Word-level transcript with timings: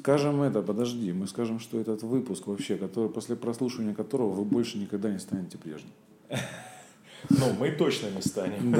Скажем 0.00 0.40
это, 0.40 0.62
подожди, 0.62 1.12
мы 1.12 1.26
скажем, 1.26 1.60
что 1.60 1.78
этот 1.78 2.02
выпуск 2.02 2.46
вообще, 2.46 2.76
который, 2.76 3.10
после 3.10 3.36
прослушивания 3.36 3.92
которого 3.92 4.30
вы 4.30 4.44
больше 4.46 4.78
никогда 4.78 5.10
не 5.10 5.18
станете 5.18 5.58
прежним. 5.58 5.90
Ну, 7.28 7.52
мы 7.58 7.70
точно 7.70 8.08
не 8.08 8.22
станем. 8.22 8.74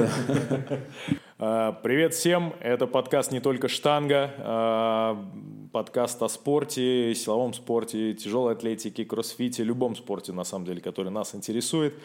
А, 1.43 1.71
привет 1.71 2.13
всем, 2.13 2.53
это 2.59 2.85
подкаст 2.85 3.31
«Не 3.31 3.39
только 3.39 3.67
штанга», 3.67 4.31
а, 4.37 5.25
подкаст 5.71 6.21
о 6.21 6.29
спорте, 6.29 7.15
силовом 7.15 7.55
спорте, 7.55 8.13
тяжелой 8.13 8.53
атлетике, 8.53 9.05
кроссфите, 9.05 9.63
любом 9.63 9.95
спорте, 9.95 10.33
на 10.33 10.43
самом 10.43 10.65
деле, 10.65 10.81
который 10.81 11.11
нас 11.11 11.33
интересует, 11.33 11.95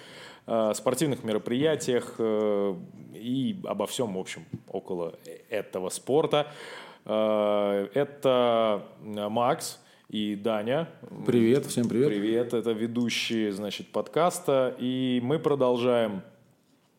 а, 0.47 0.73
спортивных 0.73 1.23
мероприятиях 1.25 2.15
э, 2.19 2.75
и 3.15 3.61
обо 3.65 3.87
всем, 3.87 4.15
в 4.15 4.19
общем, 4.19 4.45
около 4.69 5.19
этого 5.51 5.91
спорта. 5.91 6.53
Это 7.07 8.83
Макс, 9.01 9.79
и 10.09 10.35
Даня. 10.35 10.89
Привет, 11.25 11.67
всем 11.67 11.89
привет. 11.89 12.09
Привет, 12.09 12.55
это 12.55 12.73
ведущие, 12.73 13.53
значит, 13.53 13.93
подкаста. 13.93 14.75
И 14.79 15.21
мы 15.23 15.39
продолжаем 15.39 16.23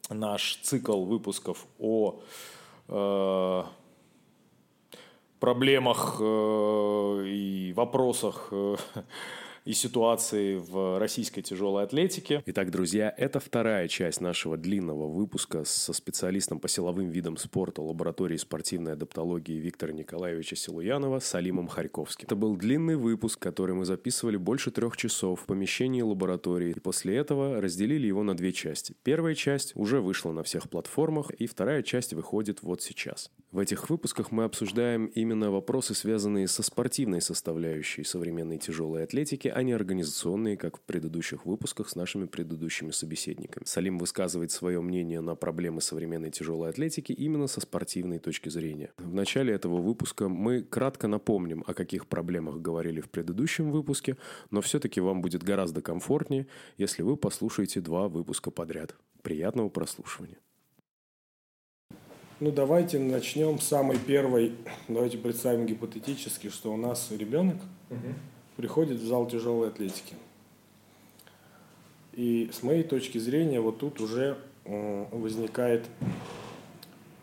наш 0.10 0.60
цикл 0.64 1.04
выпусков 1.04 1.66
о 1.80 2.22
э, 2.88 3.64
проблемах 5.40 6.18
э, 6.22 7.24
и 7.28 7.74
вопросах 7.76 8.48
э, 8.52 8.76
и 9.68 9.74
ситуации 9.74 10.56
в 10.56 10.98
российской 10.98 11.42
тяжелой 11.42 11.84
атлетике. 11.84 12.42
Итак, 12.46 12.72
друзья, 12.72 13.14
это 13.18 13.42
вторая 13.42 13.90
часть 13.90 14.22
нашего 14.22 14.56
длинного 14.56 15.08
выпуска 15.08 15.66
со 15.66 15.92
специалистом 15.92 16.62
по 16.62 16.70
силовым 16.70 17.10
видам 17.10 17.36
спорта 17.36 17.82
лаборатории 17.82 18.38
спортивной 18.38 18.94
адаптологии 18.94 19.60
Виктора 19.60 19.92
Николаевича 19.92 20.56
Силуянова 20.56 21.20
Салимом 21.20 21.68
Харьковским. 21.68 22.28
Это 22.28 22.38
был 22.38 22.56
длинный 22.56 22.96
выпуск, 22.96 23.40
который 23.40 23.76
мы 23.76 23.84
записывали 23.84 24.38
больше 24.38 24.72
трех 24.72 24.96
часов 24.96 25.42
в 25.42 25.46
помещении 25.46 26.02
лаборатории, 26.02 26.72
и 26.72 26.80
после 26.80 27.18
этого 27.18 27.60
разделили 27.60 28.08
его 28.08 28.24
на 28.24 28.38
две 28.38 28.54
части. 28.54 28.96
Первая 29.04 29.36
часть 29.36 29.74
уже 29.76 30.00
вышла 30.00 30.32
на 30.32 30.44
всех 30.44 30.70
платформах, 30.70 31.32
и 31.32 31.46
вторая 31.46 31.84
часть 31.84 32.14
выходит 32.14 32.64
вот 32.64 32.82
сейчас. 32.82 33.32
В 33.58 33.60
этих 33.60 33.90
выпусках 33.90 34.32
мы 34.32 34.44
обсуждаем 34.44 35.08
именно 35.08 35.50
вопросы, 35.50 35.96
связанные 35.96 36.48
со 36.48 36.62
спортивной 36.62 37.22
составляющей 37.22 38.04
современной 38.04 38.60
тяжелой 38.60 39.04
атлетики, 39.04 39.48
а 39.48 39.64
не 39.64 39.72
организационные, 39.72 40.58
как 40.58 40.78
в 40.78 40.82
предыдущих 40.82 41.44
выпусках 41.44 41.90
с 41.90 41.96
нашими 41.96 42.28
предыдущими 42.28 42.92
собеседниками. 42.92 43.66
Салим 43.66 43.98
высказывает 43.98 44.52
свое 44.52 44.80
мнение 44.80 45.22
на 45.22 45.34
проблемы 45.34 45.82
современной 45.82 46.30
тяжелой 46.30 46.70
атлетики 46.70 47.14
именно 47.14 47.48
со 47.48 47.60
спортивной 47.60 48.20
точки 48.20 48.50
зрения. 48.50 48.92
В 49.00 49.16
начале 49.16 49.56
этого 49.56 49.82
выпуска 49.82 50.30
мы 50.30 50.62
кратко 50.62 51.08
напомним, 51.08 51.64
о 51.66 51.74
каких 51.74 52.06
проблемах 52.06 52.62
говорили 52.62 53.02
в 53.02 53.10
предыдущем 53.10 53.72
выпуске, 53.72 54.18
но 54.52 54.62
все-таки 54.62 55.02
вам 55.02 55.24
будет 55.24 55.42
гораздо 55.42 55.82
комфортнее, 55.82 56.46
если 56.78 57.02
вы 57.02 57.18
послушаете 57.18 57.82
два 57.82 58.08
выпуска 58.08 58.52
подряд. 58.52 58.96
Приятного 59.24 59.70
прослушивания. 59.70 60.38
Ну, 62.40 62.52
давайте 62.52 63.00
начнем 63.00 63.60
с 63.60 63.68
самой 63.68 63.98
первой. 63.98 64.54
Давайте 64.88 65.18
представим 65.18 65.66
гипотетически, 65.66 66.50
что 66.50 66.72
у 66.72 66.78
нас 66.78 67.12
ребенок 67.12 67.58
угу 67.90 68.14
приходит 68.58 68.98
в 68.98 69.08
зал 69.08 69.28
тяжелой 69.28 69.70
атлетики. 69.70 70.16
И 72.14 72.50
с 72.52 72.64
моей 72.64 72.84
точки 72.84 73.20
зрения, 73.20 73.62
вот 73.62 73.78
тут 73.78 74.02
уже 74.02 74.38
возникает 74.66 75.86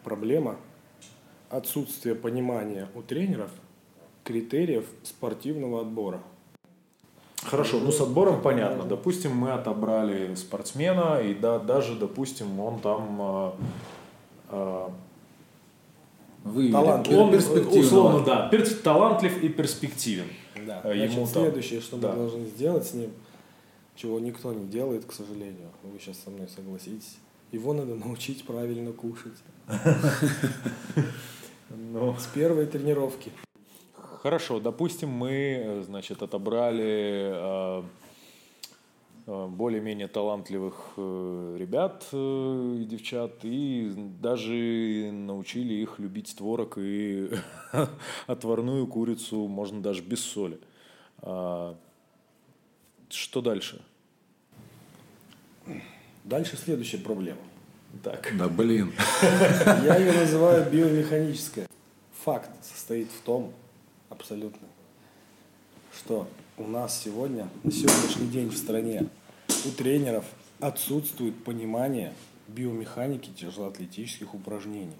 проблема 0.05 0.57
отсутствия 1.51 2.15
понимания 2.15 2.89
у 2.95 3.03
тренеров 3.03 3.51
критериев 4.23 4.87
спортивного 5.03 5.83
отбора. 5.83 6.23
Хорошо, 7.43 7.81
ну 7.81 7.91
с 7.91 8.01
отбором 8.01 8.41
понятно. 8.41 8.85
Допустим, 8.85 9.37
мы 9.37 9.51
отобрали 9.51 10.35
спортсмена, 10.37 11.21
и 11.21 11.35
да, 11.35 11.59
даже, 11.59 11.95
допустим, 11.97 12.59
он 12.59 12.81
там 12.81 13.19
э, 13.21 13.51
э, 14.51 14.89
Выявили. 16.45 16.73
Талантлив, 16.73 17.19
он, 17.19 17.79
условно, 17.79 18.25
да, 18.25 18.51
талантлив 18.83 19.43
и 19.43 19.49
перспективен. 19.49 20.27
Да. 20.67 20.83
Э, 20.85 20.95
Значит, 20.95 21.17
ему 21.17 21.27
следующее, 21.27 21.81
что 21.81 21.97
да. 21.97 22.11
мы 22.11 22.17
должны 22.17 22.47
сделать 22.47 22.87
с 22.87 22.93
ним, 22.93 23.11
чего 23.97 24.21
никто 24.21 24.53
не 24.53 24.67
делает, 24.67 25.07
к 25.07 25.13
сожалению, 25.13 25.71
вы 25.83 25.99
сейчас 25.99 26.19
со 26.23 26.31
мной 26.31 26.49
согласитесь, 26.55 27.17
его 27.51 27.73
надо 27.73 27.95
научить 28.07 28.45
правильно 28.45 28.93
кушать. 28.93 29.33
Ну. 31.77 32.15
С 32.19 32.27
первой 32.27 32.67
тренировки. 32.67 33.33
Хорошо, 34.23 34.61
допустим, 34.61 35.09
мы, 35.09 35.83
значит, 35.85 36.23
отобрали 36.23 37.33
э, 37.33 37.81
э, 37.81 37.83
более-менее 39.27 40.09
талантливых 40.09 40.93
ребят 40.97 42.07
и 42.13 42.85
девчат, 42.85 43.39
и 43.43 43.93
даже 44.21 45.11
научили 45.13 45.75
их 45.75 45.99
любить 45.99 46.35
творог 46.37 46.77
и 46.77 47.31
отварную 48.27 48.87
курицу, 48.87 49.49
можно 49.49 49.81
даже 49.81 50.03
без 50.03 50.21
соли. 50.21 50.61
А, 51.23 51.75
что 53.09 53.41
дальше? 53.41 53.81
Дальше 56.25 56.57
следующая 56.57 56.99
проблема. 56.99 57.41
Так. 58.03 58.33
Да 58.37 58.49
блин. 58.49 58.93
Я 59.67 59.97
ее 59.97 60.13
называю 60.13 60.71
биомеханическая. 60.71 61.67
Факт 62.25 62.51
состоит 62.63 63.09
в 63.11 63.21
том, 63.23 63.53
абсолютно, 64.09 64.67
что 65.95 66.27
у 66.57 66.67
нас 66.67 67.03
сегодня, 67.03 67.49
на 67.63 67.71
сегодняшний 67.71 68.29
день 68.29 68.49
в 68.49 68.57
стране, 68.57 69.07
у 69.67 69.71
тренеров 69.71 70.25
отсутствует 70.61 71.35
понимание 71.43 72.13
биомеханики 72.49 73.31
тяжелоатлетических 73.31 74.35
упражнений. 74.35 74.97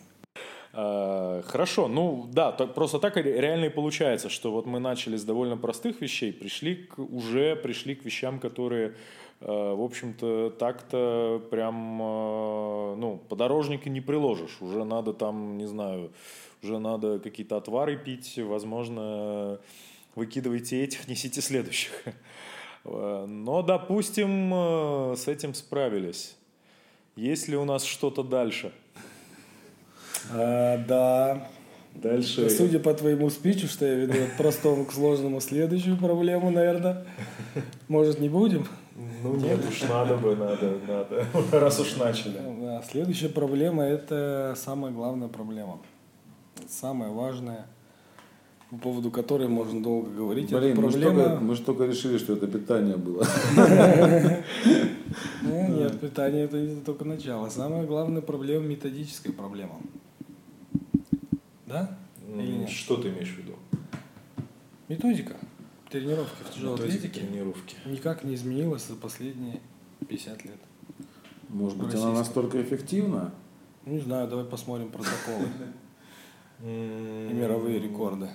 А, 0.73 1.43
хорошо, 1.43 1.87
ну 1.87 2.29
да, 2.33 2.51
так, 2.51 2.75
просто 2.75 2.99
так 2.99 3.17
реально 3.17 3.67
и 3.67 3.69
получается, 3.69 4.29
что 4.29 4.51
вот 4.51 4.67
мы 4.67 4.81
начали 4.81 5.17
с 5.17 5.23
довольно 5.23 5.57
простых 5.57 6.01
вещей, 6.01 6.33
пришли 6.33 6.75
к, 6.75 6.99
уже 6.99 7.55
пришли 7.55 7.95
к 7.95 8.05
вещам, 8.05 8.41
которые, 8.41 8.95
а, 9.41 9.75
в 9.77 9.83
общем-то, 9.83 10.51
так-то 10.59 11.41
прям, 11.51 12.01
а, 12.03 12.97
ну, 12.97 13.21
подорожника 13.29 13.89
не 13.89 14.01
приложишь, 14.01 14.61
уже 14.61 14.85
надо 14.85 15.13
там, 15.13 15.57
не 15.57 15.67
знаю, 15.67 16.11
уже 16.65 16.81
надо 16.81 17.21
какие-то 17.21 17.57
отвары 17.57 17.97
пить, 17.97 18.37
возможно, 18.39 19.61
выкидывайте 20.15 20.83
этих, 20.83 21.09
несите 21.09 21.41
следующих. 21.41 21.91
Но, 22.85 23.63
допустим, 23.63 25.15
с 25.17 25.27
этим 25.27 25.55
справились. 25.55 26.37
Есть 27.17 27.49
ли 27.49 27.57
у 27.57 27.65
нас 27.65 27.85
что-то 27.85 28.23
дальше? 28.23 28.73
А, 30.33 30.79
да. 30.79 31.49
Дальше. 31.95 32.51
Судя 32.51 32.81
по 32.81 32.93
твоему 32.93 33.31
спичу, 33.31 33.69
что 33.69 33.87
я 33.87 33.95
веду 33.95 34.15
от 34.15 34.37
простого 34.37 34.85
к 34.85 34.93
сложному 34.93 35.41
следующую 35.41 35.97
проблему, 35.97 36.51
наверное. 36.51 37.07
Может, 37.87 38.19
не 38.19 38.29
будем? 38.29 38.67
Ну 39.23 39.37
нет, 39.37 39.61
уж 39.69 39.83
надо 39.83 40.17
бы, 40.17 40.35
надо, 40.35 40.79
надо. 40.89 41.27
Раз 41.53 41.79
уж 41.81 41.97
начали. 41.97 42.41
Да, 42.61 42.83
следующая 42.83 43.29
проблема– 43.29 43.83
это 43.85 44.55
самая 44.57 44.93
главная 44.93 45.29
проблема. 45.29 45.81
Самая 46.69 47.11
важная, 47.11 47.67
по 48.71 48.77
поводу 48.77 49.11
которой 49.11 49.49
можно 49.49 49.83
долго 49.83 50.11
говорить. 50.11 50.51
Блин, 50.51 50.77
проблема... 50.77 50.83
мы, 50.83 50.91
же 50.91 51.01
только, 51.01 51.41
мы 51.41 51.55
же 51.55 51.63
только 51.63 51.85
решили, 51.85 52.19
что 52.19 52.33
это 52.35 52.47
питание 52.47 52.97
было. 52.97 53.27
Нет, 55.43 56.01
питание– 56.01 56.45
это 56.47 56.81
только 56.85 57.05
начало. 57.05 57.49
Самая 57.51 57.87
главная 57.87 58.23
проблема– 58.23 58.67
методическая 58.67 59.33
проблема. 59.33 59.81
Да? 61.67 61.99
Или 62.37 62.53
нет? 62.53 62.71
Что 62.71 62.97
ты 62.97 63.09
имеешь 63.09 63.33
в 63.33 63.39
виду? 63.39 63.55
Методика 64.89 65.37
тренировки 65.91 66.43
в 66.43 66.55
тяжелой 66.55 66.75
атлетике 66.75 67.21
тренировки. 67.21 67.77
никак 67.87 68.25
не 68.25 68.35
изменилась 68.35 68.87
за 68.87 68.97
последние 68.97 69.61
50 70.09 70.45
лет. 70.45 70.59
Может 71.49 71.79
быть, 71.79 71.95
она 71.95 72.13
настолько 72.13 72.61
эффективна? 72.61 73.33
Не 73.87 74.01
знаю, 74.01 74.29
давай 74.29 74.45
посмотрим 74.45 74.89
протоколы 74.89 75.49
и 76.63 77.31
мировые 77.33 77.79
рекорды. 77.79 78.29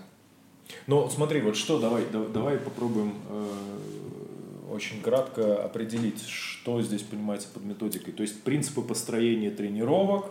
Ну, 0.87 1.09
смотри, 1.09 1.41
вот 1.41 1.55
что, 1.55 1.79
давай, 1.79 2.03
давай 2.33 2.57
попробуем 2.57 3.13
э, 3.29 4.69
очень 4.71 5.01
кратко 5.01 5.63
определить, 5.63 6.25
что 6.27 6.81
здесь 6.81 7.01
понимается 7.01 7.47
под 7.53 7.63
методикой. 7.63 8.13
То 8.13 8.23
есть 8.23 8.41
принципы 8.43 8.81
построения 8.81 9.51
тренировок, 9.51 10.25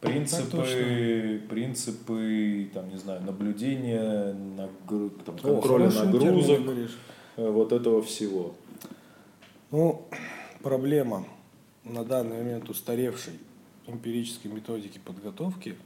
Принципы, 0.00 1.42
принципы, 1.48 2.70
там, 2.74 2.88
не 2.90 2.98
знаю, 2.98 3.22
наблюдения, 3.22 4.34
нагру... 4.34 5.10
там, 5.10 5.38
контроля 5.38 5.88
О, 5.88 6.04
нагрузок, 6.04 6.60
э, 7.36 7.50
вот 7.50 7.72
этого 7.72 8.02
всего. 8.02 8.54
Ну, 9.70 10.06
проблема 10.62 11.26
на 11.82 12.04
данный 12.04 12.38
момент 12.38 12.68
устаревшей 12.68 13.34
эмпирической 13.86 14.50
методики 14.50 15.00
подготовки, 15.02 15.76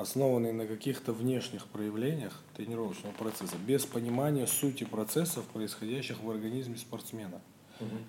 основанный 0.00 0.52
на 0.52 0.66
каких-то 0.66 1.12
внешних 1.12 1.66
проявлениях 1.66 2.40
тренировочного 2.56 3.12
процесса, 3.12 3.56
без 3.66 3.84
понимания 3.86 4.46
сути 4.46 4.84
процессов, 4.84 5.44
происходящих 5.46 6.22
в 6.22 6.30
организме 6.30 6.76
спортсмена. 6.76 7.40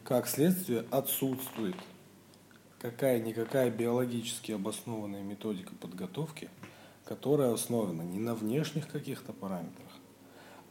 Как 0.03 0.27
следствие 0.27 0.85
отсутствует 0.91 1.75
какая-никакая 2.79 3.69
биологически 3.69 4.51
обоснованная 4.53 5.21
методика 5.21 5.73
подготовки, 5.75 6.49
которая 7.05 7.53
основана 7.53 8.01
не 8.01 8.19
на 8.19 8.33
внешних 8.33 8.87
каких-то 8.87 9.33
параметрах, 9.33 9.91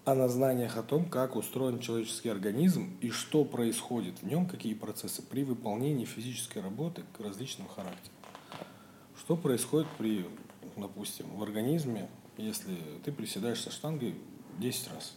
а 0.05 0.15
на 0.15 0.29
знаниях 0.29 0.77
о 0.77 0.83
том, 0.83 1.05
как 1.05 1.37
устроен 1.37 1.79
человеческий 1.79 2.31
организм 2.31 2.97
и 3.01 3.11
что 3.11 3.45
происходит 3.45 4.23
в 4.23 4.27
нем, 4.27 4.47
какие 4.47 4.75
процессы 4.75 5.23
при 5.23 5.45
выполнении 5.45 6.05
физической 6.05 6.59
работы 6.59 7.05
к 7.17 7.21
различным 7.21 7.69
характерам. 7.69 8.17
Что 9.17 9.37
происходит 9.37 9.87
при, 9.99 10.27
допустим, 10.81 11.27
в 11.37 11.43
организме, 11.43 12.09
если 12.37 12.77
ты 13.05 13.13
приседаешь 13.13 13.61
со 13.61 13.71
штангой 13.71 14.15
10 14.59 14.93
раз 14.93 15.17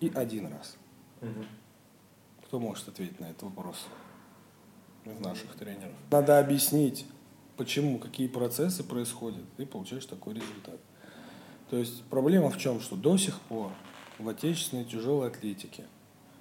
и 0.00 0.10
один 0.14 0.46
раз? 0.46 0.76
Кто 2.46 2.60
может 2.60 2.88
ответить 2.88 3.18
на 3.18 3.26
этот 3.26 3.42
вопрос 3.44 3.86
из 5.04 5.18
наших 5.18 5.54
тренеров? 5.56 5.94
Надо 6.10 6.38
объяснить, 6.38 7.06
почему, 7.56 7.98
какие 7.98 8.28
процессы 8.28 8.84
происходят, 8.84 9.44
и 9.58 9.64
получаешь 9.64 10.06
такой 10.06 10.34
результат. 10.34 10.78
То 11.70 11.76
есть 11.76 12.04
проблема 12.04 12.50
в 12.50 12.58
чем, 12.58 12.80
что 12.80 12.94
до 12.96 13.16
сих 13.16 13.40
пор 13.40 13.72
в 14.18 14.28
отечественной 14.28 14.84
тяжелой 14.84 15.28
атлетике, 15.28 15.84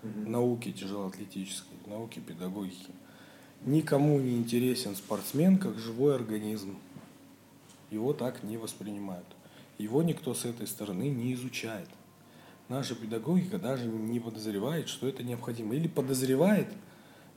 угу. 0.04 0.30
науке 0.30 0.72
тяжелоатлетической, 0.72 1.78
науке 1.88 2.22
педагогики, 2.22 2.92
никому 3.66 4.20
не 4.20 4.38
интересен 4.38 4.96
спортсмен 4.96 5.58
как 5.58 5.78
живой 5.80 6.16
организм. 6.16 6.78
Его 7.92 8.14
так 8.14 8.44
не 8.44 8.58
воспринимают. 8.58 9.28
Его 9.78 10.04
никто 10.04 10.34
с 10.34 10.46
этой 10.46 10.68
стороны 10.68 11.10
не 11.10 11.34
изучает. 11.34 11.90
Наша 12.70 12.96
педагогика 12.96 13.60
даже 13.60 13.86
не 13.86 14.20
подозревает, 14.20 14.88
что 14.88 15.08
это 15.08 15.24
необходимо. 15.24 15.76
Или 15.76 15.88
подозревает, 15.88 16.68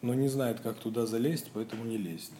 но 0.01 0.15
не 0.15 0.29
знает, 0.29 0.61
как 0.61 0.79
туда 0.79 1.07
залезть, 1.07 1.51
поэтому 1.53 1.85
не 1.85 1.99
лезет. 1.99 2.33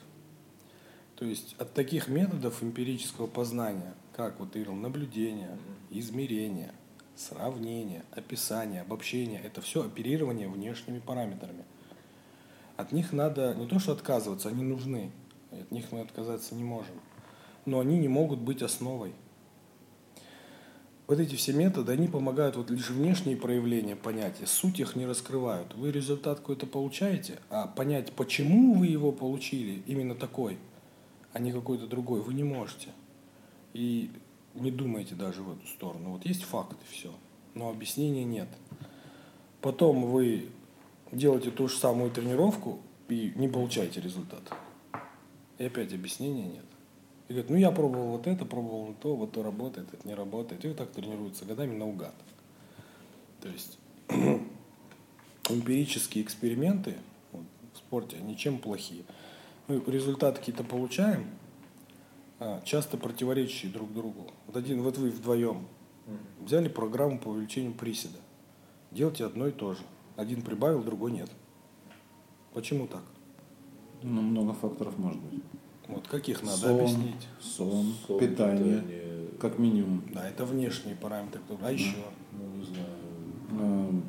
То 1.17 1.25
есть 1.25 1.57
от 1.59 1.75
таких 1.75 2.09
методов 2.09 2.63
эмпирического 2.63 3.27
познания, 3.27 3.95
как 4.15 4.39
вот 4.39 4.53
говорил, 4.53 4.75
наблюдение, 4.75 5.59
измерение, 5.91 6.73
сравнение, 7.17 8.05
описание, 8.13 8.83
обобщение, 8.83 9.41
это 9.43 9.61
все 9.61 9.85
оперирование 9.85 10.49
внешними 10.49 11.01
параметрами. 11.01 11.65
От 12.77 12.93
них 12.93 13.13
надо 13.13 13.55
не 13.55 13.67
то 13.67 13.81
что 13.81 13.93
отказываться, 13.93 14.49
они 14.49 14.63
нужны, 14.63 15.11
от 15.51 15.73
них 15.73 15.91
мы 15.91 16.01
отказаться 16.01 16.55
не 16.55 16.63
можем, 16.63 16.95
но 17.69 17.81
они 17.81 17.99
не 17.99 18.09
могут 18.09 18.41
быть 18.41 18.63
основой. 18.63 19.13
Вот 21.07 21.21
эти 21.21 21.37
все 21.37 21.55
методы, 21.55 21.93
они 21.93 22.07
помогают 22.07 22.57
вот 22.57 22.71
лишь 22.71 22.91
внешние 22.91 23.37
проявления 23.37 23.97
понятия, 23.97 24.47
суть 24.47 24.79
их 24.79 24.95
не 24.95 25.07
раскрывают. 25.07 25.75
Вы 25.75 25.91
результат 25.91 26.41
какой-то 26.41 26.67
получаете, 26.67 27.39
а 27.49 27.67
понять, 27.67 28.13
почему 28.13 28.75
вы 28.75 28.89
его 28.89 29.11
получили, 29.11 29.83
именно 29.87 30.15
такой, 30.15 30.59
а 31.33 31.39
не 31.39 31.51
какой-то 31.51 31.87
другой, 31.87 32.21
вы 32.21 32.35
не 32.35 32.45
можете. 32.45 32.89
И 33.73 34.11
не 34.55 34.71
думаете 34.71 35.15
даже 35.15 35.43
в 35.43 35.51
эту 35.53 35.67
сторону. 35.67 36.13
Вот 36.13 36.27
есть 36.27 36.43
факт 36.43 36.77
и 36.83 36.93
все, 36.93 37.15
но 37.55 37.71
объяснения 37.71 38.25
нет. 38.25 38.49
Потом 39.63 40.11
вы 40.11 40.51
делаете 41.11 41.51
ту 41.51 41.69
же 41.69 41.77
самую 41.79 42.11
тренировку 42.11 42.81
и 43.09 43.33
не 43.35 43.49
получаете 43.49 44.01
результат. 44.03 44.43
И 45.57 45.65
опять 45.65 45.95
объяснения 45.95 46.45
нет. 46.45 46.65
И 47.29 47.33
говорят, 47.33 47.51
ну 47.51 47.57
я 47.57 47.71
пробовал 47.71 48.09
вот 48.13 48.27
это, 48.27 48.45
пробовал 48.45 48.87
вот 48.87 48.99
то, 49.01 49.15
вот 49.15 49.33
то 49.33 49.43
работает, 49.43 49.93
это 49.93 50.09
не 50.09 50.15
работает. 50.15 50.65
И 50.65 50.69
вот 50.69 50.79
так 50.79 50.91
тренируются 50.91 51.45
годами 51.45 51.77
наугад. 51.77 52.15
То 53.43 53.49
есть 53.49 53.79
эмпирические 55.49 56.25
эксперименты 56.25 56.97
вот, 57.33 57.45
в 57.75 57.79
спорте, 57.79 58.17
они 58.17 58.37
чем 58.37 58.59
плохие? 58.59 59.05
Мы 59.67 59.83
результаты 59.87 60.39
какие-то 60.39 60.65
получаем, 60.65 61.27
а, 62.41 62.63
часто 62.65 62.97
противоречащие 62.97 63.71
друг 63.71 63.93
другу. 63.93 64.33
Вот 64.47 64.57
один, 64.57 64.83
вот 64.83 64.97
вы 64.97 65.11
вдвоем 65.11 65.67
взяли 66.41 66.69
программу 66.69 67.19
по 67.19 67.29
увеличению 67.29 67.75
приседа. 67.75 68.19
Делайте 68.91 69.25
одно 69.25 69.49
и 69.49 69.53
то 69.53 69.75
же. 69.75 69.81
Один 70.17 70.43
прибавил, 70.43 70.83
другой 70.83 71.13
нет. 71.13 71.31
Почему 72.55 72.87
так? 72.87 73.03
Ну, 74.03 74.23
много 74.23 74.55
факторов 74.55 74.97
может 74.99 75.21
быть. 75.21 75.43
Вот 75.89 76.07
каких 76.07 76.43
надо 76.43 76.57
сон, 76.59 76.81
объяснить? 76.81 77.29
Сон, 77.41 77.95
сон 78.07 78.19
питание, 78.21 78.81
питание, 78.81 79.29
как 79.41 79.59
минимум. 79.59 80.03
Да, 80.13 80.29
это 80.29 80.45
внешние 80.45 80.95
параметры. 80.97 81.41
А 81.63 81.73
еще? 81.73 81.97
Ну, 82.33 82.59
не 82.59 82.65
знаю. 82.67 82.87
Ну, 83.51 84.03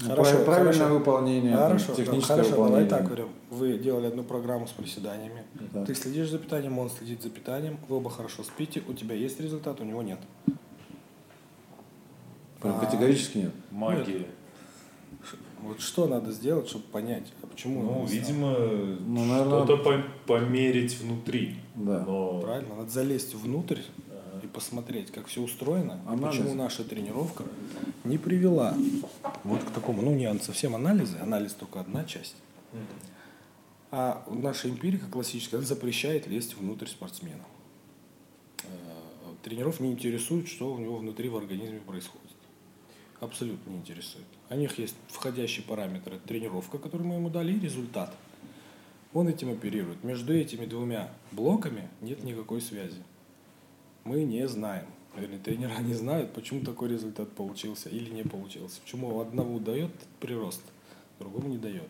Хорошо, 0.00 0.44
правильное 0.44 0.72
хорошо. 0.72 0.94
выполнение, 0.98 1.56
Хорошо, 1.56 1.86
там, 1.88 1.96
техническое 1.96 2.34
хорошо, 2.34 2.50
выполнение. 2.50 2.84
давай 2.88 3.00
так 3.00 3.06
говорим. 3.06 3.28
Вы 3.50 3.78
делали 3.78 4.06
одну 4.06 4.24
программу 4.24 4.66
с 4.66 4.70
приседаниями. 4.70 5.44
Да. 5.72 5.84
Ты 5.84 5.94
следишь 5.94 6.28
за 6.30 6.38
питанием, 6.38 6.76
он 6.78 6.90
следит 6.90 7.22
за 7.22 7.30
питанием. 7.30 7.78
Вы 7.88 7.96
оба 7.96 8.10
хорошо 8.10 8.42
спите, 8.42 8.82
у 8.88 8.94
тебя 8.94 9.14
есть 9.14 9.38
результат, 9.40 9.80
у 9.80 9.84
него 9.84 10.02
нет. 10.02 10.18
Прям 12.60 12.76
А. 12.76 12.80
категорически 12.84 13.38
нет. 13.38 13.52
Магия. 13.70 14.26
Вот 15.62 15.80
что 15.80 16.06
надо 16.08 16.32
сделать, 16.32 16.68
чтобы 16.68 16.84
понять, 16.84 17.32
а 17.42 17.46
почему? 17.46 17.82
Ну, 17.82 18.04
видимо, 18.06 18.50
Ну, 18.58 19.24
наверное- 19.24 19.64
что-то 19.64 19.76
по- 19.76 20.04
померить 20.26 20.98
внутри. 20.98 21.56
Да. 21.76 22.04
Но 22.06 22.40
Правильно, 22.40 22.74
надо 22.76 22.90
залезть 22.90 23.34
внутрь 23.34 23.78
и 24.42 24.46
посмотреть, 24.48 25.10
как 25.12 25.26
все 25.28 25.40
устроено, 25.40 26.00
и 26.04 26.08
Анализ. 26.12 26.36
почему 26.38 26.54
наша 26.54 26.82
тренировка 26.84 27.44
не 28.04 28.18
привела 28.18 28.74
вот 29.44 29.62
к 29.62 29.70
такому, 29.70 30.02
ну 30.02 30.12
не 30.14 30.32
совсем 30.40 30.74
анализы, 30.74 31.16
анализ 31.18 31.52
только 31.52 31.78
одна 31.80 32.04
часть. 32.04 32.34
А 33.92 34.24
наша 34.28 34.68
эмпирика 34.68 35.06
классическая 35.06 35.58
она 35.58 35.66
запрещает 35.66 36.26
лезть 36.26 36.56
внутрь 36.56 36.86
спортсмена. 36.86 37.44
Э, 38.64 38.66
Тренеров 39.44 39.80
не 39.80 39.92
интересует, 39.92 40.48
что 40.48 40.72
у 40.72 40.78
него 40.78 40.96
внутри 40.96 41.28
в 41.28 41.36
организме 41.36 41.78
происходит. 41.80 42.22
Абсолютно 43.20 43.70
не 43.70 43.76
интересует. 43.76 44.24
У 44.52 44.56
них 44.56 44.78
есть 44.78 44.96
входящий 45.08 45.62
параметр, 45.62 46.18
тренировка, 46.26 46.76
которую 46.76 47.08
мы 47.08 47.14
ему 47.14 47.30
дали, 47.30 47.54
и 47.54 47.60
результат. 47.60 48.14
Он 49.14 49.28
этим 49.28 49.50
оперирует. 49.50 50.04
Между 50.04 50.34
этими 50.34 50.66
двумя 50.66 51.10
блоками 51.30 51.88
нет 52.02 52.22
никакой 52.22 52.60
связи. 52.60 53.02
Мы 54.04 54.24
не 54.24 54.46
знаем. 54.46 54.86
Вернее, 55.16 55.38
тренера 55.38 55.78
не 55.80 55.94
знают, 55.94 56.32
почему 56.34 56.60
такой 56.64 56.90
результат 56.90 57.32
получился 57.32 57.88
или 57.88 58.10
не 58.10 58.24
получился. 58.24 58.80
Почему 58.82 59.20
одному 59.20 59.58
дает 59.58 59.90
прирост, 60.20 60.62
другому 61.18 61.48
не 61.48 61.58
дает. 61.58 61.88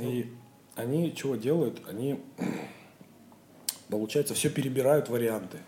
И 0.00 0.32
они 0.74 1.14
чего 1.14 1.36
делают? 1.36 1.82
Они, 1.88 2.20
получается, 3.88 4.34
все 4.34 4.50
перебирают 4.50 5.08
варианты. 5.08 5.58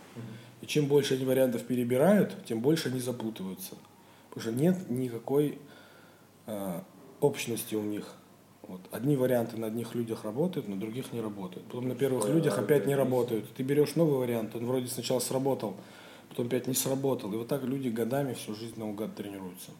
И 0.62 0.66
чем 0.66 0.86
больше 0.86 1.14
они 1.14 1.24
вариантов 1.24 1.64
перебирают, 1.64 2.44
тем 2.44 2.60
больше 2.60 2.88
они 2.88 2.98
запутываются. 2.98 3.74
Что 4.36 4.50
нет 4.50 4.90
никакой 4.90 5.58
э, 6.46 6.80
общности 7.20 7.74
у 7.74 7.82
них. 7.82 8.16
Вот. 8.62 8.80
Одни 8.90 9.16
варианты 9.16 9.56
на 9.56 9.66
одних 9.66 9.94
людях 9.94 10.24
работают, 10.24 10.68
на 10.68 10.78
других 10.78 11.12
не 11.12 11.20
работают. 11.20 11.66
Потом 11.66 11.88
на 11.88 11.94
первых 11.94 12.28
людях 12.28 12.58
опять 12.58 12.86
не 12.86 12.94
работают. 12.94 13.52
Ты 13.54 13.62
берешь 13.62 13.94
новый 13.94 14.18
вариант, 14.18 14.56
он 14.56 14.66
вроде 14.66 14.86
сначала 14.88 15.18
сработал, 15.18 15.76
потом 16.30 16.46
опять 16.46 16.66
не 16.66 16.74
сработал. 16.74 17.32
И 17.32 17.36
вот 17.36 17.48
так 17.48 17.62
люди 17.62 17.88
годами 17.88 18.32
всю 18.32 18.54
жизнь 18.54 18.78
наугад 18.78 19.14
тренируются. 19.14 19.70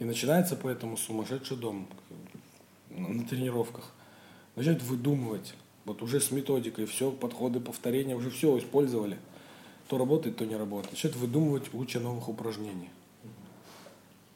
И 0.00 0.04
начинается 0.04 0.56
поэтому 0.56 0.96
сумасшедший 0.96 1.56
дом 1.56 1.86
на, 2.90 3.08
на 3.08 3.24
тренировках. 3.26 3.92
Начинают 4.56 4.82
выдумывать. 4.82 5.54
Вот 5.84 6.02
уже 6.02 6.20
с 6.20 6.30
методикой, 6.30 6.86
все, 6.86 7.10
подходы, 7.12 7.60
повторения, 7.60 8.16
уже 8.16 8.30
все 8.30 8.58
использовали. 8.58 9.18
То 9.88 9.98
работает, 9.98 10.36
то 10.36 10.46
не 10.46 10.56
работает. 10.56 10.92
Начинают 10.92 11.16
выдумывать 11.16 11.68
куча 11.68 12.00
новых 12.00 12.28
упражнений. 12.28 12.88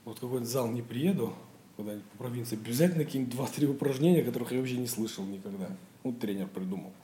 Вот 0.08 0.20
какой-то 0.20 0.46
зал 0.46 0.68
не 0.68 0.80
приеду, 0.80 1.34
куда-нибудь 1.76 2.06
по 2.06 2.24
провинции, 2.24 2.56
обязательно 2.56 3.04
какие-нибудь 3.04 3.34
два-три 3.34 3.66
упражнения, 3.66 4.22
которых 4.22 4.52
я 4.52 4.58
вообще 4.58 4.78
не 4.78 4.86
слышал 4.86 5.22
никогда. 5.22 5.68
Ну, 6.02 6.14
тренер 6.14 6.46
придумал. 6.46 6.94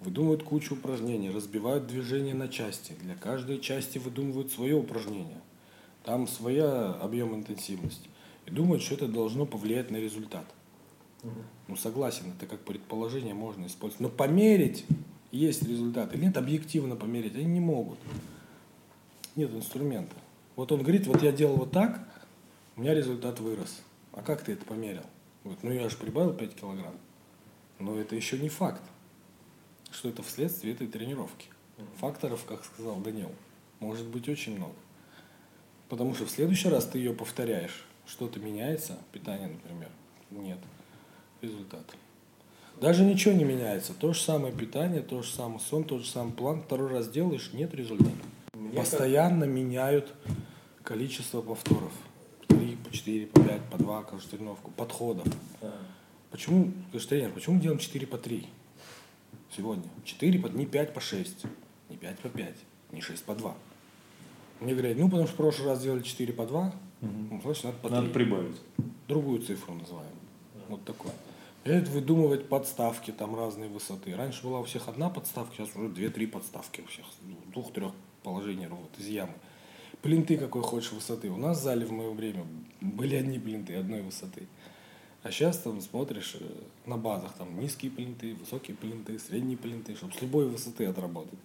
Выдумывают 0.00 0.42
кучу 0.42 0.74
упражнений, 0.74 1.30
разбивают 1.30 1.86
движение 1.86 2.34
на 2.34 2.48
части. 2.48 2.92
Для 3.00 3.14
каждой 3.14 3.58
части 3.58 3.96
выдумывают 3.96 4.52
свое 4.52 4.74
упражнение. 4.74 5.40
Там 6.04 6.28
своя 6.28 6.92
объем 6.92 7.34
интенсивности. 7.34 8.10
И 8.44 8.50
думают, 8.50 8.82
что 8.82 8.96
это 8.96 9.08
должно 9.08 9.46
повлиять 9.46 9.90
на 9.90 9.96
результат. 9.96 10.44
Ну, 11.68 11.76
согласен, 11.76 12.34
это 12.36 12.44
как 12.44 12.60
предположение 12.60 13.32
можно 13.32 13.64
использовать. 13.64 14.00
Но 14.02 14.08
померить 14.10 14.84
есть 15.32 15.62
результат. 15.62 16.12
Или 16.12 16.26
нет, 16.26 16.36
объективно 16.36 16.96
померить 16.96 17.34
они 17.34 17.46
не 17.46 17.60
могут. 17.60 17.98
Нет 19.36 19.54
инструмента. 19.54 20.16
Вот 20.54 20.70
он 20.70 20.82
говорит, 20.82 21.06
вот 21.06 21.22
я 21.22 21.32
делал 21.32 21.56
вот 21.56 21.70
так, 21.70 22.06
у 22.76 22.80
меня 22.80 22.94
результат 22.94 23.40
вырос. 23.40 23.82
А 24.12 24.22
как 24.22 24.42
ты 24.42 24.52
это 24.52 24.64
померил? 24.64 25.02
Говорит, 25.44 25.62
ну 25.62 25.70
я 25.72 25.88
же 25.88 25.96
прибавил 25.96 26.32
5 26.32 26.54
килограмм. 26.54 26.94
Но 27.78 27.98
это 27.98 28.14
еще 28.14 28.38
не 28.38 28.48
факт, 28.48 28.82
что 29.90 30.08
это 30.08 30.22
вследствие 30.22 30.74
этой 30.74 30.86
тренировки. 30.86 31.48
Факторов, 31.98 32.44
как 32.44 32.64
сказал 32.64 32.96
Данил, 32.96 33.30
может 33.80 34.06
быть 34.06 34.28
очень 34.28 34.56
много. 34.56 34.74
Потому 35.88 36.14
что 36.14 36.26
в 36.26 36.30
следующий 36.30 36.68
раз 36.68 36.86
ты 36.86 36.98
ее 36.98 37.12
повторяешь, 37.12 37.84
что-то 38.06 38.40
меняется, 38.40 38.98
питание, 39.12 39.48
например, 39.48 39.90
нет, 40.30 40.58
результат. 41.42 41.84
Даже 42.80 43.04
ничего 43.04 43.34
не 43.34 43.44
меняется. 43.44 43.94
То 43.94 44.12
же 44.12 44.20
самое 44.20 44.52
питание, 44.52 45.00
то 45.00 45.22
же 45.22 45.30
самое 45.30 45.60
сон, 45.60 45.84
тот 45.84 46.02
же 46.02 46.08
самый 46.08 46.32
план. 46.32 46.62
Второй 46.62 46.90
раз 46.90 47.08
делаешь, 47.08 47.50
нет 47.54 47.74
результата. 47.74 48.10
Мне 48.52 48.76
Постоянно 48.76 49.46
как... 49.46 49.54
меняют 49.54 50.14
количество 50.82 51.40
повторов. 51.40 51.92
Три, 52.48 52.76
по 52.76 52.92
четыре, 52.92 53.26
по 53.26 53.40
пять, 53.40 53.62
по 53.70 53.78
два, 53.78 54.02
каждую 54.02 54.38
тренировку, 54.38 54.70
подходов. 54.70 55.26
А. 55.60 55.72
Почему, 56.30 56.72
говоришь, 56.90 57.06
тренер, 57.06 57.32
почему 57.32 57.60
делаем 57.60 57.78
4 57.78 58.06
по 58.06 58.18
3 58.18 58.46
сегодня? 59.56 59.88
4 60.04 60.38
по, 60.38 60.46
не 60.48 60.66
5 60.66 60.94
по 60.94 61.00
6, 61.00 61.44
не 61.88 61.96
5 61.96 62.18
по 62.18 62.28
5, 62.28 62.54
не 62.92 63.00
6 63.00 63.24
по 63.24 63.34
2. 63.34 63.54
Мне 64.60 64.74
говорят, 64.74 64.96
ну, 64.98 65.08
потому 65.08 65.26
что 65.26 65.34
в 65.34 65.36
прошлый 65.36 65.68
раз 65.68 65.82
делали 65.82 66.02
4 66.02 66.32
по 66.32 66.46
2, 66.46 66.60
угу. 66.60 66.74
ну, 67.02 67.40
значит, 67.42 67.64
надо 67.64 67.76
по 67.78 67.88
3. 67.88 67.96
Надо 67.96 68.10
прибавить. 68.10 68.60
Другую 69.08 69.40
цифру 69.40 69.74
называем. 69.74 70.12
Да. 70.54 70.60
Вот 70.68 70.84
такое. 70.84 71.12
Начинают 71.64 71.88
выдумывать 71.88 72.48
подставки 72.48 73.10
там 73.10 73.34
разной 73.34 73.68
высоты. 73.68 74.14
Раньше 74.14 74.44
была 74.44 74.60
у 74.60 74.64
всех 74.64 74.88
одна 74.88 75.10
подставка, 75.10 75.54
сейчас 75.56 75.74
уже 75.74 75.88
2-3 75.88 76.26
подставки 76.28 76.80
у 76.80 76.86
всех. 76.86 77.06
Двух-трех 77.52 77.92
положений 78.22 78.68
вот 78.70 78.90
из 78.98 79.08
ямы. 79.08 79.32
Плинты 80.06 80.36
какой 80.36 80.62
хочешь 80.62 80.92
высоты. 80.92 81.30
У 81.30 81.36
нас 81.36 81.58
в 81.58 81.62
зале 81.64 81.84
в 81.84 81.90
мое 81.90 82.12
время 82.12 82.46
были 82.80 83.16
одни 83.16 83.40
плинты 83.40 83.74
одной 83.74 84.02
высоты. 84.02 84.46
А 85.24 85.32
сейчас 85.32 85.58
там 85.58 85.80
смотришь 85.80 86.36
э, 86.38 86.44
на 86.88 86.96
базах, 86.96 87.32
там 87.36 87.58
низкие 87.58 87.90
плинты, 87.90 88.36
высокие 88.36 88.76
плинты, 88.76 89.18
средние 89.18 89.58
плинты, 89.58 89.96
чтобы 89.96 90.12
с 90.12 90.22
любой 90.22 90.46
высоты 90.46 90.86
отработать. 90.86 91.40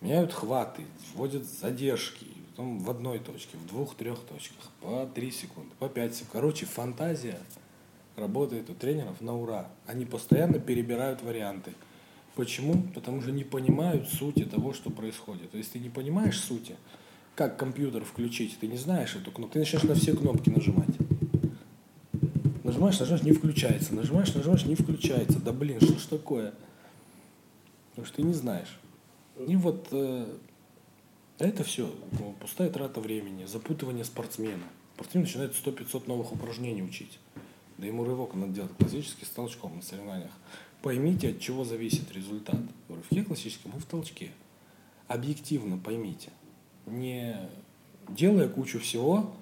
Меняют 0.00 0.32
хваты, 0.32 0.82
вводят 1.14 1.44
задержки, 1.44 2.26
потом 2.50 2.80
в 2.80 2.90
одной 2.90 3.20
точке, 3.20 3.56
в 3.56 3.68
двух-трех 3.68 4.18
точках, 4.18 4.68
по 4.80 5.06
три 5.14 5.30
секунды, 5.30 5.70
по 5.78 5.88
пять 5.88 6.16
секунд. 6.16 6.30
Короче, 6.32 6.66
фантазия 6.66 7.38
работает 8.16 8.68
у 8.68 8.74
тренеров 8.74 9.20
на 9.20 9.38
ура. 9.38 9.68
Они 9.86 10.06
постоянно 10.06 10.58
перебирают 10.58 11.22
варианты. 11.22 11.72
Почему? 12.34 12.82
Потому 12.96 13.22
что 13.22 13.30
не 13.30 13.44
понимают 13.44 14.08
сути 14.08 14.44
того, 14.44 14.72
что 14.72 14.90
происходит. 14.90 15.52
То 15.52 15.58
есть 15.58 15.70
ты 15.70 15.78
не 15.78 15.88
понимаешь 15.88 16.40
сути, 16.40 16.74
как 17.36 17.58
компьютер 17.58 18.02
включить, 18.04 18.58
ты 18.58 18.66
не 18.66 18.78
знаешь 18.78 19.14
эту 19.14 19.30
кнопку, 19.30 19.52
ты 19.52 19.58
начнешь 19.60 19.82
на 19.82 19.94
все 19.94 20.16
кнопки 20.16 20.48
нажимать. 20.48 20.88
Нажимаешь, 22.64 22.98
нажимаешь, 22.98 23.24
не 23.24 23.32
включается. 23.32 23.94
Нажимаешь, 23.94 24.34
нажимаешь, 24.34 24.64
не 24.64 24.74
включается. 24.74 25.38
Да 25.38 25.52
блин, 25.52 25.80
что 25.80 25.98
ж 25.98 26.06
такое? 26.06 26.54
Потому 27.90 28.06
что 28.06 28.16
ты 28.16 28.22
не 28.22 28.32
знаешь. 28.32 28.78
И 29.46 29.54
вот 29.54 29.88
э, 29.92 30.26
это 31.38 31.62
все 31.62 31.94
ну, 32.18 32.34
пустая 32.40 32.70
трата 32.70 33.00
времени, 33.00 33.44
запутывание 33.44 34.04
спортсмена. 34.04 34.64
Спортсмен 34.94 35.24
начинает 35.24 35.52
100-500 35.52 36.08
новых 36.08 36.32
упражнений 36.32 36.82
учить. 36.82 37.18
Да 37.76 37.86
ему 37.86 38.04
рывок 38.04 38.34
надо 38.34 38.52
делать 38.52 38.72
классический 38.78 39.26
с 39.26 39.28
толчком 39.28 39.76
на 39.76 39.82
соревнованиях. 39.82 40.32
Поймите, 40.80 41.28
от 41.28 41.40
чего 41.40 41.64
зависит 41.64 42.10
результат. 42.12 42.60
В 42.88 42.94
рывке 42.94 43.22
классическом 43.22 43.72
и 43.76 43.78
в 43.78 43.84
толчке. 43.84 44.30
Объективно 45.06 45.76
поймите. 45.76 46.30
Не 46.86 47.36
делая 48.08 48.48
кучу 48.48 48.78
всего, 48.78 49.32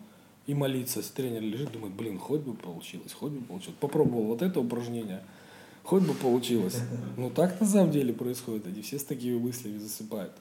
и 0.46 0.54
молиться. 0.54 1.02
Тренер 1.14 1.42
лежит, 1.42 1.72
думает, 1.72 1.94
блин, 1.94 2.18
хоть 2.18 2.40
бы 2.40 2.54
получилось, 2.54 3.12
хоть 3.12 3.32
бы 3.32 3.44
получилось. 3.44 3.76
Попробовал 3.80 4.24
вот 4.24 4.42
это 4.42 4.60
упражнение, 4.60 5.22
хоть 5.82 6.02
бы 6.02 6.14
получилось. 6.14 6.80
Ну 7.16 7.30
так 7.30 7.60
на 7.60 7.66
самом 7.66 7.90
деле 7.90 8.12
происходит. 8.12 8.66
Они 8.66 8.82
все 8.82 8.98
с 8.98 9.04
такими 9.04 9.38
мыслями 9.38 9.78
засыпают. 9.78 10.32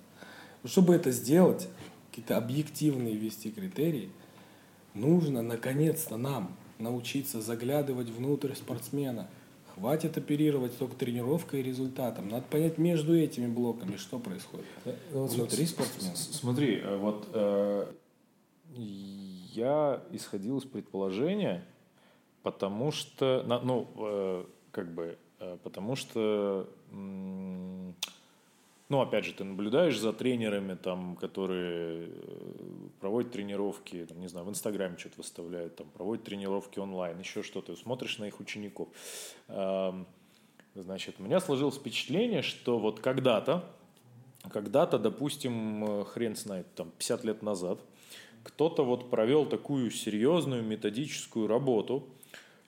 Но 0.61 0.69
чтобы 0.69 0.95
это 0.95 1.11
сделать, 1.11 1.67
какие-то 2.09 2.37
объективные 2.37 3.15
ввести 3.15 3.51
критерии, 3.51 4.09
нужно 4.93 5.41
наконец-то 5.41 6.17
нам 6.17 6.55
научиться 6.79 7.41
заглядывать 7.41 8.09
внутрь 8.09 8.53
спортсмена. 8.55 9.29
Хватит 9.75 10.17
оперировать 10.17 10.77
только 10.77 10.95
тренировкой 10.95 11.61
и 11.61 11.63
результатом. 11.63 12.29
Надо 12.29 12.45
понять 12.49 12.77
между 12.77 13.17
этими 13.17 13.47
блоками, 13.47 13.97
что 13.97 14.19
происходит 14.19 14.65
э, 14.85 14.95
внутри 15.11 15.65
спортсмена. 15.65 16.15
Смотри, 16.15 16.75
э, 16.77 16.97
вот 16.97 17.27
э, 17.33 17.91
я 18.75 20.03
исходил 20.11 20.59
из 20.59 20.63
предположения, 20.63 21.65
потому 22.43 22.91
что, 22.91 23.43
ну, 23.63 23.89
э, 23.95 24.45
как 24.71 24.93
бы, 24.93 25.17
э, 25.39 25.57
потому 25.63 25.95
что, 25.95 26.69
ну, 28.89 29.01
опять 29.01 29.25
же, 29.25 29.33
ты 29.33 29.43
наблюдаешь 29.43 29.97
за 29.97 30.13
тренерами, 30.13 30.75
там, 30.75 31.15
которые 31.15 32.07
э, 32.07 32.89
проводят 32.99 33.31
тренировки, 33.31 34.05
там, 34.05 34.19
не 34.19 34.27
знаю, 34.27 34.45
в 34.45 34.49
Инстаграме 34.49 34.97
что-то 34.97 35.15
выставляют, 35.17 35.75
там, 35.75 35.87
проводят 35.89 36.25
тренировки 36.25 36.79
онлайн, 36.79 37.19
еще 37.19 37.43
что-то, 37.43 37.75
смотришь 37.75 38.17
на 38.19 38.25
их 38.25 38.39
учеников. 38.39 38.89
Значит, 40.75 41.15
у 41.19 41.23
меня 41.23 41.39
сложилось 41.39 41.75
впечатление, 41.75 42.41
что 42.41 42.79
вот 42.79 42.99
когда-то, 42.99 43.63
когда-то, 44.51 44.97
допустим, 44.97 46.03
хрен 46.05 46.35
знает, 46.35 46.65
там, 46.73 46.89
50 46.97 47.23
лет 47.23 47.43
назад– 47.43 47.79
кто-то 48.43 48.83
вот 48.83 49.09
провел 49.09 49.45
такую 49.45 49.89
серьезную 49.89 50.63
методическую 50.63 51.47
работу, 51.47 52.07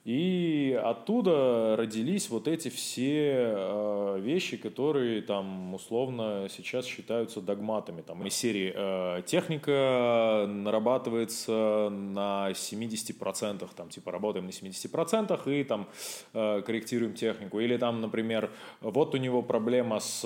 и 0.06 0.80
оттуда 0.84 1.74
родились 1.76 2.30
вот 2.30 2.46
эти 2.46 2.68
все 2.68 3.54
э, 3.56 4.20
вещи, 4.20 4.56
которые 4.56 5.20
там 5.20 5.74
условно 5.74 6.46
сейчас 6.48 6.86
считаются 6.86 7.40
догматами. 7.40 8.02
Там 8.02 8.24
из 8.24 8.34
серии 8.34 8.72
э, 8.72 9.22
техника 9.22 10.46
нарабатывается 10.48 11.88
на 11.90 12.52
70%, 12.52 13.68
там 13.74 13.88
типа 13.88 14.12
работаем 14.12 14.46
на 14.46 14.50
70% 14.50 15.60
и 15.60 15.64
там 15.64 15.88
э, 16.34 16.62
корректируем 16.64 17.14
технику. 17.14 17.58
Или 17.58 17.76
там, 17.76 18.00
например, 18.00 18.52
вот 18.82 19.12
у 19.12 19.16
него 19.16 19.42
проблема 19.42 19.98
с 19.98 20.22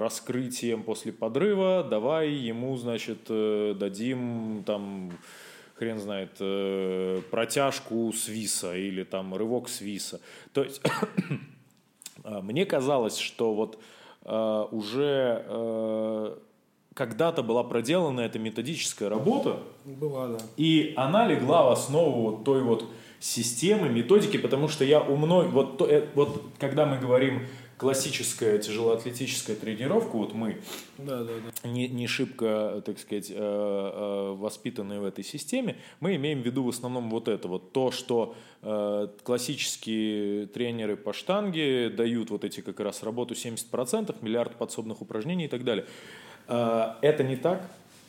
раскрытием 0.00 0.82
после 0.82 1.12
подрыва, 1.12 1.86
давай 1.88 2.30
ему, 2.30 2.76
значит, 2.76 3.28
дадим 3.28 4.64
там 4.66 5.12
хрен 5.80 5.98
знает, 5.98 6.36
э, 6.40 7.22
протяжку 7.30 8.12
свиса 8.12 8.76
или 8.76 9.02
там 9.02 9.34
рывок 9.34 9.70
свиса. 9.70 10.20
То 10.52 10.62
есть 10.62 10.82
а, 12.22 12.42
мне 12.42 12.66
казалось, 12.66 13.16
что 13.16 13.54
вот 13.54 13.78
э, 14.26 14.64
уже 14.70 15.42
э, 15.46 16.36
когда-то 16.92 17.42
была 17.42 17.64
проделана 17.64 18.20
эта 18.20 18.38
методическая 18.38 19.08
работа. 19.08 19.56
Была, 19.86 20.28
да. 20.28 20.38
И 20.58 20.92
она 20.96 21.26
легла 21.26 21.62
в 21.62 21.70
основу 21.70 22.30
вот 22.30 22.44
той 22.44 22.62
вот 22.62 22.84
системы, 23.18 23.88
методики, 23.88 24.36
потому 24.36 24.68
что 24.68 24.84
я 24.84 25.00
у 25.00 25.16
мной, 25.16 25.48
вот, 25.48 25.80
э, 25.80 26.08
вот 26.14 26.42
когда 26.58 26.84
мы 26.84 26.98
говорим 26.98 27.46
классическая 27.80 28.58
тяжелоатлетическая 28.58 29.56
тренировка, 29.56 30.14
вот 30.14 30.34
мы 30.34 30.58
да, 30.98 31.24
да, 31.24 31.32
да. 31.62 31.68
Не, 31.68 31.88
не 31.88 32.06
шибко, 32.06 32.82
так 32.84 32.98
сказать, 32.98 33.30
э, 33.30 33.34
э, 33.34 34.34
воспитанные 34.36 35.00
в 35.00 35.04
этой 35.04 35.24
системе, 35.24 35.76
мы 35.98 36.14
имеем 36.16 36.42
в 36.42 36.44
виду 36.44 36.62
в 36.62 36.68
основном 36.68 37.08
вот 37.08 37.26
это, 37.26 37.48
вот 37.48 37.72
то, 37.72 37.90
что 37.90 38.34
э, 38.60 39.08
классические 39.22 40.46
тренеры 40.48 40.98
по 40.98 41.14
штанге 41.14 41.88
дают 41.88 42.28
вот 42.28 42.44
эти 42.44 42.60
как 42.60 42.80
раз 42.80 43.02
работу 43.02 43.32
70%, 43.32 44.14
миллиард 44.20 44.56
подсобных 44.56 45.00
упражнений 45.00 45.46
и 45.46 45.48
так 45.48 45.64
далее. 45.64 45.86
Это 46.46 47.24
не 47.24 47.36
так? 47.36 47.62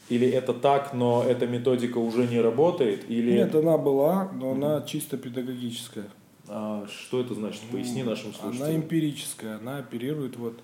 Или 0.10 0.28
это 0.28 0.54
так, 0.54 0.94
но 0.94 1.24
эта 1.24 1.48
методика 1.48 2.00
уже 2.00 2.28
не 2.28 2.42
работает? 2.42 3.10
Или... 3.10 3.32
Нет, 3.32 3.56
она 3.56 3.78
была, 3.78 4.30
но 4.34 4.52
она 4.52 4.82
чисто 4.82 5.16
педагогическая. 5.16 6.08
А 6.54 6.86
что 6.88 7.22
это 7.22 7.34
значит? 7.34 7.62
Поясни 7.72 8.04
нашим 8.04 8.34
слушателям. 8.34 8.68
Она 8.68 8.76
эмпирическая, 8.76 9.58
она 9.58 9.78
оперирует 9.78 10.36
вот 10.36 10.60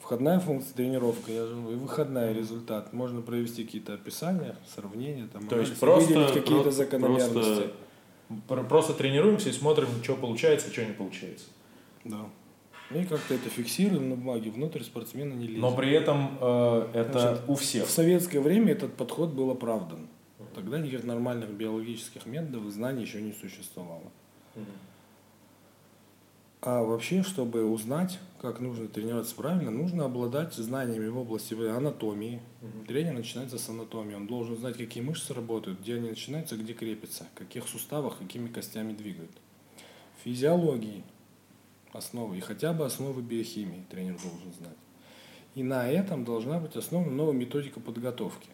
входная 0.00 0.40
функция 0.40 0.74
тренировка, 0.74 1.30
я 1.30 1.46
же 1.46 1.54
и 1.54 1.76
выходная 1.76 2.32
результат. 2.32 2.92
Можно 2.92 3.22
провести 3.22 3.62
какие-то 3.62 3.94
описания, 3.94 4.56
сравнения, 4.74 5.28
там, 5.32 5.46
То 5.46 5.60
есть 5.60 5.78
просто 5.78 6.28
какие-то 6.34 6.72
закономерности. 6.72 7.70
Просто, 8.48 8.68
просто 8.68 8.94
тренируемся 8.94 9.50
и 9.50 9.52
смотрим, 9.52 9.86
что 10.02 10.16
получается, 10.16 10.72
что 10.72 10.84
не 10.84 10.92
получается. 10.92 11.46
Да. 12.04 12.26
И 12.90 13.04
как-то 13.04 13.34
это 13.34 13.48
фиксируем 13.48 14.10
на 14.10 14.16
бумаге, 14.16 14.50
внутрь 14.50 14.82
спортсмена 14.82 15.34
не 15.34 15.46
лезет. 15.46 15.62
Но 15.62 15.74
при 15.74 15.92
этом 15.92 16.36
э, 16.40 16.88
это 16.94 17.20
Значит, 17.20 17.42
у 17.46 17.54
всех. 17.54 17.86
В 17.86 17.90
советское 17.90 18.40
время 18.40 18.72
этот 18.72 18.94
подход 18.94 19.30
был 19.30 19.50
оправдан. 19.50 20.08
Тогда 20.54 20.78
никаких 20.80 21.04
нормальных 21.04 21.50
биологических 21.50 22.26
методов 22.26 22.66
и 22.66 22.70
знаний 22.70 23.02
еще 23.02 23.22
не 23.22 23.32
существовало. 23.32 24.10
Угу. 24.56 24.64
А 26.64 26.80
вообще, 26.84 27.24
чтобы 27.24 27.64
узнать, 27.64 28.20
как 28.40 28.60
нужно 28.60 28.86
тренироваться 28.86 29.34
правильно, 29.34 29.72
нужно 29.72 30.04
обладать 30.04 30.54
знаниями 30.54 31.08
в 31.08 31.18
области 31.18 31.54
анатомии. 31.54 32.40
Угу. 32.60 32.86
Тренер 32.86 33.14
начинается 33.14 33.58
с 33.58 33.68
анатомии. 33.68 34.14
Он 34.14 34.28
должен 34.28 34.56
знать, 34.56 34.76
какие 34.76 35.02
мышцы 35.02 35.34
работают, 35.34 35.80
где 35.80 35.96
они 35.96 36.10
начинаются, 36.10 36.56
где 36.56 36.72
крепятся, 36.72 37.26
в 37.34 37.38
каких 37.38 37.66
суставах, 37.66 38.18
какими 38.18 38.46
костями 38.46 38.92
двигают. 38.92 39.32
Физиологии 40.22 41.02
основы 41.92 42.38
и 42.38 42.40
хотя 42.40 42.72
бы 42.72 42.86
основы 42.86 43.22
биохимии 43.22 43.84
тренер 43.90 44.20
должен 44.22 44.52
знать. 44.52 44.76
И 45.56 45.64
на 45.64 45.90
этом 45.90 46.24
должна 46.24 46.60
быть 46.60 46.76
основана 46.76 47.10
новая 47.10 47.34
методика 47.34 47.80
подготовки. 47.80 48.50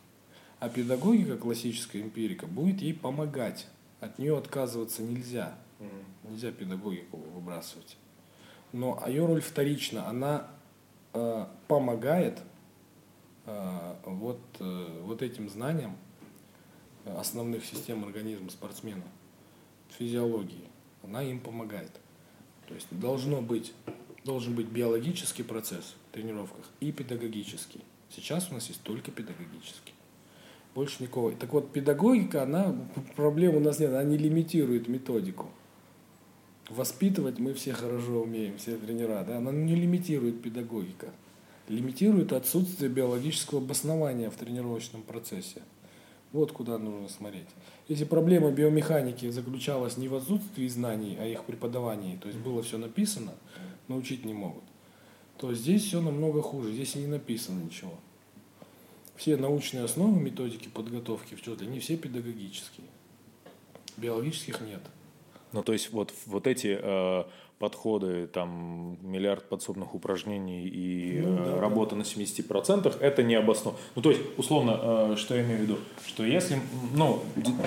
А 0.60 0.70
педагогика, 0.70 1.36
классическая 1.36 2.00
эмпирика, 2.00 2.46
будет 2.46 2.80
ей 2.80 2.94
помогать. 2.94 3.66
От 4.00 4.18
нее 4.18 4.38
отказываться 4.38 5.02
нельзя. 5.02 5.58
Нельзя 6.25 6.50
педагогику 6.50 7.16
выбрасывать. 7.16 7.97
Но 8.73 9.02
ее 9.06 9.25
роль 9.25 9.40
вторична. 9.40 10.08
Она 10.08 10.49
э, 11.14 11.47
помогает 11.68 12.40
э, 13.47 13.94
вот, 14.04 14.40
э, 14.61 15.00
вот 15.04 15.23
этим 15.23 15.49
знаниям 15.49 15.97
основных 17.04 17.64
систем 17.64 18.04
организма 18.04 18.50
спортсмена, 18.50 19.04
физиологии. 19.90 20.64
Она 21.02 21.23
им 21.23 21.40
помогает. 21.40 21.92
То 22.66 22.75
есть 22.75 22.88
должно 22.90 23.40
быть, 23.40 23.73
должен 24.25 24.54
быть 24.54 24.66
биологический 24.66 25.42
процесс 25.42 25.94
в 26.11 26.14
тренировках 26.14 26.66
и 26.80 26.92
педагогический. 26.92 27.80
Сейчас 28.11 28.50
у 28.50 28.54
нас 28.54 28.68
есть 28.68 28.82
только 28.82 29.11
педагогический. 29.11 29.94
Больше 30.75 31.02
никого. 31.02 31.30
Так 31.32 31.52
вот, 31.52 31.73
педагогика, 31.73 32.42
она, 32.42 32.75
проблем 33.16 33.56
у 33.56 33.61
нас 33.61 33.78
нет, 33.78 33.90
она 33.90 34.04
не 34.04 34.18
лимитирует 34.18 34.88
методику. 34.88 35.49
Воспитывать 36.68 37.38
мы 37.38 37.54
все 37.54 37.72
хорошо 37.72 38.22
умеем, 38.22 38.58
все 38.58 38.76
тренера, 38.76 39.25
да, 39.25 39.38
она 39.38 39.52
не 39.52 39.75
лимитирует 39.75 40.42
педагогика. 40.42 41.08
Лимитирует 41.68 42.32
отсутствие 42.32 42.90
биологического 42.90 43.60
обоснования 43.60 44.30
в 44.30 44.37
тренировочном 44.37 45.02
процессе. 45.02 45.62
Вот 46.32 46.52
куда 46.52 46.76
нужно 46.76 47.08
смотреть. 47.08 47.48
Если 47.88 48.04
проблема 48.04 48.50
биомеханики 48.50 49.30
заключалась 49.30 49.96
не 49.96 50.08
в 50.08 50.14
отсутствии 50.14 50.68
знаний, 50.68 51.16
а 51.18 51.26
их 51.26 51.44
преподавании, 51.44 52.18
то 52.18 52.28
есть 52.28 52.40
было 52.40 52.62
все 52.62 52.76
написано, 52.76 53.32
научить 53.88 54.26
не 54.26 54.34
могут, 54.34 54.64
то 55.38 55.54
здесь 55.54 55.84
все 55.84 56.02
намного 56.02 56.42
хуже. 56.42 56.72
Здесь 56.72 56.96
и 56.96 56.98
не 56.98 57.06
написано 57.06 57.62
ничего. 57.62 57.94
Все 59.16 59.38
научные 59.38 59.84
основы 59.84 60.20
методики 60.20 60.68
подготовки 60.68 61.34
в 61.34 61.40
ЧОТе, 61.40 61.64
они 61.64 61.80
все 61.80 61.96
педагогические. 61.96 62.87
Биологических 63.96 64.60
нет. 64.60 64.82
Ну, 65.52 65.62
то 65.62 65.72
есть 65.72 65.92
вот, 65.92 66.12
вот 66.26 66.46
эти 66.46 66.78
э, 66.80 67.24
подходы, 67.58 68.26
там, 68.26 68.98
миллиард 69.02 69.48
подсобных 69.48 69.94
упражнений 69.94 70.66
и 70.66 71.20
ну, 71.20 71.36
да, 71.36 71.44
э, 71.44 71.60
работа 71.60 71.90
да. 71.90 71.98
на 71.98 72.02
70%, 72.02 73.00
это 73.00 73.22
не 73.22 73.34
обосновано. 73.34 73.80
Ну, 73.94 74.02
то 74.02 74.10
есть, 74.10 74.22
условно, 74.36 74.78
э, 74.80 75.14
что 75.16 75.34
я 75.34 75.42
имею 75.42 75.58
в 75.58 75.62
виду? 75.62 75.78
Что 76.06 76.24
если, 76.24 76.60
ну, 76.94 77.20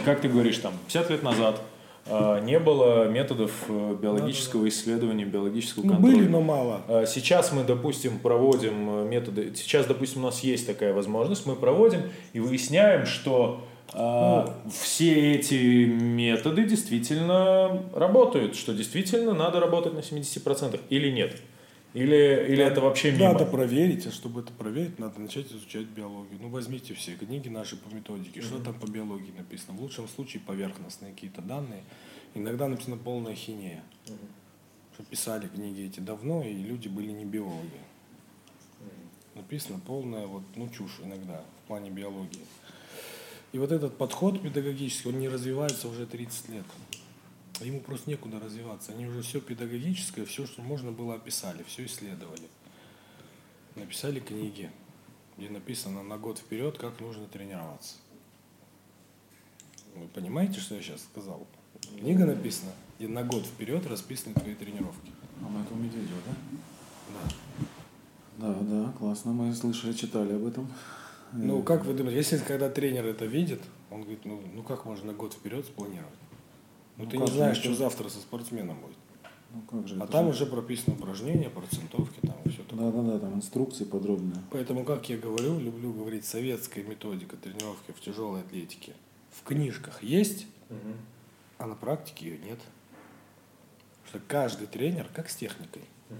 как 0.06 0.22
ты 0.22 0.30
говоришь, 0.30 0.58
там, 0.60 0.74
50 0.88 1.10
лет 1.10 1.24
назад 1.24 1.62
э, 2.06 2.40
не 2.44 2.60
было 2.60 3.10
методов 3.10 3.52
э, 3.68 3.98
биологического 4.02 4.64
да, 4.64 4.70
да, 4.70 4.70
исследования, 4.70 5.26
биологического 5.26 5.84
ну, 5.84 5.94
контроля. 5.94 6.16
Были, 6.16 6.28
но 6.28 6.42
мало. 6.42 6.82
Э, 6.88 7.06
сейчас 7.06 7.52
мы, 7.52 7.64
допустим, 7.64 8.20
проводим 8.20 9.10
методы, 9.10 9.54
сейчас, 9.56 9.88
допустим, 9.88 10.22
у 10.22 10.28
нас 10.28 10.42
есть 10.42 10.68
такая 10.68 10.94
возможность, 10.94 11.46
мы 11.46 11.56
проводим 11.56 12.04
и 12.34 12.40
выясняем, 12.40 13.06
что 13.06 13.62
а, 13.94 14.62
все 14.72 15.34
эти 15.34 15.86
методы 15.86 16.64
действительно 16.66 17.84
работают, 17.94 18.56
что 18.56 18.74
действительно 18.74 19.34
надо 19.34 19.60
работать 19.60 19.94
на 19.94 20.00
70% 20.00 20.80
или 20.90 21.10
нет? 21.12 21.42
Или, 21.94 22.46
или 22.48 22.64
это 22.64 22.80
вообще 22.80 23.12
мимо? 23.12 23.34
Надо 23.34 23.46
проверить, 23.46 24.08
а 24.08 24.12
чтобы 24.12 24.42
это 24.42 24.54
проверить, 24.54 24.98
надо 24.98 25.20
начать 25.20 25.52
изучать 25.52 25.88
биологию. 25.88 26.40
Ну, 26.40 26.48
возьмите 26.48 26.94
все 26.94 27.16
книги 27.16 27.50
наши 27.50 27.76
по 27.76 27.94
методике, 27.94 28.40
mm-hmm. 28.40 28.44
что 28.44 28.60
там 28.64 28.76
по 28.76 28.90
биологии 28.90 29.34
написано. 29.38 29.78
В 29.78 29.82
лучшем 29.82 30.08
случае 30.08 30.42
поверхностные 30.42 31.12
какие-то 31.12 31.42
данные. 31.42 31.84
Иногда 32.34 32.70
написано 32.70 32.96
полная 32.96 33.36
хинея. 33.36 33.84
Mm-hmm. 34.06 34.94
Что 34.94 35.04
писали 35.04 35.48
книги 35.50 35.84
эти 35.84 36.00
давно, 36.00 36.44
и 36.44 36.54
люди 36.54 36.88
были 36.88 37.12
не 37.12 37.26
биологи. 37.26 37.82
Mm-hmm. 38.80 39.36
Написано 39.36 39.82
полная 39.86 40.28
вот, 40.28 40.44
ну, 40.56 40.70
чушь 40.70 41.02
иногда 41.04 41.44
в 41.64 41.68
плане 41.68 41.90
биологии. 41.90 42.46
И 43.52 43.60
вот 43.60 43.72
этот 43.72 43.98
подход 43.98 44.42
педагогический, 44.42 45.10
он 45.10 45.20
не 45.20 45.28
развивается 45.28 45.88
уже 45.88 46.06
30 46.06 46.50
лет. 46.50 46.66
Ему 47.60 47.82
просто 47.82 48.10
некуда 48.10 48.40
развиваться. 48.40 48.92
Они 48.94 49.06
уже 49.06 49.22
все 49.22 49.40
педагогическое, 49.42 50.26
все, 50.26 50.48
что 50.48 50.62
можно 50.62 50.92
было, 50.92 51.16
описали, 51.16 51.64
все 51.64 51.86
исследовали. 51.86 52.48
Написали 53.76 54.20
книги, 54.20 54.72
где 55.38 55.50
написано 55.50 56.02
на 56.02 56.18
год 56.18 56.40
вперед, 56.40 56.78
как 56.78 57.00
нужно 57.00 57.28
тренироваться. 57.28 57.96
Вы 59.96 60.08
понимаете, 60.08 60.60
что 60.60 60.76
я 60.76 60.82
сейчас 60.82 61.02
сказал? 61.02 61.46
Книга 62.00 62.26
написана, 62.26 62.72
где 62.98 63.08
на 63.08 63.24
год 63.24 63.46
вперед 63.46 63.86
расписаны 63.86 64.34
твои 64.36 64.56
тренировки. 64.56 65.12
А 65.42 65.50
на 65.50 65.64
этом 65.64 65.84
Медведева, 65.84 66.20
да? 66.26 66.34
Да. 67.14 67.34
Да, 68.38 68.54
да, 68.62 68.92
классно. 68.94 69.34
Мы 69.34 69.54
слышали, 69.54 69.94
читали 69.94 70.34
об 70.34 70.46
этом. 70.46 70.72
Ну, 71.34 71.64
как 71.64 71.86
вы 71.86 71.94
думаете, 71.94 72.18
если 72.18 72.38
когда 72.38 72.70
тренер 72.70 73.06
это 73.06 73.26
видит, 73.26 73.62
он 73.90 74.02
говорит, 74.02 74.26
ну, 74.26 74.42
ну 74.54 74.64
как 74.64 74.86
можно 74.86 75.08
на 75.08 75.14
год 75.14 75.34
вперед 75.34 75.66
спланировать? 75.66 76.20
Ну, 76.98 77.06
ну 77.06 77.10
ты 77.10 77.18
не 77.18 77.28
знаешь, 77.28 77.58
что 77.58 77.74
завтра 77.74 78.10
со 78.10 78.20
спортсменом 78.20 78.80
будет. 78.80 78.98
Ну, 79.54 79.62
как 79.70 79.88
же 79.88 79.98
а 80.00 80.08
там 80.08 80.26
же... 80.26 80.32
уже 80.32 80.46
прописаны 80.46 80.96
упражнения, 80.96 81.50
процентовки, 81.50 82.20
там 82.22 82.36
и 82.46 82.50
все 82.50 82.64
такое. 82.64 82.92
Да, 82.92 83.02
да, 83.02 83.12
да, 83.12 83.20
там 83.20 83.36
инструкции 83.36 83.84
подробные. 83.84 84.42
Поэтому, 84.50 84.86
как 84.86 85.10
я 85.10 85.18
говорю, 85.18 85.60
люблю 85.60 85.92
говорить, 85.92 86.26
советская 86.26 86.84
методика 86.84 87.36
тренировки 87.36 87.92
в 87.92 88.00
тяжелой 88.00 88.42
атлетике 88.42 88.94
в 89.32 89.44
книжках 89.44 90.04
есть, 90.04 90.48
угу. 90.70 90.94
а 91.58 91.68
на 91.68 91.76
практике 91.76 92.30
ее 92.30 92.38
нет. 92.40 92.60
Что 94.08 94.20
каждый 94.28 94.68
тренер, 94.68 95.08
как 95.14 95.30
с 95.30 95.36
техникой, 95.36 95.84
угу. 96.10 96.18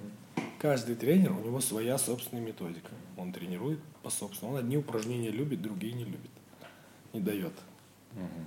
Каждый 0.62 0.96
тренер, 0.96 1.32
у 1.32 1.40
него 1.40 1.60
своя 1.60 1.98
собственная 1.98 2.44
методика. 2.44 2.92
Он 3.18 3.34
тренирует 3.34 3.80
по 4.04 4.12
собственному. 4.12 4.58
Он 4.58 4.64
одни 4.64 4.78
упражнения 4.78 5.32
любит, 5.32 5.62
другие 5.62 5.94
не 5.94 6.04
любит. 6.04 6.30
Не 7.14 7.20
дает. 7.20 7.54
Угу. 8.14 8.46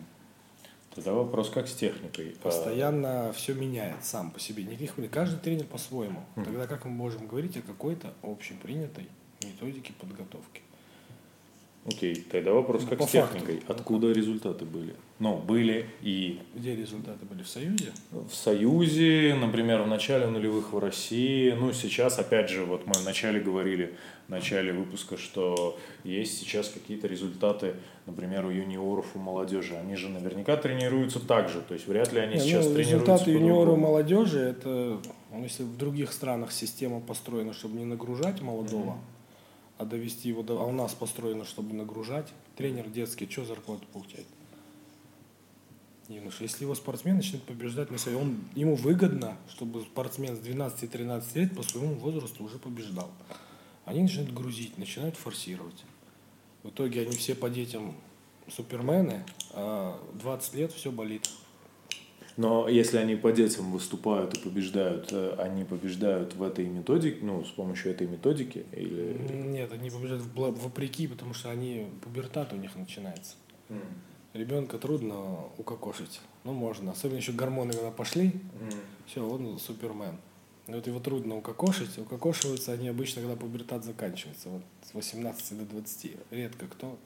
Тогда 0.94 1.12
вопрос 1.12 1.50
как 1.50 1.66
с 1.66 1.74
техникой? 1.74 2.37
Постоянно 2.40 3.31
а... 3.31 3.33
все 3.33 3.53
меняет 3.55 4.05
сам 4.05 4.31
по 4.31 4.38
себе. 4.38 4.62
Никаких, 4.62 4.94
каждый 5.11 5.40
тренер 5.40 5.66
по-своему. 5.66 6.22
Угу. 6.37 6.44
Тогда 6.44 6.66
как 6.68 6.85
мы 6.85 6.92
можем 6.92 7.27
говорить 7.27 7.57
о 7.57 7.62
какой-то 7.62 8.14
общепринятой 8.22 9.09
методике 9.42 9.92
подготовки? 9.94 10.62
Окей, 11.87 12.14
тогда 12.14 12.53
вопрос 12.53 12.83
ну, 12.83 12.97
как 12.97 13.03
с 13.03 13.11
техникой. 13.11 13.57
Факту. 13.57 13.73
Откуда 13.73 14.11
результаты 14.11 14.64
были? 14.64 14.94
Ну, 15.18 15.37
были 15.37 15.87
и... 16.01 16.40
Где 16.55 16.75
результаты 16.75 17.27
были? 17.27 17.42
В 17.42 17.49
Союзе? 17.49 17.92
В 18.11 18.35
Союзе, 18.35 19.37
например, 19.38 19.83
в 19.83 19.87
начале 19.87 20.27
нулевых 20.27 20.73
в 20.73 20.79
России. 20.79 21.51
Ну, 21.51 21.75
сейчас, 21.75 22.18
опять 22.18 22.49
же, 22.49 22.64
вот 22.64 22.87
мы 22.87 22.94
вначале 23.03 23.38
говорили, 23.38 23.94
в 24.27 24.31
начале 24.31 24.73
выпуска, 24.73 25.18
что 25.18 25.79
есть 26.05 26.38
сейчас 26.38 26.70
какие-то 26.70 27.07
результаты, 27.07 27.75
например, 28.07 28.47
у 28.47 28.51
юниоров, 28.51 29.07
у 29.14 29.18
молодежи. 29.18 29.75
Они 29.77 29.97
же 29.97 30.09
наверняка 30.09 30.57
тренируются 30.57 31.20
так 31.20 31.51
же. 31.51 31.61
То 31.61 31.75
есть 31.75 31.87
вряд 31.87 32.14
ли 32.14 32.20
они 32.20 32.37
Не, 32.37 32.40
сейчас 32.40 32.66
ну, 32.66 32.75
тренируются 32.77 33.12
Результаты 33.12 33.31
юниоров 33.31 33.79
молодежи, 33.79 34.40
это, 34.40 35.01
ну, 35.31 35.42
если 35.42 35.64
в 35.64 35.77
других 35.77 36.14
странах 36.14 36.51
система 36.51 37.01
построена, 37.01 37.53
чтобы 37.53 37.77
не 37.77 37.85
нагружать 37.85 38.40
молодого, 38.40 38.92
mm-hmm 38.92 39.13
а 39.79 39.85
довести 39.85 40.29
его 40.29 40.43
до... 40.43 40.61
А 40.61 40.65
у 40.65 40.73
нас 40.73 40.95
построено, 40.95 41.45
чтобы 41.45 41.75
нагружать. 41.75 42.33
Тренер 42.57 42.89
детский, 42.89 43.29
что 43.29 43.45
зарплату 43.45 43.87
получает? 43.93 44.27
Юноша, 46.09 46.43
если 46.43 46.65
его 46.65 46.75
спортсмен 46.75 47.17
начнет 47.17 47.43
побеждать 47.43 47.91
на 47.91 47.97
себе, 47.97 48.17
он, 48.17 48.37
ему 48.55 48.77
выгодно, 48.77 49.39
чтобы 49.49 49.83
спортсмен 49.83 50.37
с 50.37 50.41
12-13 50.41 51.25
лет 51.35 51.57
по 51.57 51.63
своему 51.63 51.95
возрасту 51.95 52.45
уже 52.45 52.59
побеждал. 52.59 53.11
Они 53.87 54.03
начинают 54.03 54.33
грузить, 54.33 54.77
начинают 54.77 55.17
форсировать. 55.17 55.85
В 56.63 56.69
итоге 56.69 57.03
они 57.03 57.13
все 57.13 57.35
по 57.35 57.49
детям 57.49 57.95
супермены, 58.49 59.25
а 59.53 59.99
20 60.21 60.55
лет 60.55 60.73
все 60.73 60.93
болит. 60.93 61.29
Но 62.37 62.68
если 62.68 62.97
они 62.97 63.14
по 63.14 63.31
детям 63.31 63.70
выступают 63.70 64.37
и 64.37 64.40
побеждают, 64.40 65.12
э, 65.12 65.37
они 65.38 65.64
побеждают 65.64 66.35
в 66.35 66.42
этой 66.42 66.66
методике, 66.66 67.18
ну, 67.23 67.44
с 67.44 67.51
помощью 67.51 67.92
этой 67.92 68.09
методики? 68.09 68.66
Или... 68.73 69.16
Нет, 69.31 69.73
они 69.73 69.90
побеждают 69.90 70.25
вопреки, 70.25 71.07
потому 71.07 71.33
что 71.33 71.51
они, 71.51 71.87
пубертат 72.03 72.53
у 72.53 72.57
них 72.57 72.75
начинается. 72.75 73.37
Mm. 73.68 73.81
Ребенка 74.33 74.79
трудно 74.79 75.44
укокошить. 75.59 76.20
Ну, 76.42 76.53
можно. 76.53 76.90
Особенно 76.90 77.18
еще 77.18 77.33
гормоны, 77.33 77.73
когда 77.73 77.92
пошли, 77.92 78.33
mm. 78.33 78.75
все, 79.07 79.29
он 79.29 79.59
супермен. 79.61 80.18
Вот 80.66 80.87
его 80.87 80.99
трудно 80.99 81.37
укокошить. 81.37 81.99
Укокошиваются 81.99 82.73
они 82.73 82.88
обычно, 82.88 83.23
когда 83.23 83.37
пубертат 83.37 83.85
заканчивается. 83.85 84.49
Вот 84.49 84.62
с 84.83 84.94
18 84.94 85.59
до 85.59 85.64
20. 85.66 86.16
Редко 86.31 86.66
кто 86.66 86.99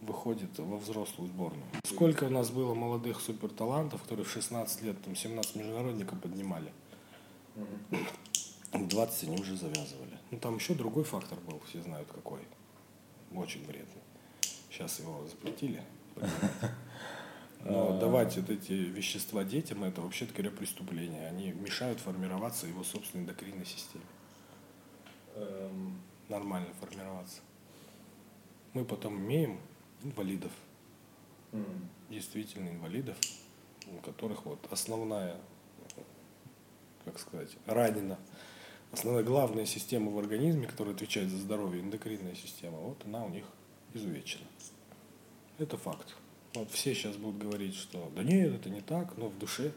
выходит 0.00 0.58
во 0.58 0.76
взрослую 0.76 1.28
сборную. 1.28 1.66
Сколько 1.84 2.24
у 2.24 2.30
нас 2.30 2.50
было 2.50 2.74
молодых 2.74 3.20
суперталантов, 3.20 4.02
которые 4.02 4.24
в 4.24 4.30
16 4.30 4.82
лет, 4.82 5.02
там 5.02 5.16
17 5.16 5.56
международников 5.56 6.20
поднимали. 6.20 6.72
В 8.72 8.86
20 8.86 9.24
они 9.24 9.40
уже 9.40 9.56
завязывали. 9.56 10.18
Ну 10.30 10.38
там 10.38 10.56
еще 10.56 10.74
другой 10.74 11.04
фактор 11.04 11.38
был, 11.40 11.60
все 11.68 11.82
знают 11.82 12.08
какой. 12.12 12.40
Очень 13.34 13.64
вредный. 13.66 14.02
Сейчас 14.70 14.98
его 14.98 15.26
запретили. 15.26 15.82
Но 17.64 17.98
давать 17.98 18.36
вот 18.36 18.50
эти 18.50 18.72
вещества 18.72 19.42
детям, 19.42 19.82
это 19.82 20.00
вообще-то 20.00 20.32
говоря 20.32 20.50
преступление. 20.50 21.28
Они 21.28 21.52
мешают 21.52 21.98
формироваться 21.98 22.66
его 22.66 22.84
собственной 22.84 23.24
эндокринной 23.24 23.66
системе. 23.66 24.04
Эм, 25.34 26.00
нормально 26.28 26.68
формироваться. 26.80 27.40
Мы 28.72 28.84
потом 28.84 29.16
имеем 29.16 29.58
инвалидов, 30.02 30.52
действительно 32.10 32.68
инвалидов, 32.68 33.16
у 33.86 33.98
которых 34.00 34.44
вот 34.44 34.58
основная, 34.70 35.36
как 37.04 37.18
сказать, 37.18 37.56
ранена, 37.66 38.18
основная 38.92 39.22
главная 39.22 39.66
система 39.66 40.10
в 40.10 40.18
организме, 40.18 40.66
которая 40.66 40.94
отвечает 40.94 41.30
за 41.30 41.38
здоровье, 41.38 41.82
эндокринная 41.82 42.34
система, 42.34 42.78
вот 42.78 43.02
она 43.04 43.24
у 43.24 43.28
них 43.28 43.44
изувечена. 43.94 44.46
Это 45.58 45.76
факт. 45.76 46.16
Вот 46.54 46.70
все 46.70 46.94
сейчас 46.94 47.16
будут 47.16 47.38
говорить, 47.38 47.74
что 47.74 48.10
да 48.14 48.22
нет, 48.22 48.54
это 48.54 48.70
не 48.70 48.80
так, 48.80 49.16
но 49.16 49.28
в 49.28 49.38
душе 49.38 49.72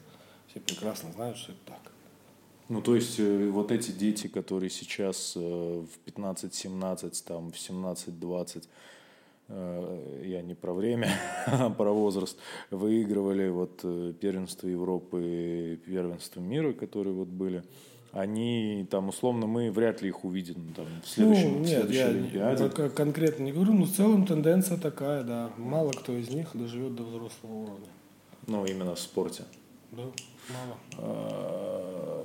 все 0.47 0.59
прекрасно 0.59 1.11
знают, 1.11 1.37
что 1.37 1.51
это 1.51 1.61
так. 1.65 1.91
Ну, 2.69 2.81
то 2.81 2.95
есть, 2.95 3.19
э, 3.19 3.49
вот 3.49 3.71
эти 3.71 3.91
дети, 3.91 4.27
которые 4.27 4.69
сейчас 4.69 5.33
э, 5.35 5.39
в 5.39 6.09
15-17, 6.09 7.23
там, 7.25 7.51
в 7.51 7.55
17-20, 7.55 8.57
э, 8.57 8.61
я 9.49 10.41
не 10.41 10.53
про 10.53 10.73
время, 10.73 11.09
а 11.47 11.69
про 11.69 11.91
возраст, 11.91 12.37
выигрывали 12.69 13.49
вот 13.49 13.79
э, 13.83 14.13
первенство 14.19 14.67
Европы, 14.67 15.79
первенство 15.85 16.39
мира, 16.39 16.73
которые 16.73 17.13
вот 17.13 17.29
были, 17.29 17.63
они 18.11 18.87
там 18.89 19.09
условно 19.09 19.47
мы 19.47 19.71
вряд 19.71 20.01
ли 20.01 20.09
их 20.09 20.23
увидим 20.23 20.73
там 20.75 20.85
в 21.03 21.07
следующем 21.07 21.53
ну, 21.53 21.57
в 21.57 21.61
нет, 21.61 21.69
следующей 21.69 21.99
я 21.99 22.07
Олимпиаде. 22.07 22.69
конкретно 22.89 23.43
не 23.43 23.51
говорю, 23.51 23.73
но 23.73 23.85
в 23.85 23.91
целом 23.91 24.25
тенденция 24.25 24.77
такая, 24.77 25.23
да. 25.23 25.51
Мало 25.57 25.91
кто 25.91 26.13
из 26.13 26.29
них 26.29 26.49
доживет 26.53 26.95
до 26.95 27.03
взрослого 27.03 27.53
уровня. 27.53 27.87
Ну, 28.47 28.65
именно 28.65 28.95
в 28.95 28.99
спорте. 28.99 29.43
Да, 29.91 30.03
мало. 30.97 32.18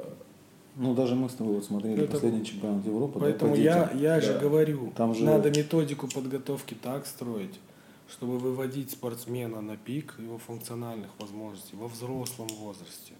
Ну, 0.77 0.95
даже 0.95 1.15
мы 1.15 1.29
с 1.29 1.35
тобой 1.35 1.55
вот 1.55 1.65
смотрели 1.65 2.03
Это- 2.03 2.13
последний 2.13 2.45
чемпионат 2.45 2.85
Европы. 2.85 3.21
да, 3.21 3.27
Поэтому 3.27 3.55
по 3.55 3.59
я, 3.59 3.91
я 3.93 4.21
же 4.21 4.33
Да. 4.35 4.39
говорю, 4.41 4.93
Там 4.97 5.15
же- 5.15 5.25
надо 5.25 5.51
методику 5.51 6.09
подготовки 6.09 6.75
так 6.75 7.07
строить, 7.07 7.61
чтобы 8.09 8.39
выводить 8.39 8.91
спортсмена 8.91 9.61
на 9.61 9.77
пик 9.77 10.15
его 10.19 10.39
функциональных 10.39 11.11
возможностей 11.19 11.77
во 11.77 11.87
взрослом 11.89 12.49
возрасте. 12.61 13.13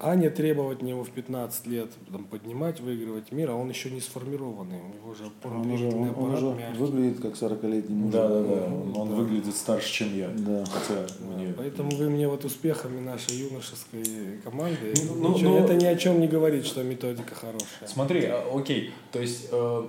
А 0.00 0.14
не 0.14 0.28
требовать 0.30 0.82
него 0.82 1.04
в 1.04 1.10
15 1.10 1.66
лет 1.66 1.88
там, 2.12 2.24
поднимать, 2.24 2.80
выигрывать 2.80 3.32
мир, 3.32 3.50
а 3.50 3.54
он 3.54 3.68
еще 3.68 3.90
не 3.90 4.00
сформированный. 4.00 4.78
У 4.80 4.94
него 4.94 5.14
же 5.14 5.24
Он 5.24 5.30
уже, 5.70 5.86
опорно-двигательный 5.88 6.10
он, 6.10 6.18
он 6.24 6.32
аппарат 6.34 6.42
уже 6.42 6.54
мягкий. 6.54 6.78
выглядит 6.78 7.20
как 7.20 7.32
40-летний 7.34 7.94
мужик. 7.96 8.12
Да, 8.12 8.28
да, 8.28 8.42
да. 8.42 8.64
Он, 8.66 8.96
он 8.96 9.08
выглядит 9.14 9.56
старше, 9.56 9.92
чем 9.92 10.16
я. 10.16 10.28
Да. 10.28 10.64
Хотя 10.66 11.06
мне... 11.24 11.54
Поэтому 11.56 11.90
вы 11.96 12.10
мне 12.10 12.28
вот 12.28 12.44
успехами 12.44 13.00
нашей 13.00 13.36
юношеской 13.36 14.38
команды, 14.44 14.94
Ну, 15.16 15.34
ничего- 15.34 15.50
ну, 15.50 15.58
это 15.58 15.74
ни 15.74 15.84
о 15.86 15.96
чем 15.96 16.20
не 16.20 16.28
говорит, 16.28 16.64
что 16.66 16.82
методика 16.82 17.34
хорошая. 17.34 17.86
Смотри, 17.86 18.24
а, 18.26 18.44
окей, 18.54 18.92
то 19.12 19.20
есть... 19.20 19.48
э, 19.52 19.86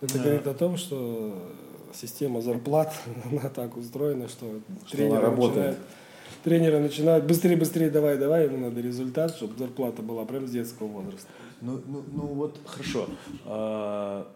Это 0.00 0.18
говорит 0.18 0.46
о 0.46 0.54
том, 0.54 0.76
что 0.76 1.34
система 1.94 2.40
зарплат, 2.42 2.94
она 3.30 3.48
так 3.48 3.76
устроена, 3.76 4.28
что, 4.28 4.46
Что 4.86 4.96
тренеры, 4.96 5.18
она 5.18 5.20
работает. 5.22 5.54
начинают, 5.56 5.78
тренеры 6.48 6.78
начинают 6.80 7.24
быстрее, 7.26 7.56
быстрее, 7.56 7.90
давай, 7.90 8.16
давай, 8.16 8.44
ему 8.44 8.56
надо 8.58 8.80
результат, 8.80 9.34
чтобы 9.36 9.56
зарплата 9.58 10.02
была 10.02 10.24
прям 10.24 10.46
с 10.46 10.50
детского 10.50 10.86
возраста. 10.86 11.28
Ну, 11.60 11.80
ну, 11.86 12.04
ну 12.12 12.22
вот 12.26 12.58
хорошо. 12.64 13.06
А, 13.44 14.26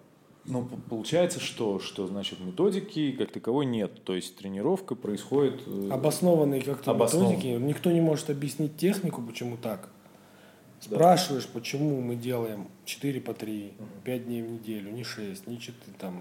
ну, 0.45 0.69
получается, 0.91 1.41
что, 1.41 1.79
что 1.79 2.07
значит 2.07 2.41
методики 2.41 3.13
как 3.13 3.31
таковой 3.33 3.65
нет. 3.67 4.05
То 4.05 4.15
есть 4.15 4.37
тренировка 4.37 4.95
происходит. 4.95 5.63
э, 5.67 5.89
Обоснованные 5.91 6.63
как-то 6.63 6.91
Обоснованно. 6.91 7.31
методики, 7.31 7.47
никто 7.63 7.91
не 7.93 8.01
может 8.01 8.29
объяснить 8.31 8.77
технику, 8.77 9.23
почему 9.23 9.57
так. 9.57 9.89
Спрашиваешь, 10.81 11.47
почему 11.47 12.01
мы 12.01 12.17
делаем 12.17 12.67
4 12.87 13.21
по 13.21 13.35
3, 13.35 13.73
5 14.03 14.25
дней 14.27 14.43
в 14.43 14.51
неделю, 14.51 14.91
не 14.91 15.05
6, 15.05 15.47
не 15.47 15.61
4, 15.61 15.77
там, 15.97 16.21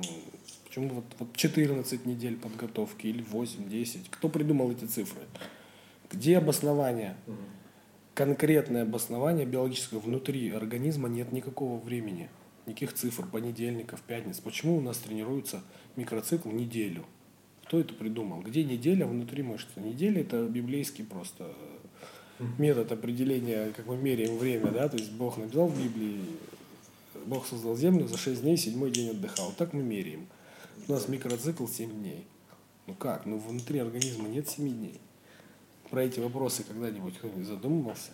почему 0.67 0.89
вот, 0.89 1.05
вот 1.17 1.35
14 1.35 2.05
недель 2.05 2.37
подготовки 2.37 3.07
или 3.07 3.23
8, 3.23 3.67
10, 3.67 4.09
кто 4.11 4.29
придумал 4.29 4.69
эти 4.71 4.85
цифры? 4.85 5.21
Где 6.11 6.37
обоснование? 6.37 7.15
Конкретное 8.13 8.83
обоснование 8.83 9.45
биологическое 9.45 9.99
внутри 9.99 10.51
организма 10.51 11.07
нет 11.07 11.31
никакого 11.31 11.79
времени, 11.79 12.29
никаких 12.65 12.93
цифр, 12.93 13.25
понедельников, 13.25 14.01
пятниц. 14.01 14.39
Почему 14.39 14.77
у 14.77 14.81
нас 14.81 14.97
тренируется 14.97 15.61
микроцикл 15.95 16.49
неделю? 16.49 17.05
Кто 17.65 17.79
это 17.79 17.93
придумал? 17.93 18.41
Где 18.41 18.65
неделя 18.65 19.05
внутри 19.05 19.43
мышцы? 19.43 19.79
Неделя 19.79 20.21
это 20.21 20.45
библейский 20.45 21.05
просто 21.05 21.53
э, 22.39 22.43
метод 22.57 22.91
определения, 22.91 23.71
как 23.71 23.85
мы 23.85 23.95
меряем 23.95 24.37
время, 24.37 24.71
да, 24.71 24.89
то 24.89 24.97
есть 24.97 25.13
Бог 25.13 25.37
написал 25.37 25.67
в 25.67 25.81
Библии, 25.81 26.19
Бог 27.25 27.47
создал 27.47 27.77
землю, 27.77 28.07
за 28.07 28.17
6 28.17 28.41
дней, 28.41 28.57
седьмой 28.57 28.91
день 28.91 29.11
отдыхал. 29.11 29.53
Так 29.57 29.71
мы 29.71 29.83
меряем. 29.83 30.27
У 30.87 30.91
нас 30.91 31.07
микроцикл 31.07 31.65
7 31.65 31.89
дней. 31.89 32.25
Ну 32.87 32.95
как? 32.95 33.25
Ну 33.25 33.37
внутри 33.37 33.79
организма 33.79 34.27
нет 34.27 34.49
7 34.49 34.67
дней. 34.67 34.99
Про 35.91 36.03
эти 36.03 36.21
вопросы 36.21 36.63
когда-нибудь 36.63 37.17
кто-нибудь 37.17 37.45
задумывался? 37.45 38.11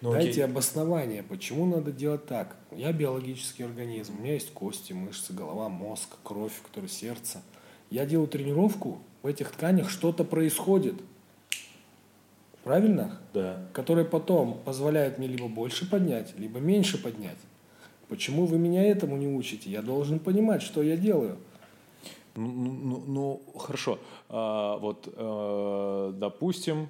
ну, 0.00 0.10
окей. 0.10 0.24
Дайте 0.24 0.44
обоснование, 0.44 1.22
почему 1.22 1.64
надо 1.64 1.92
делать 1.92 2.26
так. 2.26 2.56
Я 2.72 2.92
биологический 2.92 3.62
организм, 3.62 4.16
у 4.18 4.22
меня 4.22 4.34
есть 4.34 4.52
кости, 4.52 4.92
мышцы, 4.92 5.32
голова, 5.32 5.68
мозг, 5.68 6.16
кровь, 6.24 6.52
который 6.66 6.88
сердце. 6.88 7.40
Я 7.90 8.04
делаю 8.04 8.26
тренировку, 8.26 8.98
в 9.22 9.28
этих 9.28 9.52
тканях 9.52 9.88
что-то 9.90 10.24
происходит. 10.24 10.94
Правильно? 12.64 13.20
Да. 13.32 13.64
Которое 13.72 14.04
потом 14.04 14.60
позволяет 14.64 15.18
мне 15.18 15.28
либо 15.28 15.46
больше 15.48 15.88
поднять, 15.88 16.36
либо 16.36 16.58
меньше 16.58 17.00
поднять. 17.00 17.38
Почему 18.08 18.44
вы 18.46 18.58
меня 18.58 18.82
этому 18.84 19.16
не 19.16 19.28
учите? 19.28 19.70
Я 19.70 19.82
должен 19.82 20.18
понимать, 20.18 20.62
что 20.62 20.82
я 20.82 20.96
делаю. 20.96 21.38
Ну, 22.38 22.52
ну, 22.52 22.72
ну, 22.72 23.04
ну, 23.06 23.58
хорошо. 23.58 23.98
А, 24.28 24.76
вот, 24.78 25.12
э, 25.12 26.12
допустим, 26.14 26.88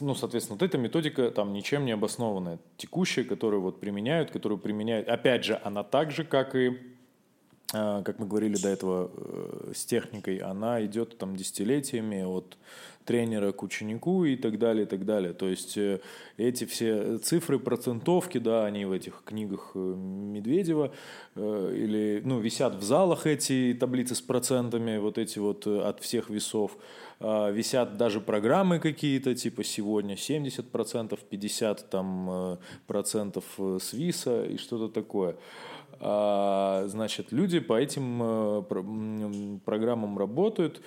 ну, 0.00 0.14
соответственно, 0.14 0.58
вот 0.58 0.66
эта 0.66 0.78
методика 0.78 1.30
там 1.30 1.52
ничем 1.52 1.84
не 1.84 1.92
обоснованная. 1.92 2.58
Текущая, 2.78 3.24
которую 3.24 3.60
вот 3.60 3.78
применяют, 3.78 4.30
которую 4.30 4.58
применяют, 4.58 5.08
опять 5.08 5.44
же, 5.44 5.60
она 5.62 5.82
так 5.82 6.10
же, 6.10 6.24
как 6.24 6.54
и, 6.54 6.78
как 7.72 8.18
мы 8.18 8.26
говорили 8.26 8.56
до 8.56 8.68
этого, 8.68 9.10
э, 9.16 9.72
с 9.74 9.84
техникой, 9.84 10.38
она 10.38 10.84
идет 10.84 11.18
там 11.18 11.34
десятилетиями 11.34 12.22
от 12.22 12.56
тренера 13.04 13.52
к 13.52 13.62
ученику 13.62 14.24
и 14.24 14.36
так 14.36 14.58
далее, 14.58 14.84
и 14.84 14.86
так 14.86 15.04
далее. 15.04 15.32
То 15.32 15.48
есть 15.48 15.76
э, 15.76 16.00
эти 16.36 16.64
все 16.66 17.18
цифры, 17.18 17.58
процентовки, 17.58 18.38
да, 18.38 18.64
они 18.64 18.84
в 18.84 18.92
этих 18.92 19.22
книгах 19.24 19.72
э, 19.74 19.78
Медведева 19.78 20.92
или, 21.36 22.22
ну, 22.24 22.38
висят 22.38 22.76
в 22.76 22.82
залах 22.84 23.26
эти 23.26 23.76
таблицы 23.78 24.14
с 24.14 24.20
процентами, 24.20 24.98
вот 24.98 25.18
эти 25.18 25.40
вот 25.40 25.66
от 25.66 26.00
всех 26.00 26.30
весов. 26.30 26.76
А, 27.18 27.50
Висят 27.50 27.96
даже 27.96 28.20
программы 28.20 28.78
какие-то, 28.78 29.34
типа 29.34 29.64
сегодня 29.64 30.14
70%, 30.14 31.18
50% 31.28 31.80
там, 31.90 32.58
процентов 32.86 33.44
с 33.58 33.92
ВИСа 33.92 34.44
и 34.44 34.58
что-то 34.58 34.88
такое. 34.88 35.36
А, 36.00 36.84
Значит, 36.88 37.32
люди 37.32 37.60
по 37.60 37.78
этим 37.80 38.20
э, 38.22 39.58
программам 39.64 40.18
работают. 40.18 40.82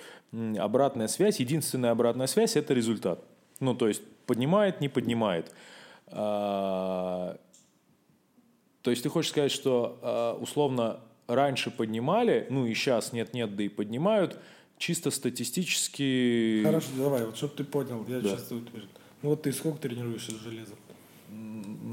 Обратная 0.58 1.08
связь, 1.08 1.40
единственная 1.40 1.90
обратная 1.90 2.26
связь– 2.26 2.56
это 2.56 2.74
результат. 2.74 3.24
Ну, 3.60 3.74
то 3.74 3.88
есть 3.88 4.02
поднимает, 4.26 4.80
не 4.80 4.88
поднимает. 4.88 5.52
А, 6.08 7.36
То 8.82 8.90
есть 8.90 9.02
ты 9.02 9.08
хочешь 9.08 9.30
сказать, 9.30 9.52
что 9.52 9.98
а, 10.02 10.34
условно 10.34 11.00
раньше 11.26 11.70
поднимали, 11.70 12.46
ну 12.50 12.66
и 12.66 12.74
сейчас 12.74 13.12
нет-нет, 13.12 13.54
да 13.56 13.62
и 13.62 13.68
поднимают, 13.68 14.38
чисто 14.78 15.10
статистически... 15.10 16.62
Хорошо, 16.64 16.88
давай, 16.96 17.26
вот 17.26 17.36
чтобы 17.36 17.54
ты 17.54 17.64
понял, 17.64 18.04
я 18.08 18.20
Да. 18.20 18.30
сейчас. 18.30 18.50
Ну 18.50 19.30
вот 19.30 19.42
ты 19.42 19.52
сколько 19.52 19.78
тренируешься 19.78 20.32
с 20.32 20.40
железом? 20.40 20.78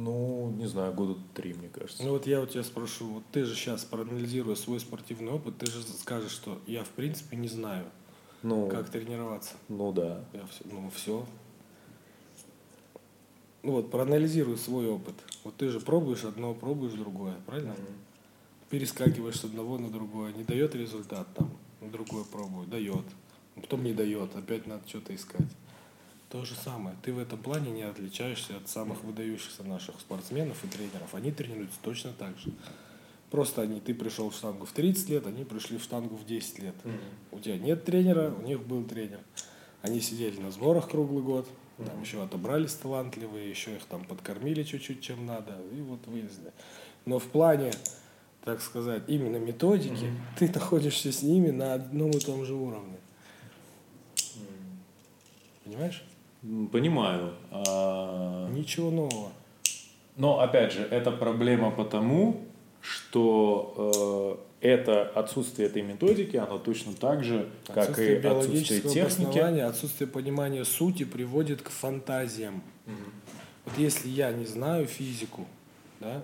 Ну, 0.05 0.51
не 0.51 0.67
знаю, 0.67 0.93
года 0.93 1.19
три, 1.33 1.55
мне 1.55 1.67
кажется. 1.67 2.03
Ну 2.03 2.11
вот 2.11 2.27
я 2.27 2.39
у 2.39 2.45
тебя 2.45 2.63
спрошу, 2.63 3.07
вот 3.07 3.23
ты 3.31 3.43
же 3.43 3.55
сейчас, 3.55 3.83
проанализируя 3.85 4.53
свой 4.53 4.79
спортивный 4.79 5.31
опыт, 5.31 5.57
ты 5.57 5.65
же 5.65 5.81
скажешь, 5.81 6.31
что 6.31 6.61
я 6.67 6.83
в 6.83 6.89
принципе 6.89 7.35
не 7.37 7.47
знаю, 7.47 7.85
Ну, 8.43 8.69
как 8.69 8.87
тренироваться. 8.91 9.53
ну 9.67 9.91
да. 9.91 10.23
Я 10.31 10.45
все, 10.45 10.63
ну 10.71 10.91
все. 10.93 11.25
Ну 13.63 13.71
вот, 13.71 13.89
проанализируй 13.89 14.59
свой 14.59 14.87
опыт. 14.87 15.15
Вот 15.43 15.55
ты 15.55 15.69
же 15.69 15.79
пробуешь 15.79 16.23
одно, 16.23 16.53
пробуешь 16.53 16.93
другое, 16.93 17.33
правильно? 17.47 17.75
Перескакиваешь 18.69 19.39
с 19.39 19.45
одного 19.45 19.79
на 19.79 19.89
другое, 19.89 20.33
не 20.33 20.43
дает 20.43 20.75
результат 20.75 21.27
там, 21.33 21.49
другое 21.81 22.25
пробую, 22.25 22.67
дает. 22.67 23.05
Потом 23.55 23.83
не 23.83 23.93
дает, 23.93 24.35
опять 24.35 24.67
надо 24.67 24.87
что-то 24.87 25.15
искать. 25.15 25.47
То 26.35 26.43
же 26.43 26.53
самое. 26.55 26.97
Ты 27.01 27.13
в 27.13 27.19
этом 27.19 27.39
плане 27.39 27.71
не 27.71 27.83
отличаешься 27.83 28.57
от 28.57 28.67
самых 28.67 29.05
выдающихся 29.05 29.63
наших 29.63 30.01
спортсменов 30.01 30.61
и 30.65 30.67
тренеров. 30.67 31.15
Они 31.15 31.31
тренируются 31.31 31.77
точно 31.81 32.11
так 32.11 32.37
же. 32.37 32.51
Просто 33.31 33.61
они, 33.61 33.79
ты 33.79 33.93
пришел 33.93 34.29
в 34.29 34.35
штангу 34.35 34.65
в 34.65 34.73
30 34.73 35.09
лет, 35.11 35.27
они 35.27 35.45
пришли 35.45 35.77
в 35.77 35.83
штангу 35.83 36.17
в 36.17 36.25
10 36.25 36.59
лет. 36.59 36.75
У 37.31 37.39
тебя 37.39 37.57
нет 37.57 37.85
тренера, 37.85 38.35
у 38.37 38.41
них 38.41 38.61
был 38.61 38.83
тренер. 38.83 39.21
Они 39.81 40.01
сидели 40.01 40.37
на 40.41 40.51
сборах 40.51 40.89
круглый 40.89 41.23
год, 41.23 41.47
там 41.77 42.01
еще 42.01 42.21
отобрались 42.21 42.73
талантливые, 42.73 43.49
еще 43.49 43.73
их 43.77 43.85
там 43.85 44.03
подкормили 44.03 44.63
чуть-чуть, 44.63 44.99
чем 44.99 45.25
надо, 45.25 45.57
и 45.71 45.79
вот 45.79 46.05
вылезли. 46.05 46.51
Но 47.05 47.19
в 47.19 47.27
плане, 47.27 47.71
так 48.43 48.61
сказать, 48.61 49.03
именно 49.07 49.37
методики, 49.37 50.11
ты 50.37 50.51
находишься 50.53 51.13
с 51.13 51.21
ними 51.21 51.51
на 51.51 51.75
одном 51.75 52.11
и 52.11 52.19
том 52.19 52.43
же 52.43 52.55
уровне. 52.55 52.97
Понимаешь? 55.63 56.03
Понимаю. 56.71 57.33
А, 57.51 58.49
Ничего 58.49 58.91
нового. 58.91 59.31
Но, 60.15 60.39
опять 60.39 60.71
же, 60.71 60.81
это 60.83 61.11
проблема 61.11 61.71
потому, 61.71 62.45
что 62.81 64.39
э, 64.61 64.67
это 64.73 65.03
отсутствие 65.09 65.67
этой 65.67 65.81
методики, 65.81 66.37
оно 66.37 66.57
точно 66.57 66.93
так 66.93 67.23
же, 67.23 67.49
как 67.67 67.97
и 67.99 68.15
Отсутствие 68.15 68.81
техники. 68.81 69.59
отсутствие 69.59 70.07
понимания 70.07 70.63
сути 70.63 71.03
приводит 71.03 71.61
к 71.61 71.69
фантазиям. 71.69 72.61
Вот 73.65 73.77
если 73.77 74.07
я 74.07 74.31
не 74.31 74.45
знаю 74.45 74.85
физику, 74.85 75.45
да, 75.99 76.21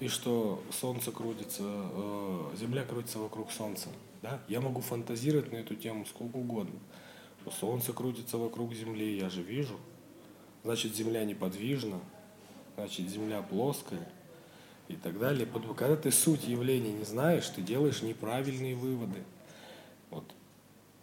и 0.00 0.08
что 0.08 0.62
Солнце 0.70 1.10
крутится, 1.10 1.62
э, 1.64 2.40
Земля 2.60 2.84
крутится 2.84 3.18
вокруг 3.18 3.50
Солнца, 3.50 3.88
да, 4.22 4.38
я 4.48 4.60
могу 4.60 4.80
фантазировать 4.82 5.50
на 5.52 5.56
эту 5.56 5.74
тему 5.74 6.04
сколько 6.06 6.36
угодно. 6.36 6.78
Солнце 7.60 7.92
крутится 7.92 8.38
вокруг 8.38 8.74
Земли, 8.74 9.16
я 9.18 9.28
же 9.28 9.42
вижу. 9.42 9.76
Значит, 10.64 10.94
Земля 10.94 11.24
неподвижна, 11.24 12.00
значит, 12.76 13.08
Земля 13.08 13.42
плоская 13.42 14.06
и 14.88 14.94
так 14.94 15.18
далее. 15.18 15.46
Когда 15.76 15.96
ты 15.96 16.10
суть 16.10 16.46
явления 16.46 16.92
не 16.92 17.04
знаешь, 17.04 17.48
ты 17.48 17.62
делаешь 17.62 18.02
неправильные 18.02 18.74
выводы. 18.74 19.22
Вот. 20.10 20.24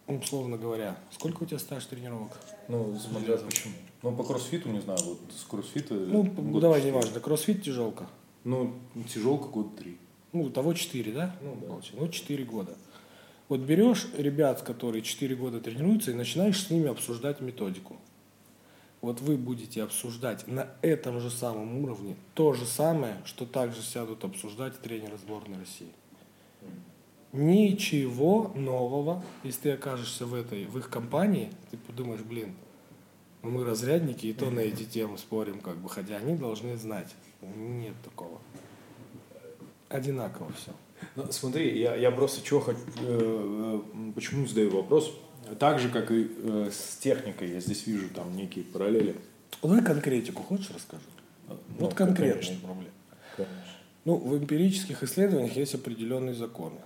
Ну, 0.06 0.18
условно 0.18 0.56
говоря, 0.56 0.96
сколько 1.10 1.42
у 1.42 1.46
тебя 1.46 1.58
стаж 1.58 1.84
тренировок? 1.86 2.32
Ну, 2.68 2.96
смотря 2.98 3.38
почему. 3.38 3.74
Ну, 4.02 4.14
по 4.14 4.22
кроссфиту, 4.22 4.68
не 4.68 4.80
знаю, 4.80 5.00
вот 5.04 5.18
с 5.36 5.44
кроссфита... 5.44 5.94
Ну, 5.94 6.22
год 6.22 6.62
давай, 6.62 6.80
четыре. 6.80 6.96
неважно, 6.96 7.20
кроссфит 7.20 7.64
тяжелка. 7.64 8.06
Ну, 8.44 8.74
тяжелка 9.12 9.48
год 9.48 9.76
три. 9.76 9.98
Ну, 10.32 10.50
того 10.50 10.74
4, 10.74 11.12
да? 11.12 11.34
Ну, 11.40 11.56
да. 11.60 11.66
Получается. 11.66 12.04
Ну, 12.04 12.08
4 12.08 12.44
года. 12.44 12.76
Вот 13.48 13.60
берешь 13.60 14.08
ребят, 14.16 14.62
которые 14.62 15.02
4 15.02 15.34
года 15.36 15.60
тренируются, 15.60 16.10
и 16.10 16.14
начинаешь 16.14 16.60
с 16.60 16.70
ними 16.70 16.88
обсуждать 16.88 17.40
методику. 17.40 17.96
Вот 19.00 19.20
вы 19.20 19.36
будете 19.36 19.82
обсуждать 19.82 20.48
на 20.48 20.68
этом 20.82 21.20
же 21.20 21.30
самом 21.30 21.78
уровне 21.84 22.16
то 22.34 22.54
же 22.54 22.66
самое, 22.66 23.16
что 23.24 23.46
также 23.46 23.82
сядут 23.82 24.24
обсуждать 24.24 24.80
тренеры 24.80 25.16
сборной 25.16 25.58
России. 25.58 25.92
Ничего 27.32 28.52
нового, 28.56 29.22
если 29.44 29.60
ты 29.60 29.70
окажешься 29.72 30.26
в 30.26 30.34
этой, 30.34 30.64
в 30.64 30.78
их 30.78 30.88
компании, 30.88 31.50
ты 31.70 31.76
подумаешь, 31.76 32.22
блин, 32.22 32.56
ну 33.42 33.50
мы 33.50 33.64
разрядники 33.64 34.26
и 34.26 34.32
то 34.32 34.50
на 34.50 34.60
эти 34.60 34.84
темы 34.84 35.18
спорим, 35.18 35.60
как 35.60 35.76
бы, 35.76 35.88
хотя 35.88 36.16
они 36.16 36.34
должны 36.34 36.76
знать. 36.76 37.14
Нет 37.42 37.94
такого. 38.02 38.40
Одинаково 39.88 40.50
все. 40.54 40.72
Ну, 41.14 41.26
смотри, 41.30 41.78
я, 41.78 41.94
я 41.94 42.10
просто 42.10 42.44
чего 42.44 42.60
хочу, 42.60 42.80
э, 43.00 43.80
э, 43.94 44.12
почему 44.14 44.46
задаю 44.46 44.70
вопрос. 44.70 45.12
Так 45.58 45.78
же, 45.78 45.88
как 45.88 46.10
и 46.10 46.28
э, 46.36 46.70
с 46.72 46.96
техникой, 46.96 47.50
я 47.52 47.60
здесь 47.60 47.86
вижу 47.86 48.08
там 48.08 48.36
некие 48.36 48.64
параллели. 48.64 49.16
Давай 49.62 49.82
конкретику 49.82 50.42
хочешь 50.42 50.70
расскажу? 50.74 51.04
Ну, 51.48 51.56
Вот 51.78 51.94
конкретные 51.94 52.32
конечно, 52.34 52.66
проблемы. 52.66 52.90
конечно. 53.36 53.54
Ну, 54.04 54.16
в 54.16 54.36
эмпирических 54.36 55.02
исследованиях 55.02 55.56
есть 55.56 55.74
определенные 55.74 56.34
законы. 56.34 56.78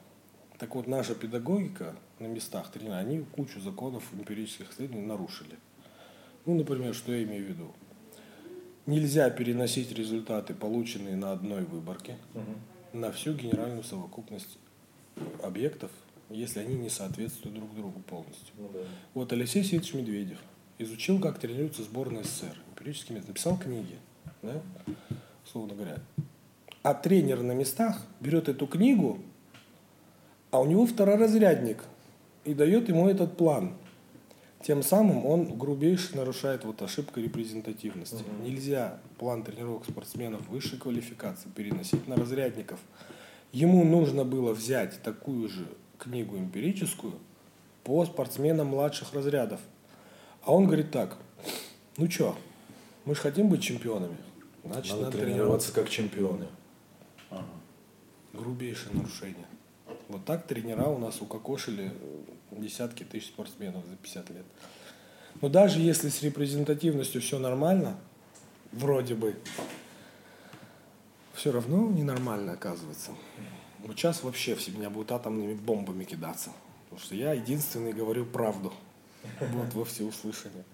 Так 0.59 0.75
вот, 0.75 0.87
наша 0.87 1.15
педагогика 1.15 1.95
на 2.19 2.27
местах 2.27 2.71
тренера, 2.71 2.97
они 2.97 3.25
кучу 3.33 3.61
законов 3.61 4.05
эмпирических 4.13 4.73
исследований 4.73 5.07
нарушили. 5.07 5.57
Ну, 6.47 6.55
например, 6.55 6.95
что 6.95 7.13
я 7.13 7.23
имею 7.25 7.45
в 7.47 7.49
виду? 7.49 7.73
Нельзя 8.87 9.31
переносить 9.31 9.93
результаты, 9.93 10.55
полученные 10.55 11.17
на 11.17 11.33
одной 11.33 11.65
выборке, 11.65 12.17
на 12.93 13.13
всю 13.13 13.35
генеральную 13.35 13.83
совокупность 13.83 14.59
объектов, 15.43 15.91
если 16.29 16.61
они 16.61 16.75
не 16.75 16.89
соответствуют 16.89 17.57
друг 17.57 17.75
другу 17.75 18.01
полностью. 18.01 18.55
Ну, 18.59 18.71
да. 18.73 18.81
Вот 19.15 19.33
Алексей 19.33 19.65
Сидорович 19.65 19.95
Медведев 19.95 20.39
изучил, 20.79 21.21
как 21.21 21.39
тренируется 21.39 21.83
сборная 21.83 22.23
СССР. 22.23 22.57
Эмпирический 22.71 23.15
метод. 23.15 23.29
Написал 23.29 23.59
книги, 23.59 23.99
да? 24.43 24.63
условно 25.45 25.75
говоря. 25.75 25.99
А 26.83 26.95
тренер 26.95 27.43
на 27.43 27.53
местах 27.53 28.07
берет 28.21 28.49
эту 28.49 28.67
книгу, 28.67 29.19
а 30.51 30.61
у 30.61 30.67
него 30.67 30.87
второразрядник 30.87 31.85
и 32.45 32.55
дает 32.55 32.89
ему 32.89 33.09
этот 33.09 33.37
план. 33.37 33.75
Тем 34.63 34.83
самым 34.83 35.25
он 35.25 35.57
грубейше 35.57 36.17
нарушает 36.17 36.65
вот 36.65 36.83
ошибку 36.83 37.19
репрезентативности. 37.21 38.23
Нельзя 38.43 39.01
план 39.19 39.43
тренировок 39.43 39.87
спортсменов 39.87 40.47
высшей 40.49 40.79
квалификации 40.79 41.49
переносить 41.49 42.07
на 42.07 42.17
разрядников. 42.17 42.79
Ему 43.53 43.85
нужно 43.85 44.25
было 44.25 44.53
взять 44.53 45.03
такую 45.03 45.49
же 45.49 45.67
книгу 45.99 46.37
эмпирическую 46.37 47.15
по 47.85 48.05
спортсменам 48.05 48.69
младших 48.69 49.15
разрядов. 49.15 49.61
А 50.45 50.53
он 50.53 50.67
говорит 50.67 50.91
так, 50.91 51.17
ну 51.97 52.11
что, 52.11 52.37
мы 53.07 53.15
же 53.15 53.21
хотим 53.23 53.49
быть 53.49 53.63
чемпионами. 53.63 54.17
Значит, 54.65 54.93
Надо 54.93 55.05
надо, 55.07 55.19
тренироваться 55.19 55.73
тренироваться. 55.73 55.73
как 55.73 55.89
чемпионы. 55.89 56.47
Грубейшее 58.35 58.95
нарушение. 58.95 59.47
Вот 60.09 60.25
так 60.25 60.47
тренера 60.47 60.85
у 60.85 60.99
нас 60.99 61.21
укокошили 61.21 61.93
десятки 62.53 63.05
тысяч 63.05 63.29
спортсменов 63.29 63.85
за 63.87 63.97
50 63.97 64.31
лет. 64.31 64.45
Но 65.41 65.49
даже 65.49 65.81
если 65.81 66.09
с 66.09 66.23
репрезентативностью 66.23 67.21
все 67.21 67.39
нормально, 67.39 67.97
вроде 68.73 69.15
бы, 69.15 69.37
все 71.35 71.53
равно 71.53 71.91
ненормально 71.91 72.53
оказывается. 72.53 73.13
Вот 73.79 73.97
сейчас 73.97 74.23
вообще 74.23 74.55
все 74.57 74.73
меня 74.73 74.91
будут 74.91 75.13
атомными 75.13 75.55
бомбами 75.55 76.05
кидаться. 76.05 76.51
Потому 76.85 77.01
что 77.01 77.15
я 77.15 77.33
единственный 77.33 77.93
говорю 77.93 78.27
правду. 78.27 78.73
Вот 79.41 79.75
во 79.75 79.85
всеуслышание. 79.85 80.65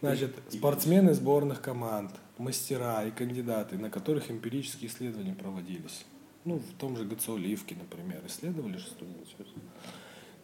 Значит, 0.00 0.36
спортсмены 0.50 1.12
сборных 1.14 1.60
команд, 1.60 2.12
мастера 2.38 3.04
и 3.04 3.10
кандидаты, 3.10 3.76
на 3.76 3.90
которых 3.90 4.30
эмпирические 4.30 4.88
исследования 4.88 5.34
проводились. 5.34 6.04
Ну, 6.44 6.58
в 6.58 6.78
том 6.78 6.96
же 6.96 7.04
ГЦО 7.04 7.36
Ливке, 7.36 7.74
например, 7.74 8.22
исследовали 8.26 8.76
же 8.76 8.86
студенты. 8.86 9.18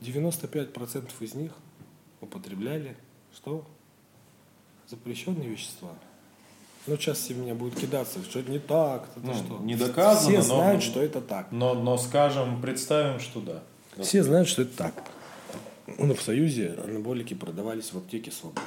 95% 0.04 1.10
из 1.20 1.34
них 1.34 1.52
употребляли 2.20 2.96
что? 3.34 3.66
Запрещенные 4.88 5.48
вещества. 5.48 5.90
Ну, 6.86 6.96
сейчас 6.96 7.18
все 7.18 7.34
меня 7.34 7.54
будут 7.54 7.78
кидаться, 7.80 8.22
что 8.22 8.40
это 8.40 8.50
не 8.50 8.58
так, 8.58 9.08
это 9.16 9.26
Ну, 9.26 9.34
что. 9.34 9.58
не 9.58 9.74
доказано, 9.74 10.28
Все 10.28 10.36
но- 10.38 10.42
знают, 10.56 10.82
что 10.82 11.00
это 11.02 11.20
так. 11.22 11.50
Но, 11.50 11.74
но 11.74 11.96
скажем, 11.96 12.60
представим, 12.60 13.18
что 13.20 13.40
да. 13.40 13.62
Все 14.02 14.22
знают, 14.22 14.48
что 14.48 14.62
это 14.62 14.76
так. 14.76 15.04
Ну, 15.98 16.14
в 16.14 16.20
Союзе 16.22 16.74
анаболики 16.84 17.32
продавались 17.34 17.92
в 17.92 17.98
аптеке 17.98 18.30
свободно. 18.30 18.62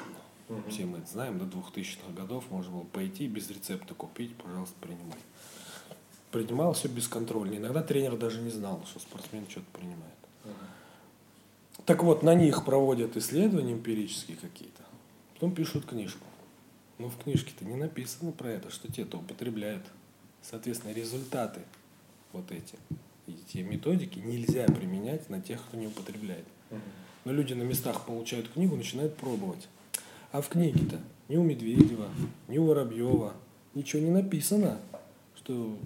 Все 0.70 0.86
мы 0.86 1.00
это 1.00 1.08
знаем, 1.12 1.38
до 1.38 1.46
2000-х 1.46 2.12
годов 2.16 2.46
можно 2.50 2.72
было 2.72 2.84
пойти 2.86 3.28
без 3.28 3.50
рецепта 3.50 3.94
купить, 3.94 4.36
пожалуйста, 4.38 4.76
принимай. 4.82 5.18
Принимал 6.32 6.74
все 6.74 6.88
бесконтрольно. 6.88 7.56
Иногда 7.56 7.84
тренер 7.84 8.18
даже 8.18 8.42
не 8.42 8.50
знал, 8.50 8.82
что 8.90 9.00
спортсмен 9.00 9.46
что-то 9.50 9.66
принимает. 9.74 10.14
Так 11.88 12.04
вот, 12.04 12.22
на 12.22 12.36
них 12.36 12.66
проводят 12.66 13.16
исследования 13.16 13.72
эмпирические 13.72 14.36
какие-то. 14.36 14.84
Потом 15.34 15.56
пишут 15.56 15.86
книжку. 15.86 16.26
Но 16.98 17.08
в 17.08 17.16
книжке-то 17.18 17.64
не 17.64 17.78
написано 17.78 18.34
про 18.34 18.50
это, 18.50 18.70
что 18.70 18.92
те-то 18.92 19.20
употребляют. 19.20 19.84
Соответственно, 20.42 20.92
результаты 20.92 21.62
вот 22.34 22.52
эти, 22.52 22.76
эти 23.26 23.60
методики 23.60 24.20
нельзя 24.20 24.66
применять 24.66 25.30
на 25.30 25.40
тех, 25.40 25.64
кто 25.66 25.78
не 25.78 25.88
употребляет. 25.88 26.44
Но 27.24 27.32
люди 27.32 27.54
на 27.54 27.64
местах 27.64 28.06
получают 28.06 28.50
книгу, 28.50 28.76
начинают 28.76 29.16
пробовать. 29.16 29.70
А 30.34 30.42
в 30.42 30.50
книге-то 30.50 31.00
ни 31.30 31.38
у 31.38 31.44
Медведева, 31.44 32.10
ни 32.50 32.58
у 32.58 32.66
Воробьева 32.66 33.34
ничего 33.76 34.02
не 34.02 34.12
написано, 34.12 34.78
что 35.48 35.80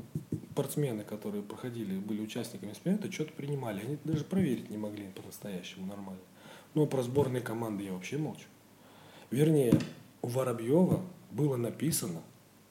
спортсмены, 0.52 1.04
которые 1.04 1.44
проходили, 1.44 2.00
были 2.00 2.20
участниками 2.20 2.72
эксперимента, 2.72 3.12
что-то 3.12 3.32
принимали. 3.34 3.82
Они 3.82 3.98
даже 4.04 4.24
проверить 4.24 4.72
не 4.72 4.78
могли 4.78 5.08
по-настоящему 5.10 5.86
нормально. 5.86 6.22
А 6.74 6.86
про 6.88 7.04
сборные 7.04 7.42
команды 7.44 7.84
я 7.84 7.94
вообще 7.94 8.18
молчу. 8.18 8.48
Вернее, 9.30 9.80
у 10.24 10.30
Воробьева 10.30 11.06
было 11.30 11.58
написано, 11.58 12.22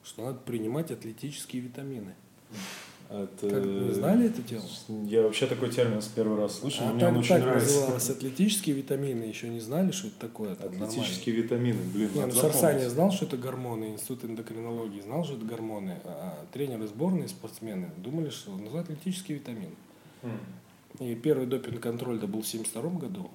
что 0.03 0.25
надо 0.25 0.39
принимать 0.39 0.91
атлетические 0.91 1.61
витамины. 1.61 2.13
Это... 3.11 3.49
Как, 3.49 3.65
вы 3.65 3.93
знали 3.93 4.27
это 4.27 4.41
дело? 4.41 4.63
Я 5.05 5.23
вообще 5.23 5.45
такой 5.45 5.69
термин 5.69 6.01
с 6.01 6.07
первый 6.07 6.37
раз 6.39 6.59
слышу, 6.59 6.81
А 6.81 6.93
мне 6.93 7.05
он 7.05 7.15
так, 7.15 7.19
очень 7.19 7.29
так 7.29 7.41
нравится. 7.41 7.75
называлось 7.75 8.09
атлетические 8.09 8.75
витамины, 8.75 9.23
еще 9.25 9.49
не 9.49 9.59
знали, 9.59 9.91
что 9.91 10.07
это 10.07 10.19
такое. 10.19 10.55
Там 10.55 10.81
Атлетические 10.81 11.35
витамины, 11.35 11.79
блин, 11.93 12.09
Не, 12.15 12.25
ну 12.27 12.31
запомнить. 12.31 12.87
знал, 12.89 13.11
что 13.11 13.25
это 13.25 13.35
гормоны, 13.35 13.89
институт 13.89 14.23
эндокринологии 14.23 15.01
знал, 15.01 15.25
что 15.25 15.35
это 15.35 15.43
гормоны, 15.43 15.97
а 16.05 16.45
тренеры 16.53 16.87
сборной, 16.87 17.27
спортсмены 17.27 17.89
думали, 17.97 18.29
что 18.29 18.55
называют 18.55 18.89
атлетический 18.89 19.35
витамин. 19.35 19.75
И 20.99 21.13
первый 21.15 21.47
допинг-контроль 21.47 22.15
это 22.17 22.27
был 22.27 22.43
в 22.43 22.47
1972 22.47 22.99
году. 23.09 23.29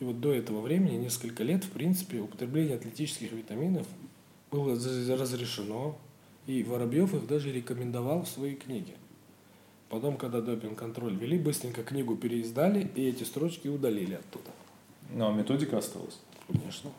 И 0.00 0.04
вот 0.04 0.20
до 0.20 0.32
этого 0.32 0.62
времени, 0.62 0.96
несколько 0.96 1.44
лет, 1.44 1.62
в 1.64 1.70
принципе, 1.70 2.20
употребление 2.20 2.76
атлетических 2.76 3.32
витаминов 3.32 3.86
было 4.50 4.74
разрешено, 4.74 5.98
И 6.46 6.62
Воробьев 6.64 7.14
их 7.14 7.26
даже 7.26 7.52
рекомендовал 7.52 8.22
в 8.22 8.28
своей 8.28 8.56
книге. 8.56 8.94
Потом, 9.88 10.16
когда 10.16 10.40
допинг-контроль 10.40 11.14
ввели, 11.14 11.38
быстренько 11.38 11.82
книгу 11.84 12.16
переиздали, 12.16 12.90
и 12.94 13.08
эти 13.08 13.24
строчки 13.24 13.68
удалили 13.68 14.14
оттуда. 14.14 14.50
Ну, 15.10 15.28
а 15.28 15.32
методика 15.32 15.78
осталась. 15.78 16.18
Конечно. 16.48 16.90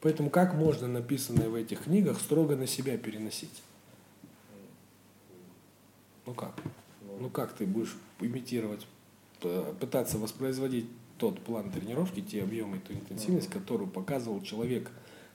Поэтому 0.00 0.30
как 0.30 0.54
можно 0.54 0.86
написанное 0.86 1.48
в 1.48 1.54
этих 1.54 1.84
книгах 1.84 2.20
строго 2.20 2.54
на 2.54 2.66
себя 2.66 2.96
переносить? 2.98 3.62
Ну 6.24 6.34
как? 6.34 6.54
Ну 7.18 7.30
как 7.30 7.54
ты 7.54 7.66
будешь 7.66 7.96
имитировать, 8.20 8.86
пытаться 9.40 10.18
воспроизводить 10.18 10.86
тот 11.16 11.40
план 11.40 11.72
тренировки, 11.72 12.20
те 12.20 12.44
объемы, 12.44 12.78
ту 12.78 12.92
интенсивность, 12.92 13.50
которую 13.50 13.88
показывал 13.90 14.40
человек 14.42 14.92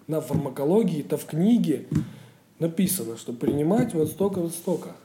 на 0.08 0.22
фармакологии, 0.22 1.02
это 1.02 1.18
в 1.18 1.26
книге 1.26 1.88
написано, 2.60 3.18
что 3.18 3.34
принимать 3.34 3.94
вот 3.94 4.10
столько, 4.10 4.40
вот 4.40 4.54
столько. 4.54 4.96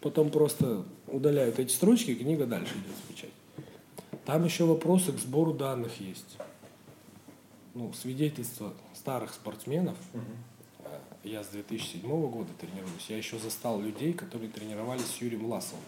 Потом 0.00 0.30
просто 0.30 0.84
удаляют 1.08 1.58
эти 1.58 1.72
строчки, 1.72 2.10
и 2.12 2.14
книга 2.14 2.46
дальше 2.46 2.72
идет 2.74 2.96
в 3.04 3.08
печать. 3.08 3.30
Там 4.24 4.44
еще 4.44 4.64
вопросы 4.64 5.12
к 5.12 5.18
сбору 5.18 5.52
данных 5.52 6.00
есть. 6.00 6.36
Ну, 7.74 7.92
свидетельства 7.92 8.72
старых 8.94 9.32
спортсменов. 9.32 9.96
Э, 10.80 10.98
Я 11.22 11.44
с 11.44 11.48
2007 11.48 12.02
года 12.30 12.50
тренируюсь. 12.58 13.06
Я 13.08 13.18
еще 13.18 13.38
застал 13.38 13.80
людей, 13.80 14.12
которые 14.12 14.50
тренировались 14.50 15.06
с 15.06 15.20
Юрием 15.20 15.46
Ласовым. 15.46 15.84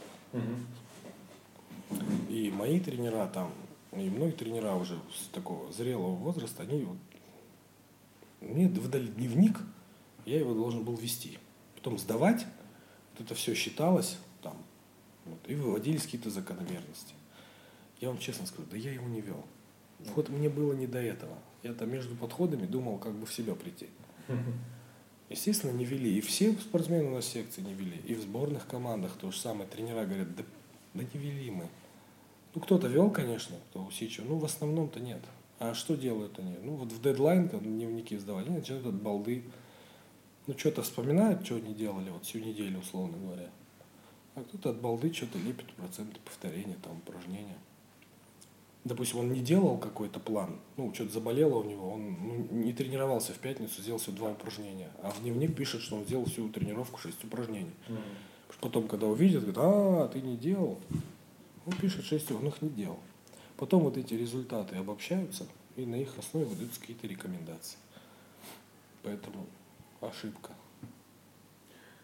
И 2.29 2.51
мои 2.51 2.81
тренера 2.81 3.27
там, 3.33 3.51
и 3.92 4.09
многие 4.09 4.33
тренера 4.33 4.75
уже 4.75 4.94
с 5.14 5.27
такого 5.33 5.70
зрелого 5.72 6.14
возраста, 6.14 6.62
они 6.62 6.85
вот, 6.85 6.96
мне 8.42 8.68
выдали 8.68 9.07
дневник, 9.07 9.59
я 10.24 10.38
его 10.38 10.55
должен 10.55 10.85
был 10.85 10.94
вести. 10.94 11.38
Потом 11.74 11.98
сдавать, 11.98 12.46
вот 13.12 13.26
это 13.26 13.35
все 13.35 13.55
считалось 13.55 14.18
там, 14.42 14.57
вот, 15.24 15.38
и 15.48 15.55
выводились 15.55 16.02
какие-то 16.02 16.31
закономерности. 16.31 17.14
Я 18.00 18.09
вам 18.09 18.18
честно 18.18 18.46
скажу, 18.46 18.66
да 18.70 18.76
я 18.76 18.92
его 18.92 19.09
не 19.09 19.20
вел. 19.20 19.44
Вот 20.14 20.28
мне 20.28 20.48
было 20.48 20.72
не 20.72 20.87
до 20.87 20.98
этого. 20.98 21.38
Я 21.62 21.74
там 21.74 21.90
между 21.90 22.16
подходами 22.16 22.66
думал, 22.66 22.98
как 22.98 23.14
бы 23.14 23.26
в 23.26 23.33
себя 23.33 23.55
прийти. 23.55 23.88
Естественно, 25.31 25.70
не 25.70 25.85
вели. 25.85 26.18
И 26.18 26.20
все 26.20 26.52
спортсмены 26.52 27.05
у 27.05 27.14
нас 27.14 27.26
секции 27.26 27.62
не 27.62 27.72
вели. 27.72 27.98
И 28.05 28.14
в 28.14 28.20
сборных 28.20 28.66
командах 28.66 29.12
то 29.12 29.31
же 29.31 29.38
самое. 29.38 29.68
Тренера 29.68 30.05
говорят, 30.05 30.35
да, 30.37 30.42
да 30.94 31.02
не 31.02 31.20
вели 31.20 31.50
мы. 31.50 31.68
Ну, 32.55 32.61
кто-то 32.61 32.87
вел, 32.87 33.11
конечно, 33.11 33.57
кто 33.70 33.85
усидчив, 33.85 34.24
ну, 34.28 34.37
в 34.37 34.44
основном-то 34.44 35.00
нет. 35.00 35.22
А 35.62 35.75
что 35.75 35.94
делают 35.96 36.37
они? 36.40 36.57
Ну, 36.61 36.75
вот 36.75 36.90
в 36.90 37.01
дедлайн, 37.01 37.48
когда 37.48 37.64
дневники 37.64 38.18
сдавали, 38.18 38.46
они 38.46 38.57
начинают 38.57 38.85
от 38.85 38.94
балды. 38.94 39.44
Ну, 40.48 40.59
что-то 40.59 40.83
вспоминают, 40.83 41.44
что 41.44 41.55
они 41.55 41.72
делали 41.72 42.11
вот 42.11 42.25
всю 42.25 42.40
неделю, 42.40 42.81
условно 42.81 43.16
говоря. 43.16 43.48
А 44.35 44.42
кто-то 44.42 44.70
от 44.70 44.81
балды 44.81 45.12
что-то 45.12 45.38
лепит, 45.38 45.72
проценты 45.75 46.18
повторения, 46.25 46.77
там, 46.83 46.96
упражнения. 46.96 47.57
Допустим, 48.83 49.20
он 49.20 49.33
не 49.33 49.38
делал 49.38 49.79
какой-то 49.79 50.18
план, 50.18 50.59
ну, 50.77 50.92
что-то 50.92 51.12
заболело 51.12 51.61
у 51.61 51.64
него, 51.64 51.92
он 51.92 52.16
ну, 52.20 52.48
не 52.51 52.72
тренировался 52.72 53.33
в 53.33 53.38
пятницу, 53.38 53.81
сделал 53.81 54.01
всего 54.01 54.16
два 54.16 54.33
упражнения. 54.33 54.90
А 55.01 55.11
в 55.12 55.22
дневник 55.22 55.55
пишет, 55.55 55.81
что 55.83 55.94
он 55.94 56.05
сделал 56.05 56.25
всю 56.25 56.48
тренировку 56.48 56.98
шесть 56.98 57.22
упражнений. 57.22 57.75
Потом, 58.61 58.88
когда 58.88 59.07
увидят, 59.07 59.44
говорят, 59.44 59.62
а, 59.64 60.09
ты 60.09 60.20
не 60.20 60.37
делал. 60.37 60.81
Он 61.66 61.72
пишет 61.75 62.05
шесть, 62.05 62.33
он 62.33 62.44
их 62.48 62.61
не 62.62 62.68
делал. 62.68 62.98
Потом 63.62 63.85
вот 63.85 63.96
эти 63.96 64.14
результаты 64.14 64.75
обобщаются, 64.75 65.46
и 65.77 65.87
на 65.87 65.94
их 65.94 66.18
основе 66.18 66.46
выдаются 66.46 66.81
какие-то 66.81 67.07
рекомендации. 67.07 67.79
Поэтому 69.05 69.46
ошибка. 70.01 70.51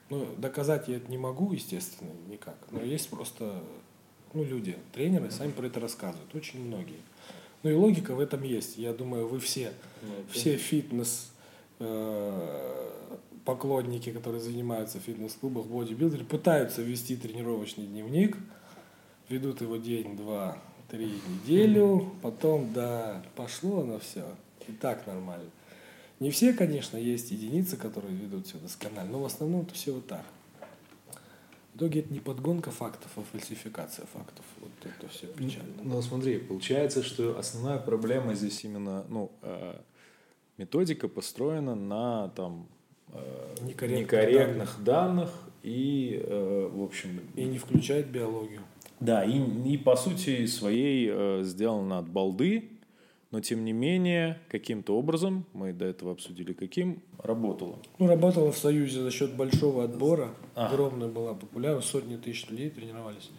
Ну, 0.09 0.25
доказать 0.37 0.87
я 0.87 0.99
это 0.99 1.11
не 1.11 1.19
могу, 1.19 1.53
естественно, 1.53 2.13
никак. 2.29 2.55
Но 2.71 2.81
есть 2.81 3.11
просто 3.11 3.61
ну, 4.35 4.45
люди, 4.45 4.79
тренеры, 4.93 5.33
сами 5.33 5.51
про 5.51 5.67
это 5.67 5.81
рассказывают, 5.81 6.33
очень 6.33 6.65
многие. 6.65 7.01
Ну 7.65 7.71
и 7.71 7.75
логика 7.75 8.15
в 8.15 8.21
этом 8.21 8.45
есть. 8.45 8.79
Я 8.79 8.93
думаю, 8.93 9.27
вы 9.27 9.41
все, 9.41 9.73
все 10.31 10.59
фитнес 10.59 11.33
э, 11.81 12.91
поклонники, 13.45 14.13
которые 14.13 14.41
занимаются 14.41 15.01
в 15.01 15.03
фитнес-клубах, 15.03 15.67
бодибилдеры, 15.67 16.25
пытаются 16.25 16.83
вести 16.83 17.17
тренировочный 17.17 17.89
дневник, 17.89 18.37
ведут 19.29 19.61
его 19.61 19.77
день, 19.77 20.17
два, 20.17 20.57
три 20.89 21.21
неделю, 21.29 22.13
потом, 22.23 22.73
да, 22.73 23.23
пошло 23.37 23.83
оно 23.83 23.99
все, 23.99 24.25
и 24.67 24.73
так 24.73 25.07
нормально. 25.07 25.51
Не 26.21 26.31
все, 26.31 26.53
конечно, 26.53 26.97
есть 26.97 27.31
единицы, 27.31 27.77
которые 27.77 28.15
ведут 28.15 28.47
все 28.47 28.59
досконально, 28.59 29.13
но 29.13 29.21
в 29.21 29.27
основном 29.27 29.63
это 29.63 29.75
все 29.75 29.93
вот 29.93 30.07
так. 30.07 30.25
В 31.75 31.77
итоге 31.77 32.01
это 32.01 32.13
не 32.13 32.19
подгонка 32.19 32.73
фактов, 32.73 33.09
а 33.15 33.23
фальсификация 33.23 34.05
фактов. 34.07 34.45
Вот 34.59 34.73
это 34.83 35.09
все 35.13 35.29
печально. 35.29 35.75
Ну, 35.85 36.03
смотри, 36.03 36.39
получается, 36.39 37.05
что 37.05 37.39
основная 37.39 37.79
проблема 37.79 38.35
здесь 38.35 38.65
именно, 38.65 39.05
ну, 39.09 39.31
э, 39.43 39.79
методика 40.57 41.07
построена 41.07 41.77
на 41.77 42.31
там 42.31 42.67
э, 43.13 43.55
Некорректных 43.63 44.01
некорректных 44.01 44.83
данных 44.83 45.31
и, 45.63 46.21
э, 46.21 46.69
в 46.73 46.83
общем, 46.83 47.21
И 47.37 47.45
не 47.45 47.59
включает 47.59 48.09
биологию. 48.09 48.63
Да, 49.01 49.25
и, 49.25 49.39
и 49.67 49.77
по 49.77 49.97
сути 49.97 50.47
своей 50.47 51.09
э, 51.11 51.43
сделано 51.45 51.99
от 51.99 52.09
балды, 52.09 52.71
но 53.31 53.41
тем 53.41 53.65
не 53.65 53.73
менее 53.73 54.41
каким-то 54.49 54.97
образом, 54.97 55.45
мы 55.53 55.73
до 55.73 55.85
этого 55.85 56.13
обсудили 56.13 56.53
каким, 56.53 57.03
работало. 57.23 57.79
Ну, 57.99 58.07
работала 58.07 58.51
в 58.51 58.59
Союзе 58.59 59.03
за 59.03 59.11
счет 59.11 59.35
большого 59.37 59.85
отбора. 59.85 60.31
Ага. 60.55 60.73
Огромная 60.73 61.09
была 61.09 61.35
популярность, 61.35 61.89
сотни 61.89 62.17
тысяч 62.17 62.49
людей 62.49 62.71
тренировались. 62.71 63.31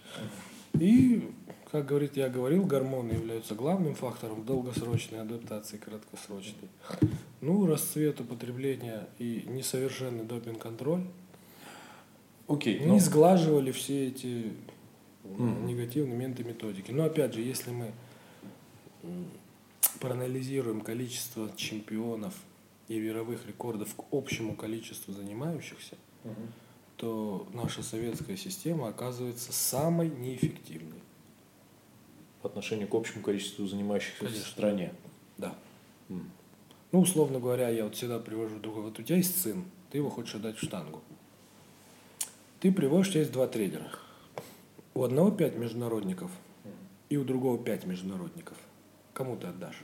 И, 0.79 1.31
как 1.71 1.87
говорит, 1.87 2.15
я 2.15 2.29
говорил, 2.29 2.63
гормоны 2.65 3.13
являются 3.13 3.55
главным 3.55 3.95
фактором 3.95 4.45
долгосрочной 4.45 5.21
адаптации, 5.21 5.77
краткосрочной. 5.77 6.69
Ну, 7.41 7.65
расцвет 7.65 8.21
употребления 8.21 9.07
и 9.17 9.43
несовершенный 9.47 10.23
допинг-контроль 10.25 11.03
Окей, 12.49 12.79
не 12.79 12.99
сглаживали 12.99 13.71
все 13.71 14.07
эти 14.07 14.45
моменты 15.37 16.43
методики. 16.43 16.91
Но 16.91 17.05
опять 17.05 17.33
же, 17.33 17.41
если 17.41 17.71
мы 17.71 17.91
проанализируем 19.99 20.81
количество 20.81 21.51
чемпионов 21.55 22.33
и 22.87 22.99
мировых 22.99 23.47
рекордов 23.47 23.93
к 23.95 24.03
общему 24.11 24.55
количеству 24.55 25.13
занимающихся, 25.13 25.95
то 26.97 27.47
наша 27.53 27.81
советская 27.81 28.35
система 28.35 28.89
оказывается 28.89 29.53
самой 29.53 30.09
неэффективной. 30.09 31.01
по 32.41 32.47
отношению 32.47 32.87
к 32.87 32.95
общему 32.95 33.21
количеству 33.23 33.67
занимающихся 33.67 34.19
Конечно. 34.19 34.43
в 34.43 34.47
стране. 34.47 34.93
Да. 35.37 35.55
Ну, 36.07 37.01
условно 37.01 37.39
говоря, 37.39 37.69
я 37.69 37.83
вот 37.83 37.95
всегда 37.95 38.19
привожу 38.19 38.59
другого. 38.59 38.85
Вот 38.85 38.99
у 38.99 39.03
тебя 39.03 39.17
есть 39.17 39.39
сын, 39.41 39.63
ты 39.91 39.97
его 39.99 40.09
хочешь 40.09 40.35
отдать 40.35 40.57
в 40.57 40.63
штангу. 40.63 41.01
Ты 42.59 42.71
приводишь, 42.71 43.09
у 43.09 43.11
тебя 43.11 43.21
есть 43.21 43.31
два 43.33 43.47
тренера. 43.47 43.91
У 44.99 45.03
одного 45.03 45.31
пять 45.31 45.55
международников, 45.55 46.29
и 47.07 47.15
у 47.15 47.23
другого 47.23 47.57
пять 47.57 47.85
международников. 47.85 48.57
Кому 49.13 49.37
ты 49.37 49.47
отдашь? 49.47 49.81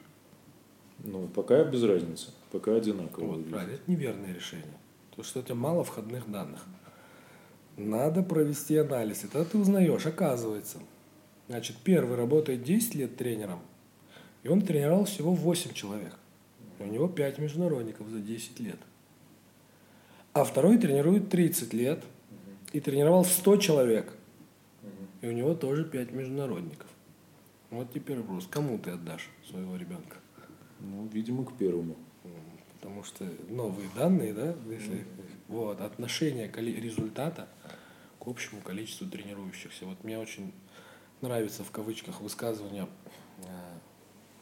Ну, 1.06 1.30
пока 1.30 1.64
без 1.64 1.84
разницы, 1.84 2.32
пока 2.52 2.76
одинаково. 2.76 3.28
Вот, 3.28 3.50
правильно, 3.50 3.76
это 3.76 3.84
неверное 3.90 4.34
решение. 4.34 4.78
Потому 5.12 5.24
что 5.24 5.40
у 5.40 5.44
тебя 5.44 5.56
мало 5.56 5.86
входных 5.86 6.30
данных. 6.30 6.66
Надо 7.78 8.24
провести 8.24 8.76
анализ. 8.76 9.24
И 9.24 9.28
тогда 9.30 9.50
ты 9.50 9.58
узнаешь, 9.58 10.06
оказывается. 10.06 10.80
Значит, 11.48 11.78
первый 11.82 12.18
работает 12.18 12.64
10 12.64 12.96
лет 12.96 13.16
тренером, 13.16 13.62
и 14.44 14.50
он 14.50 14.60
тренировал 14.60 15.06
всего 15.06 15.32
8 15.32 15.72
человек. 15.72 16.20
И 16.80 16.84
у 16.84 16.88
него 16.88 17.08
5 17.08 17.40
международников 17.40 18.10
за 18.10 18.20
10 18.20 18.60
лет. 18.60 18.80
А 20.34 20.44
второй 20.44 20.78
тренирует 20.78 21.30
30 21.30 21.72
лет 21.72 22.04
и 22.74 22.82
тренировал 22.82 23.24
100 23.24 23.56
человек. 23.56 24.12
И 25.26 25.28
у 25.28 25.32
него 25.32 25.56
тоже 25.56 25.86
5 25.86 26.12
международников. 26.12 26.88
Вот 27.72 27.92
теперь 27.92 28.20
вопрос, 28.20 28.46
кому 28.46 28.78
ты 28.78 28.92
отдашь 28.92 29.32
своего 29.50 29.76
ребенка? 29.76 30.18
Ну, 30.80 31.08
видимо, 31.08 31.46
к 31.46 31.58
первому. 31.58 31.96
Потому 32.76 33.04
что 33.04 33.28
новые 33.50 33.90
данные, 33.96 34.36
да, 34.36 34.56
если 34.70 35.04
вот, 35.48 35.82
отношение 35.82 36.48
результата 36.48 37.50
к 38.20 38.28
общему 38.28 38.62
количеству 38.62 39.08
тренирующихся. 39.08 39.88
Вот 39.88 40.04
мне 40.04 40.20
очень 40.20 40.54
нравится 41.22 41.64
в 41.64 41.72
кавычках 41.72 42.22
высказывание 42.22 42.88
э, 43.40 43.78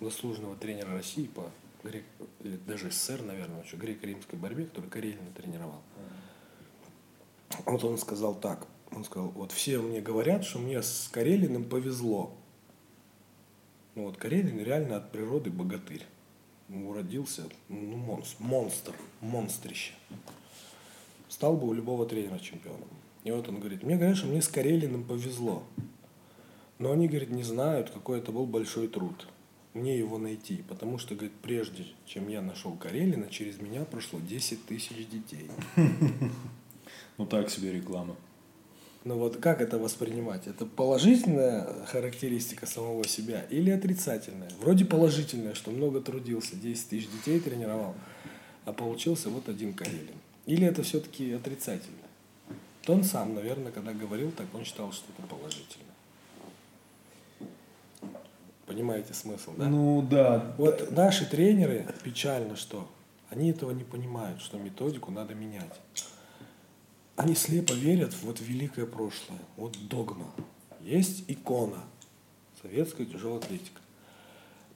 заслуженного 0.01 0.57
тренера 0.57 0.91
России 0.91 1.27
по 1.27 1.49
грек, 1.85 2.03
или 2.41 2.57
даже 2.57 2.91
СССР, 2.91 3.21
наверное, 3.21 3.63
еще 3.63 3.77
греко-римской 3.77 4.37
борьбе, 4.37 4.65
который 4.65 4.89
Карелина 4.89 5.31
тренировал. 5.33 5.81
Вот 7.65 7.85
он 7.85 7.97
сказал 7.97 8.35
так, 8.35 8.67
он 8.95 9.03
сказал, 9.03 9.29
вот 9.29 9.51
все 9.51 9.79
мне 9.79 10.01
говорят, 10.01 10.43
что 10.43 10.59
мне 10.59 10.81
с 10.81 11.09
Карелиным 11.11 11.63
повезло. 11.63 12.33
Ну 13.95 14.03
вот 14.03 14.17
Карелин 14.17 14.59
реально 14.59 14.97
от 14.97 15.11
природы 15.11 15.51
богатырь. 15.51 16.03
уродился, 16.69 17.43
ну, 17.69 17.97
монстр, 17.97 18.35
монстр, 18.39 18.93
монстрище. 19.21 19.93
Стал 21.29 21.57
бы 21.57 21.67
у 21.67 21.73
любого 21.73 22.05
тренера 22.05 22.39
чемпионом. 22.39 22.87
И 23.23 23.31
вот 23.31 23.47
он 23.47 23.59
говорит, 23.59 23.83
мне, 23.83 23.97
конечно, 23.97 24.27
мне 24.27 24.41
с 24.41 24.47
Карелиным 24.47 25.03
повезло. 25.03 25.63
Но 26.79 26.91
они, 26.91 27.07
говорит, 27.07 27.29
не 27.29 27.43
знают, 27.43 27.89
какой 27.89 28.19
это 28.19 28.31
был 28.31 28.45
большой 28.45 28.87
труд. 28.87 29.27
Мне 29.73 29.97
его 29.97 30.17
найти. 30.17 30.63
Потому 30.67 30.97
что, 30.97 31.15
говорит, 31.15 31.33
прежде, 31.41 31.85
чем 32.05 32.27
я 32.27 32.41
нашел 32.41 32.75
Карелина, 32.75 33.27
через 33.29 33.59
меня 33.59 33.85
прошло 33.85 34.19
10 34.19 34.65
тысяч 34.65 35.07
детей. 35.07 35.49
Ну 37.19 37.27
так 37.27 37.51
себе 37.51 37.71
реклама. 37.71 38.15
Ну 39.05 39.17
вот 39.17 39.37
как 39.37 39.59
это 39.59 39.77
воспринимать? 39.77 40.47
Это 40.47 40.65
положительная 40.65 41.85
характеристика 41.85 42.65
самого 42.65 43.05
себя 43.05 43.41
или 43.49 43.69
отрицательная? 43.69 44.49
Вроде 44.61 44.85
положительная, 44.85 45.55
что 45.55 45.71
много 45.71 45.99
трудился, 45.99 46.55
10 46.55 46.89
тысяч 46.89 47.09
детей 47.09 47.39
тренировал, 47.41 47.95
а 48.65 48.71
получился 48.71 49.29
вот 49.29 49.49
один 49.49 49.73
Карелин. 49.73 50.15
Или 50.45 50.65
это 50.65 50.83
все-таки 50.83 51.33
отрицательно? 51.33 51.97
То 52.83 52.93
он 52.93 53.03
сам, 53.03 53.35
наверное, 53.35 53.71
когда 53.71 53.93
говорил 53.93 54.31
так, 54.31 54.47
он 54.53 54.63
считал, 54.63 54.91
что 54.93 55.05
это 55.17 55.27
положительно. 55.27 55.83
Понимаете 58.65 59.13
смысл, 59.13 59.51
да? 59.57 59.67
Ну 59.67 60.01
да. 60.01 60.53
Вот 60.57 60.91
наши 60.91 61.29
тренеры, 61.29 61.85
печально 62.03 62.55
что, 62.55 62.89
они 63.29 63.51
этого 63.51 63.71
не 63.71 63.83
понимают, 63.83 64.41
что 64.41 64.57
методику 64.57 65.11
надо 65.11 65.33
менять. 65.33 65.73
Они 67.15 67.35
слепо 67.35 67.73
верят 67.73 68.13
в 68.13 68.23
вот 68.23 68.39
великое 68.39 68.85
прошлое, 68.87 69.39
вот 69.55 69.77
догма. 69.87 70.31
Есть 70.81 71.25
икона, 71.27 71.83
советская 72.61 73.05
тяжелая 73.05 73.37
атлетика. 73.37 73.81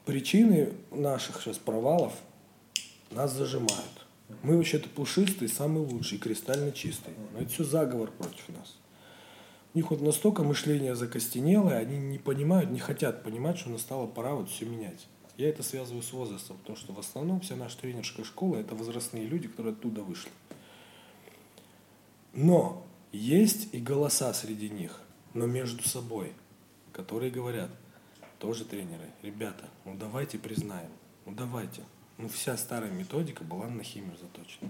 Причины 0.05 0.73
наших 0.91 1.41
сейчас 1.41 1.57
провалов 1.57 2.13
нас 3.11 3.33
зажимают. 3.33 4.05
Мы 4.43 4.57
вообще-то 4.57 4.87
пушистые, 4.89 5.49
самые 5.49 5.85
лучшие, 5.85 6.19
кристально 6.19 6.71
чистые. 6.71 7.15
Но 7.33 7.39
это 7.39 7.49
все 7.49 7.63
заговор 7.63 8.11
против 8.11 8.49
нас. 8.49 8.77
У 9.73 9.77
них 9.77 9.89
вот 9.89 10.01
настолько 10.01 10.43
мышление 10.43 10.95
закостенелое, 10.95 11.77
они 11.77 11.97
не 11.97 12.19
понимают, 12.19 12.71
не 12.71 12.79
хотят 12.79 13.23
понимать, 13.23 13.57
что 13.57 13.69
настала 13.69 14.05
пора 14.07 14.35
вот 14.35 14.49
все 14.49 14.65
менять. 14.65 15.07
Я 15.37 15.49
это 15.49 15.61
связываю 15.61 16.01
с 16.01 16.13
возрастом, 16.13 16.57
потому 16.57 16.77
что 16.77 16.93
в 16.93 16.99
основном 16.99 17.41
вся 17.41 17.55
наша 17.55 17.77
тренерская 17.77 18.25
школа– 18.25 18.55
это 18.57 18.75
возрастные 18.75 19.25
люди, 19.25 19.47
которые 19.47 19.73
оттуда 19.73 20.01
вышли. 20.01 20.31
Но 22.37 22.85
есть 23.11 23.73
и 23.73 23.79
голоса 23.79 24.31
среди 24.31 24.69
них, 24.69 25.01
но 25.33 25.47
между 25.47 25.81
собой, 25.81 26.33
которые 26.93 27.31
говорят, 27.31 27.71
тоже 28.37 28.63
тренеры, 28.63 29.09
ребята, 29.23 29.65
ну 29.85 29.95
давайте 29.97 30.37
признаем, 30.37 30.91
ну 31.25 31.33
давайте, 31.33 31.81
ну 32.19 32.29
вся 32.29 32.55
старая 32.55 32.91
методика 32.91 33.43
была 33.43 33.65
на 33.67 33.81
химию 33.81 34.15
заточена. 34.21 34.69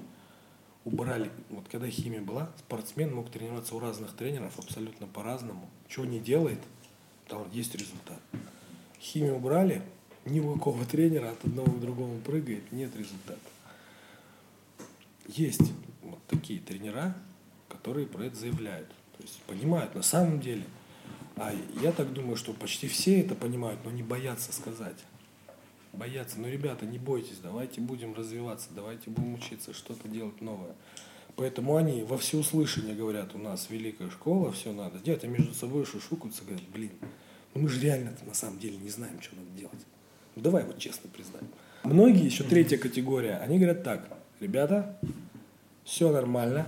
Убрали, 0.86 1.30
вот 1.50 1.68
когда 1.68 1.90
химия 1.90 2.22
была, 2.22 2.50
спортсмен 2.58 3.14
мог 3.14 3.30
тренироваться 3.30 3.76
у 3.76 3.80
разных 3.80 4.16
тренеров 4.16 4.58
абсолютно 4.58 5.06
по-разному. 5.06 5.70
Чего 5.90 6.06
не 6.06 6.22
делает, 6.22 6.62
там 7.28 7.50
есть 7.52 7.76
результат. 7.76 8.22
Химию 9.02 9.36
убрали, 9.36 9.82
ни 10.24 10.40
у 10.40 10.54
какого 10.54 10.86
тренера 10.86 11.32
от 11.32 11.44
одного 11.44 11.74
к 11.74 11.82
другому 11.82 12.18
прыгает, 12.20 12.72
нет 12.72 12.96
результата. 12.96 13.42
Есть 15.28 15.74
вот 16.02 16.20
такие 16.30 16.62
тренера, 16.62 17.14
которые 17.70 18.08
про 18.08 18.24
это 18.24 18.36
заявляют. 18.36 18.90
То 19.18 19.24
есть 19.24 19.40
понимают 19.44 19.96
на 19.96 20.04
самом 20.04 20.40
деле. 20.40 20.64
А 21.36 21.54
я 21.82 21.92
так 21.92 22.14
думаю, 22.14 22.36
что 22.36 22.54
почти 22.54 22.88
все 22.88 23.22
это 23.22 23.36
понимают, 23.36 23.80
но 23.84 23.92
не 23.92 24.04
боятся 24.04 24.52
сказать 24.52 24.98
бояться. 25.98 26.40
Но, 26.40 26.48
ребята, 26.48 26.86
не 26.86 26.98
бойтесь, 26.98 27.40
давайте 27.42 27.82
будем 27.82 28.14
развиваться, 28.14 28.70
давайте 28.76 29.10
будем 29.10 29.36
учиться, 29.36 29.74
что-то 29.74 30.08
делать 30.08 30.42
новое. 30.42 30.76
Поэтому 31.36 31.76
они 31.76 32.04
во 32.04 32.18
всеуслышание 32.18 32.96
говорят, 32.96 33.36
у 33.36 33.38
нас 33.38 33.68
великая 33.70 34.10
школа, 34.10 34.52
все 34.52 34.72
надо 34.72 34.98
делать, 35.00 35.24
а 35.24 35.28
между 35.28 35.54
собой 35.54 35.86
шушукаются, 35.86 36.44
говорят, 36.44 36.68
блин, 36.70 36.92
ну 37.54 37.62
мы 37.62 37.70
же 37.70 37.80
реально 37.80 38.14
на 38.26 38.34
самом 38.34 38.60
деле 38.60 38.78
не 38.78 38.90
знаем, 38.90 39.22
что 39.22 39.36
надо 39.36 39.50
делать. 39.52 39.86
Ну 40.36 40.42
давай 40.42 40.64
вот 40.64 40.80
честно 40.80 41.10
признаем. 41.10 41.48
Многие, 41.84 42.26
еще 42.26 42.44
третья 42.44 42.78
категория, 42.78 43.38
они 43.38 43.58
говорят 43.60 43.84
так, 43.84 44.18
ребята, 44.40 45.00
все 45.84 46.12
нормально, 46.12 46.68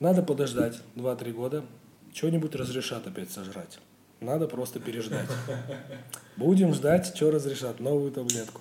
надо 0.00 0.22
подождать 0.22 0.80
2-3 0.96 1.32
года, 1.32 1.64
что-нибудь 2.14 2.54
разрешат 2.54 3.06
опять 3.06 3.30
сожрать. 3.30 3.78
Надо 4.20 4.48
просто 4.48 4.80
переждать. 4.80 5.28
Будем 6.36 6.74
ждать, 6.74 7.14
что 7.14 7.30
разрешат, 7.30 7.80
новую 7.80 8.10
таблетку. 8.10 8.60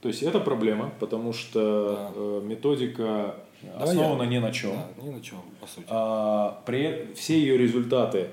То 0.00 0.08
есть 0.08 0.22
это 0.22 0.38
проблема, 0.38 0.92
потому 1.00 1.32
что 1.32 1.94
да. 1.94 2.12
Э, 2.14 2.40
методика 2.44 3.36
Давай 3.62 3.88
основана 3.88 4.24
я. 4.24 4.28
ни 4.28 4.38
на 4.38 4.52
чем. 4.52 4.72
Да, 4.72 5.02
ни 5.02 5.08
на 5.08 5.22
чем, 5.22 5.40
по 5.62 5.66
сути. 5.66 5.86
А, 5.88 6.60
при, 6.66 7.14
все 7.14 7.38
ее 7.38 7.56
результаты, 7.56 8.28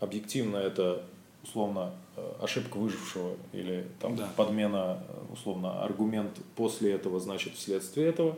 объективно, 0.00 0.56
это 0.56 1.02
условно 1.44 1.92
э, 2.16 2.32
ошибка 2.42 2.78
выжившего 2.78 3.36
или 3.52 3.86
там 4.00 4.16
да. 4.16 4.28
подмена, 4.36 4.98
э, 5.08 5.32
условно, 5.32 5.84
аргумент 5.84 6.32
после 6.56 6.94
этого 6.94 7.20
значит 7.20 7.54
вследствие 7.54 8.08
этого. 8.08 8.36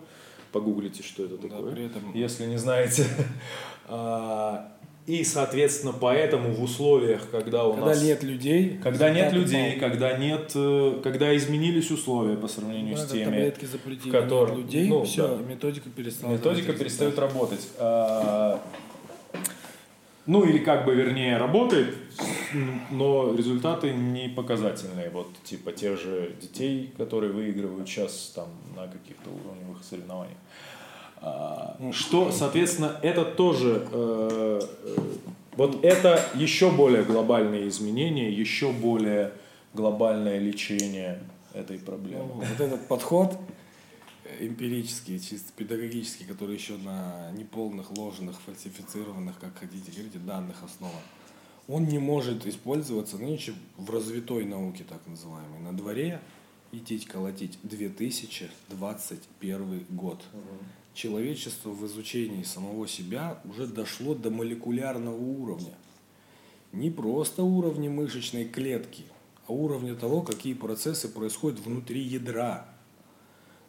Погуглите, 0.52 1.02
что 1.02 1.24
это 1.24 1.36
такое. 1.36 1.62
Да, 1.62 1.70
при 1.72 1.86
этом... 1.86 2.14
Если 2.14 2.46
не 2.46 2.56
знаете. 2.56 3.04
А, 3.88 4.72
и, 5.06 5.22
соответственно, 5.22 5.92
поэтому 5.92 6.52
в 6.52 6.60
условиях, 6.60 7.30
когда 7.30 7.64
у 7.64 7.74
когда 7.74 7.86
нас... 7.86 8.02
нет 8.02 8.24
людей... 8.24 8.80
Когда 8.82 9.10
нет 9.10 9.32
людей, 9.32 9.76
мало. 9.76 9.80
когда 9.80 10.18
нет... 10.18 10.50
Э, 10.56 11.00
когда 11.00 11.36
изменились 11.36 11.92
условия 11.92 12.36
по 12.36 12.48
сравнению 12.48 12.96
да, 12.96 13.06
с 13.06 13.10
теми... 13.12 13.24
таблетки 13.24 13.64
запретили, 13.66 14.08
в 14.08 14.12
которых, 14.12 14.56
людей, 14.56 14.88
ну, 14.88 15.04
все, 15.04 15.28
да. 15.28 15.44
методика 15.44 15.88
перестала 15.90 16.32
Методика 16.32 16.72
перестает 16.72 17.16
работать. 17.20 17.68
А, 17.78 18.60
ну, 20.26 20.44
или 20.44 20.58
как 20.58 20.84
бы, 20.84 20.94
вернее, 20.94 21.36
работает, 21.36 21.94
но 22.90 23.34
результаты 23.34 23.92
не 23.92 24.28
показательные. 24.28 25.10
Вот, 25.10 25.28
типа, 25.44 25.72
тех 25.72 26.00
же 26.00 26.34
детей, 26.40 26.92
которые 26.96 27.32
выигрывают 27.32 27.88
сейчас 27.88 28.32
там 28.34 28.48
на 28.74 28.88
каких-то 28.88 29.30
уровневых 29.30 29.84
соревнованиях. 29.84 30.36
А, 31.22 31.76
что, 31.92 32.30
соответственно, 32.32 32.98
это 33.02 33.24
тоже, 33.24 33.86
э, 33.90 34.60
э, 34.84 34.98
вот 35.56 35.84
это 35.84 36.20
еще 36.34 36.70
более 36.70 37.04
глобальные 37.04 37.68
изменения, 37.68 38.30
еще 38.30 38.70
более 38.70 39.32
глобальное 39.74 40.38
лечение 40.38 41.20
этой 41.54 41.78
проблемы. 41.78 42.24
Ну, 42.26 42.34
вот 42.34 42.60
этот 42.60 42.86
подход 42.88 43.38
эмпирический, 44.40 45.18
чисто 45.18 45.52
педагогический, 45.54 46.24
который 46.24 46.56
еще 46.56 46.76
на 46.76 47.30
неполных, 47.32 47.90
ложных, 47.96 48.40
фальсифицированных, 48.40 49.38
как 49.38 49.58
хотите, 49.58 49.92
говорите, 49.92 50.18
данных 50.18 50.62
основан, 50.62 51.02
он 51.68 51.86
не 51.86 51.98
может 51.98 52.46
использоваться 52.46 53.18
нынче 53.18 53.54
в 53.76 53.90
развитой 53.90 54.44
науке, 54.44 54.84
так 54.88 55.04
называемой. 55.06 55.58
На 55.60 55.76
дворе 55.76 56.20
идти 56.72 56.98
колотить 57.00 57.58
2021 57.62 59.86
год. 59.90 60.24
Угу 60.32 60.42
человечество 60.96 61.70
в 61.70 61.86
изучении 61.86 62.42
самого 62.42 62.88
себя 62.88 63.40
уже 63.44 63.66
дошло 63.66 64.14
до 64.14 64.30
молекулярного 64.30 65.16
уровня. 65.16 65.74
Не 66.72 66.90
просто 66.90 67.42
уровня 67.42 67.90
мышечной 67.90 68.46
клетки, 68.46 69.04
а 69.46 69.52
уровня 69.52 69.94
того, 69.94 70.22
какие 70.22 70.54
процессы 70.54 71.08
происходят 71.08 71.60
внутри 71.60 72.00
ядра, 72.00 72.66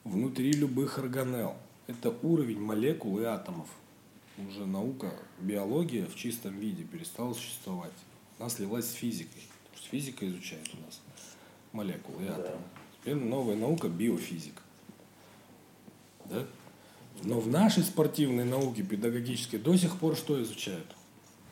внутри 0.07 0.51
любых 0.53 0.97
органелл. 0.97 1.55
Это 1.87 2.13
уровень 2.21 2.59
молекул 2.59 3.19
и 3.19 3.23
атомов. 3.23 3.67
Уже 4.37 4.65
наука, 4.65 5.13
биология 5.39 6.05
в 6.05 6.15
чистом 6.15 6.57
виде 6.59 6.83
перестала 6.83 7.33
существовать. 7.33 7.93
Она 8.39 8.49
слилась 8.49 8.85
с 8.85 8.93
физикой. 8.93 9.41
Потому 9.63 9.77
что 9.77 9.89
физика 9.89 10.27
изучает 10.27 10.69
у 10.73 10.85
нас 10.85 11.01
молекулы 11.71 12.23
и 12.23 12.27
атомы. 12.27 12.61
Теперь 12.99 13.15
новая 13.15 13.55
наука– 13.55 13.87
биофизика. 13.89 14.61
Да? 16.25 16.45
Но 17.23 17.39
в 17.39 17.47
нашей 17.47 17.83
спортивной 17.83 18.45
науке 18.45 18.83
педагогической 18.83 19.59
до 19.59 19.75
сих 19.75 19.97
пор 19.97 20.15
что 20.15 20.41
изучают? 20.43 20.87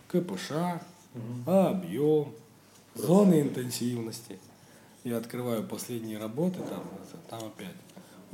КПШ, 0.07 0.51
угу. 0.51 1.51
объем, 1.51 2.33
зоны 2.93 3.41
интенсивности. 3.41 4.37
Я 5.03 5.17
открываю 5.17 5.63
последние 5.67 6.17
работы, 6.19 6.59
там, 6.59 6.83
там 7.29 7.45
опять 7.45 7.75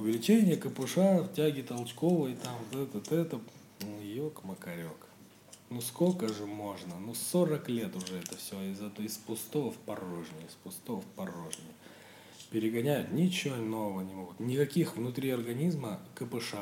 увеличение 0.02 0.58
КПШ 0.58 0.96
в 0.96 1.30
тяге 1.36 1.64
толчковой, 1.64 2.36
там 2.36 2.56
вот 2.72 2.96
это, 2.96 3.16
это. 3.16 3.40
Ну, 3.82 4.02
ёк, 4.02 4.44
макарек. 4.44 5.08
Ну 5.70 5.80
сколько 5.80 6.28
же 6.28 6.46
можно? 6.46 7.00
Ну 7.00 7.14
40 7.14 7.70
лет 7.70 7.96
уже 7.96 8.18
это 8.18 8.36
все 8.36 8.60
из, 8.62 8.82
из 9.00 9.18
пустого 9.18 9.72
в 9.72 9.78
порожнее, 9.78 10.46
из 10.48 10.56
пустого 10.56 11.02
в 11.02 11.06
порожнее. 11.06 11.72
Перегоняют, 12.50 13.14
ничего 13.14 13.56
нового 13.56 14.02
не 14.02 14.14
могут. 14.14 14.40
Никаких 14.42 14.98
внутри 14.98 15.30
организма 15.30 16.02
КПШ 16.16 16.56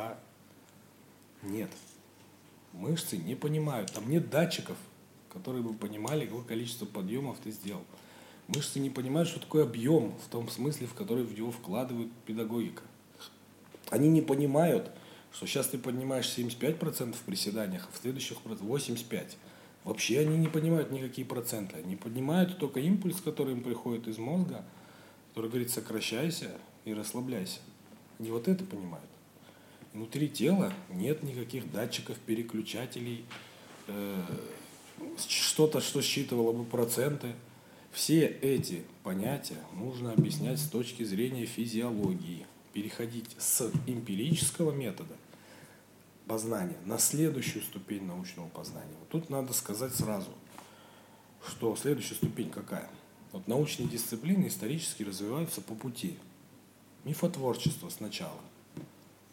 нет. 1.41 1.71
Мышцы 2.73 3.17
не 3.17 3.33
понимают. 3.33 3.91
Там 3.91 4.07
нет 4.07 4.29
датчиков, 4.29 4.77
которые 5.33 5.63
бы 5.63 5.73
понимали, 5.73 6.25
какое 6.25 6.43
количество 6.43 6.85
подъемов 6.85 7.39
ты 7.43 7.49
сделал. 7.49 7.83
Мышцы 8.47 8.79
не 8.79 8.91
понимают, 8.91 9.29
что 9.29 9.39
такое 9.39 9.63
объем 9.63 10.13
в 10.23 10.29
том 10.29 10.49
смысле, 10.49 10.85
в 10.85 10.93
который 10.93 11.23
в 11.23 11.35
него 11.35 11.51
вкладывают 11.51 12.11
педагогика. 12.27 12.83
Они 13.89 14.09
не 14.09 14.21
понимают, 14.21 14.91
что 15.33 15.45
сейчас 15.45 15.67
ты 15.67 15.77
поднимаешь 15.77 16.25
75% 16.25 17.13
в 17.13 17.21
приседаниях, 17.21 17.87
а 17.89 17.95
в 17.95 18.01
следующих 18.01 18.37
85%. 18.45 19.35
Вообще 19.83 20.19
они 20.19 20.37
не 20.37 20.47
понимают 20.47 20.91
никакие 20.91 21.25
проценты. 21.25 21.77
Они 21.77 21.95
поднимают 21.95 22.57
только 22.57 22.79
импульс, 22.79 23.21
который 23.21 23.53
им 23.53 23.61
приходит 23.61 24.07
из 24.07 24.17
мозга, 24.17 24.63
который 25.29 25.49
говорит 25.49 25.71
сокращайся 25.71 26.51
и 26.85 26.93
расслабляйся. 26.93 27.59
Они 28.19 28.29
вот 28.29 28.47
это 28.47 28.63
понимают. 28.65 29.09
Внутри 29.93 30.29
тела 30.29 30.73
нет 30.89 31.23
никаких 31.23 31.71
датчиков, 31.71 32.17
переключателей, 32.19 33.25
э, 33.87 34.21
что-то, 35.27 35.81
что 35.81 36.01
считывало 36.01 36.51
бы 36.51 36.65
проценты. 36.65 37.33
Все 37.91 38.27
эти 38.27 38.83
понятия 39.03 39.57
нужно 39.73 40.11
объяснять 40.11 40.59
с 40.59 40.69
точки 40.69 41.03
зрения 41.03 41.45
физиологии. 41.45 42.45
Переходить 42.73 43.35
с 43.39 43.71
эмпирического 43.87 44.71
метода 44.71 45.15
познания 46.27 46.77
на 46.85 46.99
следующую 46.99 47.63
ступень 47.63 48.05
научного 48.05 48.47
познания. 48.49 48.93
Вот 48.99 49.09
тут 49.09 49.29
надо 49.29 49.53
сказать 49.53 49.95
сразу, 49.95 50.29
что 51.47 51.75
следующая 51.75 52.15
ступень 52.15 52.51
какая? 52.51 52.89
Вот 53.31 53.47
научные 53.47 53.87
дисциплины 53.87 54.47
исторически 54.47 55.03
развиваются 55.03 55.61
по 55.61 55.73
пути. 55.73 56.17
Мифотворчество 57.03 57.89
сначала. 57.89 58.39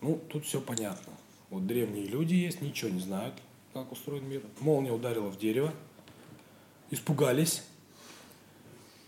Ну, 0.01 0.20
тут 0.28 0.45
все 0.45 0.61
понятно. 0.61 1.12
Вот 1.51 1.66
древние 1.66 2.07
люди 2.07 2.34
есть, 2.34 2.61
ничего 2.61 2.91
не 2.91 3.01
знают, 3.01 3.34
как 3.72 3.93
устроен 3.93 4.28
мир. 4.28 4.43
Молния 4.61 4.93
ударила 4.93 5.28
в 5.28 5.39
дерево, 5.39 5.72
испугались. 6.91 7.62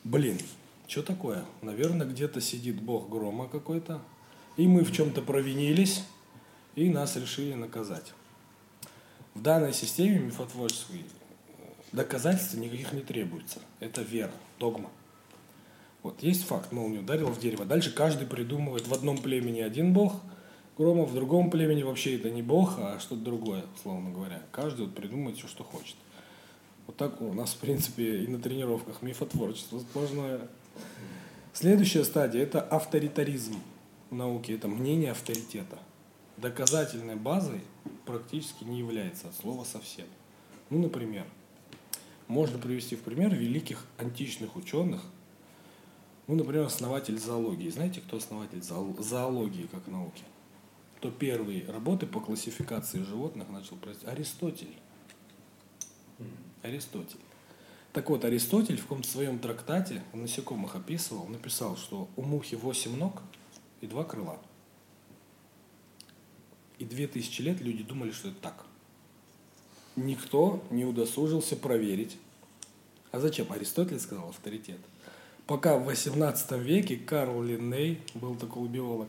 Блин, 0.05 0.39
что 0.87 1.03
такое? 1.03 1.45
Наверное, 1.62 2.07
где-то 2.07 2.41
сидит 2.41 2.81
бог 2.81 3.09
грома 3.09 3.49
какой-то, 3.49 4.01
и 4.59 4.68
мы 4.68 4.84
в 4.84 4.92
чем-то 4.92 5.22
провинились, 5.22 6.04
и 6.74 6.90
нас 6.90 7.16
решили 7.16 7.54
наказать. 7.54 8.12
В 9.34 9.40
данной 9.40 9.72
системе 9.72 10.18
мифотворческой 10.18 10.98
э, 10.98 11.62
доказательств 11.92 12.54
никаких 12.54 12.92
не 12.92 13.00
требуется. 13.00 13.61
Это 13.80 14.02
вера, 14.02 14.32
догма. 14.59 14.90
Вот 16.02 16.22
есть 16.22 16.44
факт, 16.44 16.72
молния 16.72 16.98
ударила 16.98 17.30
в 17.30 17.40
дерево. 17.40 17.64
Дальше 17.64 17.90
каждый 17.90 18.26
придумывает 18.26 18.86
в 18.86 18.92
одном 18.92 19.16
племени 19.16 19.61
один 19.61 19.94
бог– 19.94 20.20
Грома 20.78 21.06
в 21.06 21.12
другом 21.12 21.50
племени 21.50 21.82
вообще 21.82 22.14
это 22.14 22.30
не 22.30 22.40
бог, 22.40 22.78
а 22.78 23.00
что-то 23.00 23.22
другое, 23.22 23.64
условно 23.74 24.11
говоря. 24.11 24.40
Каждый 24.52 24.86
вот 24.86 24.94
придумает 24.94 25.36
все, 25.36 25.48
что 25.48 25.64
хочет. 25.64 25.96
Вот 26.86 26.96
так 26.96 27.20
у 27.20 27.32
нас, 27.34 27.50
в 27.54 27.56
принципе, 27.56 28.22
и 28.22 28.28
на 28.28 28.38
тренировках 28.38 29.02
мифотворчество 29.02 29.80
сплошное. 29.80 30.42
Следующая 31.52 32.04
стадия– 32.04 32.40
это 32.44 32.61
авторитаризм 32.61 33.56
в 34.11 34.14
науке, 34.14 34.54
это 34.54 34.68
мнение 34.68 35.11
авторитета. 35.11 35.78
Доказательной 36.36 37.16
базой 37.16 37.61
практически 38.06 38.64
не 38.64 38.78
является 38.78 39.28
от 39.28 39.34
слова 39.34 39.64
совсем. 39.64 40.06
Ну, 40.70 40.78
например, 40.78 41.26
можно 42.26 42.59
привести 42.59 42.96
в 42.96 43.00
пример 43.00 43.34
великих 43.34 43.84
античных 43.98 44.56
ученых, 44.56 45.02
ну, 46.26 46.34
например, 46.34 46.64
основатель 46.66 47.18
зоологии. 47.18 47.70
Знаете, 47.70 48.00
кто 48.00 48.18
основатель 48.18 48.62
зоологии 48.62 49.66
как 49.70 49.86
науки? 49.86 50.24
то 51.00 51.11
первые 51.11 51.64
работы 51.70 52.06
по 52.06 52.20
классификации 52.20 53.02
животных 53.02 53.48
начал 53.48 53.76
производить 53.76 54.09
Аристотель. 54.09 54.76
Аристотель. 56.62 57.20
Так 57.92 58.11
вот, 58.11 58.24
Аристотель 58.24 58.76
в 58.76 58.82
каком-то 58.82 59.09
своем 59.09 59.38
трактате 59.38 60.02
насекомых 60.12 60.74
описывал, 60.74 61.26
написал, 61.26 61.76
что 61.76 62.09
у 62.16 62.22
мухи 62.22 62.56
8 62.56 62.96
ног 62.96 63.22
и 63.81 63.87
два 63.87 64.05
крыла. 64.05 64.39
И 66.79 66.85
две 66.85 67.07
тысячи 67.07 67.43
лет 67.43 67.61
люди 67.61 67.83
думали, 67.83 68.12
что 68.12 68.29
это 68.29 68.39
так. 68.41 68.66
Никто 69.97 70.62
не 70.70 70.85
удосужился 70.85 71.57
проверить. 71.57 72.18
А 73.11 73.18
зачем? 73.18 73.51
Аристотель 73.53 73.99
сказал 73.99 74.29
авторитет. 74.29 74.79
Пока 75.47 75.79
в 75.79 75.87
18 75.87 76.53
веке 76.53 76.97
Карл 76.97 77.43
Линней, 77.43 78.01
был 78.14 78.37
такой 78.37 78.68
биолог, 78.68 79.09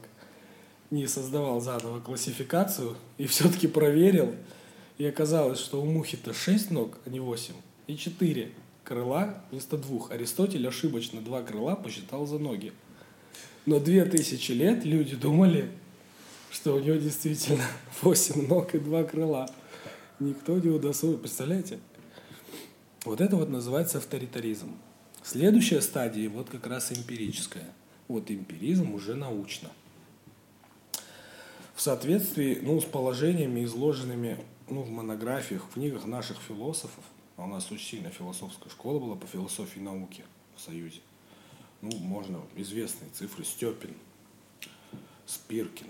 не 0.90 1.06
создавал 1.06 1.62
заново 1.62 2.00
классификацию 2.00 2.96
и 3.18 3.28
все-таки 3.28 3.68
проверил. 3.68 4.34
И 4.98 5.06
оказалось, 5.06 5.60
что 5.60 5.82
у 5.82 5.86
мухи-то 5.86 6.34
6 6.34 6.72
ног, 6.72 6.98
а 7.06 7.10
не 7.10 7.20
8, 7.20 7.54
и 7.88 7.96
4 7.96 8.52
крыла 8.84 9.44
вместо 9.52 9.78
двух. 9.78 10.12
Аристотель 10.12 10.68
ошибочно 10.68 11.22
два 11.22 11.44
крыла 11.44 11.76
посчитал 11.76 12.26
за 12.26 12.40
ноги. 12.40 12.74
Но 13.66 13.80
2000 13.80 14.52
лет 14.54 14.86
люди 14.86 15.16
думали, 15.16 15.70
что 16.52 16.76
у 16.76 16.80
него 16.80 16.96
действительно 16.96 17.66
8 18.02 18.48
ног 18.48 18.74
и 18.76 18.80
два 18.80 19.04
крыла. 19.04 19.50
Никто 20.20 20.58
не 20.58 20.70
удосужил. 20.70 21.18
Представляете? 21.18 21.80
Вот 23.06 23.22
это 23.22 23.36
вот 23.36 23.50
называется 23.50 24.00
авторитаризм. 24.00 24.72
Следующая 25.24 25.82
стадия 25.82 26.30
вот 26.30 26.50
как 26.50 26.68
раз 26.68 26.92
эмпирическая. 26.92 27.70
Вот 28.08 28.32
эмпиризм 28.32 28.94
уже 28.94 29.16
научно 29.16 29.70
в 31.80 31.82
соответствии 31.82 32.60
ну, 32.62 32.82
с 32.82 32.84
положениями, 32.84 33.64
изложенными 33.64 34.38
ну, 34.68 34.82
в 34.82 34.90
монографиях, 34.90 35.64
в 35.64 35.76
книгах 35.76 36.04
наших 36.04 36.38
философов. 36.46 37.06
А 37.38 37.46
у 37.46 37.48
нас 37.48 37.72
очень 37.72 37.86
сильная 37.86 38.12
философская 38.12 38.70
школа 38.70 39.00
была 39.00 39.16
по 39.16 39.26
философии 39.26 39.80
науки 39.80 40.26
в 40.58 40.60
Союзе. 40.60 41.00
Ну, 41.82 41.96
можно 41.98 42.42
известные 42.56 43.10
цифры. 43.12 43.44
Степин, 43.44 43.94
Спиркин, 45.26 45.88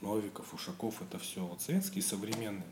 Новиков, 0.00 0.54
Ушаков, 0.54 1.02
это 1.02 1.18
все 1.18 1.44
вот 1.44 1.60
советские 1.60 2.02
современные. 2.02 2.66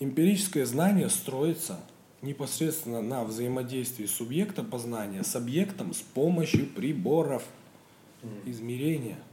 Эмпирическое 0.00 0.66
знание 0.66 1.08
строится 1.08 1.80
непосредственно 2.20 3.00
на 3.00 3.24
взаимодействии 3.24 4.06
субъекта 4.06 4.64
познания 4.64 5.22
с 5.22 5.36
объектом 5.36 5.94
с 5.94 6.00
помощью 6.00 6.66
приборов 6.66 7.44
измерения– 8.44 9.18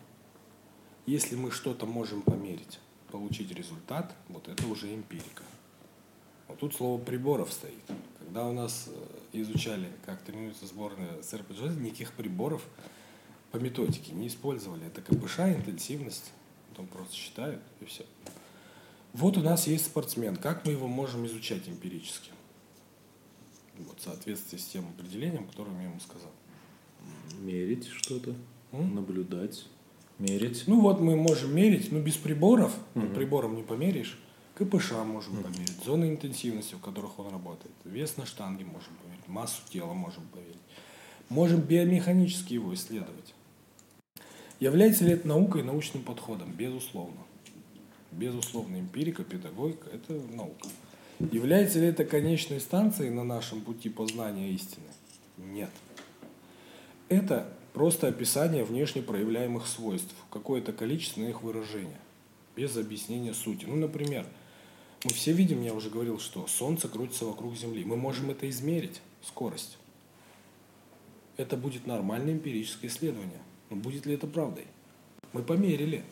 если 1.06 1.36
мы 1.36 1.52
что-то 1.52 1.86
можем 1.86 2.22
померить, 2.22 2.80
получить 3.12 3.52
результат, 3.52 4.16
вот 4.30 4.48
это 4.48 4.68
уже 4.68 4.94
эмпирика. 4.94 5.44
Вот 6.48 6.60
тут 6.60 6.76
слово 6.76 7.02
приборов 7.02 7.52
стоит. 7.52 7.84
Когда 8.34 8.48
у 8.48 8.54
нас 8.54 8.88
э, 8.88 8.94
изучали, 9.34 9.90
как 10.06 10.22
тренируется 10.22 10.66
сборная 10.66 11.22
СССР 11.22 11.44
по 11.44 11.52
никаких 11.52 12.14
приборов 12.14 12.66
по 13.52 13.58
методике 13.58 14.14
не 14.14 14.30
использовали. 14.30 14.88
Это 14.88 15.02
КПШ, 15.02 15.40
интенсивность, 15.40 16.32
потом 16.70 16.88
просто 16.88 17.14
считают 17.14 17.62
и 17.82 17.86
все. 17.86 18.06
Вот 19.12 19.36
у 19.36 19.42
нас 19.42 19.68
есть 19.68 19.88
спортсмен. 19.88 20.38
Как 20.38 20.66
мы 20.66 20.72
его 20.72 20.88
можем 20.88 21.26
изучать 21.26 21.68
эмпирически? 21.68 22.32
Вот 23.80 24.00
в 24.00 24.04
соответствии 24.04 24.58
с 24.58 24.66
тем 24.66 24.86
определением, 24.98 25.46
которое 25.46 25.76
я 25.76 25.90
ему 25.90 26.00
сказал. 26.00 26.32
Мерить 27.42 27.90
что-то, 27.90 28.34
наблюдать. 28.72 29.66
Мерить. 30.20 30.64
Ну 30.68 30.80
вот 30.80 31.02
мы 31.02 31.18
можем 31.18 31.54
мерить, 31.54 31.92
но 31.92 32.00
без 32.00 32.16
приборов, 32.16 32.74
угу. 32.96 33.08
прибором 33.08 33.58
не 33.58 33.64
померишь. 33.64 34.18
КПШ 34.56 34.92
можем 35.06 35.40
угу. 35.40 35.44
померить, 35.44 35.84
зоны 35.84 36.10
интенсивности, 36.10 36.76
в 36.76 36.80
которых 36.80 37.20
он 37.20 37.32
работает, 37.32 37.74
вес 37.86 38.18
на 38.18 38.26
штанге 38.26 38.66
можем 38.66 38.94
померить, 39.02 39.28
массу 39.28 39.62
тела 39.70 39.94
можем 39.94 40.24
померить. 40.28 40.56
Можем 41.30 41.62
биомеханически 41.62 42.54
его 42.54 42.74
исследовать. 42.74 43.34
Является 44.60 45.06
ли 45.06 45.14
это 45.14 45.28
наукой 45.28 45.62
и 45.62 45.64
научным 45.64 46.04
подходом? 46.04 46.52
Безусловно. 46.52 47.22
Безусловно, 48.12 48.78
эмпирика, 48.78 49.24
педагогика– 49.24 49.90
это 49.94 50.14
наука. 50.14 50.68
Является 51.32 51.80
ли 51.80 51.88
это 51.88 52.04
конечной 52.04 52.60
станцией 52.60 53.10
на 53.10 53.24
нашем 53.24 53.62
пути 53.62 53.90
познания 53.90 54.52
истины? 54.52 54.88
Нет. 55.38 55.70
Это 57.08 57.48
Просто 57.74 58.08
описание 58.08 58.66
внешне 58.66 59.02
проявляемых 59.02 59.66
свойств, 59.66 60.14
какое-то 60.30 60.74
количество 60.74 61.22
их 61.22 61.42
выражения, 61.42 62.00
без 62.56 62.76
объяснения 62.76 63.34
сути. 63.34 63.66
Ну, 63.66 63.78
например, 63.78 64.26
мы 65.04 65.12
все 65.12 65.32
видим, 65.32 65.64
я 65.64 65.74
уже 65.74 65.90
говорил, 65.90 66.20
что 66.20 66.46
Солнце 66.48 66.88
крутится 66.88 67.26
вокруг 67.26 67.56
Земли. 67.56 67.84
Мы 67.84 67.98
можем 67.98 68.30
это 68.30 68.50
измерить, 68.50 69.02
скорость. 69.26 69.78
Это 71.38 71.58
будет 71.58 71.88
нормальное 71.88 72.34
эмпирическое 72.34 72.90
исследование. 72.90 73.42
Но 73.70 73.78
будет 73.78 74.06
ли 74.06 74.14
это 74.14 74.28
правдой? 74.28 74.68
Мы 75.34 75.42
померили. 75.42 76.04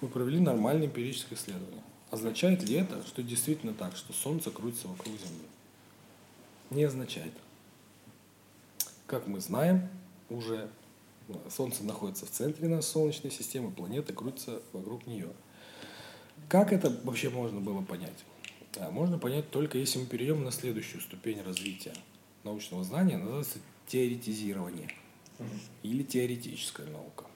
Мы 0.00 0.08
провели 0.08 0.38
нормальное 0.38 0.86
эмпирическое 0.86 1.36
исследование. 1.36 1.82
Означает 2.10 2.62
ли 2.62 2.74
это, 2.74 3.04
что 3.06 3.22
действительно 3.22 3.72
так, 3.72 3.96
что 3.96 4.12
Солнце 4.12 4.50
крутится 4.50 4.86
вокруг 4.86 5.14
Земли? 5.14 5.46
Не 6.70 6.84
означает. 6.84 7.32
Как 9.06 9.26
мы 9.26 9.40
знаем, 9.40 9.88
уже 10.30 10.68
Солнце 11.50 11.84
находится 11.84 12.26
в 12.26 12.30
центре 12.30 12.68
нашей 12.68 12.86
Солнечной 12.86 13.32
системы, 13.32 13.70
планеты 13.70 14.12
крутятся 14.12 14.62
вокруг 14.72 15.06
нее. 15.06 15.30
Как 16.48 16.72
это 16.72 16.90
вообще 17.04 17.30
можно 17.30 17.60
было 17.60 17.82
понять? 17.82 18.24
А 18.78 18.90
можно 18.90 19.18
понять 19.18 19.50
только 19.50 19.78
если 19.78 19.98
мы 19.98 20.06
перейдем 20.06 20.44
на 20.44 20.50
следующую 20.50 21.00
ступень 21.00 21.42
развития 21.42 21.94
научного 22.44 22.84
знания, 22.84 23.18
называется 23.18 23.58
теоретизирование 23.86 24.88
или 25.82 26.02
теоретическая 26.02 26.86
наука. 26.86 27.26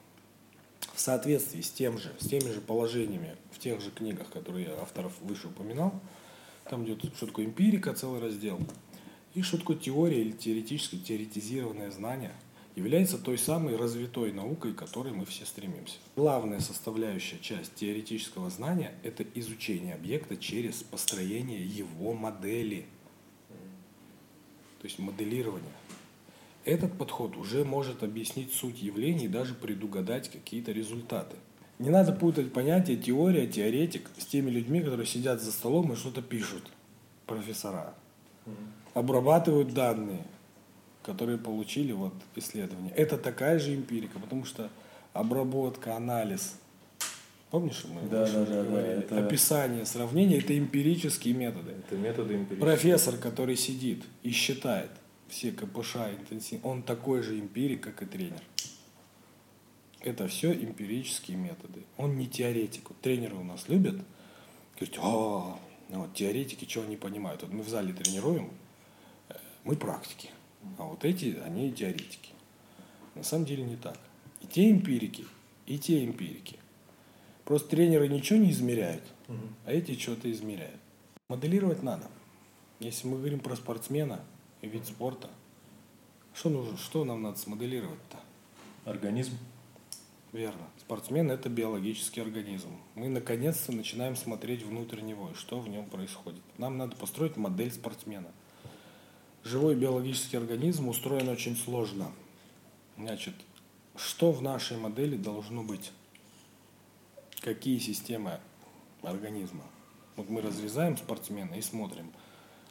В 0.93 0.99
соответствии 0.99 1.61
с, 1.61 1.69
тем 1.69 1.99
же, 1.99 2.11
с 2.19 2.27
теми 2.27 2.51
же 2.51 2.61
положениями 2.61 3.35
в 3.51 3.59
тех 3.59 3.81
же 3.81 3.91
книгах, 3.91 4.29
которые 4.31 4.65
я 4.65 4.81
авторов 4.81 5.13
выше 5.21 5.47
упоминал, 5.47 5.93
там 6.69 6.85
идет, 6.85 7.03
что 7.15 7.27
такое 7.27 7.45
эмпирика, 7.45 7.93
целый 7.93 8.19
раздел, 8.19 8.59
и 9.35 9.41
что 9.43 9.57
такое 9.57 9.77
теория 9.77 10.21
или 10.21 10.31
теоретическое, 10.31 10.97
теоретизированное 10.97 11.91
знание– 11.91 12.33
является 12.77 13.17
той 13.17 13.39
самой 13.39 13.75
развитой 13.75 14.31
наукой, 14.31 14.71
к 14.71 14.77
которой 14.77 15.11
мы 15.11 15.25
все 15.25 15.45
стремимся. 15.45 15.95
Главная 16.15 16.59
составляющая 16.59 17.39
часть 17.39 17.73
теоретического 17.73 18.51
знания– 18.51 18.93
это 19.03 19.25
изучение 19.33 19.95
объекта 19.95 20.37
через 20.37 20.83
построение 20.83 21.65
его 21.65 22.13
модели, 22.13 22.85
то 24.79 24.85
есть 24.85 24.99
моделирование. 24.99 25.71
Этот 26.65 26.95
подход 26.95 27.35
уже 27.35 27.65
может 27.65 28.03
объяснить 28.03 28.53
суть 28.53 28.79
явлений 28.79 29.25
и 29.25 29.29
даже 29.29 29.55
предугадать 29.55 30.29
какие-то 30.29 30.71
результаты. 30.71 31.35
Не 31.79 31.89
надо 31.89 32.11
путать 32.11 32.53
понятие 32.53 32.97
теория, 32.97 33.47
теоретик 33.47 34.07
с 34.19 34.25
теми 34.27 34.51
людьми, 34.51 34.81
которые 34.81 35.07
сидят 35.07 35.41
за 35.41 35.51
столом 35.51 35.93
и 35.93 35.95
что-то 35.95 36.21
пишут, 36.21 36.71
профессора. 37.25 37.95
Обрабатывают 38.93 39.73
данные– 39.73 40.23
которые 41.07 41.37
получили 41.37 41.93
вот 41.93 42.13
исследования. 42.35 42.91
Это 42.91 43.17
такая 43.17 43.59
же 43.59 43.73
эмпирика, 43.73 44.19
потому 44.19 44.43
что 44.43 44.69
обработка, 45.13 45.95
анализ, 45.95 46.59
помнишь, 47.49 47.85
мы 47.85 48.01
да, 48.09 48.25
да, 48.25 48.45
да, 48.45 48.63
говорили, 48.63 49.07
да, 49.09 49.19
это... 49.19 49.25
описание, 49.25 49.85
сравнение, 49.85 50.39
это 50.39 50.57
эмпирические 50.57 51.33
методы. 51.33 51.71
Это 51.71 51.95
методы 51.95 52.35
эмпирические. 52.35 52.59
Профессор, 52.59 53.15
который 53.15 53.55
сидит 53.55 54.03
и 54.21 54.31
считает 54.31 54.91
все 55.29 55.53
КПШ, 55.53 55.95
интенсив, 56.19 56.59
он 56.65 56.83
такой 56.83 57.23
же 57.23 57.39
эмпирик, 57.39 57.81
как 57.81 58.01
и 58.01 58.05
тренер. 58.05 58.41
Это 60.01 60.27
все 60.27 60.51
эмпирические 60.51 61.37
методы. 61.37 61.83
Он 61.95 62.17
не 62.17 62.27
теоретик. 62.27 62.89
Вот 62.89 62.99
тренеры 62.99 63.35
у 63.35 63.43
нас 63.45 63.69
любят 63.69 63.95
говорить, 64.75 64.99
а, 65.01 65.57
ну 65.87 66.01
вот 66.01 66.13
теоретики 66.13 66.65
чего 66.65 66.83
не 66.83 66.97
понимают. 66.97 67.43
Вот 67.43 67.51
мы 67.53 67.63
в 67.63 67.69
зале 67.69 67.93
тренируем, 67.93 68.51
э, 69.29 69.35
мы 69.63 69.77
практики. 69.77 70.31
А 70.77 70.83
вот 70.83 71.03
эти, 71.05 71.37
они 71.43 71.71
теоретики. 71.71 72.31
На 73.15 73.23
самом 73.23 73.45
деле 73.45 73.63
не 73.63 73.75
так. 73.75 73.99
И 74.41 74.47
те 74.47 74.69
эмпирики, 74.69 75.25
и 75.65 75.77
те 75.79 76.05
эмпирики. 76.05 76.59
Просто 77.45 77.69
тренеры 77.69 78.07
ничего 78.07 78.39
не 78.39 78.51
измеряют, 78.51 79.03
а 79.65 79.71
эти 79.71 79.97
что-то 79.97 80.31
измеряют. 80.31 80.79
Моделировать 81.29 81.81
надо. 81.81 82.07
Если 82.79 83.07
мы 83.07 83.17
говорим 83.17 83.39
про 83.39 83.55
спортсмена 83.55 84.23
и 84.61 84.67
вид 84.67 84.85
спорта, 84.85 85.29
что, 86.33 86.49
нужно, 86.49 86.77
что 86.77 87.03
нам 87.03 87.21
надо 87.21 87.37
смоделировать-то? 87.37 88.19
Организм. 88.89 89.37
Верно. 90.31 90.67
Спортсмен– 90.79 91.31
это 91.31 91.49
биологический 91.49 92.21
организм. 92.21 92.69
Мы 92.95 93.07
наконец-то 93.07 93.71
начинаем 93.71 94.15
смотреть 94.15 94.61
внутрь 94.61 95.01
него, 95.01 95.31
и 95.31 95.33
что 95.33 95.59
в 95.59 95.67
нем 95.67 95.89
происходит. 95.89 96.41
Нам 96.57 96.77
надо 96.77 96.95
построить 96.95 97.37
модель 97.37 97.71
спортсмена– 97.71 98.31
живой 99.47 99.75
биологический 99.75 100.37
организм 100.37 100.89
устроен 100.89 101.29
очень 101.29 101.55
сложно. 101.55 102.11
Значит, 102.97 103.33
что 103.95 104.31
в 104.31 104.41
нашей 104.41 104.77
модели 104.77 105.15
должно 105.15 105.63
быть? 105.63 105.91
Какие 107.41 107.79
системы 107.79 108.39
организма? 109.01 109.63
Вот 110.15 110.29
мы 110.29 110.41
разрезаем 110.41 110.97
спортсмена 110.97 111.53
и 111.53 111.61
смотрим, 111.61 112.11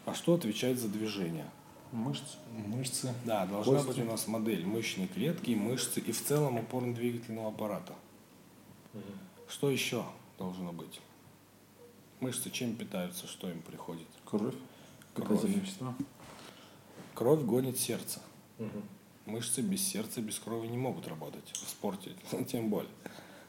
а 0.05 0.15
что 0.15 0.35
отвечает 0.35 0.79
за 0.79 0.89
движение? 0.89 1.49
Мышцы. 1.93 2.37
Мышцы. 2.53 3.15
Да, 3.25 3.47
должна 3.47 3.77
кости. 3.77 3.89
быть 3.89 3.99
у 4.01 4.05
нас 4.05 4.27
модель 4.27 4.67
мышечной 4.67 5.07
клетки, 5.07 5.53
мышцы 5.53 6.01
и 6.01 6.13
в 6.13 6.23
целом 6.23 6.59
опорно-двигательного 6.59 7.49
аппарата. 7.49 7.95
Угу. 8.93 9.03
Что 9.49 9.71
еще 9.71 10.05
должно 10.39 10.73
быть? 10.73 11.01
Мышцы 12.21 12.51
чем 12.51 12.75
питаются, 12.75 13.27
что 13.29 13.49
им 13.49 13.63
приходит? 13.63 14.09
Кровь. 14.25 14.55
Кровь. 15.15 15.45
Вещества. 15.45 15.95
Кровь 17.17 17.41
гонит 17.41 17.79
сердце. 17.79 18.21
Угу. 18.59 18.83
Мышцы 19.25 19.63
без 19.63 19.83
сердца, 19.83 20.21
без 20.21 20.39
крови 20.39 20.69
не 20.69 20.77
могут 20.77 21.09
работать 21.09 21.51
в 21.51 21.69
спорте, 21.69 22.13
тем 22.49 22.69
более. 22.69 22.93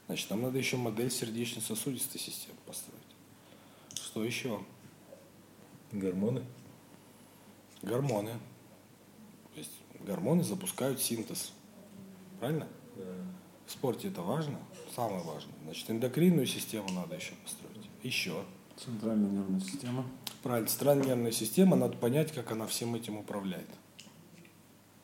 Значит, 0.08 0.30
нам 0.30 0.42
надо 0.42 0.58
еще 0.58 0.78
модель 0.78 1.12
сердечно-сосудистой 1.12 2.20
системы 2.20 2.58
построить. 2.66 3.02
Что 3.94 4.24
еще? 4.24 4.64
Гормоны. 5.92 6.44
Гормоны. 7.82 8.32
То 9.54 9.60
есть 9.60 9.74
гормоны 10.00 10.44
запускают 10.44 11.02
синтез. 11.02 11.52
Правильно? 12.40 12.68
Да. 12.96 13.04
В 13.66 13.72
спорте 13.72 14.08
это 14.08 14.22
важно, 14.22 14.58
самое 14.96 15.22
важное. 15.24 15.54
Значит, 15.66 15.92
эндокринную 15.92 16.48
систему 16.48 16.90
надо 16.94 17.16
еще 17.16 17.34
построить. 17.44 17.90
Еще. 18.02 18.46
Центральная 18.78 19.30
нервная 19.30 19.60
система. 19.60 20.06
Правильно, 20.44 20.70
центральная 20.70 21.08
нервная 21.08 21.32
система, 21.32 21.76
надо 21.76 21.98
понять, 21.98 22.32
как 22.32 22.52
она 22.52 22.68
всем 22.68 22.96
этим 22.96 23.18
управляет. 23.18 23.68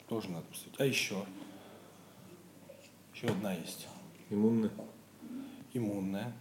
Тоже 0.07 0.29
надо 0.29 0.45
посмотреть. 0.45 0.79
А 0.79 0.85
еще? 0.85 1.25
Еще 3.13 3.27
одна 3.27 3.53
есть. 3.53 3.87
Иммунная. 4.29 4.71
Иммунная. 5.73 6.33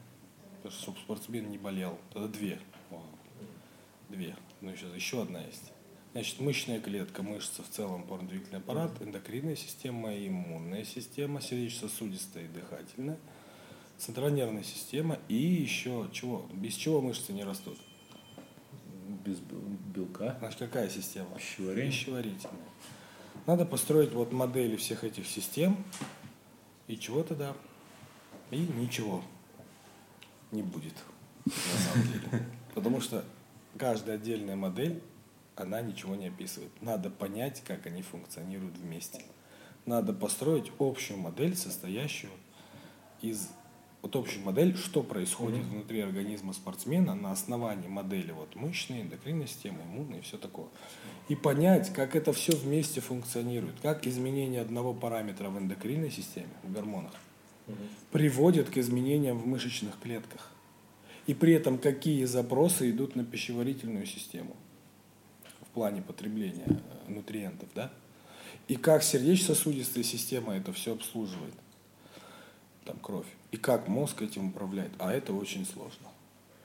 Потому 0.56 0.72
что, 0.72 0.82
чтобы 0.82 0.98
спортсмен 0.98 1.50
не 1.50 1.58
болел. 1.58 1.98
Тогда 2.12 2.28
две. 2.28 2.60
Две. 4.08 4.36
Ну, 4.60 4.70
еще, 4.70 4.86
еще 4.94 5.22
одна 5.22 5.40
есть. 5.40 5.72
Значит, 6.12 6.40
мышечная 6.40 6.78
клетка, 6.78 7.22
мышца 7.22 7.62
в 7.62 7.70
целом, 7.70 8.02
опорно-двигательный 8.02 8.58
аппарат, 8.58 8.90
эндокринная 9.00 9.56
система, 9.56 10.14
иммунная 10.14 10.84
система, 10.84 11.40
сердечно-сосудистая 11.40 12.44
и 12.44 12.48
дыхательная, 12.48 13.18
центральная 13.96 14.44
нервная 14.44 14.62
система 14.62 15.18
и 15.28 15.34
еще 15.34 16.10
чего? 16.12 16.46
Без 16.52 16.74
чего 16.74 17.00
мышцы 17.00 17.32
не 17.32 17.44
растут? 17.44 17.78
Без 19.24 19.38
белка. 19.40 20.36
Значит, 20.38 20.58
какая 20.58 20.88
система? 20.88 21.36
Пищеварение. 21.36 21.90
Пищеварительная. 21.90 22.56
Надо 23.46 23.64
построить 23.64 24.12
вот 24.12 24.32
модели 24.32 24.76
всех 24.76 25.04
этих 25.04 25.26
систем. 25.26 25.84
И 26.86 26.96
чего 26.96 27.22
тогда? 27.22 27.54
И 28.50 28.58
ничего 28.58 29.22
не 30.50 30.62
будет, 30.62 30.94
на 31.46 31.52
самом 31.52 32.08
деле. 32.08 32.46
Потому 32.74 33.00
что 33.00 33.24
каждая 33.78 34.16
отдельная 34.16 34.56
модель, 34.56 35.02
она 35.56 35.80
ничего 35.80 36.14
не 36.14 36.28
описывает. 36.28 36.70
Надо 36.82 37.10
понять, 37.10 37.62
как 37.64 37.86
они 37.86 38.02
функционируют 38.02 38.76
вместе. 38.76 39.22
Надо 39.86 40.12
построить 40.12 40.70
общую 40.78 41.18
модель, 41.18 41.56
состоящую 41.56 42.32
из 43.20 43.48
вот 44.02 44.16
общую 44.16 44.44
модель, 44.44 44.76
что 44.76 45.02
происходит 45.02 45.60
mm-hmm. 45.60 45.70
внутри 45.70 46.00
организма 46.00 46.52
спортсмена 46.52 47.14
на 47.14 47.30
основании 47.30 47.86
модели 47.86 48.32
вот 48.32 48.56
мышечной, 48.56 49.02
эндокринной 49.02 49.46
системы, 49.46 49.78
иммунной 49.84 50.18
и 50.18 50.22
все 50.22 50.36
такое. 50.36 50.66
И 51.28 51.36
понять, 51.36 51.92
как 51.92 52.16
это 52.16 52.32
все 52.32 52.56
вместе 52.56 53.00
функционирует, 53.00 53.76
как 53.80 54.06
изменение 54.06 54.60
одного 54.60 54.92
параметра 54.92 55.48
в 55.50 55.58
эндокринной 55.58 56.10
системе, 56.10 56.50
в 56.64 56.72
гормонах, 56.72 57.12
mm-hmm. 57.68 57.88
приводит 58.10 58.70
к 58.70 58.76
изменениям 58.76 59.38
в 59.38 59.46
мышечных 59.46 59.98
клетках. 60.00 60.50
И 61.28 61.34
при 61.34 61.52
этом 61.52 61.78
какие 61.78 62.24
запросы 62.24 62.90
идут 62.90 63.14
на 63.14 63.24
пищеварительную 63.24 64.06
систему 64.06 64.56
в 65.60 65.68
плане 65.74 66.02
потребления 66.02 66.66
э, 66.66 67.10
нутриентов, 67.12 67.68
да? 67.76 67.92
И 68.66 68.74
как 68.74 69.04
сердечно-сосудистая 69.04 70.02
система 70.02 70.56
это 70.56 70.72
все 70.72 70.92
обслуживает 70.92 71.54
там 72.84 72.98
кровь. 72.98 73.26
И 73.52 73.58
как 73.58 73.86
мозг 73.86 74.22
этим 74.22 74.48
управляет. 74.48 74.92
А 74.98 75.12
это 75.12 75.32
очень 75.34 75.66
сложно. 75.66 76.08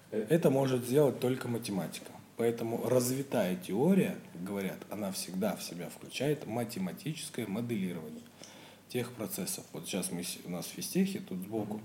Это 0.10 0.50
может 0.50 0.86
сделать 0.86 1.20
только 1.20 1.50
математика. 1.50 2.12
Поэтому 2.38 2.88
развитая 2.88 3.58
теория, 3.58 4.16
говорят, 4.36 4.78
она 4.90 5.12
всегда 5.12 5.56
в 5.56 5.64
себя 5.64 5.90
включает 5.90 6.48
математическое 6.48 7.46
моделирование 7.46 8.22
тех 8.88 9.12
процессов. 9.12 9.66
Вот 9.74 9.86
сейчас 9.86 10.12
мы 10.12 10.24
у 10.46 10.50
нас 10.50 10.66
в 10.66 10.70
физтехе, 10.70 11.20
тут 11.20 11.40
сбоку, 11.40 11.82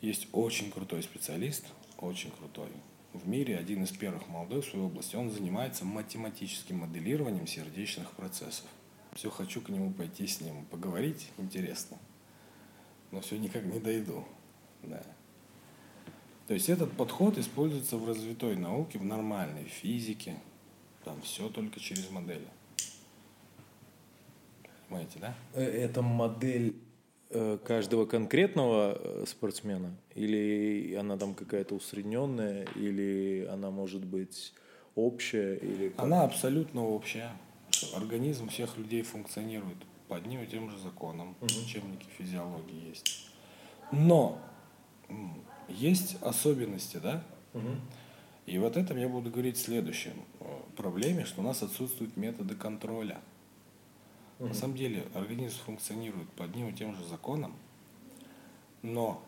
есть 0.00 0.26
очень 0.32 0.70
крутой 0.70 1.02
специалист, 1.02 1.64
очень 1.98 2.30
крутой. 2.30 2.68
В 3.12 3.28
мире 3.28 3.58
один 3.58 3.82
из 3.82 3.90
первых 3.90 4.26
молодых 4.28 4.64
в 4.64 4.70
своей 4.70 4.86
области. 4.86 5.16
Он 5.16 5.30
занимается 5.30 5.84
математическим 5.84 6.78
моделированием 6.78 7.46
сердечных 7.46 8.10
процессов. 8.12 8.64
Все 9.12 9.28
хочу 9.28 9.60
к 9.60 9.68
нему 9.68 9.92
пойти 9.92 10.26
с 10.26 10.40
ним 10.40 10.64
поговорить, 10.70 11.28
интересно 11.36 11.98
но 13.12 13.20
все 13.20 13.38
никак 13.38 13.62
не 13.64 13.78
дойду. 13.78 14.24
Да. 14.82 15.02
То 16.48 16.54
есть 16.54 16.68
этот 16.68 16.90
подход 16.92 17.38
используется 17.38 17.96
в 17.96 18.08
развитой 18.08 18.56
науке, 18.56 18.98
в 18.98 19.04
нормальной 19.04 19.64
физике. 19.64 20.34
Там 21.04 21.20
все 21.22 21.48
только 21.48 21.78
через 21.78 22.10
модели. 22.10 22.46
Понимаете, 24.88 25.18
да? 25.20 25.34
Э, 25.54 25.62
это 25.62 26.02
модель 26.02 26.76
э, 27.30 27.58
каждого 27.64 28.06
конкретного 28.06 28.98
э, 28.98 29.24
спортсмена? 29.26 29.96
Или 30.14 30.94
она 30.94 31.16
там 31.16 31.34
какая-то 31.34 31.74
усредненная? 31.74 32.66
Или 32.76 33.48
она 33.50 33.70
может 33.70 34.04
быть 34.04 34.52
общая? 34.94 35.56
Или 35.56 35.92
Она 35.96 36.22
абсолютно 36.22 36.86
общая. 36.86 37.32
организм 37.94 38.48
всех 38.48 38.76
людей 38.76 39.02
функционирует 39.02 39.78
по 40.12 40.18
одним 40.18 40.42
и 40.42 40.46
тем 40.46 40.68
же 40.70 40.78
законам, 40.78 41.34
Мгм. 41.40 41.64
учебники 41.64 42.06
физиологии 42.18 42.86
есть. 42.88 43.30
Но 43.92 44.38
есть 45.70 46.22
особенности, 46.22 46.98
да? 46.98 47.24
И 48.44 48.58
вот 48.58 48.76
этом 48.76 48.98
я 48.98 49.08
буду 49.08 49.30
говорить 49.30 49.56
в 49.56 49.62
следующем 49.62 50.12
э, 50.40 50.60
проблеме, 50.76 51.24
что 51.24 51.40
у 51.40 51.44
нас 51.44 51.62
отсутствуют 51.62 52.18
методы 52.18 52.54
контроля. 52.54 53.20
На 54.38 54.52
самом 54.52 54.76
деле 54.76 55.06
организм 55.14 55.56
функционирует 55.64 56.28
по 56.30 56.44
одним 56.44 56.68
и 56.68 56.72
тем 56.74 56.94
же 56.94 57.02
законам, 57.06 57.54
но 58.82 59.22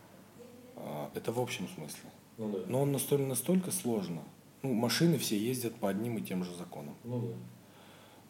э, 0.76 1.09
это 1.14 1.32
в 1.32 1.41
общем 1.41 1.66
смысле. 1.68 2.11
Ну 2.37 2.51
да. 2.53 2.59
Но 2.68 2.82
он 2.82 2.93
настолько, 2.93 3.24
настолько 3.24 3.70
сложно. 3.70 4.22
Ну, 4.62 4.74
машины 4.74 5.16
все 5.16 5.39
ездят 5.39 5.76
по 5.76 5.89
одним 5.89 6.18
и 6.18 6.20
тем 6.20 6.45
же 6.45 6.55
законам. 6.55 6.95
Ну 7.05 7.20
да. 7.20 7.35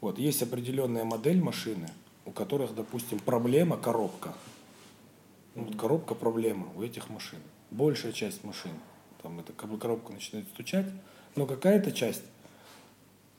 Вот, 0.02 0.18
есть 0.20 0.42
определенная 0.42 1.04
модель 1.04 1.40
машины, 1.42 1.88
у 2.24 2.30
которых, 2.30 2.74
допустим, 2.74 3.18
проблема 3.18 3.76
коробка. 3.76 4.34
Ну, 5.54 5.64
вот 5.64 5.76
коробка 5.76 6.14
проблема 6.14 6.68
у 6.74 6.82
этих 6.82 7.08
машин. 7.08 7.40
Большая 7.70 8.12
часть 8.12 8.44
машин, 8.44 8.72
там 9.22 9.40
эта 9.40 9.52
коробка 9.52 10.12
начинает 10.12 10.48
стучать, 10.48 10.86
но 11.36 11.46
какая-то 11.46 11.92
часть 11.92 12.22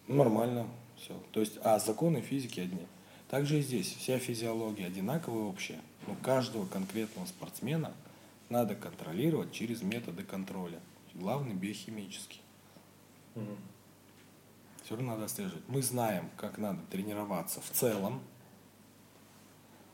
нормально, 0.08 0.68
все. 0.98 1.14
То 1.32 1.40
есть, 1.40 1.58
а 1.64 1.80
законы 1.80 2.22
физики 2.22 2.60
одни. 2.60 2.86
Также 3.30 3.60
и 3.60 3.62
здесь 3.62 3.94
вся 3.96 4.20
физиология 4.20 4.86
одинаковая 4.86 5.44
общая, 5.44 5.82
но 6.08 6.16
каждого 6.22 6.66
конкретного 6.66 7.26
спортсмена 7.26 7.94
надо 8.50 8.76
контролировать 8.76 9.52
через 9.52 9.82
методы 9.82 10.24
контроля. 10.24 10.80
Главный 11.14 11.56
биохимический. 11.56 12.42
Мгм. 13.34 13.58
Все 14.84 14.96
равно 14.96 15.14
надо 15.14 15.26
отслеживать. 15.26 15.64
Мы 15.68 15.82
знаем, 15.82 16.30
как 16.38 16.58
надо 16.58 16.80
тренироваться 16.92 17.60
в 17.62 17.70
целом. 17.72 18.22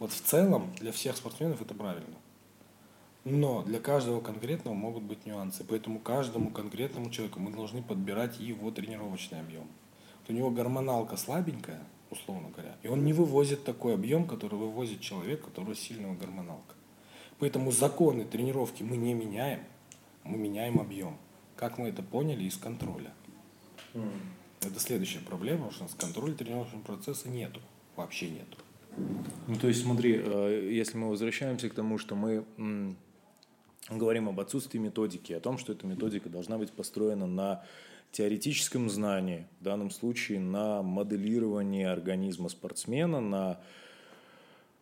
Вот 0.01 0.11
в 0.11 0.19
целом 0.19 0.73
для 0.79 0.91
всех 0.91 1.15
спортсменов 1.15 1.61
это 1.61 1.75
правильно. 1.75 2.15
Но 3.23 3.61
для 3.61 3.79
каждого 3.79 4.19
конкретного 4.19 4.73
могут 4.73 5.03
быть 5.03 5.27
нюансы. 5.27 5.63
Поэтому 5.63 5.99
каждому 5.99 6.49
конкретному 6.49 7.11
человеку 7.11 7.39
мы 7.39 7.51
должны 7.51 7.83
подбирать 7.83 8.39
его 8.39 8.71
тренировочный 8.71 9.39
объем. 9.39 9.67
Вот 10.19 10.29
у 10.29 10.33
него 10.33 10.49
гормоналка 10.49 11.17
слабенькая, 11.17 11.83
условно 12.09 12.49
говоря, 12.49 12.75
и 12.81 12.87
он 12.87 13.05
не 13.05 13.13
вывозит 13.13 13.63
такой 13.63 13.93
объем, 13.93 14.25
который 14.25 14.57
вывозит 14.57 15.01
человек, 15.01 15.43
у 15.43 15.49
которого 15.51 15.75
сильного 15.75 16.15
гормоналка. 16.15 16.73
Поэтому 17.37 17.71
законы 17.71 18.25
тренировки 18.25 18.81
мы 18.81 18.97
не 18.97 19.13
меняем, 19.13 19.59
мы 20.23 20.39
меняем 20.39 20.79
объем. 20.79 21.15
Как 21.55 21.77
мы 21.77 21.89
это 21.89 22.01
поняли 22.01 22.45
из 22.45 22.57
контроля. 22.57 23.13
Мгм. 23.93 24.09
Это 24.61 24.79
следующая 24.79 25.19
проблема, 25.19 25.67
потому 25.67 25.73
что 25.73 25.83
у 25.83 25.87
нас 25.89 25.95
контроля 25.95 26.33
тренировочного 26.33 26.81
процесса 26.81 27.29
нету. 27.29 27.61
Вообще 27.95 28.31
нету. 28.31 28.57
Ну, 29.47 29.55
то 29.55 29.67
есть, 29.67 29.83
смотри, 29.83 30.21
э, 30.23 30.69
если 30.71 30.97
мы 30.97 31.09
возвращаемся 31.09 31.69
к 31.69 31.73
тому, 31.73 31.97
что 31.97 32.15
мы 32.15 32.45
говорим 33.89 34.29
об 34.29 34.39
отсутствии 34.39 34.79
методики, 34.79 35.33
о 35.33 35.39
том, 35.39 35.57
что 35.57 35.73
эта 35.73 35.85
методика 35.85 36.29
должна 36.29 36.57
быть 36.57 36.71
построена 36.71 37.27
на 37.27 37.63
теоретическом 38.11 38.89
знании, 38.89 39.47
в 39.59 39.63
данном 39.63 39.89
случае 39.89 40.39
на 40.39 40.81
моделировании 40.81 41.85
организма 41.85 42.49
спортсмена, 42.49 43.21
на 43.21 43.59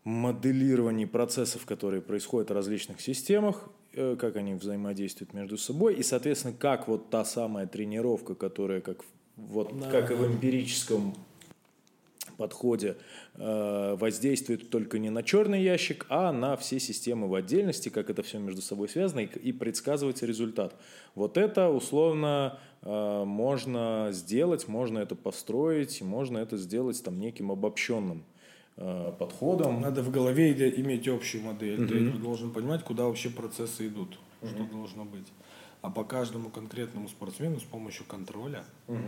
моделировании 0.03 1.05
процессов, 1.05 1.65
которые 1.65 2.01
происходят 2.01 2.49
в 2.49 2.53
различных 2.53 3.01
системах, 3.01 3.69
э, 3.93 4.15
как 4.19 4.35
они 4.35 4.55
взаимодействуют 4.55 5.33
между 5.33 5.57
собой, 5.57 5.95
и, 5.95 6.03
соответственно, 6.03 6.53
как 6.57 6.87
вот 6.87 7.09
та 7.09 7.23
самая 7.23 7.67
тренировка, 7.67 8.33
которая 8.33 8.81
как, 8.81 9.03
вот, 9.35 9.71
как 9.91 10.11
и 10.11 10.15
в 10.15 10.25
эмпирическом 10.25 11.13
подходе 12.39 12.95
э, 13.35 13.95
воздействует 13.99 14.69
только 14.69 14.97
не 14.97 15.09
на 15.09 15.23
черный 15.23 15.61
ящик, 15.61 16.05
а 16.09 16.31
на 16.31 16.55
все 16.55 16.79
системы 16.79 17.27
в 17.27 17.35
отдельности, 17.35 17.89
как 17.89 18.09
это 18.09 18.23
все 18.23 18.39
между 18.39 18.61
собой 18.61 18.87
связано, 18.87 19.19
и, 19.19 19.49
и 19.49 19.51
предсказывать 19.51 20.23
результат. 20.23 20.73
Вот 21.15 21.37
это 21.37 21.69
условно 21.69 22.57
э, 22.81 23.23
можно 23.25 24.07
сделать, 24.11 24.69
можно 24.69 24.99
это 24.99 25.15
построить, 25.15 26.01
можно 26.01 26.37
это 26.37 26.55
сделать 26.57 27.03
там 27.03 27.19
неким 27.19 27.51
обобщенным 27.51 28.23
э, 28.77 29.11
подходом. 29.19 29.81
Надо 29.81 30.01
в 30.01 30.11
голове 30.11 30.53
иметь 30.81 31.07
общую 31.09 31.43
модель. 31.43 31.87
Тренер 31.87 32.17
должен 32.19 32.51
понимать, 32.51 32.83
куда 32.83 33.03
вообще 33.03 33.29
процессы 33.29 33.87
идут, 33.87 34.17
что 34.41 34.63
должно 34.63 35.03
быть. 35.03 35.27
А 35.81 35.89
по 35.89 36.03
каждому 36.03 36.49
конкретному 36.49 37.07
спортсмену 37.09 37.59
с 37.59 37.63
помощью 37.63 38.05
контроля 38.05 38.63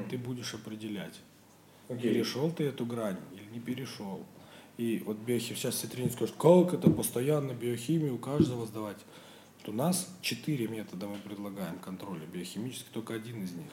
ты 0.10 0.18
будешь 0.18 0.54
определять, 0.54 1.20
перешел 1.98 2.52
ты 2.52 2.66
эту 2.66 2.86
грань 2.86 3.18
или 3.34 3.46
не 3.54 3.60
перешел. 3.60 4.26
И 4.78 5.04
вот 5.06 5.18
биохи... 5.18 5.54
сейчас 5.54 5.76
все 5.76 5.88
тренеры 5.88 6.14
скажут, 6.14 6.36
как 6.38 6.74
это 6.74 6.90
постоянно 6.90 7.52
биохимию 7.52 8.16
у 8.16 8.18
каждого 8.18 8.66
сдавать. 8.66 8.98
Вот 9.60 9.74
у 9.74 9.78
нас 9.78 10.10
четыре 10.22 10.68
метода 10.68 11.08
мы 11.08 11.18
предлагаем 11.18 11.78
контроля 11.80 12.26
биохимический, 12.26 12.90
только 12.94 13.14
один 13.14 13.44
из 13.44 13.52
них. 13.52 13.72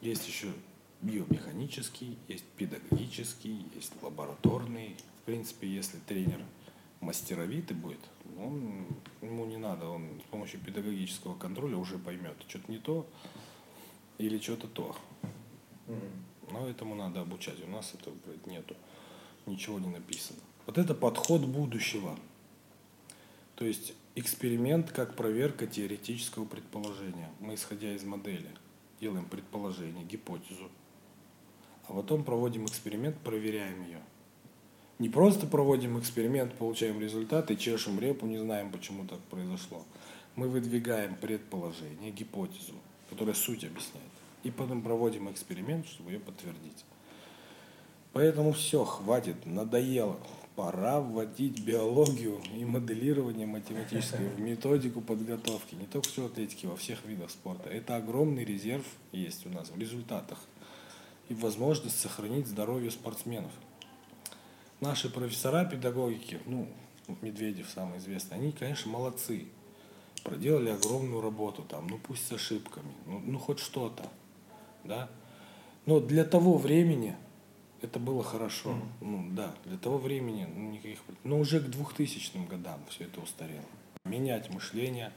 Есть 0.00 0.28
еще 0.28 0.52
биомеханический, 1.02 2.16
есть 2.28 2.44
педагогический, 2.56 3.66
есть 3.74 3.92
лабораторный. 4.02 4.96
В 5.22 5.26
принципе, 5.26 5.68
если 5.68 5.98
тренер 6.06 6.40
мастеровитый 7.00 7.76
будет, 7.76 8.00
он, 8.38 8.86
ему 9.20 9.46
не 9.46 9.56
надо, 9.56 9.88
он 9.88 10.20
с 10.24 10.30
помощью 10.30 10.60
педагогического 10.60 11.36
контроля 11.36 11.76
уже 11.76 11.98
поймет, 11.98 12.36
что-то 12.48 12.70
не 12.70 12.78
то 12.78 13.06
или 14.18 14.38
что-то 14.38 14.68
то. 14.68 14.96
Но 16.50 16.68
этому 16.68 16.94
надо 16.94 17.20
обучать. 17.20 17.62
У 17.62 17.70
нас 17.70 17.94
этого 17.94 18.14
блядь, 18.24 18.46
нету. 18.46 18.74
Ничего 19.46 19.78
не 19.78 19.88
написано. 19.88 20.40
Вот 20.66 20.78
это 20.78 20.94
подход 20.94 21.42
будущего. 21.42 22.16
То 23.54 23.64
есть 23.64 23.94
эксперимент 24.14 24.90
как 24.92 25.14
проверка 25.14 25.66
теоретического 25.66 26.44
предположения. 26.44 27.30
Мы, 27.40 27.54
исходя 27.54 27.94
из 27.94 28.02
модели, 28.04 28.50
делаем 29.00 29.26
предположение, 29.26 30.04
гипотезу. 30.04 30.70
А 31.88 31.92
потом 31.92 32.24
проводим 32.24 32.66
эксперимент, 32.66 33.16
проверяем 33.18 33.84
ее. 33.84 34.00
Не 34.98 35.08
просто 35.08 35.46
проводим 35.46 35.98
эксперимент, 35.98 36.54
получаем 36.54 37.00
результат 37.00 37.50
и 37.50 37.58
чешем 37.58 38.00
репу, 38.00 38.26
не 38.26 38.38
знаем, 38.38 38.72
почему 38.72 39.06
так 39.06 39.20
произошло. 39.20 39.84
Мы 40.34 40.48
выдвигаем 40.48 41.16
предположение, 41.16 42.10
гипотезу, 42.10 42.74
которая 43.10 43.34
суть 43.34 43.64
объясняет. 43.64 44.15
И 44.46 44.50
потом 44.52 44.80
проводим 44.80 45.28
эксперимент, 45.28 45.88
чтобы 45.88 46.12
ее 46.12 46.20
подтвердить. 46.20 46.84
Поэтому 48.12 48.52
все, 48.52 48.84
хватит, 48.84 49.44
надоело. 49.44 50.20
Пора 50.54 51.00
вводить 51.00 51.64
биологию 51.64 52.40
и 52.54 52.64
моделирование 52.64 53.48
математическое 53.48 54.28
в 54.28 54.38
методику 54.38 55.00
подготовки. 55.00 55.74
Не 55.74 55.86
только 55.86 56.08
в 56.08 56.26
атлетике, 56.26 56.68
во 56.68 56.76
всех 56.76 57.04
видах 57.04 57.30
спорта. 57.30 57.68
Это 57.70 57.96
огромный 57.96 58.44
резерв 58.44 58.86
есть 59.10 59.44
у 59.46 59.48
нас 59.48 59.68
в 59.70 59.76
результатах. 59.76 60.38
И 61.28 61.34
возможность 61.34 61.98
сохранить 61.98 62.46
здоровье 62.46 62.92
спортсменов. 62.92 63.50
Наши 64.78 65.10
профессора 65.10 65.64
педагогики, 65.64 66.38
ну, 66.46 66.68
Медведев 67.20 67.68
самый 67.68 67.98
известный, 67.98 68.36
они, 68.36 68.52
конечно, 68.52 68.92
молодцы. 68.92 69.46
Проделали 70.22 70.70
огромную 70.70 71.20
работу 71.20 71.62
там, 71.68 71.88
ну 71.88 71.98
пусть 71.98 72.28
с 72.28 72.32
ошибками, 72.32 72.92
ну, 73.06 73.18
ну 73.24 73.38
хоть 73.40 73.58
что-то, 73.58 74.08
да. 74.86 75.08
Но 75.84 76.00
для 76.00 76.24
того 76.24 76.58
времени 76.58 77.16
это 77.80 77.98
было 77.98 78.24
хорошо. 78.24 78.76
Ну 79.00 79.28
да, 79.30 79.54
для 79.64 79.78
того 79.78 79.98
времени 79.98 80.48
ну, 80.52 80.70
никаких... 80.70 80.98
Но 81.24 81.38
уже 81.38 81.60
к 81.60 81.64
2000 81.64 82.46
годам 82.48 82.80
все 82.88 83.04
это 83.04 83.20
устарело. 83.20 83.64
Менять 84.04 84.50
мышление, 84.50 85.12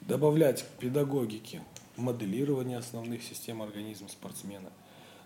добавлять 0.00 0.62
к 0.62 0.68
педагогике 0.78 1.62
моделирование 1.96 2.78
основных 2.78 3.22
систем 3.22 3.62
организма 3.62 4.08
спортсмена 4.08 4.70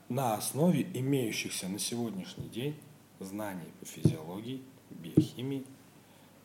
на 0.08 0.34
основе 0.34 0.86
имеющихся 0.94 1.68
на 1.68 1.78
сегодняшний 1.78 2.48
день 2.48 2.76
знаний 3.20 3.70
по 3.80 3.86
физиологии, 3.86 4.62
биохимии, 4.90 5.64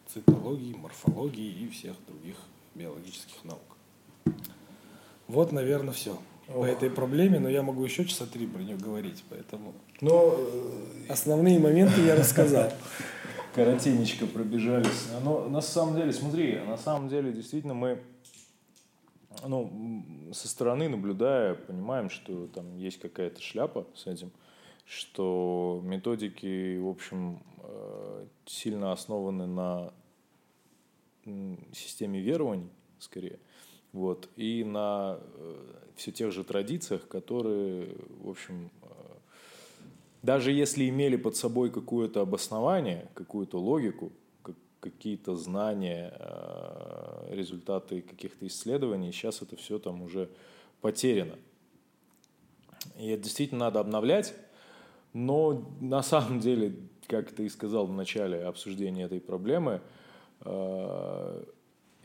цитологии, 0.08 0.74
морфологии 0.74 1.64
и 1.64 1.70
всех 1.70 1.96
других 2.08 2.38
биологических 2.76 3.44
наук. 3.44 3.78
Вот, 5.28 5.52
наверное, 5.52 5.94
все 5.94 6.20
по 6.54 6.66
этой 6.66 6.90
проблеме, 6.90 7.40
но 7.40 7.50
я 7.50 7.64
могу 7.64 7.84
еще 7.84 8.06
часа 8.06 8.26
три 8.26 8.46
про 8.48 8.62
нее 8.62 8.78
говорить, 8.78 9.24
поэтому 9.30 9.74
Но 10.02 10.40
основные 11.10 11.60
моменты 11.60 12.02
я 12.02 12.16
рассказал. 12.16 12.72
коротенечко 13.54 14.26
пробежались. 14.26 15.08
Но 15.24 15.48
на 15.48 15.62
самом 15.62 15.96
деле, 15.96 16.12
смотри, 16.12 16.60
на 16.60 16.78
самом 16.78 17.10
деле 17.10 17.32
действительно 17.32 17.74
мы 17.74 18.02
ну, 19.48 20.32
со 20.34 20.48
стороны 20.48 20.90
наблюдая, 20.90 21.56
понимаем, 21.56 22.10
что 22.10 22.48
там 22.48 22.78
есть 22.78 23.00
какая-то 23.00 23.42
шляпа 23.42 23.88
с 23.96 24.08
этим, 24.08 24.32
что 24.86 25.82
методики, 25.84 26.78
в 26.78 26.88
общем, 26.88 27.42
э, 27.60 28.26
сильно 28.46 28.92
основаны 28.92 29.48
на 29.48 29.94
системе 31.74 32.20
верований, 32.20 32.70
скорее, 33.00 33.40
вот, 33.94 34.30
и 34.36 34.64
на 34.64 35.20
все 35.96 36.12
тех 36.12 36.32
же 36.32 36.44
традициях, 36.44 37.08
которые, 37.08 37.96
в 38.22 38.30
общем, 38.30 38.70
э, 38.82 38.86
даже 40.22 40.52
если 40.52 40.88
имели 40.90 41.16
под 41.16 41.36
собой 41.36 41.70
какое-то 41.70 42.22
обоснование, 42.22 43.10
какую-то 43.14 43.60
логику, 43.60 44.12
какие-то 44.84 45.36
знания, 45.38 46.14
э, 46.20 47.34
результаты 47.36 48.02
каких-то 48.02 48.46
исследований, 48.48 49.12
сейчас 49.14 49.42
это 49.42 49.56
все 49.56 49.80
там 49.80 50.02
уже 50.02 50.30
потеряно. 50.82 51.36
И 53.00 53.08
это 53.08 53.24
действительно 53.24 53.66
надо 53.66 53.80
обновлять, 53.80 54.36
но 55.14 55.66
на 55.80 56.04
самом 56.04 56.42
деле, 56.42 56.76
как 57.08 57.32
ты 57.32 57.46
и 57.46 57.50
сказал 57.50 57.86
в 57.86 57.94
начале 57.94 58.44
обсуждения 58.44 59.04
этой 59.04 59.22
проблемы, 59.22 59.82
э, 60.42 61.44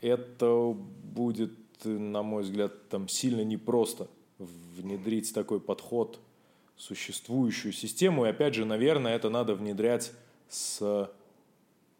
это 0.01 0.75
будет, 1.03 1.51
на 1.85 2.23
мой 2.23 2.43
взгляд, 2.43 2.89
там 2.89 3.07
сильно 3.07 3.41
непросто 3.41 4.07
внедрить 4.37 5.33
такой 5.33 5.59
подход 5.59 6.19
в 6.75 6.81
существующую 6.81 7.73
систему. 7.73 8.25
И 8.25 8.29
опять 8.29 8.55
же, 8.55 8.65
наверное, 8.65 9.15
это 9.15 9.29
надо 9.29 9.55
внедрять 9.55 10.11
с 10.47 11.09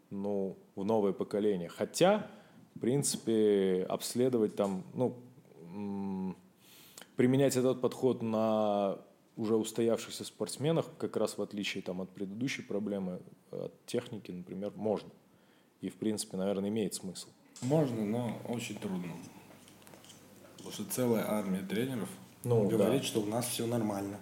ну, 0.10 0.58
в 0.76 0.84
новое 0.84 1.14
поколение. 1.14 1.70
Хотя, 1.70 2.30
в 2.76 2.80
принципе, 2.80 3.86
обследовать 3.90 4.56
там, 4.56 4.84
ну, 4.94 5.16
применять 7.16 7.56
этот 7.56 7.82
подход 7.82 8.22
на 8.22 8.98
уже 9.36 9.56
устоявшихся 9.56 10.26
спортсменах, 10.26 10.86
как 10.98 11.16
раз 11.16 11.38
в 11.38 11.42
отличие 11.42 11.82
там, 11.82 12.02
от 12.02 12.10
предыдущей 12.10 12.62
проблемы, 12.62 13.22
от 13.52 13.74
техники, 13.86 14.32
например, 14.32 14.74
можно. 14.76 15.10
И, 15.82 15.90
в 15.90 15.96
принципе, 15.96 16.36
наверное, 16.38 16.70
имеет 16.70 16.94
смысл. 16.94 17.30
Можно, 17.62 18.06
но 18.06 18.38
очень 18.50 18.76
трудно. 18.76 19.14
Потому 20.60 20.74
что 20.74 20.94
целая 20.94 21.26
армия 21.26 21.62
тренеров 21.62 22.10
ну, 22.44 22.68
говорит, 22.68 23.02
да. 23.02 23.08
что 23.08 23.22
у 23.22 23.26
нас 23.26 23.48
все 23.48 23.66
нормально. 23.66 24.18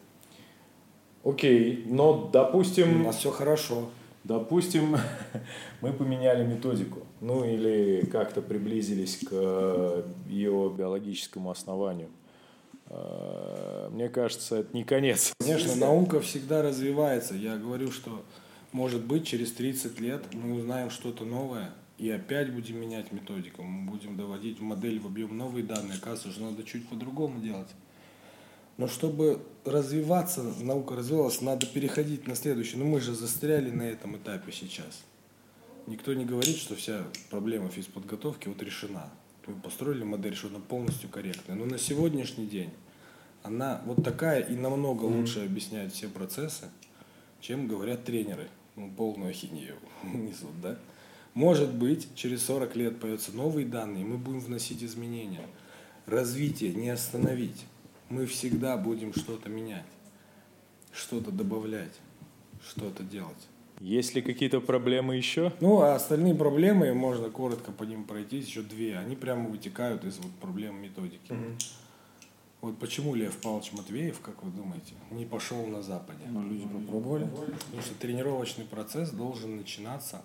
Окей, 1.24 1.84
но 1.88 2.30
допустим... 2.32 3.02
У 3.02 3.06
нас 3.06 3.18
все 3.18 3.32
хорошо. 3.32 3.90
Допустим, 4.24 4.98
мы 5.82 5.92
поменяли 5.94 6.46
методику, 6.46 7.00
ну 7.22 7.44
или 7.44 8.06
как-то 8.06 8.42
приблизились 8.44 9.18
к 9.18 9.30
э, 9.32 10.04
ее 10.28 10.72
биологическому 10.78 11.50
основанию. 11.50 12.10
Э, 12.90 13.90
мне 13.92 14.08
кажется, 14.08 14.58
это 14.58 14.76
не 14.76 14.84
конец. 14.84 15.34
Конечно, 15.40 15.76
наука 15.76 16.20
всегда 16.22 16.62
развивается. 16.62 17.34
Я 17.34 17.58
говорю, 17.58 17.92
что 17.92 18.24
может 18.74 19.04
быть 19.04 19.26
через 19.26 19.54
30 19.54 20.00
лет 20.00 20.24
мы 20.34 20.54
узнаем 20.54 20.92
что-то 20.92 21.26
новое 21.26 21.72
и 21.98 22.10
опять 22.12 22.54
будем 22.54 22.80
менять 22.80 23.12
методику. 23.12 23.64
Мы 23.64 23.90
будем 23.90 24.18
доводить 24.18 24.60
модель 24.60 25.00
в 25.00 25.08
объем 25.08 25.36
новые 25.36 25.66
данные. 25.66 25.98
Оказывается, 25.98 26.32
что 26.32 26.50
надо 26.50 26.64
чуть 26.64 26.88
по-другому 26.88 27.42
делать. 27.42 27.70
Но 28.78 28.88
чтобы 28.88 29.42
развиваться, 29.66 30.44
наука 30.62 30.96
развивалась, 30.96 31.42
надо 31.42 31.66
переходить 31.66 32.28
на 32.28 32.36
следующий. 32.36 32.78
Но 32.78 32.86
мы 32.86 33.02
же 33.02 33.16
застряли 33.16 33.72
на 33.72 33.82
этом 33.82 34.16
этапе 34.18 34.52
сейчас. 34.52 35.04
Никто 35.88 36.14
не 36.14 36.26
говорит, 36.26 36.58
что 36.58 36.76
вся 36.76 37.04
проблема 37.32 37.70
физподготовки 37.70 38.48
вот 38.48 38.62
решена. 38.62 39.10
Мы 39.48 39.56
построили 39.56 40.04
модель, 40.04 40.36
что 40.36 40.50
она 40.50 40.60
полностью 40.60 41.10
корректная. 41.10 41.58
Но 41.58 41.66
на 41.66 41.80
сегодняшний 41.80 42.46
день 42.46 42.70
она 43.42 43.82
вот 43.86 44.04
такая 44.04 44.42
и 44.42 44.56
намного 44.56 45.06
лучше 45.06 45.46
объясняет 45.46 45.94
все 45.94 46.10
процессы, 46.10 46.66
чем 47.40 47.68
говорят 47.68 48.04
тренеры. 48.04 48.50
Ну, 48.76 48.92
полную 48.96 49.32
ахинею 49.32 49.78
несут, 50.04 50.62
да? 50.62 50.78
Может 51.38 51.72
быть, 51.72 52.08
через 52.16 52.44
40 52.46 52.76
лет 52.76 53.00
появятся 53.00 53.32
новые 53.32 53.68
данные, 53.68 54.02
и 54.02 54.08
мы 54.08 54.18
будем 54.18 54.40
вносить 54.40 54.84
изменения. 54.84 55.46
Развитие 56.08 56.74
не 56.74 56.90
остановить 56.90 57.64
мы 58.10 58.26
всегда 58.26 58.76
будем 58.76 59.14
что-то 59.14 59.48
менять, 59.48 59.86
что-то 60.92 61.30
добавлять, 61.30 61.94
что-то 62.68 63.04
делать. 63.04 63.48
Есть 63.80 64.16
ли 64.16 64.24
какие-то 64.24 64.62
проблемы 64.62 65.16
еще? 65.16 65.54
Ну, 65.62 65.82
а 65.82 65.94
остальные 65.94 66.34
проблемы, 66.34 66.92
можно 66.96 67.30
коротко 67.30 67.72
по 67.72 67.84
ним 67.84 68.06
пройтись, 68.06 68.48
еще 68.48 68.64
две. 68.64 68.98
Они 68.98 69.16
прямо 69.16 69.48
вытекают 69.48 70.06
из 70.06 70.18
вот 70.18 70.32
проблем 70.42 70.82
методики. 70.82 71.32
Угу. 71.32 71.58
Вот 72.62 72.80
почему 72.80 73.14
Лев 73.14 73.38
Павлович 73.38 73.74
Матвеев, 73.74 74.20
как 74.22 74.42
вы 74.42 74.50
думаете, 74.50 74.96
не 75.12 75.26
пошел 75.26 75.68
на 75.68 75.84
Западе? 75.84 76.22
Ну, 76.28 76.42
люди 76.50 76.66
попробовали. 76.66 77.26
Потому 77.26 77.84
что 77.84 77.94
тренировочный 78.00 78.66
процесс 78.66 79.12
должен 79.12 79.58
начинаться 79.58 80.24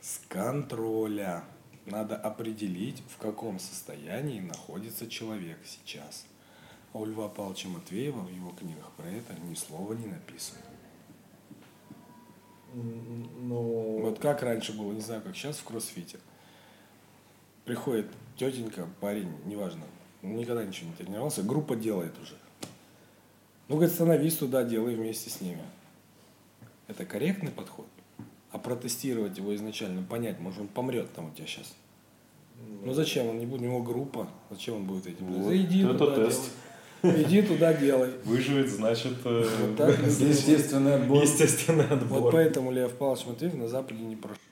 с 0.00 0.20
контроля. 0.28 1.44
Надо 1.86 2.16
определить, 2.16 3.02
в 3.08 3.16
каком 3.18 3.58
состоянии 3.58 4.40
находится 4.40 5.08
человек 5.08 5.58
сейчас. 5.64 6.26
А 6.92 6.98
у 6.98 7.04
Льва 7.04 7.28
Павловича 7.28 7.68
Матвеева 7.68 8.20
в 8.20 8.30
его 8.30 8.50
книгах 8.50 8.90
про 8.92 9.08
это 9.08 9.34
ни 9.48 9.54
слова 9.54 9.92
не 9.94 10.06
написано. 10.06 10.60
Ну... 12.74 14.00
Вот 14.02 14.18
как 14.20 14.42
раньше 14.42 14.72
было, 14.72 14.92
не 14.92 15.00
знаю, 15.00 15.22
как 15.22 15.34
сейчас 15.34 15.58
в 15.58 15.64
кроссфите. 15.64 16.18
Приходит 17.64 18.06
тетенька, 18.36 18.88
парень, 19.00 19.32
неважно, 19.44 19.84
никогда 20.22 20.64
ничего 20.64 20.90
не 20.90 20.96
тренировался, 20.96 21.42
группа 21.42 21.76
делает 21.76 22.18
уже. 22.18 22.36
Ну, 23.68 23.76
говорит, 23.76 23.94
становись 23.94 24.36
туда, 24.36 24.64
делай 24.64 24.94
вместе 24.94 25.30
с 25.30 25.40
ними. 25.40 25.62
Это 26.88 27.04
корректный 27.04 27.52
подход? 27.52 27.86
А 28.52 28.58
протестировать 28.58 29.38
его 29.38 29.54
изначально, 29.54 30.02
понять, 30.02 30.40
может, 30.40 30.60
он 30.60 30.68
помрет 30.68 31.12
там 31.12 31.28
у 31.28 31.30
тебя 31.30 31.46
сейчас. 31.46 31.72
Ну 32.82 32.92
зачем? 32.92 33.26
Он 33.28 33.38
не 33.38 33.46
будет, 33.46 33.62
у 33.62 33.64
него 33.64 33.82
группа. 33.82 34.28
Зачем 34.50 34.76
он 34.76 34.84
будет 34.84 35.06
этим? 35.06 35.26
Вот, 35.26 35.52
Иди 35.52 35.82
это 35.82 35.98
туда 35.98 36.16
тест. 36.16 36.50
Делай. 37.02 37.22
Иди 37.22 37.42
туда 37.42 37.72
делай. 37.74 38.10
Выживет, 38.24 38.68
значит, 38.68 39.14
э, 39.24 39.48
вот 39.60 39.76
так, 39.76 39.98
естественный 40.06 40.96
отбор. 40.96 41.22
Естественный 41.22 41.86
отбор. 41.86 42.20
Вот 42.20 42.32
поэтому 42.32 42.70
Лев 42.70 42.92
Павлович 42.94 43.26
Матвеев 43.26 43.54
на 43.54 43.68
Западе 43.68 44.02
не 44.02 44.16
прошел. 44.16 44.42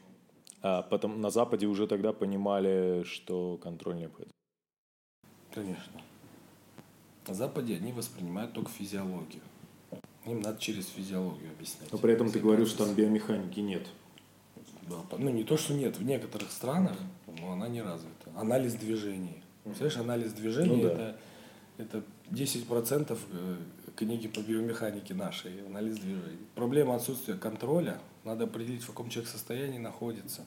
А 0.63 0.83
потом 0.83 1.21
на 1.21 1.31
Западе 1.31 1.67
уже 1.67 1.87
тогда 1.87 2.13
понимали, 2.13 3.03
что 3.05 3.59
контроль 3.63 3.97
необходим. 3.97 4.33
Конечно. 5.53 6.01
На 7.27 7.35
Западе 7.35 7.77
они 7.77 7.93
воспринимают 7.93 8.53
только 8.53 8.71
физиологию. 8.71 9.43
Им 10.29 10.41
надо 10.41 10.61
через 10.61 10.87
физиологию 10.89 11.51
объяснять. 11.51 11.91
Но 11.93 11.99
при 11.99 12.13
этом 12.13 12.31
ты 12.31 12.39
говоришь, 12.39 12.69
что 12.69 12.85
там 12.85 12.95
биомеханики 12.95 13.61
нет. 13.61 13.87
Да, 14.89 14.97
ну 15.19 15.31
не 15.31 15.45
то, 15.45 15.57
что 15.57 15.75
нет. 15.75 15.99
В 15.99 16.03
некоторых 16.03 16.51
странах 16.51 16.97
но 17.41 17.53
она 17.53 17.69
не 17.69 17.83
развита. 17.83 18.31
Анализ 18.37 18.75
движений. 18.75 19.43
Представляешь, 19.65 19.99
анализ 19.99 20.33
движений 20.33 20.83
ну, 20.83 20.83
да. 20.83 21.17
это, 21.77 21.99
это 21.99 22.05
10% 22.31 23.19
э, 23.33 23.57
книги 23.97 24.29
по 24.29 24.41
биомеханике 24.41 25.15
нашей, 25.15 25.67
анализ 25.67 25.99
движений. 25.99 26.47
Проблема 26.55 26.95
отсутствия 26.95 27.35
контроля, 27.35 27.99
надо 28.25 28.45
определить, 28.45 28.83
в 28.83 28.87
каком 28.87 29.11
человек 29.11 29.31
состоянии 29.31 29.79
находится. 29.79 30.45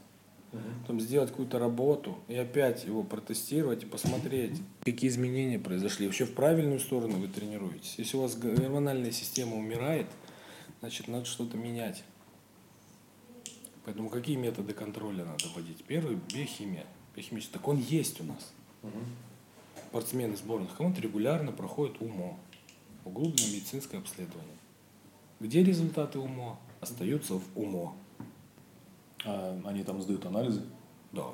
Угу. 0.53 0.61
Потом 0.81 0.99
сделать 0.99 1.29
какую-то 1.29 1.59
работу 1.59 2.17
и 2.27 2.35
опять 2.35 2.85
его 2.85 3.03
протестировать 3.03 3.83
и 3.83 3.85
посмотреть, 3.85 4.61
какие 4.83 5.09
изменения 5.09 5.59
произошли. 5.59 6.07
Вообще 6.07 6.25
в 6.25 6.33
правильную 6.33 6.79
сторону 6.79 7.17
вы 7.17 7.27
тренируетесь. 7.27 7.95
Если 7.97 8.17
у 8.17 8.21
вас 8.21 8.35
гормональная 8.35 9.11
система 9.11 9.55
умирает, 9.55 10.07
значит 10.81 11.07
надо 11.07 11.25
что-то 11.25 11.57
менять. 11.57 12.03
Поэтому 13.85 14.09
какие 14.09 14.35
методы 14.35 14.73
контроля 14.73 15.25
надо 15.25 15.45
вводить? 15.55 15.83
Первый– 15.85 16.17
биохимия. 16.33 16.85
Биохимический. 17.15 17.53
Так 17.53 17.67
он 17.67 17.77
есть 17.77 18.21
у 18.21 18.23
нас. 18.25 18.53
Угу 18.83 18.99
спортсмены 19.91 20.37
сборных 20.37 20.73
команд 20.77 20.97
регулярно 21.01 21.51
проходят 21.51 22.01
УМО, 22.01 22.39
углубленное 23.03 23.51
медицинское 23.51 23.97
обследование. 23.97 24.55
Где 25.41 25.65
результаты 25.65 26.17
УМО? 26.17 26.57
Остаются 26.79 27.33
в 27.33 27.43
УМО. 27.55 27.93
А 29.25 29.59
они 29.65 29.83
там 29.83 30.01
сдают 30.01 30.25
анализы? 30.25 30.63
Да. 31.11 31.25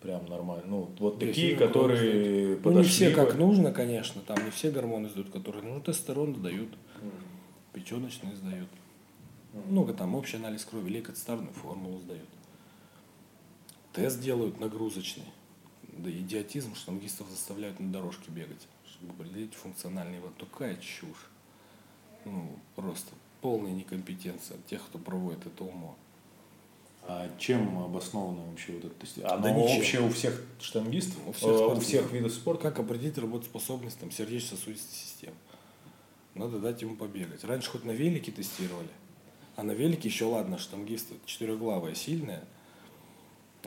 Прям 0.00 0.26
нормально. 0.26 0.64
Ну, 0.66 0.90
вот 0.98 1.18
такие, 1.18 1.56
которые 1.56 2.56
подошли. 2.56 2.70
Ну, 2.70 2.78
не 2.78 2.84
все 2.84 3.10
как 3.10 3.36
нужно, 3.36 3.72
конечно. 3.72 4.20
Там 4.22 4.44
не 4.44 4.50
все 4.50 4.70
гормоны 4.70 5.08
сдают, 5.08 5.30
которые 5.30 5.62
нужно. 5.62 5.78
Ну, 5.78 5.82
тестостерон 5.82 6.34
сдают. 6.34 6.70
Mm. 6.70 7.10
Печеночные 7.72 8.36
сдают. 8.36 8.68
Mm. 9.52 9.70
Много 9.70 9.94
там 9.94 10.14
общий 10.14 10.36
анализ 10.36 10.64
крови, 10.64 10.90
лейкоцитарную 10.90 11.52
формулу 11.52 11.98
сдают. 12.00 12.28
Тест 13.92 14.20
делают 14.20 14.60
нагрузочный 14.60 15.24
да 15.98 16.10
идиотизм, 16.10 16.74
что 16.74 16.82
штангистов 16.82 17.28
заставляют 17.30 17.80
на 17.80 17.90
дорожке 17.90 18.30
бегать, 18.30 18.68
чтобы 18.86 19.12
определить 19.14 19.54
функциональный 19.54 20.20
вот 20.20 20.36
такая 20.36 20.76
чушь. 20.76 21.30
Ну, 22.24 22.58
просто 22.74 23.12
полная 23.40 23.72
некомпетенция 23.72 24.58
тех, 24.66 24.84
кто 24.86 24.98
проводит 24.98 25.46
это 25.46 25.64
умо. 25.64 25.96
А 27.08 27.30
чем 27.38 27.78
обосновано 27.78 28.50
вообще 28.50 28.72
вот 28.72 28.86
это 28.86 28.94
тестирование? 28.94 29.50
Оно 29.50 29.66
да 29.66 29.72
общее 29.72 30.00
у 30.02 30.08
всех 30.10 30.42
штангистов? 30.60 31.18
У 31.26 31.32
всех, 31.32 31.48
э, 31.50 31.66
у 31.66 31.80
всех 31.80 32.12
видов 32.12 32.32
спорта? 32.32 32.64
Как 32.64 32.80
определить 32.80 33.16
работоспособность 33.18 33.98
там, 33.98 34.10
сердечно-сосудистой 34.10 34.94
системы? 34.94 35.36
Надо 36.34 36.58
дать 36.58 36.82
ему 36.82 36.96
побегать. 36.96 37.44
Раньше 37.44 37.70
хоть 37.70 37.84
на 37.84 37.92
велике 37.92 38.32
тестировали, 38.32 38.90
а 39.54 39.62
на 39.62 39.72
велике 39.72 40.08
еще 40.08 40.26
ладно, 40.26 40.58
штангисты 40.58 41.14
четырехглавая, 41.24 41.94
сильная– 41.94 42.44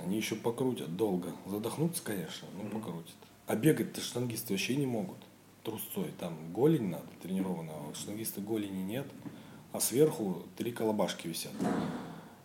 они 0.03 0.17
еще 0.17 0.35
покрутят 0.35 0.95
долго. 0.95 1.33
Задохнуться, 1.45 2.01
конечно, 2.03 2.47
но 2.55 2.63
mm-hmm. 2.63 2.71
покрутят. 2.71 3.15
А 3.47 3.55
бегать-то 3.55 4.01
штангисты 4.01 4.53
вообще 4.53 4.75
не 4.75 4.85
могут. 4.85 5.17
Трусцой. 5.63 6.11
Там 6.19 6.35
голень 6.53 6.89
надо 6.89 7.07
тренированного. 7.21 7.91
А 7.91 7.95
штангисты 7.95 8.41
голени 8.41 8.81
нет. 8.81 9.07
а 9.71 9.79
сверху 9.79 10.43
три 10.57 10.71
колобашки 10.71 11.27
висят. 11.27 11.51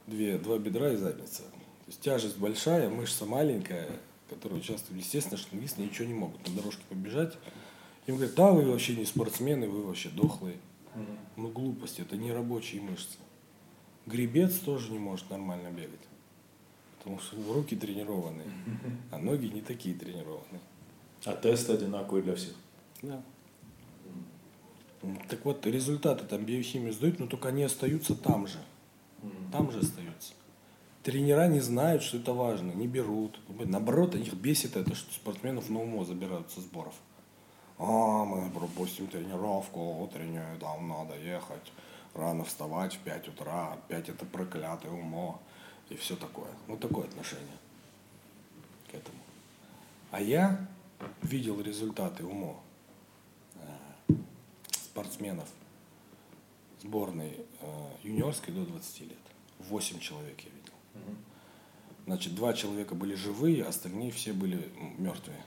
Две, 0.07 0.38
два 0.38 0.59
бедра 0.59 0.92
и 0.92 0.96
задница. 0.96 1.42
То 1.42 1.88
есть 1.88 2.00
тяжесть 2.00 2.38
большая, 2.38 2.88
мышца 2.88 3.24
маленькая, 3.24 3.88
которая 4.28 4.61
участвует. 4.61 5.00
Естественно, 5.00 5.36
штангисты 5.36 5.82
ничего 5.82 6.07
не 6.07 6.14
могут 6.14 6.46
на 6.46 6.55
дорожке 6.55 6.82
побежать. 6.88 7.34
Им 8.07 8.16
говорят, 8.16 8.34
да, 8.34 8.50
вы 8.52 8.70
вообще 8.70 8.96
не 8.96 9.05
спортсмены, 9.05 9.68
вы 9.68 9.82
вообще 9.82 10.11
дохлые. 10.11 10.57
Ну, 11.36 11.48
глупость, 11.48 12.00
это 12.00 12.16
не 12.16 12.32
рабочие 12.32 12.80
мышцы. 12.80 13.18
Гребец 14.07 14.59
тоже 14.59 14.92
не 14.92 14.98
может 14.98 15.30
нормально 15.30 15.70
бегать. 15.70 16.00
Потому 16.98 17.18
что 17.18 17.36
руки 17.52 17.76
тренированные, 17.76 18.46
а 19.11 19.18
ноги 19.18 19.46
не 19.46 19.61
такие 19.61 19.94
тренированные. 19.94 20.61
А 21.24 21.32
тест 21.32 21.68
одинаковый 21.70 22.22
для 22.22 22.34
всех. 22.34 22.55
Да. 23.02 23.22
Так 25.28 25.44
вот, 25.44 25.66
результаты 25.66 26.24
там 26.24 26.44
биохимию 26.44 26.92
сдают, 26.92 27.18
но 27.18 27.26
только 27.26 27.48
они 27.48 27.62
остаются 27.62 28.14
там 28.14 28.46
же. 28.46 28.59
Там 29.53 29.70
же 29.70 29.81
остаются. 29.81 30.35
Тренера 31.03 31.49
не 31.49 31.61
знают, 31.61 32.03
что 32.03 32.16
это 32.16 32.33
важно, 32.33 32.72
не 32.72 32.87
берут. 32.87 33.39
Наоборот, 33.49 34.14
их 34.14 34.33
бесит 34.35 34.77
это, 34.77 34.95
что 34.95 35.12
спортсменов 35.12 35.68
на 35.68 35.81
умо 35.81 36.05
забирают 36.05 36.51
со 36.51 36.61
сборов. 36.61 36.95
А, 37.79 38.25
мы 38.25 38.51
пропустим 38.51 39.09
тренировку 39.09 39.81
утреннюю, 40.03 40.59
там 40.59 40.89
надо 40.89 41.18
ехать, 41.18 41.72
рано 42.14 42.45
вставать 42.45 42.95
в 42.95 42.99
5 43.01 43.29
утра, 43.29 43.72
опять 43.75 44.09
это 44.09 44.25
проклятое 44.25 44.93
умо 44.93 45.41
и 45.91 45.97
все 45.97 46.16
такое. 46.16 46.51
Вот 46.68 46.81
такое 46.81 47.05
отношение 47.05 47.59
к 48.91 48.95
этому. 48.95 49.18
А 50.11 50.20
я 50.20 50.66
видел 51.22 51.61
результаты 51.61 52.25
УМО 52.25 52.61
э, 53.57 54.14
спортсменов 54.70 55.49
сборной 56.85 57.39
э, 57.61 57.66
юниорской 58.03 58.53
до 58.55 58.64
20 58.64 59.01
лет. 59.01 59.18
8 59.59 59.99
человек 59.99 60.41
я 60.41 60.51
видел. 60.51 60.72
Значит, 62.05 62.35
два 62.35 62.53
человека 62.53 62.95
были 62.95 63.14
живые, 63.14 63.64
остальные 63.64 64.11
все 64.11 64.35
были 64.35 64.70
мертвые. 64.99 65.43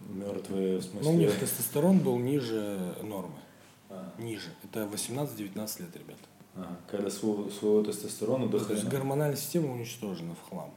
Мертвые 0.00 0.78
в 0.78 0.82
смысле? 0.82 1.10
Ну, 1.10 1.16
у 1.16 1.18
них 1.18 1.38
тестостерон 1.38 2.00
был 2.00 2.18
ниже 2.18 2.96
нормы. 3.02 3.38
А. 3.88 4.12
Ниже. 4.18 4.52
Это 4.64 4.80
18-19 4.80 5.82
лет, 5.82 5.96
ребята. 5.96 6.28
Ага. 6.56 6.76
Когда 6.90 7.10
своего, 7.10 7.50
своего 7.50 7.84
тестостерона 7.84 8.48
до 8.48 8.58
То 8.64 8.72
есть 8.72 8.88
гормональная 8.88 9.36
система 9.36 9.72
уничтожена 9.72 10.34
в 10.34 10.48
хлам. 10.48 10.74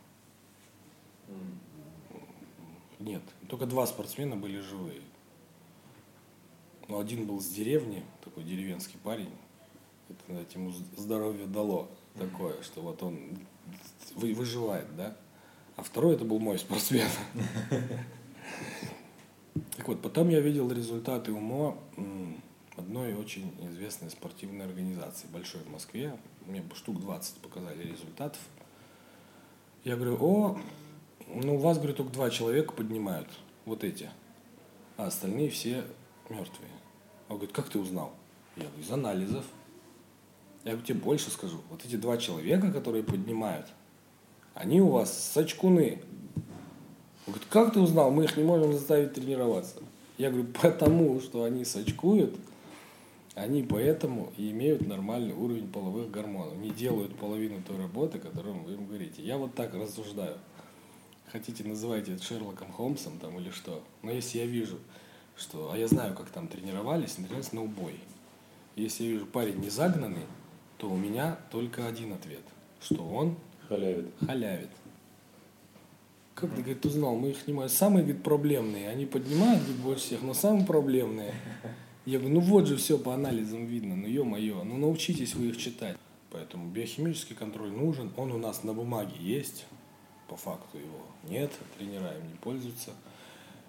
Нет, 3.00 3.22
только 3.48 3.66
два 3.66 3.88
спортсмена 3.88 4.36
были 4.36 4.60
живые. 4.60 5.02
Но 6.90 7.00
один 7.00 7.26
был 7.26 7.40
с 7.40 7.48
деревни, 7.48 8.04
такой 8.24 8.44
деревенский 8.44 9.00
парень. 9.02 9.32
Это 10.10 10.20
знаете, 10.28 10.60
ему 10.60 10.72
здоровье 10.98 11.46
дало 11.46 11.88
такое, 12.18 12.62
что 12.64 12.82
вот 12.82 13.02
он 13.04 13.38
выживает, 14.16 14.94
да. 14.98 15.16
А 15.78 15.84
второй 15.84 16.16
это 16.16 16.26
был 16.26 16.40
мой 16.40 16.60
спортсмен. 16.60 17.08
Так 19.76 19.88
вот, 19.88 20.02
потом 20.02 20.30
я 20.30 20.42
видел 20.42 20.72
результаты 20.72 21.32
УМО 21.32 21.78
одной 22.78 23.14
очень 23.14 23.54
известной 23.70 24.10
спортивной 24.10 24.66
организации, 24.66 25.28
большой 25.28 25.62
в 25.62 25.70
Москве. 25.70 26.18
Мне 26.46 26.64
штук 26.76 27.00
20 27.00 27.36
показали 27.38 27.84
результатов. 27.84 28.42
Я 29.84 29.96
говорю, 29.96 30.18
о, 30.20 30.60
ну 31.28 31.56
у 31.56 31.60
вас, 31.60 31.78
говорю, 31.78 31.94
только 31.94 32.12
два 32.12 32.30
человека 32.30 32.74
поднимают, 32.74 33.28
вот 33.66 33.84
эти, 33.84 34.10
а 34.98 35.08
остальные 35.08 35.50
все 35.50 35.84
мертвые. 36.30 36.72
Он 37.30 37.38
говорит, 37.38 37.56
как 37.56 37.70
ты 37.70 37.80
узнал? 37.80 38.12
Я 38.58 38.64
говорю, 38.64 38.84
из 38.84 38.92
анализов. 38.92 39.46
Я 40.66 40.72
говорю, 40.72 40.86
тебе 40.86 41.00
больше 41.00 41.30
скажу. 41.30 41.62
Вот 41.70 41.86
эти 41.86 41.96
два 41.96 42.18
человека, 42.18 42.72
которые 42.72 43.04
поднимают, 43.04 43.68
они 44.56 44.82
у 44.82 44.90
вас 44.90 45.32
сачкуны. 45.34 46.02
Он 47.26 47.34
говорит, 47.34 47.48
как 47.50 47.74
ты 47.74 47.80
узнал? 47.80 48.12
Мы 48.12 48.26
их 48.26 48.36
не 48.36 48.44
можем 48.44 48.74
заставить 48.74 49.14
тренироваться. 49.14 49.76
Я 50.18 50.32
говорю, 50.32 50.48
потому 50.62 51.22
что 51.22 51.44
они 51.44 51.64
сачкуют, 51.64 52.36
они 53.36 53.64
поэтому 53.64 54.34
и 54.36 54.52
имеют 54.52 54.86
нормальный 54.86 55.34
уровень 55.34 55.72
половых 55.72 56.12
гормонов. 56.12 56.58
Не 56.58 56.72
делают 56.72 57.16
половину 57.16 57.62
той 57.66 57.78
работы, 57.78 58.20
которую 58.20 58.56
вы 58.64 58.74
им 58.74 58.88
говорите. 58.88 59.22
Я 59.22 59.38
вот 59.38 59.54
так 59.54 59.74
рассуждаю. 59.76 60.38
Хотите, 61.32 61.64
называйте 61.64 62.16
это 62.16 62.24
Шерлоком 62.24 62.72
Холмсом 62.72 63.20
там 63.20 63.40
или 63.40 63.52
что. 63.52 63.84
Но 64.02 64.12
если 64.12 64.40
я 64.40 64.46
вижу, 64.46 64.80
что... 65.40 65.72
А 65.72 65.78
я 65.78 65.88
знаю, 65.88 66.16
как 66.16 66.30
там 66.30 66.48
тренировались, 66.48 67.14
тренировались 67.14 67.54
на 67.54 67.64
убой. 67.64 67.96
Если 68.76 69.04
я 69.04 69.12
вижу 69.12 69.26
парень 69.26 69.60
не 69.60 69.70
загнанный, 69.70 70.26
то 70.78 70.90
у 70.90 70.96
меня 70.96 71.40
только 71.52 71.88
один 71.88 72.14
ответ. 72.14 72.44
Что 72.82 73.04
он... 73.04 73.36
Халявит. 73.68 74.08
Халявит. 74.26 74.70
Как 76.36 76.50
ты, 76.52 76.62
говорит, 76.62 76.86
узнал? 76.86 77.16
Мы 77.16 77.32
их 77.32 77.42
снимаем. 77.42 77.70
Самые, 77.70 78.04
говорит, 78.04 78.24
проблемные. 78.24 78.90
Они 78.90 79.06
поднимают, 79.06 79.62
говорит, 79.62 79.82
больше 79.82 80.04
всех, 80.06 80.22
но 80.22 80.34
самые 80.34 80.66
проблемные. 80.66 81.34
Я 82.06 82.18
говорю, 82.18 82.36
ну 82.36 82.42
вот 82.42 82.66
же 82.66 82.78
все 82.78 82.98
по 82.98 83.14
анализам 83.14 83.66
видно, 83.66 83.96
ну 83.96 84.08
ё-моё, 84.08 84.64
ну 84.64 84.78
научитесь 84.78 85.36
вы 85.36 85.50
их 85.50 85.58
читать. 85.58 85.98
Поэтому 86.32 86.70
биохимический 86.70 87.36
контроль 87.36 87.72
нужен, 87.72 88.12
он 88.18 88.32
у 88.32 88.38
нас 88.40 88.64
на 88.64 88.74
бумаге 88.74 89.16
есть, 89.20 89.66
по 90.28 90.36
факту 90.36 90.80
его 90.80 91.06
нет, 91.30 91.52
тренера 91.78 92.18
им 92.18 92.28
не 92.28 92.36
пользуются. 92.36 92.92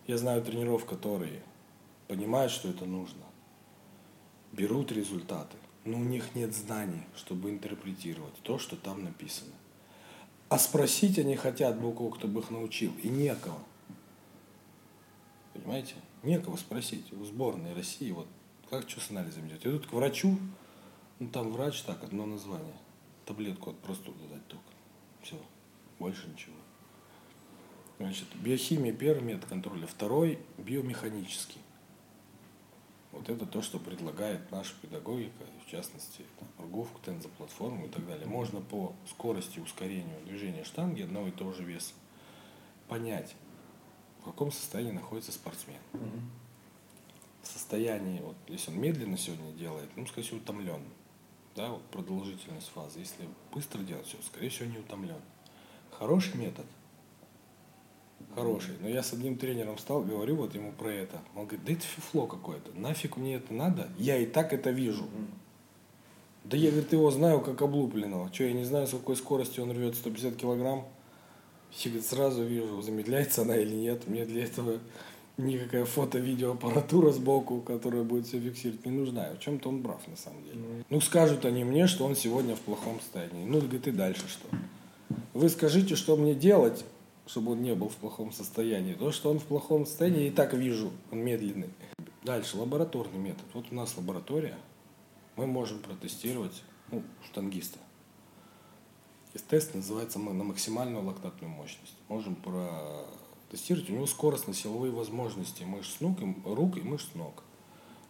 Я 0.07 0.17
знаю 0.17 0.43
тренеров, 0.43 0.87
которые 0.87 1.43
понимают, 2.11 2.51
что 2.51 2.69
это 2.69 2.87
нужно, 2.87 3.23
берут 4.51 4.91
результаты, 4.91 5.57
но 5.85 5.97
у 5.97 6.03
них 6.03 6.35
нет 6.35 6.53
знаний, 6.53 7.05
чтобы 7.15 7.51
интерпретировать 7.51 8.35
то, 8.43 8.59
что 8.59 8.75
там 8.75 9.05
написано. 9.05 9.53
А 10.49 10.59
спросить 10.59 11.21
они 11.21 11.37
хотят 11.37 11.81
был 11.81 11.93
кто 12.11 12.27
бы 12.27 12.41
их 12.41 12.51
научил, 12.51 12.93
и 13.05 13.09
некого. 13.09 13.61
Понимаете? 15.55 15.95
Некого 16.25 16.57
спросить. 16.57 17.13
У 17.13 17.25
сборной 17.25 17.75
России 17.75 18.11
вот 18.11 18.27
как 18.69 18.91
что 18.91 18.99
с 18.99 19.11
анализом 19.11 19.47
делать? 19.47 19.65
Идут 19.65 19.87
к 19.87 19.93
врачу, 19.93 20.37
ну 21.21 21.29
там 21.29 21.53
врач 21.53 21.81
так, 21.83 22.03
одно 22.03 22.27
название. 22.27 22.75
Таблетку 23.25 23.71
от 23.71 23.79
простуды 23.79 24.27
дать 24.29 24.45
только. 24.49 24.65
Все. 25.23 25.41
Больше 26.01 26.27
ничего. 26.27 26.57
Значит, 27.99 28.27
биохимия 28.35 28.93
первый 28.93 29.23
метод 29.23 29.49
контроля, 29.49 29.87
второй 29.87 30.41
биомеханический. 30.59 31.61
Вот 33.13 33.29
это 33.29 33.45
то, 33.45 33.61
что 33.61 33.79
предлагает 33.79 34.51
наша 34.53 34.73
педагогика, 34.81 35.45
в 35.67 35.71
частности, 35.71 36.25
РГУФ, 36.59 36.89
тензоплатформу 37.05 37.87
и 37.87 37.89
так 37.89 38.07
далее. 38.07 38.27
Можно 38.27 38.61
по 38.61 38.95
скорости 39.09 39.59
ускорению 39.59 40.21
движения 40.25 40.63
штанги 40.63 41.03
одного 41.03 41.29
и 41.29 41.33
того 41.33 41.53
же 41.53 41.65
веса 41.65 41.93
понять, 42.89 43.35
в 44.21 44.25
каком 44.25 44.53
состоянии 44.53 44.93
находится 44.93 45.33
спортсмен. 45.33 45.81
Угу. 45.93 46.21
В 47.43 47.47
состоянии, 47.47 48.21
вот, 48.21 48.37
если 48.49 48.71
он 48.71 48.81
медленно 48.81 49.17
сегодня 49.17 49.53
делает, 49.53 49.89
ну, 49.97 50.07
скорее 50.07 50.27
всего, 50.27 50.39
утомлен. 50.39 50.83
Да, 51.57 51.71
вот 51.71 51.83
продолжительность 51.87 52.69
фазы. 52.69 53.01
Если 53.01 53.29
быстро 53.53 53.81
делать 53.81 54.07
все, 54.07 54.19
скорее 54.23 54.51
всего, 54.51 54.69
не 54.69 54.79
утомлен. 54.79 55.21
Хороший 55.91 56.37
метод. 56.37 56.67
Хороший. 58.35 58.75
Но 58.81 58.89
я 58.89 59.03
с 59.03 59.13
одним 59.13 59.37
тренером 59.37 59.77
стал, 59.79 60.03
говорю 60.03 60.37
вот 60.37 60.55
ему 60.55 60.73
про 60.73 60.93
это. 60.93 61.21
Он 61.35 61.47
говорит, 61.47 61.65
да 61.65 61.73
это 61.73 61.83
фифло 61.83 62.27
какое-то. 62.27 62.71
Нафиг 62.79 63.17
мне 63.17 63.37
это 63.37 63.53
надо? 63.53 63.89
Я 63.99 64.17
и 64.19 64.27
так 64.27 64.53
это 64.53 64.71
вижу. 64.71 65.05
Да 66.45 66.57
я, 66.57 66.71
говорит, 66.71 66.93
его 66.93 67.11
знаю 67.11 67.41
как 67.41 67.61
облупленного. 67.61 68.33
Что, 68.33 68.45
я 68.45 68.53
не 68.53 68.65
знаю, 68.65 68.87
с 68.87 68.91
какой 68.91 69.17
скоростью 69.17 69.65
он 69.65 69.73
рвет 69.73 69.95
150 69.95 70.37
килограмм? 70.37 70.87
Я 71.79 72.03
сразу 72.03 72.43
вижу, 72.45 72.81
замедляется 72.83 73.43
она 73.43 73.57
или 73.57 73.75
нет. 73.75 74.07
Мне 74.09 74.25
для 74.25 74.45
этого 74.45 74.79
никакая 75.37 75.85
фото-видеоаппаратура 75.85 77.13
сбоку, 77.13 77.61
которая 77.61 78.03
будет 78.03 78.27
все 78.27 78.41
фиксировать, 78.41 78.85
не 78.85 78.93
нужна. 78.93 79.31
В 79.35 79.41
чем-то 79.41 79.69
он 79.69 79.83
прав, 79.83 80.07
на 80.09 80.17
самом 80.17 80.45
деле. 80.45 80.85
Ну, 80.89 81.01
скажут 81.01 81.45
они 81.45 81.65
мне, 81.65 81.87
что 81.87 82.05
он 82.05 82.17
сегодня 82.17 82.57
в 82.57 82.61
плохом 82.61 83.01
состоянии. 83.01 83.45
Ну, 83.45 83.61
говорит, 83.61 83.87
и 83.87 83.91
дальше 83.91 84.29
что? 84.29 84.47
Вы 85.35 85.49
скажите, 85.49 85.97
что 85.97 86.17
мне 86.17 86.35
делать, 86.35 86.85
чтобы 87.31 87.53
он 87.53 87.63
не 87.63 87.75
был 87.77 87.89
в 87.89 87.97
плохом 87.97 88.33
состоянии. 88.33 88.95
То, 88.95 89.13
что 89.13 89.31
он 89.31 89.39
в 89.39 89.45
плохом 89.45 89.87
состоянии, 89.87 90.27
и 90.27 90.31
так 90.31 90.53
вижу, 90.53 90.91
он 91.13 91.21
медленный. 91.21 91.71
Дальше, 92.25 92.57
лабораторный 92.57 93.19
метод. 93.19 93.45
Вот 93.55 93.67
у 93.71 93.75
нас 93.75 93.97
лаборатория, 93.97 94.59
мы 95.37 95.47
можем 95.47 95.79
протестировать 95.79 96.63
ну, 96.91 97.05
штангиста. 97.25 97.79
И 99.33 99.39
тест 99.39 99.77
называется 99.77 100.19
мы 100.19 100.33
на 100.33 100.43
максимальную 100.43 101.05
лактатную 101.05 101.53
мощность. 101.53 101.95
Можем 102.09 102.35
протестировать 102.35 103.89
у 103.91 103.93
него 103.93 104.07
скоростно-силовые 104.07 104.91
возможности 104.91 105.63
мышц 105.63 106.01
ног, 106.01 106.19
рук 106.45 106.79
и 106.79 106.83
мышц 106.83 107.15
ног. 107.15 107.45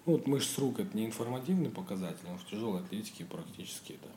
Ну, 0.06 0.14
вот 0.14 0.26
мышц 0.26 0.56
рук 0.56 0.80
это 0.80 0.96
не 0.96 1.04
информативный 1.04 1.68
показатель, 1.68 2.26
но 2.26 2.38
в 2.38 2.46
тяжелой 2.46 2.80
атлетике 2.80 3.26
практически 3.26 3.92
это 3.92 4.08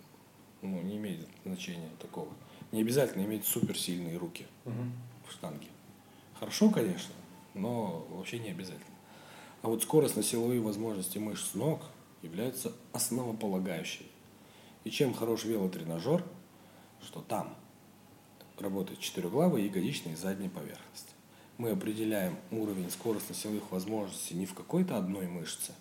ну, 0.62 0.82
не 0.82 0.96
имеет 0.96 1.28
значения 1.44 1.90
такого. 2.00 2.30
Не 2.74 2.82
обязательно 2.82 3.24
иметь 3.24 3.46
суперсильные 3.46 4.18
руки 4.18 4.48
угу. 4.66 4.74
в 5.28 5.32
штанге. 5.32 5.68
Хорошо, 6.40 6.72
конечно, 6.72 7.14
но 7.54 8.08
вообще 8.10 8.40
не 8.40 8.50
обязательно. 8.50 8.98
А 9.62 9.68
вот 9.68 9.84
скоростно-силовые 9.84 10.60
возможности 10.60 11.20
мышц 11.20 11.54
ног 11.54 11.84
являются 12.24 12.74
основополагающими. 12.92 14.08
И 14.86 14.90
чем 14.90 15.14
хорош 15.14 15.46
велотренажер, 15.46 16.26
что 17.04 17.22
там 17.22 17.56
работают 18.58 19.00
четырехглавые, 19.00 19.68
ягодичные 19.68 20.16
и 20.16 20.18
задние 20.18 20.50
поверхности. 20.50 21.14
Мы 21.60 21.70
определяем 21.70 22.40
уровень 22.50 22.90
скоростно-силовых 22.90 23.70
возможностей 23.70 24.34
не 24.34 24.48
в 24.48 24.56
какой-то 24.56 24.98
одной 24.98 25.28
мышце, 25.28 25.74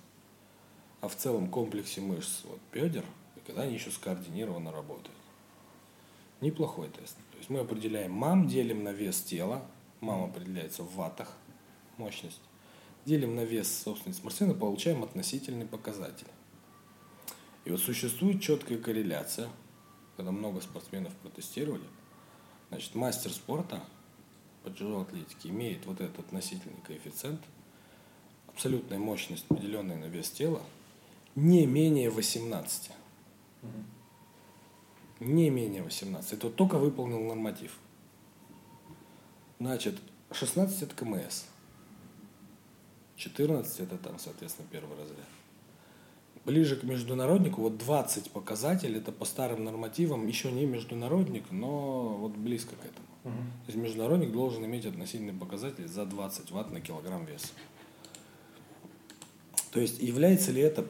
а 1.01 1.09
в 1.09 1.16
целом 1.16 1.49
комплексе 1.49 2.03
мышц 2.03 2.43
вот, 2.45 2.61
бедер, 2.70 3.07
и 3.36 3.40
когда 3.47 3.62
они 3.62 3.74
еще 3.74 3.90
скоординированно 3.90 4.72
работают. 4.72 5.16
Неплохой 6.43 6.88
тест. 6.88 7.16
То 7.30 7.38
есть 7.38 7.51
мы 7.51 7.61
определяем 7.61 8.11
мам, 8.11 8.49
делим 8.49 8.82
на 8.82 8.93
вес 8.93 9.22
тела, 9.22 9.64
мам 10.01 10.24
определяется 10.24 10.82
в 10.82 10.93
ваттах, 10.97 11.32
мощность, 11.99 12.40
делим 13.05 13.36
на 13.36 13.45
вес 13.45 13.82
собственной 13.84 14.12
спортсмена, 14.12 14.53
получаем 14.53 15.05
относительный 15.05 15.66
показатель. 15.66 16.26
И 17.64 17.70
вот 17.70 17.78
существует 17.78 18.43
четкая 18.43 18.76
корреляция, 18.78 19.49
когда 20.16 20.32
много 20.32 20.61
спортсменов 20.61 21.14
протестировали, 21.22 21.84
значит, 22.70 22.97
мастер 22.97 23.30
спорта 23.30 23.80
по 24.64 24.70
тяжелой 24.70 25.03
атлетике 25.03 25.51
имеет 25.51 25.86
вот 25.86 26.01
этот 26.01 26.18
относительный 26.18 26.80
коэффициент, 26.84 27.40
абсолютная 28.49 28.99
мощность, 28.99 29.45
поделенная 29.45 29.97
на 29.97 30.07
вес 30.07 30.28
тела, 30.28 30.61
не 31.36 31.66
менее 31.66 32.11
18. 32.11 32.90
Не 35.25 35.51
менее 35.51 35.83
18. 35.83 36.33
Это 36.33 36.47
вот 36.47 36.57
только 36.57 36.79
выполнил 36.79 37.20
норматив. 37.20 37.79
Значит, 39.61 39.99
16 40.33 40.83
это 40.83 40.95
КМС. 40.97 41.45
14 43.16 43.81
это 43.81 43.99
там, 43.99 44.18
соответственно, 44.18 44.66
первый 44.70 44.99
разряд. 44.99 45.18
Ближе 46.45 46.75
к 46.75 46.83
международнику, 46.83 47.61
вот 47.61 47.79
20 47.79 48.33
показатель, 48.33 48.97
это 48.97 49.12
по 49.12 49.25
старым 49.25 49.62
нормативам, 49.62 50.27
еще 50.27 50.51
не 50.51 50.66
международник, 50.66 51.45
но 51.53 52.16
вот 52.16 52.33
близко 52.33 52.75
к 52.75 52.85
этому. 52.85 53.07
Угу. 53.25 53.43
То 53.66 53.66
есть 53.68 53.79
международник 53.79 54.33
должен 54.33 54.64
иметь 54.64 54.85
относительный 54.85 55.35
показатель 55.35 55.87
за 55.87 56.05
20 56.05 56.51
ватт 56.51 56.73
на 56.73 56.81
килограмм 56.81 57.25
веса. 57.25 57.49
То 59.70 59.79
есть 59.79 60.03
является 60.03 60.51
ли 60.51 60.61
это, 60.61 60.85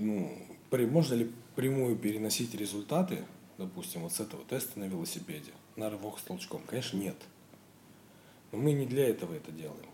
ну, 0.00 0.36
можно 0.72 1.14
ли 1.14 1.30
прямую 1.54 1.96
переносить 1.96 2.54
результаты, 2.54 3.24
допустим, 3.58 4.02
вот 4.02 4.12
с 4.12 4.20
этого 4.20 4.44
теста 4.44 4.78
на 4.78 4.84
велосипеде, 4.84 5.52
на 5.76 5.90
рывок 5.90 6.18
с 6.18 6.22
толчком? 6.22 6.62
Конечно, 6.66 6.96
нет. 6.96 7.16
Но 8.50 8.58
мы 8.58 8.72
не 8.72 8.86
для 8.86 9.08
этого 9.08 9.34
это 9.34 9.50
делаем. 9.50 9.88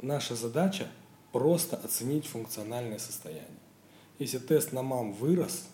Наша 0.00 0.34
задача 0.34 0.88
просто 1.32 1.76
оценить 1.76 2.26
функциональное 2.26 2.98
состояние. 2.98 3.46
Если 4.18 4.38
тест 4.38 4.72
на 4.72 4.82
мам 4.82 5.12
вырос, 5.12 5.68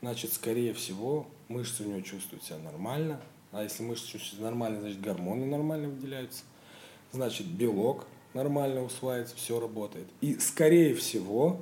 значит, 0.00 0.32
скорее 0.32 0.74
всего, 0.74 1.26
мышцы 1.48 1.84
у 1.84 1.88
него 1.88 2.00
чувствуют 2.00 2.44
себя 2.44 2.58
нормально. 2.58 3.20
А 3.50 3.62
если 3.62 3.82
мышцы 3.82 4.06
чувствуют 4.06 4.34
себя 4.34 4.44
нормально, 4.44 4.80
значит, 4.80 5.00
гормоны 5.00 5.46
нормально 5.46 5.88
выделяются. 5.88 6.44
Значит, 7.12 7.46
белок 7.46 8.06
нормально 8.34 8.82
усваивается, 8.82 9.36
все 9.36 9.58
работает. 9.58 10.06
И, 10.20 10.38
скорее 10.38 10.94
всего, 10.94 11.60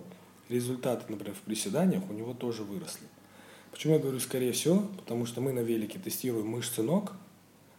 результаты, 0.48 1.04
например, 1.08 1.34
в 1.34 1.40
приседаниях 1.40 2.02
у 2.10 2.12
него 2.12 2.34
тоже 2.34 2.64
выросли. 2.64 3.06
Почему 3.77 3.93
я 3.93 3.99
говорю 3.99 4.18
скорее 4.20 4.53
всего? 4.53 4.85
Потому 4.97 5.27
что 5.27 5.43
мы 5.43 5.53
на 5.53 5.59
велике 5.61 5.99
тестируем 5.99 6.47
мышцы 6.47 6.83
ног, 6.83 7.12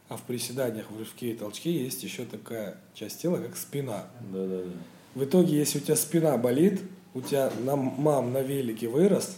а 0.10 0.18
в 0.18 0.22
приседаниях, 0.22 0.92
в 0.92 1.00
рывке 1.00 1.32
и 1.32 1.34
толчке 1.36 1.72
есть 1.72 2.04
еще 2.04 2.26
такая 2.26 2.78
часть 2.94 3.20
тела, 3.20 3.38
как 3.38 3.58
спина. 3.58 4.06
Да, 4.32 4.46
да, 4.46 4.62
да. 4.62 4.70
В 5.16 5.24
итоге, 5.24 5.58
если 5.58 5.80
у 5.80 5.82
тебя 5.82 5.96
спина 5.96 6.38
болит, 6.38 6.84
у 7.16 7.22
тебя 7.22 7.52
на, 7.64 7.76
мам 7.76 8.32
на 8.32 8.44
велике 8.44 8.88
вырос, 8.88 9.38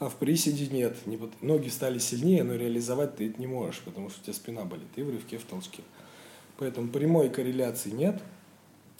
а 0.00 0.08
в 0.08 0.16
приседе 0.16 0.66
нет. 0.66 0.96
Не, 1.06 1.16
ноги 1.40 1.68
стали 1.68 2.00
сильнее, 2.00 2.42
но 2.42 2.56
реализовать 2.56 3.14
ты 3.14 3.28
это 3.28 3.40
не 3.40 3.46
можешь, 3.46 3.80
потому 3.82 4.10
что 4.10 4.20
у 4.22 4.24
тебя 4.24 4.34
спина 4.34 4.64
болит. 4.64 4.88
И 4.96 5.02
в 5.04 5.10
рывке, 5.10 5.38
в 5.38 5.44
толчке. 5.44 5.84
Поэтому 6.58 6.88
прямой 6.88 7.30
корреляции 7.30 7.90
нет, 7.90 8.20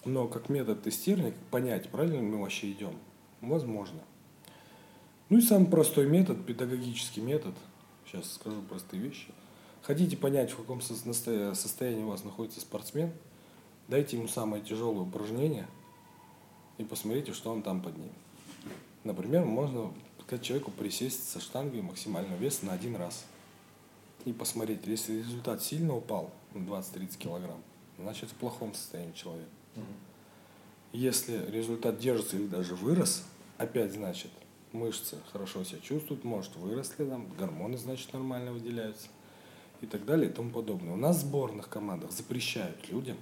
но 0.05 0.29
как 0.29 0.49
метод 0.49 0.81
тестирования, 0.81 1.35
понять, 1.51 1.89
правильно 1.89 2.23
мы 2.23 2.41
вообще 2.41 2.71
идем, 2.71 2.93
возможно. 3.41 3.99
Ну 5.29 5.39
и 5.39 5.41
самый 5.41 5.68
простой 5.68 6.07
метод, 6.07 6.45
педагогический 6.47 7.20
метод, 7.20 7.55
сейчас 8.07 8.33
скажу 8.33 8.62
простые 8.62 9.03
вещи– 9.03 9.29
Хотите 9.87 10.16
понять, 10.16 10.51
в 10.51 10.57
каком 10.57 10.81
состоянии 10.81 12.03
у 12.03 12.09
вас 12.09 12.24
находится 12.24 12.61
спортсмен, 12.61 13.12
дайте 13.87 14.16
ему 14.16 14.27
самое 14.27 14.61
тяжелое 14.61 15.03
упражнение 15.03 15.68
и 16.77 16.83
посмотрите, 16.83 17.33
что 17.33 17.53
он 17.53 17.62
там 17.62 17.81
поднимет. 17.81 18.11
Например, 19.05 19.45
можно 19.45 19.95
сказать 20.24 20.45
человеку 20.45 20.72
присесть 20.72 21.31
со 21.31 21.39
штангой 21.39 21.83
максимального 21.83 22.37
веса 22.37 22.66
на 22.66 22.72
один 22.72 22.97
раз. 22.97 23.27
И 24.24 24.33
посмотреть, 24.33 24.81
если 24.87 25.18
результат 25.18 25.62
сильно 25.62 25.95
упал 25.95 26.33
на 26.53 26.64
20-30 26.64 27.16
килограмм, 27.16 27.62
значит 27.97 28.31
в 28.31 28.35
плохом 28.35 28.74
состоянии 28.74 29.12
человек. 29.12 29.47
Если 30.93 31.49
результат 31.49 32.01
держится 32.01 32.37
или 32.37 32.49
даже 32.49 32.74
вырос, 32.74 33.22
опять 33.57 33.93
значит 33.93 34.33
мышцы 34.73 35.19
хорошо 35.33 35.64
себя 35.64 35.81
чувствуют, 35.81 36.25
может 36.25 36.55
выросли 36.57 37.05
там, 37.05 37.29
гормоны 37.39 37.77
значит 37.77 38.12
нормально 38.12 38.53
выделяются 38.53 39.09
и 39.81 39.87
так 39.87 40.05
далее 40.05 40.31
и 40.31 40.33
тому 40.33 40.51
подобное. 40.51 40.95
У 40.95 40.97
нас 40.97 41.17
в 41.17 41.21
сборных 41.21 41.69
командах 41.69 42.12
запрещают 42.12 42.89
людям 42.91 43.17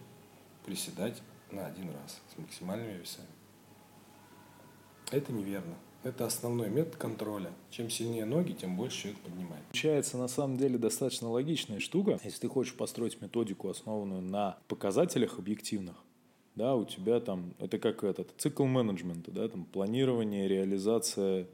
приседать 0.65 1.21
на 1.51 1.67
один 1.67 1.91
раз 1.91 2.21
с 2.35 2.39
максимальными 2.39 2.99
весами. 2.99 3.29
Это 5.11 5.33
неверно. 5.33 5.75
Это 6.03 6.27
основной 6.27 6.69
метод 6.69 6.97
контроля. 6.97 7.51
Чем 7.71 7.89
сильнее 7.89 8.27
ноги, 8.27 8.53
тем 8.53 8.77
больше 8.77 9.03
человек 9.03 9.21
поднимает. 9.21 9.65
Получается, 9.67 10.19
на 10.19 10.29
самом 10.29 10.59
деле, 10.59 10.77
достаточно 10.77 11.31
логичная 11.31 11.81
штука. 11.81 12.21
Если 12.23 12.41
ты 12.41 12.49
хочешь 12.49 12.75
построить 12.75 13.23
методику, 13.23 13.71
основанную 13.71 14.21
на 14.21 14.59
показателях 14.69 15.39
объективных, 15.39 15.97
да, 16.55 16.75
у 16.75 16.85
тебя 16.85 17.21
там, 17.21 17.55
это 17.59 17.79
как 17.79 18.05
этот 18.05 18.33
цикл 18.39 18.65
менеджмента, 18.65 19.31
да, 19.31 19.49
там 19.49 19.65
планирование, 19.65 20.49
реализация, 20.49 21.47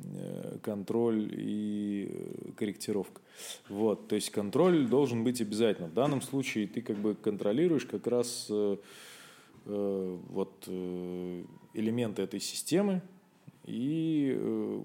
Э, 0.00 0.58
контроль 0.62 1.28
и 1.32 2.08
э, 2.08 2.50
корректировка. 2.56 3.20
Вот, 3.68 4.06
то 4.06 4.14
есть 4.14 4.30
контроль 4.30 4.86
должен 4.86 5.24
быть 5.24 5.40
обязательно. 5.40 5.88
В 5.88 5.94
данном 5.94 6.22
случае 6.22 6.68
ты 6.68 6.82
как 6.82 6.96
бы 6.96 7.16
контролируешь 7.16 7.84
как 7.84 8.06
раз 8.06 8.46
э, 8.48 8.76
вот 9.64 10.66
элементы 11.74 12.22
этой 12.22 12.40
системы, 12.40 13.02
и 13.66 14.34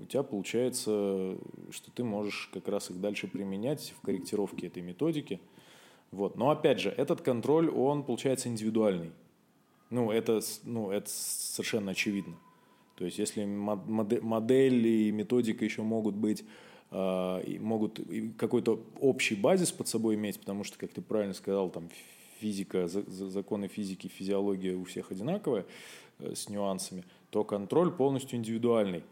у 0.02 0.06
тебя 0.08 0.24
получается, 0.24 1.38
что 1.72 1.92
ты 1.96 2.04
можешь 2.04 2.50
как 2.52 2.68
раз 2.68 2.90
их 2.90 3.00
дальше 3.00 3.28
применять 3.28 3.94
в 3.98 4.02
корректировке 4.02 4.68
этой 4.68 4.82
методики. 4.82 5.40
Вот. 6.12 6.36
Но 6.36 6.50
опять 6.50 6.82
же, 6.82 6.90
этот 6.90 7.22
контроль, 7.22 7.70
он 7.70 8.04
получается 8.04 8.50
индивидуальный. 8.50 9.12
Ну, 9.94 10.12
это, 10.12 10.42
ну, 10.64 10.90
это 10.90 11.08
совершенно 11.08 11.92
очевидно. 11.92 12.36
То 12.96 13.06
есть 13.06 13.20
если 13.20 13.46
модель 13.46 14.88
и 14.88 15.12
методика 15.12 15.64
еще 15.64 15.84
могут 15.84 16.16
быть 16.16 16.44
а, 16.90 17.44
могут 17.60 18.00
какой-то 18.38 18.84
общий 19.00 19.36
базис 19.36 19.72
под 19.72 19.88
собой 19.88 20.16
иметь, 20.16 20.40
потому 20.40 20.64
что, 20.64 20.80
как 20.80 20.92
ты 20.92 21.02
правильно 21.02 21.36
сказал, 21.36 21.70
там 21.70 21.90
физика, 22.40 22.88
законы 22.88 23.68
физики, 23.68 24.08
физиология 24.08 24.76
у 24.76 24.84
всех 24.84 25.12
одинаковая 25.12 25.66
э, 26.18 26.34
с 26.34 26.50
нюансами, 26.50 27.04
то 27.30 27.44
контроль 27.44 27.92
полностью 27.92 28.40
индивидуальный. 28.40 29.04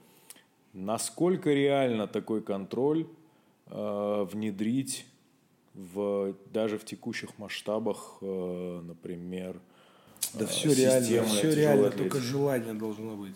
Насколько 0.74 1.53
реально 1.53 2.08
такой 2.08 2.41
контроль 2.41 3.06
э, 3.68 4.28
внедрить 4.32 5.06
в, 5.76 6.36
даже 6.52 6.80
в 6.80 6.86
текущих 6.86 7.38
масштабах, 7.38 8.18
э, 8.22 8.82
например, 8.84 9.62
да 10.34 10.45
все 10.45 10.74
реально, 10.74 11.26
все 11.26 11.53
реально, 11.53 11.90
только 11.91 12.20
желание 12.20 12.74
должно 12.74 13.16
быть. 13.16 13.36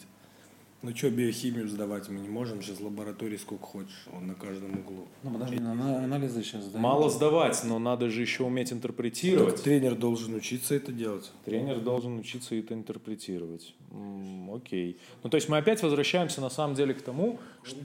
Ну 0.86 0.96
что, 0.96 1.10
биохимию 1.10 1.68
сдавать 1.68 2.10
мы 2.10 2.20
не 2.20 2.30
можем, 2.30 2.62
сейчас 2.62 2.80
лаборатории 2.80 3.38
сколько 3.38 3.66
хочешь, 3.66 4.06
он 4.14 4.28
на 4.28 4.36
каждом 4.36 4.78
углу. 4.78 5.08
Ну 5.24 5.32
подожди, 5.32 5.60
на 5.60 6.04
анализы 6.04 6.44
сейчас 6.44 6.64
сдаем. 6.64 6.84
Мало 6.84 7.10
сдавать, 7.10 7.60
но 7.64 7.80
надо 7.80 8.10
же 8.10 8.22
еще 8.22 8.44
уметь 8.44 8.72
интерпретировать. 8.72 9.56
Так 9.56 9.64
тренер 9.64 9.96
должен 9.96 10.36
учиться 10.36 10.76
это 10.76 10.92
делать. 10.92 11.32
Тренер 11.44 11.80
должен 11.80 12.20
учиться 12.20 12.54
это 12.54 12.76
интерпретировать. 12.76 13.74
М-м, 13.90 14.54
окей. 14.54 15.00
Ну 15.24 15.32
то 15.32 15.38
есть 15.38 15.50
мы 15.50 15.58
опять 15.58 15.82
возвращаемся 15.82 16.40
на 16.40 16.52
самом 16.52 16.76
деле 16.76 16.94
к 16.94 17.02
тому, 17.02 17.40
что, 17.64 17.78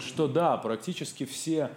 что 0.00 0.28
да, 0.28 0.58
практически 0.58 1.24
все 1.24 1.70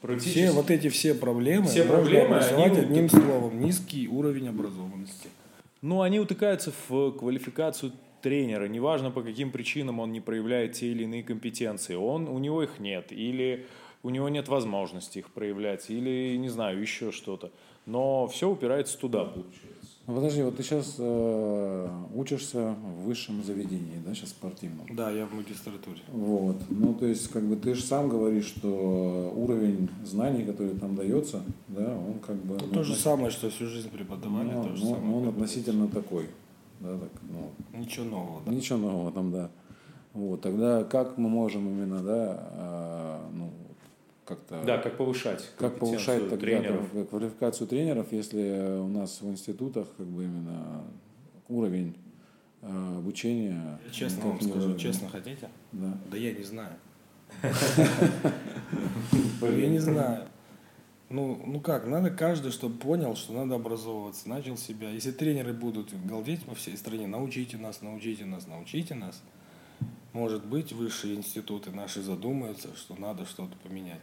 Практически... 0.00 0.38
Все 0.38 0.50
вот 0.50 0.70
эти 0.70 0.88
все 0.88 1.14
проблемы 1.14 1.66
все 1.66 1.84
проблемы 1.84 2.36
они... 2.38 2.78
одним 2.78 3.08
словом 3.08 3.60
низкий 3.60 4.08
уровень 4.08 4.48
образованности. 4.48 5.28
Ну, 5.82 6.02
они 6.02 6.18
утыкаются 6.18 6.72
в 6.88 7.12
квалификацию 7.12 7.92
тренера, 8.22 8.66
неважно 8.66 9.10
по 9.10 9.22
каким 9.22 9.52
причинам 9.52 10.00
он 10.00 10.12
не 10.12 10.20
проявляет 10.20 10.72
те 10.72 10.88
или 10.88 11.04
иные 11.04 11.22
компетенции, 11.22 11.94
он, 11.94 12.28
у 12.28 12.38
него 12.38 12.62
их 12.62 12.80
нет, 12.80 13.12
или 13.12 13.66
у 14.06 14.10
него 14.10 14.28
нет 14.28 14.46
возможности 14.46 15.18
их 15.18 15.30
проявлять, 15.30 15.90
или, 15.90 16.36
не 16.36 16.48
знаю, 16.48 16.80
еще 16.80 17.10
что-то. 17.10 17.50
Но 17.86 18.28
все 18.28 18.48
упирается 18.48 18.96
туда, 18.96 19.24
получается. 19.24 19.96
Ну, 20.06 20.14
подожди, 20.14 20.42
вот 20.44 20.56
ты 20.56 20.62
сейчас 20.62 20.94
э, 20.98 21.88
учишься 22.14 22.76
в 22.80 23.06
высшем 23.06 23.42
заведении, 23.42 24.00
да, 24.06 24.14
сейчас 24.14 24.28
спортивном. 24.28 24.86
Да, 24.94 25.10
я 25.10 25.26
в 25.26 25.34
магистратуре. 25.34 25.98
Вот. 26.06 26.56
Ну, 26.70 26.94
то 26.94 27.06
есть, 27.06 27.26
как 27.32 27.42
бы 27.42 27.56
ты 27.56 27.74
же 27.74 27.82
сам 27.82 28.08
говоришь, 28.08 28.46
что 28.46 29.32
уровень 29.34 29.88
знаний, 30.04 30.44
который 30.44 30.76
там 30.76 30.94
дается, 30.94 31.42
да, 31.66 31.96
он 31.96 32.20
как 32.20 32.36
бы. 32.36 32.56
Ну, 32.60 32.66
ну, 32.68 32.74
то 32.74 32.84
же 32.84 32.94
самое, 32.94 33.30
что 33.30 33.50
всю 33.50 33.66
жизнь 33.66 33.90
преподавали, 33.90 34.50
ну, 34.52 34.62
то 34.62 34.76
же 34.76 34.84
ну, 34.84 34.94
самое. 34.94 35.16
он 35.16 35.28
относительно 35.28 35.88
такой. 35.88 36.28
Да, 36.78 36.96
так, 36.96 37.10
ну, 37.22 37.50
Ничего 37.76 38.04
нового, 38.04 38.42
да. 38.46 38.52
Ничего 38.52 38.78
нового 38.78 39.10
там, 39.10 39.32
да. 39.32 39.50
Вот, 40.12 40.42
тогда 40.42 40.84
как 40.84 41.18
мы 41.18 41.28
можем 41.28 41.68
именно, 41.68 42.00
да, 42.02 42.48
а, 42.52 43.30
ну, 43.34 43.50
как-то... 44.26 44.62
Да, 44.64 44.78
как 44.78 44.96
повышать 44.96 45.48
Как 45.56 45.78
повышать 45.78 46.28
тогда 46.28 46.36
тренеров. 46.36 46.90
квалиф- 46.92 47.08
квалификацию 47.08 47.66
тренеров, 47.66 48.12
если 48.12 48.78
у 48.78 48.88
нас 48.88 49.20
в 49.22 49.30
институтах 49.30 49.86
как 49.96 50.06
бы 50.06 50.24
именно 50.24 50.84
уровень 51.48 51.96
а, 52.62 52.98
обучения... 52.98 53.78
Честно 53.92 54.16
никак 54.16 54.30
вам 54.32 54.40
скажу, 54.40 54.54
выровнен. 54.54 54.78
честно 54.78 55.08
хотите? 55.08 55.48
Да. 55.72 55.98
Да 56.10 56.16
я 56.16 56.32
не 56.32 56.42
знаю. 56.42 56.72
Я 59.42 59.68
не 59.68 59.78
знаю. 59.78 60.26
Ну, 61.08 61.40
ну 61.46 61.60
как, 61.60 61.86
надо 61.86 62.10
каждый, 62.10 62.50
чтобы 62.50 62.78
понял, 62.78 63.14
что 63.14 63.32
надо 63.32 63.54
образовываться, 63.54 64.28
начал 64.28 64.56
себя. 64.56 64.90
Если 64.90 65.12
тренеры 65.12 65.52
будут 65.52 65.92
галдеть 66.04 66.44
по 66.44 66.54
всей 66.54 66.76
стране, 66.76 67.06
научите 67.06 67.56
нас, 67.58 67.80
научите 67.80 68.24
нас, 68.24 68.46
научите 68.46 68.94
нас. 68.94 69.22
Может 70.12 70.44
быть, 70.46 70.72
высшие 70.72 71.14
институты 71.14 71.70
наши 71.70 72.02
задумаются, 72.02 72.74
что 72.76 72.96
надо 72.96 73.24
что-то 73.24 73.56
поменять. 73.62 74.00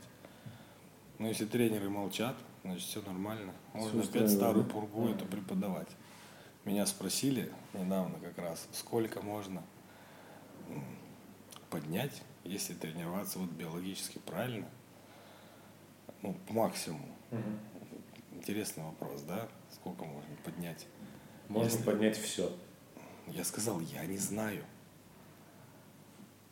Но 1.20 1.28
если 1.28 1.46
тренеры 1.46 1.90
молчат, 1.90 2.36
значит 2.64 2.88
все 2.88 3.02
нормально. 3.02 3.54
Можно 3.74 4.02
Всё 4.02 4.10
опять 4.12 4.32
старую 4.32 4.66
да? 4.66 4.72
пургу 4.72 5.08
это 5.10 5.26
преподавать. 5.26 5.88
Меня 6.66 6.86
спросили 6.86 7.52
недавно 7.74 8.20
как 8.20 8.38
раз, 8.38 8.68
сколько 8.72 9.22
можно 9.22 9.64
поднять, 11.70 12.22
если 12.44 12.74
тренироваться 12.74 13.40
вот 13.40 13.50
биологически 13.50 14.20
правильно, 14.20 14.68
ну, 16.22 16.34
по 16.48 16.54
максимуму. 16.54 17.08
Интересный 18.32 18.84
вопрос, 18.84 19.22
да? 19.22 19.48
Сколько 19.74 20.06
можно 20.06 20.36
поднять? 20.44 20.86
Можно 21.50 21.70
Если- 21.70 21.84
поднять 21.84 22.18
все. 22.18 22.52
Я 23.28 23.44
сказал, 23.44 23.80
я 23.80 24.06
не 24.06 24.18
знаю. 24.18 24.64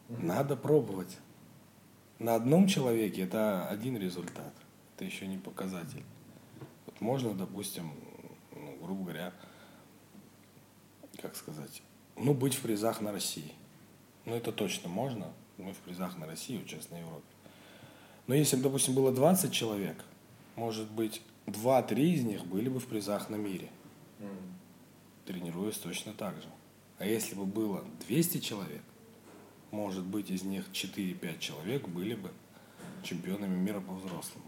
Надо 0.09 0.55
пробовать. 0.55 1.17
На 2.21 2.35
одном 2.35 2.67
человеке 2.67 3.23
это 3.23 3.67
один 3.67 3.97
результат. 3.97 4.53
Это 4.95 5.05
еще 5.05 5.25
не 5.25 5.37
показатель. 5.37 6.03
Вот 6.85 7.01
можно, 7.01 7.33
допустим, 7.33 7.91
ну, 8.51 8.77
грубо 8.79 9.05
говоря, 9.05 9.33
как 11.19 11.35
сказать, 11.35 11.81
ну, 12.15 12.35
быть 12.35 12.53
в 12.53 12.61
призах 12.61 13.01
на 13.01 13.11
России. 13.11 13.51
Ну, 14.25 14.35
это 14.35 14.51
точно 14.51 14.87
можно. 14.87 15.33
Мы 15.57 15.73
в 15.73 15.77
призах 15.77 16.15
на 16.19 16.27
России, 16.27 16.61
участвуем 16.61 17.01
на 17.01 17.07
Европе. 17.07 17.25
Но 18.27 18.35
если 18.35 18.55
бы, 18.55 18.61
допустим, 18.61 18.93
было 18.93 19.11
20 19.11 19.51
человек, 19.51 19.97
может 20.55 20.91
быть, 20.91 21.23
2-3 21.47 21.99
из 22.01 22.23
них 22.23 22.45
были 22.45 22.69
бы 22.69 22.79
в 22.79 22.85
призах 22.85 23.29
на 23.29 23.35
мире 23.35 23.69
тренируясь 25.25 25.77
точно 25.77 26.13
так 26.13 26.35
же. 26.35 26.47
А 26.99 27.05
если 27.05 27.35
бы 27.35 27.45
было 27.45 27.83
200 28.07 28.39
человек, 28.39 28.81
может 29.71 30.03
быть, 30.03 30.29
из 30.29 30.43
них 30.43 30.65
4-5 30.71 31.39
человек 31.39 31.87
были 31.87 32.15
бы 32.15 32.31
чемпионами 33.03 33.57
мира 33.57 33.81
по 33.81 33.93
взрослым. 33.93 34.43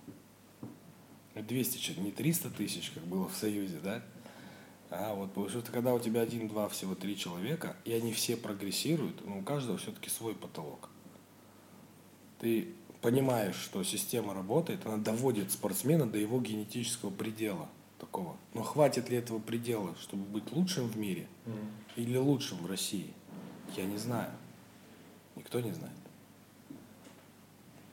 Ну, 1.35 1.41
200 1.41 1.77
человек, 1.77 2.05
не 2.05 2.11
300 2.11 2.49
тысяч, 2.51 2.91
как 2.91 3.03
было 3.03 3.27
в 3.27 3.35
Союзе, 3.35 3.79
да? 3.83 4.03
А 4.89 5.15
вот 5.15 5.29
потому 5.29 5.49
что 5.49 5.63
когда 5.71 5.93
у 5.93 5.99
тебя 5.99 6.21
один, 6.21 6.47
два, 6.47 6.69
всего 6.69 6.93
три 6.93 7.17
человека, 7.17 7.75
и 7.83 7.93
они 7.93 8.13
все 8.13 8.37
прогрессируют, 8.37 9.25
но 9.25 9.39
у 9.39 9.41
каждого 9.41 9.79
все-таки 9.79 10.09
свой 10.09 10.35
потолок. 10.35 10.89
Ты 12.39 12.75
понимаешь, 13.01 13.55
что 13.55 13.83
система 13.83 14.35
работает, 14.35 14.85
она 14.85 14.97
доводит 14.97 15.51
спортсмена 15.51 16.05
до 16.05 16.19
его 16.19 16.39
генетического 16.39 17.09
предела 17.09 17.69
такого. 17.99 18.37
Но 18.53 18.61
хватит 18.61 19.09
ли 19.09 19.17
этого 19.17 19.39
предела, 19.39 19.95
чтобы 19.99 20.25
быть 20.25 20.51
лучшим 20.51 20.87
в 20.87 20.95
мире 20.95 21.27
или 21.95 22.17
лучшим 22.17 22.59
в 22.59 22.67
России? 22.67 23.13
Я 23.75 23.85
не 23.85 23.97
знаю. 23.97 24.31
Никто 25.35 25.59
не 25.59 25.71
знает. 25.71 25.95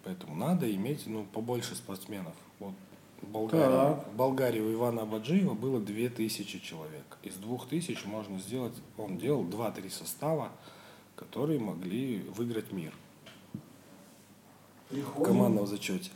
Поэтому 0.04 0.34
надо 0.34 0.70
иметь 0.74 1.06
ну, 1.06 1.24
побольше 1.24 1.74
спортсменов. 1.74 2.34
Вот 2.58 2.74
в 3.22 3.28
Болгарии, 3.28 3.70
Так. 3.70 4.08
в 4.08 4.16
Болгарии 4.16 4.60
у 4.60 4.72
Ивана 4.72 5.02
Абаджиева 5.02 5.54
было 5.54 5.78
2000 5.78 6.58
человек. 6.60 7.18
Из 7.22 7.34
2000 7.34 8.06
можно 8.06 8.38
сделать, 8.38 8.74
он 8.96 9.18
делал 9.18 9.44
2-3 9.44 9.90
состава, 9.90 10.50
которые 11.16 11.60
могли 11.60 12.20
выиграть 12.34 12.72
мир 12.72 12.94
в 14.90 15.22
командном 15.22 15.66
зачете. 15.66 16.10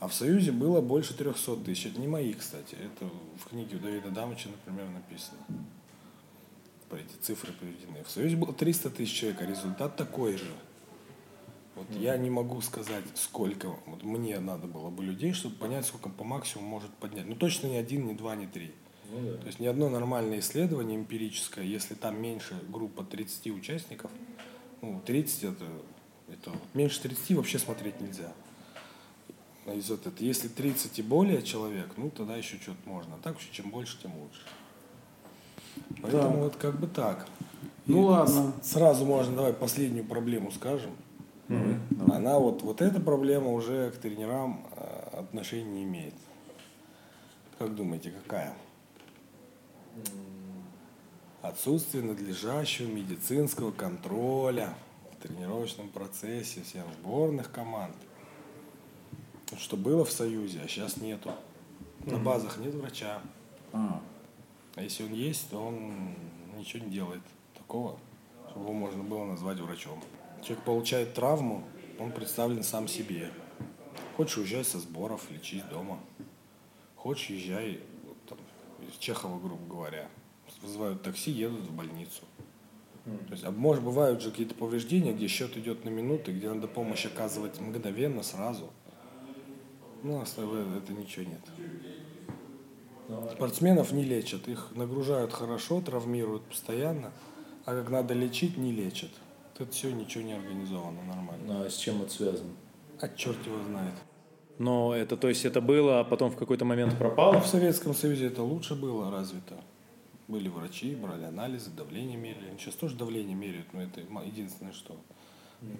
А 0.00 0.08
в 0.08 0.14
Союзе 0.14 0.52
было 0.52 0.80
больше 0.80 1.14
300 1.14 1.56
тысяч. 1.56 1.86
Это 1.86 2.00
не 2.00 2.06
мои, 2.06 2.32
кстати. 2.32 2.74
Это 2.76 3.10
в 3.44 3.48
книге 3.48 3.76
у 3.76 3.80
Давида 3.80 4.10
Дамыча, 4.10 4.48
например, 4.48 4.88
написано. 4.88 5.38
Эти 6.90 7.20
цифры 7.20 7.52
приведены. 7.52 8.02
В 8.04 8.10
Союзе 8.10 8.36
было 8.36 8.52
300 8.52 8.90
тысяч 8.90 9.12
человек, 9.12 9.42
а 9.42 9.46
результат 9.46 9.96
такой 9.96 10.36
же. 10.36 10.50
Вот 11.74 11.86
я 11.92 12.16
не 12.16 12.28
могу 12.28 12.60
сказать, 12.60 13.04
сколько 13.14 13.68
вот 13.86 14.02
мне 14.02 14.40
надо 14.40 14.66
было 14.66 14.90
бы 14.90 15.04
людей, 15.04 15.32
чтобы 15.32 15.54
понять, 15.56 15.86
сколько 15.86 16.08
по 16.08 16.24
максимуму 16.24 16.68
может 16.68 16.90
поднять. 16.94 17.26
Ну 17.26 17.36
точно 17.36 17.68
не 17.68 17.76
один, 17.76 18.06
не 18.06 18.14
два, 18.14 18.34
не 18.34 18.46
три. 18.46 18.72
То 19.10 19.46
есть 19.46 19.58
ни 19.58 19.66
одно 19.66 19.88
нормальное 19.88 20.40
исследование 20.40 20.98
эмпирическое, 20.98 21.64
если 21.64 21.94
там 21.94 22.20
меньше 22.20 22.60
группа 22.68 23.04
30 23.04 23.46
участников, 23.52 24.10
ну 24.82 25.00
30 25.06 25.44
это, 25.44 25.64
это 26.28 26.52
меньше 26.74 27.00
30 27.00 27.36
вообще 27.36 27.58
смотреть 27.58 28.00
нельзя. 28.00 28.32
Из 29.66 29.88
вот 29.88 30.06
это, 30.06 30.24
если 30.24 30.48
30 30.48 30.98
и 30.98 31.02
более 31.02 31.42
человек, 31.42 31.92
ну 31.96 32.10
тогда 32.10 32.36
еще 32.36 32.56
что-то 32.56 32.86
можно. 32.86 33.14
А 33.14 33.18
так 33.18 33.34
вообще 33.34 33.48
чем 33.52 33.70
больше, 33.70 33.98
тем 34.02 34.14
лучше. 34.18 34.40
Поэтому 36.02 36.22
Так. 36.32 36.36
вот 36.38 36.56
как 36.56 36.78
бы 36.80 36.86
так. 36.86 37.26
Ну 37.86 38.02
ладно. 38.02 38.52
с- 38.62 38.70
Сразу 38.72 39.04
можно, 39.04 39.34
давай 39.36 39.52
последнюю 39.52 40.04
проблему 40.04 40.50
скажем. 40.52 40.90
Она 42.12 42.38
вот, 42.38 42.62
вот 42.62 42.82
эта 42.82 43.00
проблема 43.00 43.52
уже 43.52 43.90
к 43.90 43.96
тренерам 43.96 44.66
э, 44.76 45.18
отношения 45.20 45.70
не 45.70 45.84
имеет. 45.84 46.14
Как 47.58 47.74
думаете, 47.74 48.10
какая? 48.10 48.54
Отсутствие 51.42 52.02
надлежащего 52.04 52.88
медицинского 52.88 53.70
контроля 53.70 54.74
в 55.12 55.22
тренировочном 55.22 55.88
процессе 55.88 56.62
всех 56.62 56.84
сборных 57.00 57.50
команд. 57.50 57.94
Что 59.56 59.76
было 59.76 60.04
в 60.04 60.10
Союзе, 60.10 60.60
а 60.64 60.68
сейчас 60.68 60.98
нету. 60.98 61.30
На 62.04 62.18
базах 62.18 62.58
нет 62.58 62.74
врача. 62.74 63.20
А, 63.72 64.00
А 64.78 64.80
если 64.80 65.02
он 65.02 65.12
есть, 65.12 65.50
то 65.50 65.58
он 65.58 66.14
ничего 66.56 66.84
не 66.84 66.92
делает 66.92 67.22
такого, 67.52 67.98
чтобы 68.48 68.66
его 68.66 68.72
можно 68.74 69.02
было 69.02 69.24
назвать 69.24 69.58
врачом. 69.58 70.00
Человек 70.40 70.64
получает 70.64 71.14
травму, 71.14 71.64
он 71.98 72.12
представлен 72.12 72.62
сам 72.62 72.86
себе. 72.86 73.32
Хочешь 74.16 74.38
уезжай 74.38 74.64
со 74.64 74.78
сборов, 74.78 75.28
лечись 75.32 75.64
дома. 75.64 75.98
Хочешь 76.94 77.30
езжай, 77.30 77.80
там, 78.28 78.38
из 78.88 78.96
Чехова, 78.98 79.40
грубо 79.40 79.66
говоря. 79.66 80.08
Вызывают 80.62 81.02
такси, 81.02 81.32
едут 81.32 81.62
в 81.62 81.74
больницу. 81.74 82.22
То 83.04 83.32
есть, 83.32 83.42
а 83.42 83.50
может, 83.50 83.82
бывают 83.82 84.22
же 84.22 84.30
какие-то 84.30 84.54
повреждения, 84.54 85.12
где 85.12 85.26
счет 85.26 85.56
идет 85.56 85.84
на 85.84 85.88
минуты, 85.88 86.30
где 86.30 86.48
надо 86.48 86.68
помощь 86.68 87.04
оказывать 87.04 87.58
мгновенно, 87.58 88.22
сразу. 88.22 88.70
Ну, 90.04 90.20
а 90.20 90.26
с 90.26 90.34
тобой 90.34 90.62
это 90.76 90.92
ничего 90.92 91.24
нет. 91.24 91.40
Спортсменов 93.32 93.92
не 93.92 94.04
лечат, 94.04 94.48
их 94.48 94.68
нагружают 94.74 95.32
хорошо, 95.32 95.80
травмируют 95.80 96.42
постоянно, 96.42 97.12
а 97.64 97.74
как 97.74 97.90
надо 97.90 98.14
лечить, 98.14 98.58
не 98.58 98.72
лечат. 98.72 99.10
Тут 99.56 99.72
все 99.72 99.90
ничего 99.90 100.24
не 100.24 100.34
организовано 100.34 101.02
нормально. 101.02 101.44
Ну, 101.46 101.64
а 101.64 101.70
с 101.70 101.76
чем 101.76 102.02
это 102.02 102.12
связано? 102.12 102.50
А 103.00 103.08
черт 103.08 103.44
его 103.46 103.62
знает. 103.64 103.94
Но 104.58 104.94
это, 104.94 105.16
то 105.16 105.28
есть 105.28 105.44
это 105.44 105.60
было, 105.60 106.00
а 106.00 106.04
потом 106.04 106.30
в 106.30 106.36
какой-то 106.36 106.64
момент 106.64 106.98
пропало? 106.98 107.40
в 107.40 107.46
Советском 107.46 107.94
Союзе 107.94 108.26
это 108.26 108.42
лучше 108.42 108.74
было 108.74 109.10
развито. 109.10 109.54
Были 110.26 110.48
врачи, 110.48 110.94
брали 110.94 111.24
анализы, 111.24 111.70
давление 111.70 112.18
мерили. 112.18 112.54
Сейчас 112.58 112.74
тоже 112.74 112.96
давление 112.96 113.34
меряют, 113.34 113.72
но 113.72 113.82
это 113.82 114.00
единственное, 114.26 114.72
что. 114.72 114.96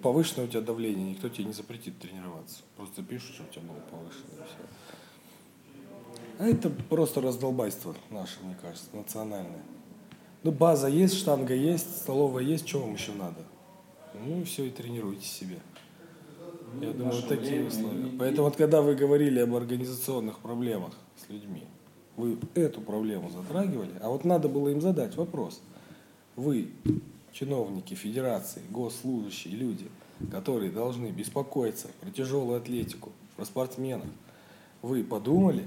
Повышенное 0.01 0.47
у 0.47 0.49
тебя 0.49 0.61
давление, 0.61 1.11
никто 1.11 1.29
тебе 1.29 1.45
не 1.45 1.53
запретит 1.53 1.99
тренироваться. 1.99 2.63
Просто 2.75 3.01
пишут, 3.03 3.35
что 3.35 3.43
у 3.43 3.47
тебя 3.47 3.61
было 3.61 3.79
повышенное. 3.91 4.45
и 4.45 4.47
всё. 4.47 4.88
А 6.39 6.45
это 6.45 6.69
просто 6.69 7.19
раздолбайство 7.19 7.93
наше, 8.09 8.39
мне 8.41 8.55
кажется, 8.61 8.87
национальное. 8.93 9.61
Ну, 10.43 10.53
база 10.53 10.87
есть, 10.87 11.15
штанга 11.15 11.53
есть, 11.53 11.97
столовая 11.97 12.45
есть, 12.45 12.65
что 12.65 12.79
вам 12.79 12.93
еще 12.93 13.11
надо? 13.11 13.41
Ну, 14.25 14.39
и 14.39 14.43
все, 14.45 14.65
и 14.65 14.69
тренируйте 14.69 15.27
себе. 15.27 15.59
Я 16.79 16.93
думаю, 16.93 17.15
вот 17.15 17.27
такие 17.27 17.65
условия. 17.65 18.09
Поэтому 18.17 18.43
вот 18.43 18.55
когда 18.55 18.81
вы 18.81 18.95
говорили 18.95 19.39
об 19.41 19.53
организационных 19.53 20.39
проблемах 20.39 20.93
с 21.17 21.29
людьми, 21.29 21.63
Вы 22.15 22.37
эту 22.53 22.79
проблему 22.79 23.29
затрагивали, 23.29 23.91
а 24.01 24.09
вот 24.09 24.23
надо 24.23 24.47
было 24.47 24.69
им 24.69 24.79
задать 24.79 25.17
вопрос. 25.17 25.61
Вы, 26.37 26.69
чиновники 27.33 27.95
федерации, 27.95 28.61
госслужащие, 28.69 29.55
люди, 29.55 29.87
которые 30.31 30.71
должны 30.71 31.07
беспокоиться 31.07 31.89
про 31.99 32.11
тяжелую 32.11 32.57
атлетику, 32.57 33.11
про 33.35 33.43
спортсменов, 33.43 34.07
вы 34.81 35.03
подумали, 35.03 35.65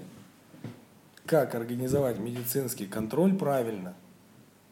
как 1.27 1.55
организовать 1.55 2.19
медицинский 2.19 2.87
контроль 2.87 3.35
правильно? 3.37 3.95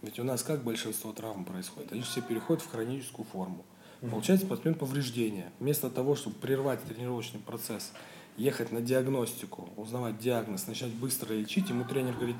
Ведь 0.03 0.19
у 0.19 0.25
нас 0.25 0.43
как 0.43 0.65
большинство 0.65 1.13
травм 1.13 1.45
происходит? 1.45 1.93
Они 1.93 2.03
все 2.03 2.23
переходят 2.23 2.63
в 2.63 2.71
хроническую 2.71 3.27
форму. 3.27 3.65
Получается 4.01 4.47
спортсмен 4.47 4.75
повреждения. 4.75 5.53
Вместо 5.61 5.91
того, 5.91 6.17
чтобы 6.17 6.37
прервать 6.37 6.83
тренировочный 6.83 7.41
процесс, 7.41 7.93
ехать 8.39 8.73
на 8.73 8.81
диагностику, 8.81 9.69
узнавать 9.77 10.19
диагноз, 10.19 10.67
начать 10.67 10.93
быстро 10.95 11.35
лечить, 11.35 11.69
ему 11.69 11.85
тренер 11.85 12.15
говорит, 12.15 12.39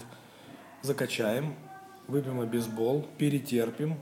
закачаем, 0.81 1.55
выпьем 2.09 2.41
обезбол, 2.41 3.07
перетерпим, 3.19 3.97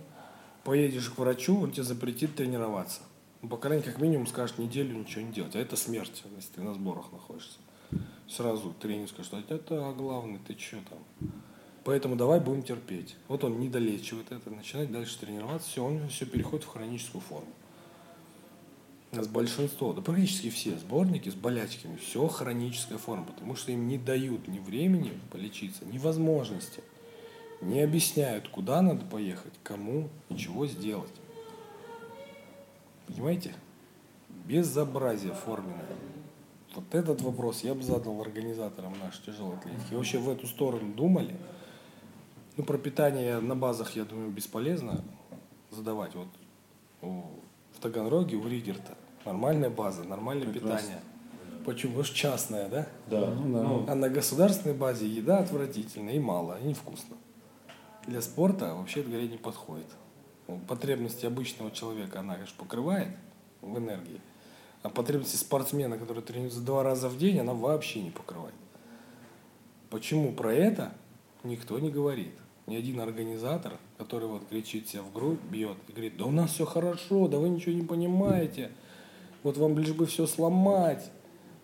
поедешь 0.62 1.10
к 1.10 1.18
врачу, 1.18 1.60
он 1.60 1.72
тебе 1.72 1.82
запретит 1.82 2.36
тренироваться. 2.36 3.00
Ну, 3.42 3.48
по 3.48 3.56
крайней 3.56 3.82
мере, 3.82 3.92
как 3.92 4.00
минимум 4.00 4.26
скажет 4.28 4.58
неделю 4.58 4.96
ничего 4.96 5.22
не 5.22 5.32
делать. 5.32 5.56
А 5.56 5.58
это 5.58 5.76
смерть, 5.76 6.22
если 6.36 6.52
ты 6.54 6.62
на 6.62 6.74
сборах 6.74 7.10
находишься. 7.10 7.58
Сразу 8.28 8.74
тренер 8.78 9.08
скажет, 9.08 9.34
а 9.34 9.54
это 9.54 9.94
главное, 9.96 10.38
ты 10.46 10.56
что 10.58 10.76
там? 10.88 11.30
Поэтому 11.84 12.16
давай 12.16 12.40
будем 12.40 12.62
терпеть. 12.62 13.16
Вот 13.28 13.44
он 13.44 13.58
не 13.58 13.70
долечивает 13.70 14.30
это, 14.30 14.50
начинает 14.50 14.92
дальше 14.92 15.18
тренироваться, 15.18 15.70
все, 15.70 15.82
он 15.82 16.06
все 16.08 16.26
переходит 16.26 16.66
в 16.66 16.68
хроническую 16.68 17.22
форму. 17.22 17.48
У 19.10 19.16
нас 19.16 19.26
большинство, 19.26 19.94
да 19.94 20.02
практически 20.02 20.50
все 20.50 20.76
сборники 20.76 21.30
с 21.30 21.34
болячками, 21.34 21.96
все 21.96 22.28
хроническая 22.28 22.98
форма, 22.98 23.24
потому 23.24 23.56
что 23.56 23.72
им 23.72 23.88
не 23.88 23.96
дают 23.96 24.46
ни 24.48 24.58
времени 24.58 25.18
полечиться, 25.30 25.86
ни 25.86 25.96
возможности. 25.96 26.82
Не 27.62 27.80
объясняют, 27.80 28.48
куда 28.48 28.82
надо 28.82 29.06
поехать, 29.06 29.54
кому 29.62 30.10
и 30.28 30.36
чего 30.36 30.66
сделать. 30.66 31.10
Понимаете? 33.06 33.54
Безобразие 34.44 35.32
форменное. 35.32 35.86
Вот 36.74 36.94
этот 36.94 37.22
вопрос 37.22 37.64
я 37.64 37.74
бы 37.74 37.82
задал 37.82 38.20
организаторам 38.20 38.98
нашей 38.98 39.24
тяжелой 39.24 39.56
атлетики. 39.56 39.94
Вообще 39.94 40.18
в 40.18 40.28
эту 40.28 40.46
сторону 40.46 40.92
думали? 40.92 41.34
Ну, 42.56 42.64
про 42.64 42.76
питание 42.76 43.38
на 43.40 43.54
базах, 43.54 43.96
я 43.96 44.04
думаю, 44.04 44.30
бесполезно 44.30 45.02
задавать. 45.70 46.14
Вот 46.14 46.28
в 47.00 47.80
Таганроге 47.80 48.36
у 48.36 48.46
Ригерта 48.48 48.96
нормальная 49.24 49.70
база, 49.70 50.04
нормальное 50.04 50.48
Прекрасно. 50.48 50.78
питание. 50.78 51.02
Почему? 51.64 51.92
Потому 51.92 52.04
что 52.04 52.16
частная, 52.16 52.68
да? 52.68 52.86
Да. 53.08 53.30
Ну, 53.30 53.52
да. 53.52 53.62
Ну, 53.62 53.84
а 53.88 53.94
на 53.94 54.08
государственной 54.08 54.74
базе 54.74 55.06
еда 55.06 55.38
отвратительная 55.38 56.14
и 56.14 56.18
мало, 56.18 56.58
и 56.60 56.64
невкусно. 56.64 57.16
Для 58.06 58.22
спорта 58.22 58.74
вообще, 58.74 59.02
говоря, 59.02 59.26
не 59.26 59.36
подходит. 59.36 59.86
Потребности 60.66 61.26
обычного 61.26 61.70
человека 61.70 62.20
она, 62.20 62.34
конечно, 62.34 62.56
покрывает 62.58 63.08
в 63.60 63.76
энергии, 63.76 64.20
а 64.82 64.88
потребности 64.88 65.36
спортсмена, 65.36 65.98
который 65.98 66.22
тренируется 66.22 66.60
два 66.60 66.82
раза 66.82 67.08
в 67.08 67.18
день, 67.18 67.38
она 67.38 67.54
вообще 67.54 68.00
не 68.00 68.10
покрывает. 68.10 68.54
Почему 69.90 70.32
про 70.32 70.52
это 70.52 70.92
никто 71.44 71.78
не 71.78 71.90
говорит? 71.90 72.34
Ни 72.66 72.76
один 72.76 73.00
организатор, 73.00 73.78
который 73.96 74.28
вот 74.28 74.46
кричит 74.48 74.88
себя 74.88 75.02
в 75.02 75.12
грудь, 75.12 75.40
бьет 75.50 75.78
и 75.88 75.92
говорит, 75.92 76.16
да 76.18 76.26
у 76.26 76.30
нас 76.30 76.52
все 76.52 76.66
хорошо, 76.66 77.26
да 77.28 77.38
вы 77.38 77.48
ничего 77.48 77.74
не 77.74 77.84
понимаете, 77.84 78.70
вот 79.42 79.56
вам 79.56 79.78
лишь 79.78 79.94
бы 79.94 80.06
все 80.06 80.26
сломать, 80.26 81.10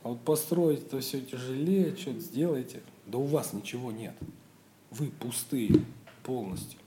а 0.03 0.09
вот 0.09 0.21
построить 0.21 0.87
это 0.87 1.01
все 1.01 1.21
тяжелее, 1.21 1.95
что-то 1.97 2.21
сделайте. 2.21 2.83
Да 3.07 3.19
у 3.19 3.25
вас 3.25 3.53
ничего 3.53 3.93
нет. 3.93 4.15
Вы 4.91 5.09
пустые 5.11 5.85
полностью 6.23 6.79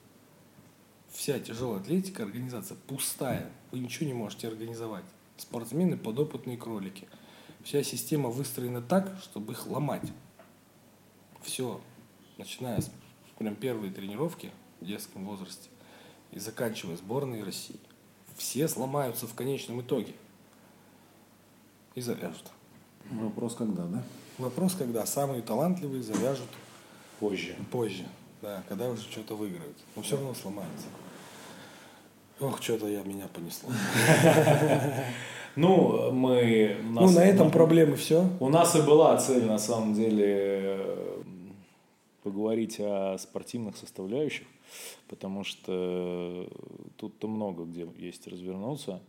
вся 1.18 1.40
тяжелая 1.40 1.80
атлетика, 1.80 2.24
организация 2.24 2.78
пустая. 2.88 3.50
Вы 3.72 3.80
ничего 3.80 4.06
не 4.06 4.14
можете 4.14 4.48
организовать. 4.48 5.04
Спортсмены 5.38 5.98
подопытные 5.98 6.58
кролики. 6.58 7.08
Вся 7.64 7.84
система 7.84 8.30
выстроена 8.30 8.82
так, 8.82 9.18
чтобы 9.22 9.54
их 9.54 9.68
ломать. 9.68 10.12
Все, 11.42 11.80
начиная 12.38 12.82
с 12.82 12.90
прям 13.38 13.56
первой 13.56 13.92
тренировки 13.92 14.52
в 14.82 14.86
детском 14.86 15.26
возрасте 15.26 15.70
и 16.32 16.40
заканчивая 16.40 16.98
сборной 16.98 17.44
России. 17.44 17.80
Все 18.36 18.68
сломаются 18.68 19.28
в 19.28 19.34
конечном 19.34 19.82
итоге. 19.82 20.14
И 21.96 22.02
завяжут. 22.02 22.46
Вопрос 23.10 23.56
когда, 23.56 23.86
да? 23.86 24.04
Вопрос 24.38 24.76
когда. 24.76 25.06
Самые 25.06 25.42
талантливые 25.42 26.04
завяжут 26.04 26.50
позже. 27.20 27.56
Позже, 27.72 28.06
да, 28.42 28.64
когда 28.70 28.90
уже 28.90 29.02
что-то 29.04 29.36
выиграют. 29.36 29.78
Но 29.96 30.02
все 30.04 30.16
равно 30.16 30.34
сломается. 30.36 30.88
Ох, 32.40 32.62
что-то 32.62 32.88
я 32.88 33.04
меня 33.04 33.28
понесло. 33.28 33.70
Ну, 35.56 36.12
мы... 36.12 36.78
Ну, 36.84 37.10
на 37.10 37.26
этом 37.26 37.50
проблемы 37.50 37.96
все. 37.96 38.30
У 38.40 38.48
нас 38.48 38.76
и 38.76 38.82
была 38.84 39.18
цель, 39.18 39.44
на 39.44 39.58
самом 39.58 39.96
деле, 39.96 40.80
поговорить 42.22 42.80
о 42.80 43.18
спортивных 43.18 43.76
составляющих, 43.76 44.46
потому 45.08 45.44
что 45.44 46.48
тут-то 46.98 47.28
много 47.28 47.64
где 47.64 47.88
есть 47.98 48.28
развернуться. 48.28 49.02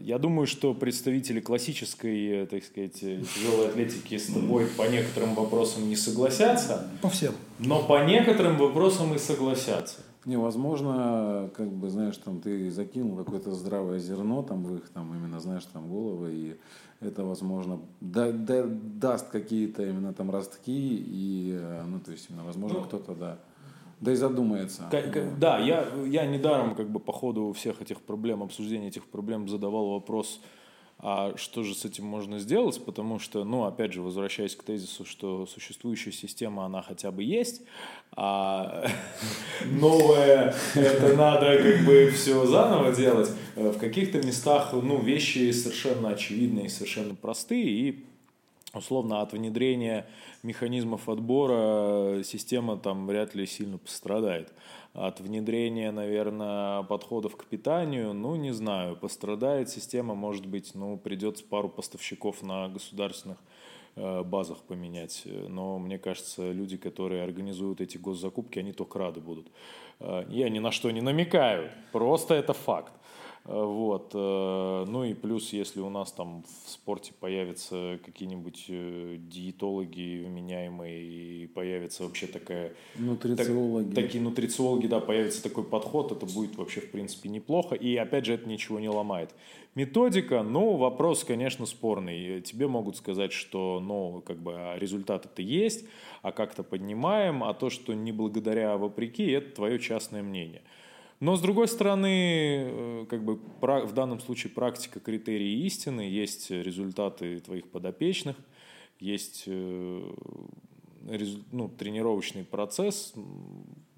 Я 0.00 0.16
думаю, 0.16 0.46
что 0.46 0.72
представители 0.72 1.40
классической, 1.40 2.46
так 2.46 2.64
сказать, 2.64 3.00
тяжелой 3.00 3.68
атлетики 3.68 4.16
с 4.16 4.32
тобой 4.32 4.66
по 4.68 4.84
некоторым 4.84 5.34
вопросам 5.34 5.86
не 5.86 5.96
согласятся. 5.96 6.90
По 7.02 7.10
всем. 7.10 7.34
Но 7.58 7.82
по 7.82 8.02
некоторым 8.06 8.56
вопросам 8.56 9.14
и 9.14 9.18
согласятся. 9.18 10.00
Невозможно, 10.24 11.50
как 11.56 11.68
бы, 11.68 11.90
знаешь, 11.90 12.16
там 12.16 12.40
ты 12.40 12.70
закинул 12.70 13.16
какое-то 13.16 13.52
здравое 13.52 13.98
зерно 13.98 14.42
там 14.42 14.62
в 14.62 14.76
их 14.76 14.88
там 14.90 15.12
именно, 15.14 15.40
знаешь, 15.40 15.64
там 15.64 15.88
головы, 15.88 16.32
и 16.32 16.56
это, 17.00 17.24
возможно, 17.24 17.80
да, 18.00 18.30
да, 18.30 18.64
даст 18.64 19.30
какие-то 19.30 19.82
именно 19.84 20.14
там 20.14 20.30
ростки, 20.30 20.96
и, 20.96 21.58
э, 21.60 21.82
ну, 21.84 21.98
то 21.98 22.12
есть, 22.12 22.30
именно, 22.30 22.44
возможно, 22.44 22.78
ну, 22.78 22.84
кто-то, 22.84 23.14
да, 23.16 23.38
да 24.00 24.12
и 24.12 24.14
задумается. 24.14 24.84
Как, 24.92 25.38
да, 25.40 25.58
я, 25.58 25.88
я 26.06 26.24
недаром, 26.26 26.76
как 26.76 26.88
бы, 26.88 27.00
по 27.00 27.12
ходу 27.12 27.52
всех 27.52 27.82
этих 27.82 28.00
проблем, 28.00 28.44
обсуждения 28.44 28.88
этих 28.88 29.06
проблем 29.06 29.48
задавал 29.48 29.90
вопрос, 29.90 30.40
а 31.04 31.36
что 31.36 31.64
же 31.64 31.74
с 31.74 31.84
этим 31.84 32.04
можно 32.04 32.38
сделать? 32.38 32.80
Потому 32.84 33.18
что, 33.18 33.42
ну, 33.42 33.64
опять 33.64 33.92
же, 33.92 34.00
возвращаясь 34.00 34.54
к 34.54 34.62
тезису, 34.62 35.04
что 35.04 35.46
существующая 35.46 36.12
система, 36.12 36.64
она 36.64 36.80
хотя 36.80 37.10
бы 37.10 37.24
есть, 37.24 37.62
а 38.12 38.86
новое, 39.64 40.54
это 40.76 41.16
надо 41.16 41.60
как 41.60 41.84
бы 41.84 42.08
все 42.14 42.46
заново 42.46 42.94
делать. 42.94 43.30
В 43.56 43.78
каких-то 43.78 44.18
местах, 44.24 44.72
ну, 44.74 45.00
вещи 45.00 45.50
совершенно 45.50 46.10
очевидные, 46.10 46.68
совершенно 46.68 47.16
простые, 47.16 47.64
и 47.64 48.04
условно 48.72 49.22
от 49.22 49.32
внедрения 49.32 50.06
механизмов 50.44 51.08
отбора 51.08 52.22
система 52.22 52.76
там 52.76 53.08
вряд 53.08 53.34
ли 53.34 53.44
сильно 53.46 53.76
пострадает 53.76 54.52
от 54.94 55.20
внедрения, 55.20 55.90
наверное, 55.90 56.82
подходов 56.82 57.36
к 57.36 57.46
питанию, 57.46 58.12
ну, 58.12 58.36
не 58.36 58.52
знаю, 58.52 58.96
пострадает 58.96 59.70
система, 59.70 60.14
может 60.14 60.46
быть, 60.46 60.74
ну, 60.74 60.98
придется 60.98 61.44
пару 61.44 61.68
поставщиков 61.68 62.42
на 62.42 62.68
государственных 62.68 63.38
э, 63.96 64.22
базах 64.22 64.58
поменять. 64.58 65.22
Но 65.48 65.78
мне 65.78 65.98
кажется, 65.98 66.52
люди, 66.52 66.76
которые 66.76 67.22
организуют 67.22 67.80
эти 67.80 67.96
госзакупки, 67.96 68.58
они 68.58 68.72
только 68.72 68.98
рады 68.98 69.20
будут. 69.20 69.46
Э, 70.00 70.26
я 70.28 70.50
ни 70.50 70.58
на 70.58 70.70
что 70.70 70.90
не 70.90 71.00
намекаю, 71.00 71.70
просто 71.92 72.34
это 72.34 72.52
факт. 72.52 72.92
Э, 73.44 73.64
вот. 73.64 74.12
Э, 74.14 74.84
ну 74.86 75.04
и 75.04 75.14
плюс, 75.14 75.52
если 75.52 75.80
у 75.80 75.90
нас 75.90 76.12
там 76.12 76.42
в 76.42 76.70
спорте 76.70 77.12
появятся 77.18 77.98
какие-нибудь 78.04 78.66
э, 78.68 79.16
диетологи 79.18 80.24
вменяемые 80.24 81.02
и 81.02 81.46
появится 81.48 82.04
вообще 82.04 82.26
такая... 82.26 82.72
Нутрициологи. 82.96 83.94
Так, 83.94 84.04
такие 84.04 84.22
нутрициологи, 84.22 84.86
да, 84.86 85.00
появится 85.00 85.42
такой 85.42 85.64
подход, 85.64 86.12
это 86.12 86.26
будет 86.26 86.56
вообще 86.56 86.80
в 86.80 86.90
принципе 86.90 87.28
неплохо. 87.28 87.74
И 87.74 87.96
опять 87.96 88.26
же, 88.26 88.34
это 88.34 88.48
ничего 88.48 88.78
не 88.78 88.88
ломает. 88.88 89.34
Методика, 89.74 90.42
ну, 90.42 90.76
вопрос, 90.76 91.24
конечно, 91.24 91.64
спорный. 91.64 92.42
Тебе 92.42 92.68
могут 92.68 92.96
сказать, 92.96 93.32
что, 93.32 93.80
ну, 93.80 94.22
как 94.24 94.36
бы 94.36 94.52
а 94.54 94.78
результаты-то 94.78 95.40
есть, 95.40 95.86
а 96.20 96.30
как-то 96.30 96.62
поднимаем, 96.62 97.42
а 97.42 97.54
то, 97.54 97.70
что 97.70 97.94
не 97.94 98.12
благодаря, 98.12 98.74
а 98.74 98.76
вопреки, 98.76 99.30
это 99.30 99.54
твое 99.54 99.78
частное 99.78 100.22
мнение. 100.22 100.60
Но, 101.22 101.36
с 101.36 101.40
другой 101.40 101.68
стороны, 101.68 102.64
э, 102.66 103.06
как 103.08 103.22
бы 103.22 103.38
в 103.60 103.92
данном 103.92 104.18
случае 104.18 104.50
практика 104.50 104.98
критерии 104.98 105.64
истины, 105.66 106.00
есть 106.00 106.50
результаты 106.50 107.38
твоих 107.38 107.68
подопечных, 107.68 108.34
есть 108.98 109.44
э, 109.46 110.02
ну, 111.52 111.68
тренировочный 111.68 112.42
процесс. 112.42 113.14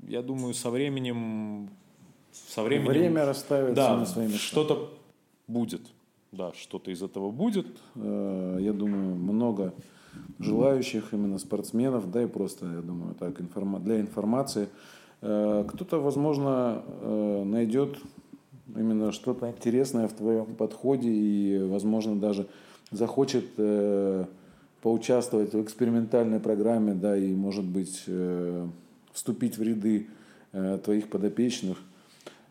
Я 0.06 0.20
думаю, 0.20 0.52
со 0.52 0.68
временем... 0.68 1.70
Со 2.30 2.62
временем 2.62 2.88
Время 2.88 3.24
расставится 3.24 3.74
да, 3.74 3.96
на 3.96 4.04
свои 4.04 4.26
места. 4.26 4.40
Что-то 4.40 4.92
будет. 5.48 5.80
да, 6.30 6.52
что-то 6.52 6.90
из 6.90 7.02
этого 7.02 7.30
будет. 7.30 7.68
Э, 7.94 8.58
Я 8.60 8.74
думаю, 8.74 9.14
много 9.14 9.72
желающих 10.38 11.14
именно 11.14 11.38
спортсменов, 11.38 12.10
да 12.10 12.22
и 12.22 12.26
просто, 12.26 12.66
я 12.66 12.82
думаю, 12.82 13.14
так, 13.14 13.40
информа- 13.40 13.80
для 13.80 13.98
информации. 13.98 14.68
Э, 15.22 15.64
Кто-то, 15.68 16.00
возможно, 16.00 16.82
э, 16.86 17.42
найдет 17.44 17.96
именно 18.76 19.12
что-то 19.12 19.48
интересное 19.48 20.08
в 20.08 20.12
твоем 20.12 20.46
подходе 20.54 21.08
и, 21.08 21.62
возможно, 21.62 22.16
даже 22.16 22.46
захочет 22.90 23.44
э, 23.56 24.24
поучаствовать 24.82 25.54
в 25.54 25.62
экспериментальной 25.62 26.40
программе, 26.40 26.94
да, 26.94 27.16
и, 27.16 27.32
может 27.32 27.64
быть, 27.64 28.04
вступить 29.12 29.56
в 29.56 29.62
ряды 29.62 30.08
твоих 30.84 31.08
подопечных. 31.08 31.78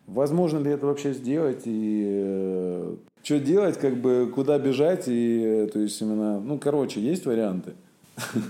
Возможно 0.08 0.58
ли 0.58 0.72
это 0.72 0.86
вообще 0.86 1.12
сделать 1.12 1.62
и 1.64 2.96
что 3.22 3.38
делать, 3.38 3.78
как 3.78 3.96
бы 3.96 4.30
куда 4.34 4.58
бежать 4.58 5.04
и 5.06 5.70
то 5.72 5.78
есть 5.78 6.00
именно, 6.02 6.40
ну 6.40 6.58
короче, 6.58 7.00
есть 7.00 7.24
варианты. 7.24 7.72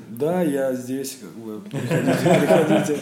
Да, 0.09 0.43
я 0.43 0.75
здесь, 0.75 1.19
как 1.21 1.31
бы, 1.45 1.61
приходите. 1.71 2.99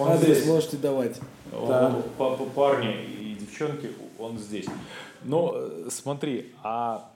Он 0.00 0.12
Адрес 0.12 0.38
здесь. 0.38 0.46
можете 0.48 0.76
давать. 0.78 1.20
Он- 1.52 2.02
па- 2.16 2.36
па- 2.36 2.44
Парни 2.46 3.04
и 3.04 3.34
девчонки, 3.34 3.90
он 4.18 4.38
здесь. 4.38 4.66
Но 5.22 5.52
э, 5.54 5.88
смотри, 5.90 6.52
а 6.62 7.10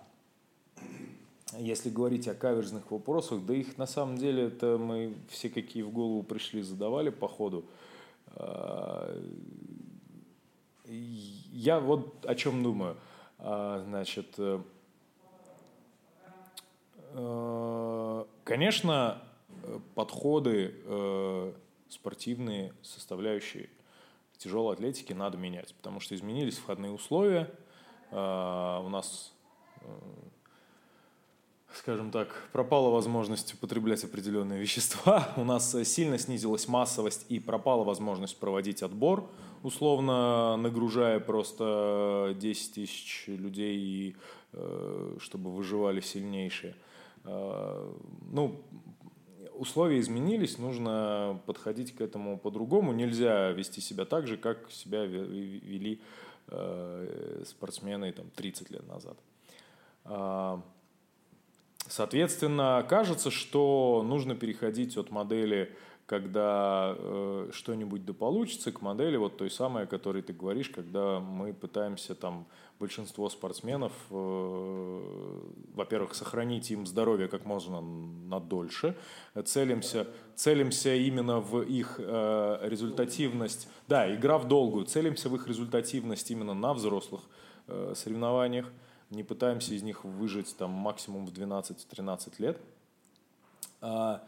если 1.59 1.89
говорить 1.89 2.27
о 2.29 2.35
каверзных 2.35 2.91
вопросах, 2.91 3.45
да 3.47 3.55
их 3.55 3.79
на 3.79 3.87
самом 3.87 4.19
деле 4.19 4.45
это 4.49 4.77
мы 4.79 5.15
все 5.31 5.49
какие 5.49 5.83
в 5.83 5.91
голову 5.91 6.23
пришли 6.23 6.63
задавали 6.63 7.11
по 7.11 7.29
ходу. 7.29 7.65
А, 8.37 9.17
Я 10.87 11.81
вот 11.81 12.27
о 12.27 12.35
чем 12.35 12.63
думаю. 12.63 12.97
А, 13.39 13.83
Значит, 13.87 14.35
э, 14.39 14.61
э, 17.15 18.25
конечно, 18.45 19.19
подходы 19.95 20.75
спортивные, 21.89 22.73
составляющие 22.83 23.69
тяжелой 24.39 24.75
атлетики 24.75 25.13
надо 25.13 25.39
менять, 25.39 25.75
потому 25.75 26.01
что 26.01 26.15
изменились 26.15 26.59
входные 26.59 26.93
условия. 26.93 27.51
А, 28.11 28.81
У 28.81 28.89
нас 28.89 29.33
э, 29.81 29.87
скажем 31.77 32.11
так, 32.11 32.49
пропала 32.53 32.91
возможность 32.91 33.55
употреблять 33.55 34.05
определенные 34.05 34.61
вещества, 34.61 35.33
у 35.37 35.45
нас 35.45 35.77
сильно 35.85 36.19
снизилась 36.19 36.69
массовость 36.69 37.27
и 37.29 37.39
пропала 37.41 37.85
возможность 37.85 38.39
проводить 38.39 38.83
отбор, 38.83 39.29
условно 39.63 40.57
нагружая 40.57 41.21
просто 41.21 42.35
10 42.39 42.75
тысяч 42.75 43.25
людей, 43.27 44.17
э, 44.53 45.17
чтобы 45.21 45.53
выживали 45.53 46.01
сильнейшие. 46.01 46.77
Э, 47.25 47.93
Ну, 48.31 48.61
условия 49.59 50.01
изменились, 50.01 50.59
нужно 50.59 51.41
подходить 51.47 51.95
к 51.95 52.01
этому 52.01 52.39
по-другому. 52.39 52.93
Нельзя 52.93 53.51
вести 53.51 53.81
себя 53.81 54.05
так 54.05 54.27
же, 54.27 54.37
как 54.37 54.71
себя 54.71 55.07
ве- 55.07 55.27
вели 55.27 56.01
э, 56.49 57.43
спортсмены 57.47 58.13
там, 58.13 58.31
30 58.35 58.71
лет 58.71 58.87
назад. 58.87 59.17
А, 60.05 60.63
Соответственно, 61.87 62.85
кажется, 62.89 63.31
что 63.31 64.03
нужно 64.07 64.35
переходить 64.35 64.97
от 64.97 65.11
модели, 65.11 65.71
когда 66.07 66.95
э, 66.99 67.51
что-нибудь 67.53 68.05
да 68.05 68.13
получится, 68.13 68.73
к 68.73 68.83
модели 68.83 69.17
вот 69.17 69.39
той 69.39 69.51
самой, 69.51 69.85
о 69.85 69.87
которой 69.87 70.23
ты 70.23 70.35
говоришь, 70.35 70.69
когда 70.69 71.19
мы 71.19 71.55
пытаемся 71.55 72.15
там 72.15 72.47
большинство 72.79 73.31
спортсменов, 73.31 73.93
э, 74.11 75.41
во-первых, 75.75 76.15
сохранить 76.15 76.71
им 76.71 76.87
здоровье 76.87 77.29
как 77.29 77.47
можно 77.47 77.81
на 77.81 78.39
дольше, 78.39 78.97
целимся, 79.45 80.07
целимся 80.35 80.95
именно 80.95 81.41
в 81.41 81.63
их 81.63 81.97
э, 81.99 82.59
результативность, 82.63 83.69
да, 83.89 84.15
игра 84.15 84.37
в 84.37 84.47
долгую, 84.47 84.85
целимся 84.85 85.31
в 85.31 85.37
их 85.37 85.49
результативность 85.49 86.31
именно 86.31 86.53
на 86.53 86.75
взрослых 86.75 87.23
э, 87.67 87.95
соревнованиях, 87.97 88.71
не 89.09 89.23
пытаемся 89.23 89.73
из 89.73 89.83
них 89.83 90.05
выжить 90.05 90.55
там 90.57 90.71
максимум 90.71 91.25
в 91.27 91.33
12-13 91.33 92.33
лет. 92.39 92.61
А, 93.81 94.23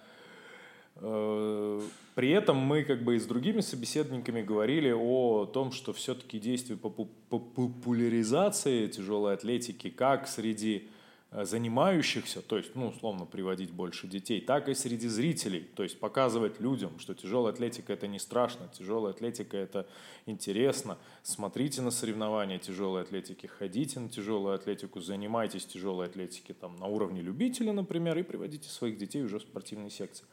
При 0.98 2.30
этом 2.30 2.56
мы 2.56 2.84
как 2.84 3.04
бы 3.04 3.16
и 3.16 3.18
с 3.18 3.26
другими 3.26 3.60
собеседниками 3.60 4.40
говорили 4.40 4.90
о 4.90 5.44
том, 5.44 5.70
что 5.70 5.92
все-таки 5.92 6.38
действие 6.38 6.78
по 6.78 6.88
по 6.88 7.38
популяризации 7.38 8.86
тяжелой 8.86 9.34
атлетики 9.34 9.90
как 9.90 10.26
среди 10.26 10.88
э, 11.32 11.44
занимающихся, 11.44 12.40
то 12.40 12.56
есть, 12.56 12.74
ну, 12.74 12.88
условно, 12.88 13.26
приводить 13.26 13.70
больше 13.70 14.06
детей, 14.06 14.40
так 14.40 14.68
и 14.68 14.74
среди 14.74 15.08
зрителей, 15.08 15.68
то 15.74 15.82
есть 15.82 16.00
показывать 16.00 16.60
людям, 16.60 16.98
что 16.98 17.14
тяжелая 17.14 17.52
атлетика 17.52 17.92
это 17.92 18.06
не 18.06 18.18
страшно, 18.18 18.68
тяжелая 18.72 19.12
атлетика 19.12 19.56
это 19.58 19.86
интересно, 20.24 20.96
смотрите 21.22 21.82
на 21.82 21.90
соревнования 21.90 22.58
тяжелой 22.58 23.02
атлетики, 23.02 23.46
ходите 23.46 24.00
на 24.00 24.08
тяжелую 24.08 24.54
атлетику, 24.54 25.00
занимайтесь 25.00 25.66
тяжелой 25.66 26.06
атлетикой 26.06 26.54
там, 26.54 26.76
на 26.76 26.86
уровне 26.86 27.20
любителя, 27.20 27.72
например, 27.72 28.16
и 28.16 28.22
приводите 28.22 28.70
своих 28.70 28.96
детей 28.96 29.22
уже 29.22 29.38
в 29.38 29.42
спортивные 29.42 29.90
секции. 29.90 30.24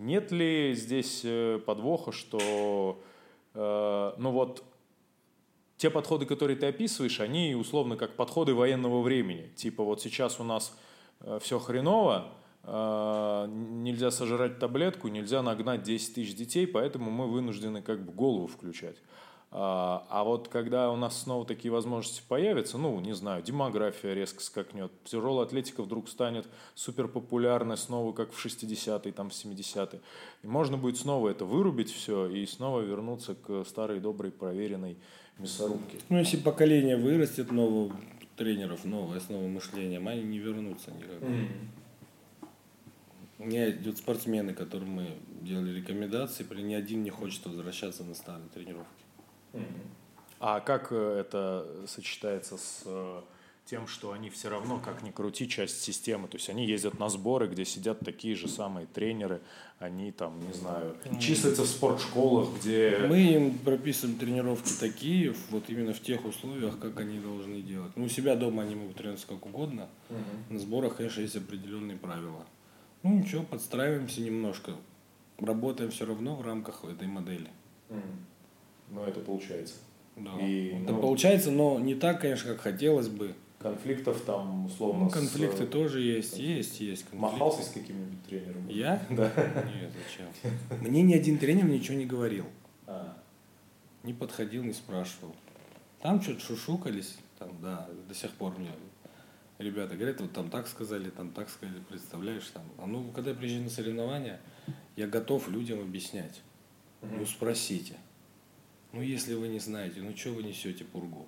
Нет 0.00 0.32
ли 0.32 0.72
здесь 0.74 1.20
э, 1.24 1.60
подвоха, 1.66 2.10
что, 2.10 3.02
э, 3.52 4.12
ну 4.16 4.30
вот, 4.30 4.64
те 5.76 5.90
подходы, 5.90 6.24
которые 6.24 6.56
ты 6.56 6.68
описываешь, 6.68 7.20
они 7.20 7.54
условно 7.54 7.98
как 7.98 8.16
подходы 8.16 8.54
военного 8.54 9.02
времени. 9.02 9.52
Типа 9.56 9.84
вот 9.84 10.00
сейчас 10.00 10.40
у 10.40 10.44
нас 10.44 10.74
все 11.42 11.58
хреново, 11.58 12.32
э, 12.62 13.46
нельзя 13.50 14.10
сожрать 14.10 14.58
таблетку, 14.58 15.08
нельзя 15.08 15.42
нагнать 15.42 15.82
10 15.82 16.14
тысяч 16.14 16.34
детей, 16.34 16.66
поэтому 16.66 17.10
мы 17.10 17.30
вынуждены 17.30 17.82
как 17.82 18.02
бы 18.02 18.10
голову 18.10 18.46
включать. 18.46 18.96
А, 19.52 20.06
а 20.08 20.22
вот 20.22 20.46
когда 20.46 20.92
у 20.92 20.96
нас 20.96 21.22
снова 21.22 21.44
такие 21.44 21.72
возможности 21.72 22.22
появятся, 22.28 22.78
ну, 22.78 23.00
не 23.00 23.14
знаю, 23.14 23.42
демография 23.42 24.14
резко 24.14 24.40
скакнет, 24.42 24.92
тяжелая 25.04 25.44
атлетика 25.44 25.82
вдруг 25.82 26.08
станет 26.08 26.46
супер 26.76 27.08
популярной 27.08 27.76
снова, 27.76 28.12
как 28.12 28.32
в 28.32 28.44
60-е, 28.44 29.12
там, 29.12 29.30
в 29.30 29.32
70-е. 29.32 30.00
И 30.44 30.46
можно 30.46 30.76
будет 30.76 30.98
снова 30.98 31.30
это 31.30 31.44
вырубить 31.44 31.92
все 31.92 32.28
и 32.28 32.46
снова 32.46 32.80
вернуться 32.80 33.34
к 33.34 33.64
старой, 33.64 33.98
доброй, 33.98 34.30
проверенной 34.30 34.96
мясорубке. 35.38 35.98
Ну, 36.08 36.18
если 36.18 36.36
поколение 36.36 36.96
вырастет 36.96 37.50
новых 37.50 37.94
тренеров, 38.36 38.84
новое, 38.84 39.18
с 39.18 39.28
новым 39.28 39.54
мышлением, 39.54 40.06
они 40.06 40.22
не 40.22 40.38
вернутся 40.38 40.92
никак. 40.92 41.28
У 43.40 43.46
меня 43.46 43.70
идут 43.70 43.98
спортсмены, 43.98 44.54
которым 44.54 44.90
мы 44.90 45.16
делали 45.40 45.74
рекомендации, 45.74 46.44
при 46.44 46.60
ни 46.62 46.74
один 46.74 47.02
не 47.02 47.10
хочет 47.10 47.44
возвращаться 47.46 48.04
на 48.04 48.14
старые 48.14 48.48
тренировки. 48.50 49.09
А 50.38 50.60
как 50.60 50.88
э, 50.90 51.18
это 51.20 51.66
сочетается 51.86 52.56
с 52.56 52.82
э, 52.86 53.20
тем, 53.66 53.86
что 53.86 54.12
они 54.12 54.30
все 54.30 54.48
равно, 54.48 54.80
как 54.80 55.02
ни 55.02 55.10
крути, 55.10 55.46
часть 55.46 55.82
системы? 55.82 56.28
То 56.28 56.38
есть 56.38 56.48
они 56.48 56.66
ездят 56.66 56.98
на 56.98 57.10
сборы, 57.10 57.46
где 57.46 57.66
сидят 57.66 58.00
такие 58.00 58.34
же 58.34 58.48
самые 58.48 58.86
тренеры, 58.86 59.42
они 59.78 60.12
там, 60.12 60.40
не 60.40 60.52
знаю, 60.54 60.96
числятся 61.20 61.62
в 61.62 61.66
спортшколах, 61.66 62.48
где... 62.58 63.04
Мы 63.06 63.20
им 63.20 63.58
прописываем 63.58 64.18
тренировки 64.18 64.72
такие, 64.80 65.34
вот 65.50 65.64
именно 65.68 65.92
в 65.92 66.00
тех 66.00 66.24
условиях, 66.24 66.78
как 66.78 66.98
они 67.00 67.20
должны 67.20 67.60
делать. 67.60 67.92
Ну, 67.94 68.06
у 68.06 68.08
себя 68.08 68.34
дома 68.34 68.62
они 68.62 68.74
могут 68.74 68.96
тренироваться 68.96 69.26
как 69.26 69.44
угодно. 69.44 69.88
На 70.48 70.58
сборах, 70.58 70.96
конечно, 70.96 71.20
есть 71.20 71.36
определенные 71.36 71.98
правила. 71.98 72.46
Ну, 73.02 73.18
ничего, 73.18 73.42
подстраиваемся 73.42 74.22
немножко. 74.22 74.72
Работаем 75.38 75.90
все 75.90 76.06
равно 76.06 76.34
в 76.34 76.42
рамках 76.42 76.84
этой 76.84 77.08
модели. 77.08 77.50
Ну, 78.90 79.04
это 79.04 79.20
получается. 79.20 79.74
Да. 80.16 80.38
И, 80.40 80.68
Это 80.82 80.92
ну, 80.92 81.00
получается, 81.00 81.50
но 81.50 81.78
не 81.78 81.94
так, 81.94 82.20
конечно, 82.20 82.52
как 82.52 82.60
хотелось 82.60 83.08
бы. 83.08 83.34
Конфликтов 83.58 84.22
там, 84.22 84.66
условно, 84.66 85.04
Ну, 85.04 85.10
с, 85.10 85.12
конфликты 85.12 85.64
э, 85.64 85.66
тоже 85.66 86.00
есть, 86.00 86.38
есть, 86.38 86.80
есть. 86.80 87.02
конфликты. 87.02 87.16
Махался 87.16 87.62
с 87.62 87.68
каким-нибудь 87.68 88.24
тренером? 88.24 88.68
Я? 88.68 89.02
Да. 89.10 89.30
Нет, 89.66 89.90
зачем? 89.92 90.80
Мне 90.80 91.02
ни 91.02 91.14
один 91.14 91.38
тренер 91.38 91.64
ничего 91.66 91.96
не 91.98 92.06
говорил. 92.06 92.46
А, 92.86 93.16
Не 94.02 94.14
подходил, 94.14 94.64
не 94.64 94.72
спрашивал. 94.72 95.34
Там 96.00 96.22
что-то 96.22 96.40
шушукались, 96.40 97.18
там, 97.38 97.50
да, 97.60 97.88
до 98.08 98.14
сих 98.14 98.30
пор 98.32 98.58
мне 98.58 98.70
ребята 99.60 99.94
говорят, 99.94 100.20
вот 100.20 100.32
там 100.32 100.48
так 100.50 100.66
сказали, 100.66 101.10
там 101.10 101.30
так 101.30 101.50
сказали, 101.50 101.80
представляешь, 101.88 102.46
там. 102.52 102.62
А 102.78 102.86
ну, 102.86 103.10
когда 103.12 103.30
я 103.30 103.36
приезжаю 103.36 103.64
на 103.64 103.70
соревнования, 103.70 104.40
я 104.96 105.06
готов 105.06 105.48
людям 105.48 105.80
объяснять. 105.80 106.40
Ну, 107.02 107.24
спросите. 107.26 107.96
Ну, 108.92 109.02
если 109.02 109.34
вы 109.34 109.48
не 109.48 109.58
знаете, 109.58 110.00
ну, 110.00 110.16
что 110.16 110.30
вы 110.30 110.42
несете 110.42 110.84
пургу? 110.84 111.26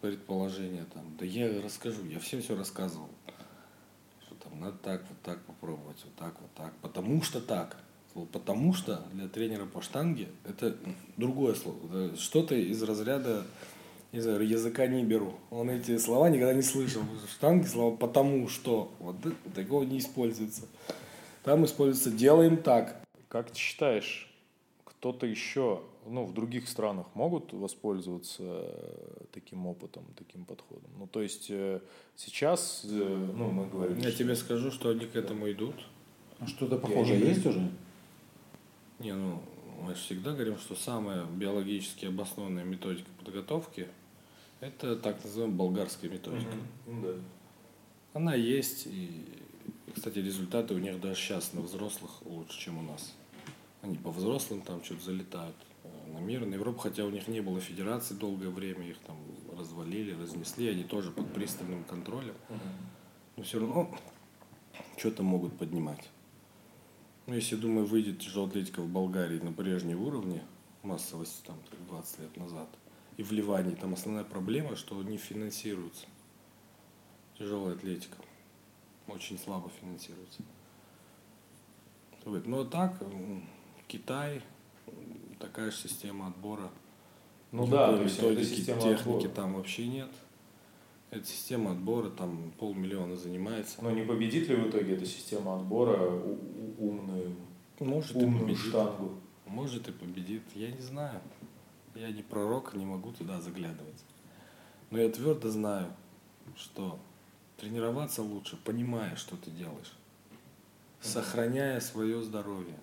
Предположение 0.00 0.84
там. 0.92 1.16
Да 1.18 1.24
я 1.24 1.62
расскажу, 1.62 2.04
я 2.06 2.18
всем 2.18 2.42
все 2.42 2.56
рассказывал. 2.56 3.08
Что 4.22 4.34
там 4.36 4.60
надо 4.60 4.76
так, 4.78 5.04
вот 5.08 5.20
так 5.22 5.44
попробовать, 5.44 5.98
вот 6.04 6.14
так, 6.16 6.40
вот 6.40 6.52
так. 6.54 6.72
Потому 6.82 7.22
что 7.22 7.40
так. 7.40 7.76
Потому 8.32 8.74
что 8.74 9.04
для 9.12 9.28
тренера 9.28 9.66
по 9.66 9.80
штанге 9.80 10.28
это 10.44 10.76
другое 11.16 11.54
слово. 11.54 12.16
Что-то 12.16 12.54
из 12.56 12.82
разряда 12.82 13.44
не 14.12 14.20
знаю, 14.20 14.46
языка 14.46 14.86
не 14.86 15.04
беру. 15.04 15.34
Он 15.50 15.68
эти 15.70 15.98
слова 15.98 16.30
никогда 16.30 16.54
не 16.54 16.62
слышал. 16.62 17.02
В 17.02 17.30
штанге 17.30 17.68
слова 17.68 17.94
потому 17.94 18.48
что. 18.48 18.92
Вот 18.98 19.16
такого 19.54 19.84
не 19.84 19.98
используется. 19.98 20.62
Там 21.44 21.64
используется 21.64 22.10
делаем 22.10 22.56
так. 22.56 23.00
Как 23.28 23.50
ты 23.50 23.58
считаешь, 23.58 24.27
кто-то 24.98 25.26
еще, 25.26 25.80
ну, 26.06 26.24
в 26.24 26.34
других 26.34 26.68
странах 26.68 27.06
могут 27.14 27.52
воспользоваться 27.52 28.42
э, 28.42 29.24
таким 29.32 29.66
опытом, 29.66 30.04
таким 30.16 30.44
подходом? 30.44 30.90
Ну, 30.98 31.06
то 31.06 31.22
есть 31.22 31.46
э, 31.50 31.80
сейчас, 32.16 32.82
э, 32.84 32.88
ну, 33.36 33.50
мы 33.50 33.66
говорим, 33.68 33.98
Я 33.98 34.08
что- 34.10 34.18
тебе 34.18 34.34
скажу, 34.34 34.72
что 34.72 34.90
они 34.90 35.06
к 35.06 35.14
этому 35.14 35.50
идут. 35.52 35.76
А 36.40 36.46
Что-то 36.48 36.78
похожее 36.78 37.20
есть 37.20 37.46
уже? 37.46 37.70
Не, 38.98 39.14
ну, 39.14 39.40
мы 39.82 39.94
же 39.94 40.00
всегда 40.00 40.32
говорим, 40.32 40.58
что 40.58 40.74
самая 40.74 41.24
биологически 41.26 42.06
обоснованная 42.06 42.64
методика 42.64 43.08
подготовки– 43.24 43.86
это 44.60 44.96
так 44.96 45.22
называемая 45.22 45.56
болгарская 45.56 46.10
методика. 46.10 46.50
Ну, 46.86 47.02
да. 47.02 47.14
Она 48.14 48.34
есть, 48.34 48.88
и, 48.88 49.26
кстати, 49.94 50.18
результаты 50.18 50.74
у 50.74 50.78
них 50.78 51.00
даже 51.00 51.20
сейчас 51.20 51.52
на 51.52 51.60
взрослых 51.60 52.10
лучше, 52.24 52.58
чем 52.58 52.78
у 52.78 52.82
нас. 52.82 53.14
Они 53.82 53.96
по 53.96 54.10
взрослым 54.10 54.62
там 54.62 54.82
что-то 54.82 55.04
залетают 55.04 55.56
э, 55.84 56.12
на 56.12 56.18
мир, 56.18 56.44
на 56.44 56.54
Европу, 56.54 56.80
хотя 56.80 57.04
у 57.04 57.10
них 57.10 57.28
не 57.28 57.40
было 57.40 57.60
федерации 57.60 58.14
долгое 58.14 58.50
время, 58.50 58.88
их 58.88 58.98
там 58.98 59.16
развалили, 59.56 60.20
разнесли, 60.20 60.68
они 60.68 60.84
тоже 60.84 61.10
под 61.10 61.32
пристальным 61.32 61.84
контролем. 61.84 62.34
Но 63.36 63.42
все 63.44 63.60
равно 63.60 63.90
что-то 64.96 65.22
могут 65.22 65.56
поднимать. 65.56 66.10
Ну, 67.26 67.34
если, 67.34 67.56
думаю, 67.56 67.86
выйдет 67.86 68.20
тяжелая 68.20 68.48
атлетика 68.48 68.80
в 68.80 68.88
Болгарии 68.88 69.38
на 69.38 69.52
прежнем 69.52 70.02
уровне, 70.02 70.42
массовости 70.82 71.44
там 71.46 71.56
так, 71.70 71.78
20 71.86 72.18
лет 72.20 72.36
назад, 72.36 72.68
и 73.16 73.22
в 73.22 73.32
Ливане, 73.32 73.76
там 73.76 73.94
основная 73.94 74.24
проблема, 74.24 74.76
что 74.76 75.02
не 75.02 75.18
финансируется 75.18 76.06
тяжелая 77.38 77.74
атлетика. 77.74 78.16
Очень 79.06 79.38
слабо 79.38 79.70
финансируется. 79.80 80.42
Вот. 82.24 82.46
Ну, 82.46 82.60
а 82.60 82.64
так, 82.64 83.00
Китай, 83.88 84.42
такая 85.40 85.70
же 85.70 85.76
система 85.76 86.28
отбора. 86.28 86.70
Ну 87.52 87.66
да, 87.66 87.96
то 87.96 88.02
есть 88.02 88.18
это 88.18 88.44
система 88.44 88.82
техники 88.82 89.00
отбора. 89.26 89.28
там 89.30 89.54
вообще 89.54 89.86
нет. 89.88 90.10
Это 91.10 91.24
система 91.26 91.72
отбора, 91.72 92.10
там 92.10 92.52
полмиллиона 92.58 93.16
занимается. 93.16 93.82
Но 93.82 93.90
не 93.90 94.04
победит 94.04 94.48
ли 94.48 94.56
в 94.56 94.68
итоге 94.68 94.94
эта 94.94 95.06
система 95.06 95.56
отбора 95.56 96.22
умную, 96.78 97.34
Может 97.80 98.14
и 98.16 98.18
умную 98.18 98.44
победит. 98.44 98.66
штангу? 98.66 99.14
Может 99.46 99.88
и 99.88 99.92
победит, 99.92 100.42
я 100.54 100.70
не 100.70 100.82
знаю. 100.82 101.20
Я 101.94 102.10
не 102.12 102.22
пророк, 102.22 102.74
не 102.74 102.84
могу 102.84 103.12
туда 103.12 103.40
заглядывать. 103.40 104.04
Но 104.90 104.98
я 104.98 105.08
твердо 105.08 105.48
знаю, 105.50 105.90
что 106.56 106.98
тренироваться 107.56 108.22
лучше, 108.22 108.58
понимая, 108.62 109.16
что 109.16 109.36
ты 109.36 109.50
делаешь. 109.50 109.96
Сохраняя 111.00 111.80
свое 111.80 112.22
здоровье. 112.22 112.74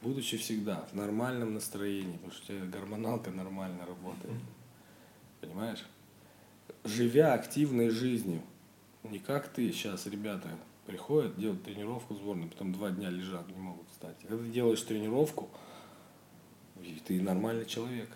Будучи 0.00 0.36
всегда 0.36 0.86
в 0.92 0.94
нормальном 0.94 1.54
настроении, 1.54 2.12
потому 2.12 2.32
что 2.32 2.52
у 2.52 2.56
тебя 2.56 2.66
гормоналка 2.66 3.30
нормально 3.30 3.84
работает. 3.84 4.40
Понимаешь? 5.40 5.84
Живя 6.84 7.34
активной 7.34 7.90
жизнью. 7.90 8.42
Не 9.02 9.18
как 9.18 9.48
ты 9.48 9.72
сейчас, 9.72 10.06
ребята, 10.06 10.48
приходят, 10.86 11.38
делают 11.38 11.64
тренировку 11.64 12.14
сборную, 12.14 12.50
потом 12.50 12.72
два 12.72 12.90
дня 12.90 13.10
лежат, 13.10 13.48
не 13.48 13.56
могут 13.56 13.88
встать. 13.90 14.16
Когда 14.20 14.38
ты 14.38 14.48
делаешь 14.50 14.82
тренировку, 14.82 15.48
ты 17.06 17.20
нормальный 17.20 17.66
человек. 17.66 18.08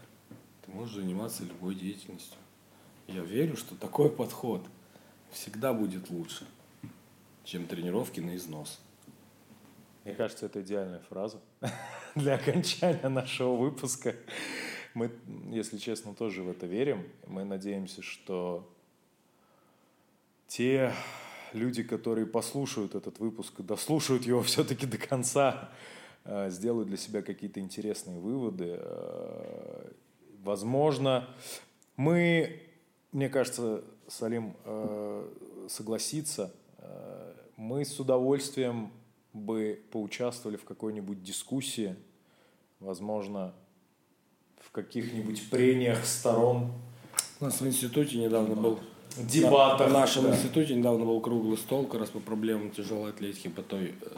Ты 0.64 0.70
можешь 0.70 0.94
заниматься 0.94 1.44
любой 1.44 1.74
деятельностью. 1.74 2.38
Я 3.09 3.22
верю, 3.22 3.56
что 3.56 3.74
такой 3.74 4.10
подход 4.10 4.64
всегда 5.32 5.72
будет 5.72 6.10
лучше, 6.10 6.46
чем 7.44 7.66
тренировки 7.66 8.20
на 8.20 8.36
износ. 8.36 8.78
Мне 10.04 10.14
кажется, 10.14 10.46
это 10.46 10.62
идеальная 10.62 11.00
фраза 11.08 11.40
для 12.14 12.34
окончания 12.34 13.08
нашего 13.08 13.54
выпуска. 13.54 14.16
Мы, 14.94 15.10
если 15.50 15.78
честно, 15.78 16.14
тоже 16.14 16.42
в 16.42 16.50
это 16.50 16.66
верим. 16.66 17.06
Мы 17.26 17.44
надеемся, 17.44 18.02
что 18.02 18.68
те 20.48 20.92
люди, 21.52 21.82
которые 21.82 22.26
послушают 22.26 22.94
этот 22.94 23.18
выпуск 23.20 23.60
дослушают 23.60 24.24
его 24.24 24.42
все-таки 24.42 24.86
до 24.86 24.98
конца, 24.98 25.70
э, 26.24 26.50
сделают 26.50 26.88
для 26.88 26.96
себя 26.96 27.22
какие-то 27.22 27.60
интересные 27.60 28.18
выводы. 28.18 28.78
Э, 28.78 29.90
Возможно, 30.42 31.28
мы, 31.96 32.60
мне 33.12 33.28
кажется, 33.28 33.84
Салим 34.08 34.56
э, 34.64 35.28
согласится, 35.68 36.52
мы 37.56 37.84
с 37.84 38.00
удовольствием 38.00 38.90
бы 39.32 39.82
поучаствовали 39.90 40.56
в 40.56 40.64
какой-нибудь 40.64 41.22
дискуссии, 41.22 41.96
возможно, 42.80 43.54
в 44.60 44.70
каких-нибудь 44.70 45.50
прениях 45.50 46.04
сторон, 46.04 46.72
У 47.40 47.44
нас 47.44 47.60
в 47.60 47.66
институте 47.66 48.18
недавно 48.18 48.54
был 48.54 48.78
дебатах. 49.16 49.88
В 49.88 49.92
нашем 49.92 50.24
да. 50.24 50.34
институте 50.34 50.74
недавно 50.74 51.04
был 51.04 51.20
круглый 51.20 51.59
стол 51.59 51.86
как 51.86 52.00
раз 52.00 52.10
по 52.10 52.20
проблемам 52.20 52.70
тяжелой 52.70 53.10
атлетики, 53.10 53.48
по 53.48 53.62
той 53.62 53.94
э, 54.00 54.16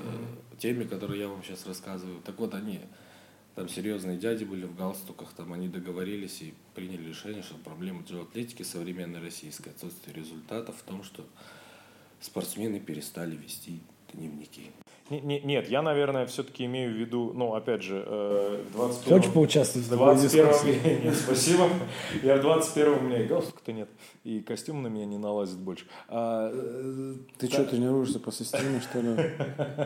теме, 0.59 0.85
которую 0.85 1.19
я 1.19 1.29
вам 1.29 1.43
сейчас 1.43 1.67
рассказываю. 1.67 2.21
Так 2.25 2.39
вот, 2.39 2.55
они, 2.55 2.81
там 3.55 3.69
серьезные 3.69 4.19
дяди 4.19 4.45
были 4.45 4.65
в 4.65 4.77
галстуках, 4.77 5.33
там 5.37 5.53
они 5.53 5.69
договорились 5.69 6.43
и 6.43 6.55
приняли 6.75 7.09
решение, 7.09 7.43
что 7.43 7.55
проблема 7.57 8.03
тяжелой 8.03 8.25
атлетики 8.25 8.63
современной 8.63 9.21
российской, 9.21 9.71
отсутствие 9.71 10.15
результатов 10.15 10.77
в 10.77 10.83
том, 10.83 11.03
что 11.03 11.25
спортсмены 12.21 12.81
перестали 12.81 13.37
вести 13.37 13.81
дневники. 14.13 14.71
Не- 15.11 15.21
не- 15.21 15.41
Нет, 15.41 15.69
я, 15.69 15.83
наверное, 15.83 16.25
все-таки 16.27 16.65
имею 16.65 16.91
в 16.91 16.95
виду, 16.95 17.33
ну, 17.35 17.55
опять 17.55 17.83
же, 17.83 18.03
э, 18.07 18.63
в 18.71 18.73
21 18.73 19.19
Хочешь 19.19 19.33
поучаствовать 19.35 19.87
в 19.87 19.91
В 19.91 19.99
такой 19.99 20.15
21 20.15 20.47
дискуссии? 20.49 21.01
нет, 21.05 21.15
спасибо. 21.15 21.69
Я 22.23 22.37
в 22.37 22.41
21 22.41 22.93
у 22.95 23.01
меня 23.01 23.21
и 23.21 23.27
галстука-то 23.27 23.73
нет, 23.73 23.91
и 24.25 24.41
костюм 24.41 24.83
на 24.83 24.87
меня 24.87 25.05
не 25.05 25.19
налазит 25.19 25.59
больше. 25.59 25.85
А, 26.09 26.51
э, 26.51 27.15
Ты 27.37 27.49
что, 27.49 27.67
тренируешься 27.67 28.19
по 28.19 28.33
системе, 28.33 28.81
что 28.81 29.01
ли? 29.03 29.31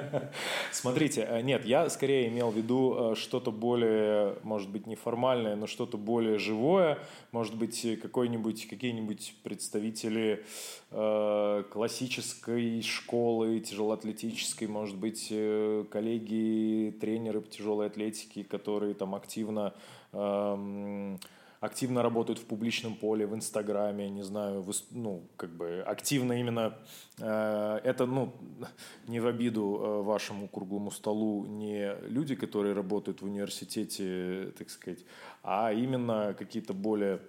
Смотрите, 0.72 1.26
э, 1.28 1.40
нет, 1.40 1.64
я 1.64 1.90
скорее 1.90 2.28
имел 2.28 2.50
в 2.50 2.56
виду 2.56 3.12
э, 3.12 3.14
что-то 3.16 3.50
более, 3.50 4.36
может 4.44 4.70
быть, 4.70 4.86
неформальное, 4.86 5.56
но 5.56 5.66
что-то 5.66 5.96
более 5.96 6.38
живое. 6.38 6.96
Может 7.32 7.56
быть, 7.56 7.84
какой-нибудь, 8.00 8.68
какие-нибудь 8.68 9.34
представители 9.42 10.44
э, 10.92 11.64
классической 11.70 12.82
школы, 12.82 13.58
тяжелоатлетической, 13.60 14.68
может 14.68 14.96
быть, 14.96 15.07
э, 15.30 15.84
коллеги, 15.90 16.96
тренеры 17.00 17.40
по 17.40 17.48
тяжелой 17.48 17.86
атлетике, 17.86 18.44
которые 18.44 18.94
там 18.94 19.14
активно 19.14 19.74
эм, 20.12 21.18
активно 21.60 22.02
работают 22.02 22.38
в 22.38 22.44
публичном 22.44 22.94
поле, 22.94 23.26
в 23.26 23.34
Инстаграме, 23.34 24.08
не 24.08 24.22
знаю, 24.22 24.62
выс- 24.62 24.84
ну, 24.90 25.22
как 25.36 25.50
бы 25.50 25.82
активно 25.86 26.34
именно 26.40 26.78
э, 27.18 27.80
это, 27.84 28.06
ну, 28.06 28.32
не 29.08 29.20
в 29.20 29.26
обиду 29.26 29.80
э, 29.80 30.02
вашему 30.02 30.48
круглому 30.48 30.90
столу, 30.90 31.46
не 31.46 31.94
люди, 32.02 32.34
которые 32.36 32.74
работают 32.74 33.22
в 33.22 33.24
университете, 33.24 34.52
так 34.56 34.70
сказать, 34.70 35.04
а 35.42 35.72
именно 35.72 36.34
какие-то 36.38 36.74
более, 36.74 37.20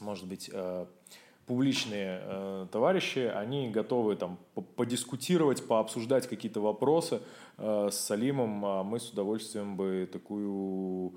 может 0.00 0.26
быть, 0.26 0.48
э, 0.52 0.86
публичные 1.46 2.20
э, 2.22 2.66
товарищи, 2.72 3.30
они 3.34 3.70
готовы 3.70 4.16
там 4.16 4.38
по- 4.54 4.62
подискутировать, 4.62 5.66
пообсуждать 5.66 6.26
какие-то 6.26 6.60
вопросы 6.60 7.20
э, 7.58 7.88
с 7.92 7.96
Салимом, 7.96 8.64
а 8.64 8.82
мы 8.82 8.98
с 8.98 9.10
удовольствием 9.10 9.76
бы 9.76 10.08
такую 10.12 11.12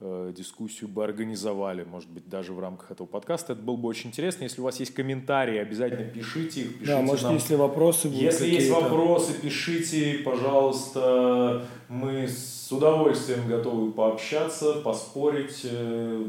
э, 0.00 0.32
дискуссию 0.36 0.88
бы 0.88 1.04
организовали, 1.04 1.84
может 1.84 2.08
быть, 2.10 2.28
даже 2.28 2.52
в 2.54 2.60
рамках 2.60 2.90
этого 2.92 3.06
подкаста. 3.06 3.52
Это 3.52 3.62
было 3.62 3.76
бы 3.76 3.88
очень 3.88 4.08
интересно. 4.08 4.44
Если 4.44 4.60
у 4.60 4.64
вас 4.64 4.80
есть 4.80 4.94
комментарии, 4.94 5.58
обязательно 5.58 6.08
пишите 6.10 6.62
их. 6.62 6.78
Пишите 6.78 6.86
Да, 6.86 7.02
может, 7.02 7.24
нам. 7.24 7.34
если 7.34 7.54
вопросы 7.54 8.08
будут 8.08 8.22
Если 8.22 8.48
есть 8.48 8.70
вопросы, 8.70 9.38
пишите, 9.40 10.20
пожалуйста. 10.24 11.66
Мы 11.88 12.26
с 12.26 12.72
удовольствием 12.72 13.46
готовы 13.48 13.92
пообщаться, 13.92 14.74
поспорить, 14.80 15.60
э, 15.64 16.26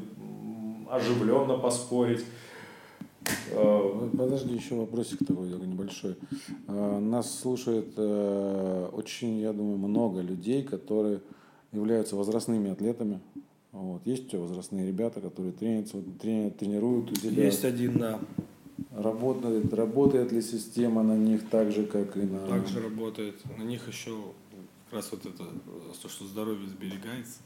оживленно 0.89 1.57
поспорить. 1.57 2.23
Э, 3.51 4.09
Подожди, 4.17 4.53
еще 4.55 4.75
вопросик 4.75 5.19
такой 5.25 5.49
небольшой. 5.49 6.15
Э, 6.67 6.99
Нас 6.99 7.39
слушает 7.39 7.93
э, 7.97 8.89
очень, 8.93 9.39
я 9.39 9.53
думаю, 9.53 9.77
много 9.77 10.21
людей, 10.21 10.63
которые 10.63 11.21
являются 11.71 12.15
возрастными 12.15 12.71
атлетами. 12.71 13.19
Вот. 13.71 14.01
Есть 14.05 14.27
у 14.27 14.29
тебя 14.29 14.41
возрастные 14.41 14.87
ребята, 14.87 15.19
которые 15.21 15.51
трени- 15.53 16.49
тренируют 16.51 17.11
у 17.11 17.15
тебя. 17.15 17.45
Есть 17.45 17.65
один, 17.65 17.97
да. 17.99 18.19
Работает, 18.95 19.73
работает 19.73 20.31
ли 20.31 20.41
система 20.41 21.03
на 21.03 21.17
них 21.17 21.49
так 21.49 21.71
же, 21.71 21.85
как 21.85 22.15
и 22.15 22.21
на... 22.21 22.47
Также 22.47 22.81
работает. 22.81 23.35
На 23.57 23.63
них 23.63 23.87
еще 23.89 24.11
как 24.85 24.93
раз 24.99 25.11
вот 25.11 25.25
это, 25.25 25.43
то, 26.01 26.07
что 26.07 26.25
здоровье 26.25 26.69
сберегается, 26.69 27.39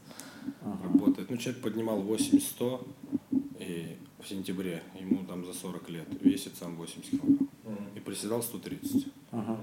работает. 0.84 1.28
Ну, 1.30 1.36
человек 1.36 1.62
поднимал 1.62 2.00
80-100, 2.02 2.86
и 3.58 3.96
в 4.22 4.28
сентябре, 4.28 4.82
ему 4.98 5.24
там 5.24 5.44
за 5.44 5.52
40 5.52 5.88
лет, 5.90 6.08
весит 6.20 6.56
сам 6.56 6.76
80 6.76 7.10
килограмм. 7.10 7.48
И 7.94 8.00
приседал 8.00 8.42
130. 8.42 9.06
Ага. 9.30 9.58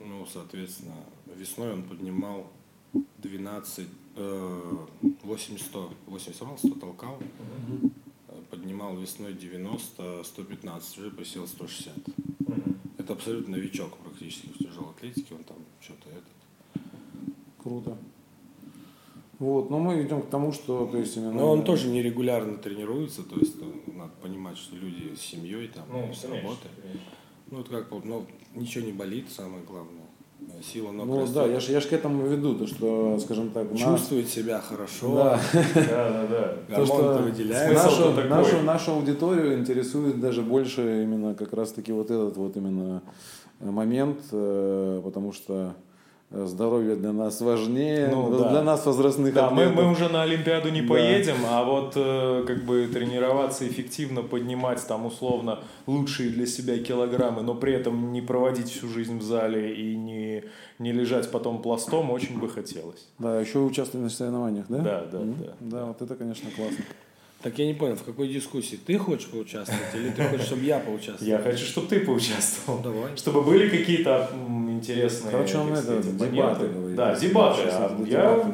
Ну, 0.00 0.26
соответственно, 0.26 0.96
весной 1.36 1.72
он 1.72 1.82
поднимал 1.84 2.50
12, 3.18 3.88
э, 4.16 4.86
8 5.22 5.58
100, 5.58 5.94
8 6.06 6.32
сорвал, 6.34 6.58
100 6.58 6.68
толкал, 6.74 7.18
э, 8.28 8.42
поднимал 8.50 8.96
весной 8.96 9.34
90, 9.34 10.22
115, 10.24 10.98
уже 10.98 11.10
присел 11.10 11.46
160. 11.46 11.94
Это 12.98 13.12
абсолютно 13.12 13.56
новичок 13.56 13.96
практически 13.98 14.48
в 14.48 14.58
тяжелой 14.58 14.90
атлетике, 14.90 15.34
он 15.34 15.44
там 15.44 15.58
что-то 15.80 16.08
это. 16.10 16.82
Круто. 17.62 17.96
Вот, 19.44 19.68
но 19.68 19.78
мы 19.78 20.00
идем 20.02 20.22
к 20.22 20.26
тому, 20.30 20.52
что, 20.52 20.86
то 20.86 20.96
есть 20.96 21.16
именно... 21.18 21.32
Но 21.32 21.52
он 21.52 21.64
тоже 21.64 21.88
нерегулярно 21.88 22.56
тренируется, 22.56 23.22
то 23.22 23.38
есть 23.38 23.56
надо 23.86 24.10
понимать, 24.22 24.56
что 24.56 24.74
люди 24.74 25.14
с 25.14 25.20
семьей, 25.20 25.68
там, 25.68 25.84
Ну, 25.92 26.14
с 26.14 26.24
работы. 26.24 26.68
Ну, 27.50 27.58
вот 27.58 27.68
как, 27.68 27.90
вот, 27.92 28.04
ну, 28.06 28.24
ничего 28.54 28.86
не 28.86 28.92
болит, 28.92 29.26
самое 29.30 29.62
главное. 29.68 30.00
Сила 30.62 30.92
ног 30.92 31.06
Ну 31.06 31.20
растет. 31.20 31.34
да, 31.34 31.46
я 31.46 31.60
же 31.60 31.72
я 31.72 31.80
ж 31.80 31.86
к 31.86 31.92
этому 31.92 32.26
веду, 32.26 32.54
то 32.54 32.66
что, 32.66 33.18
скажем 33.18 33.50
так, 33.50 33.70
на- 33.70 33.76
Чувствует 33.76 34.28
себя 34.28 34.60
хорошо. 34.60 35.14
Да. 35.14 35.40
Да, 35.74 36.10
да, 36.10 36.26
да. 36.68 36.76
То, 36.76 36.86
что. 36.86 37.18
Смысл-то 37.22 38.24
нашу, 38.24 38.28
нашу, 38.28 38.62
нашу 38.62 38.92
аудиторию 38.92 39.58
интересует 39.58 40.20
даже 40.20 40.40
больше 40.42 41.02
именно 41.04 41.34
как 41.34 41.52
раз-таки 41.52 41.92
вот 41.92 42.10
этот 42.10 42.36
вот 42.38 42.56
именно 42.56 43.02
момент, 43.60 44.18
э, 44.32 45.00
потому 45.04 45.32
что 45.32 45.74
здоровье 46.30 46.96
для 46.96 47.12
нас 47.12 47.40
важнее, 47.40 48.08
Ну, 48.08 48.38
да. 48.38 48.48
для 48.50 48.62
нас 48.62 48.84
возрастных 48.86 49.32
Да, 49.34 49.50
мы, 49.50 49.64
атлетов. 49.64 49.84
мы 49.84 49.90
уже 49.92 50.08
на 50.08 50.22
Олимпиаду 50.22 50.70
не 50.70 50.82
Да. 50.82 50.88
поедем, 50.88 51.36
а 51.46 51.62
вот 51.64 51.92
э, 51.96 52.44
как 52.46 52.64
бы 52.64 52.88
тренироваться 52.92 53.66
эффективно, 53.68 54.22
поднимать 54.22 54.84
там 54.86 55.06
условно 55.06 55.60
лучшие 55.86 56.30
для 56.30 56.46
себя 56.46 56.78
килограммы, 56.78 57.42
но 57.42 57.54
при 57.54 57.72
этом 57.74 58.12
не 58.12 58.20
проводить 58.20 58.68
всю 58.70 58.88
жизнь 58.88 59.18
в 59.18 59.22
зале 59.22 59.74
и 59.74 59.96
не, 59.96 60.44
не 60.78 60.92
лежать 60.92 61.30
потом 61.30 61.62
пластом, 61.62 62.10
очень 62.10 62.38
бы 62.40 62.48
хотелось. 62.48 63.06
Да, 63.18 63.40
еще 63.40 63.58
участвовали 63.60 64.04
на 64.04 64.10
соревнованиях, 64.10 64.66
да? 64.68 64.78
Да, 64.78 65.04
да, 65.12 65.18
Мгм. 65.20 65.36
да. 65.38 65.52
Да, 65.60 65.84
вот 65.86 66.02
это, 66.02 66.14
конечно, 66.16 66.50
классно. 66.50 66.84
Так 67.44 67.58
я 67.58 67.66
не 67.66 67.74
понял, 67.74 67.94
в 67.94 68.02
какой 68.02 68.28
дискуссии? 68.28 68.76
Ты 68.76 68.96
хочешь 68.96 69.28
поучаствовать 69.28 69.94
или 69.94 70.08
ты 70.08 70.24
хочешь, 70.24 70.46
чтобы 70.46 70.62
я 70.62 70.78
поучаствовал? 70.78 71.30
Я 71.30 71.38
хочу, 71.38 71.66
чтобы 71.66 71.88
ты 71.88 72.00
поучаствовал. 72.00 72.80
Давай. 72.80 73.14
Чтобы 73.18 73.42
были 73.42 73.68
какие-то 73.68 74.30
интересные 74.70 75.30
Короче, 75.30 75.58
он 75.58 75.74
это, 75.74 76.02
дебаты 76.02 76.68
говорит. 76.68 76.96
Да, 76.96 77.14
дебаты. 77.14 77.60
А 77.66 78.02
я-. 78.06 78.50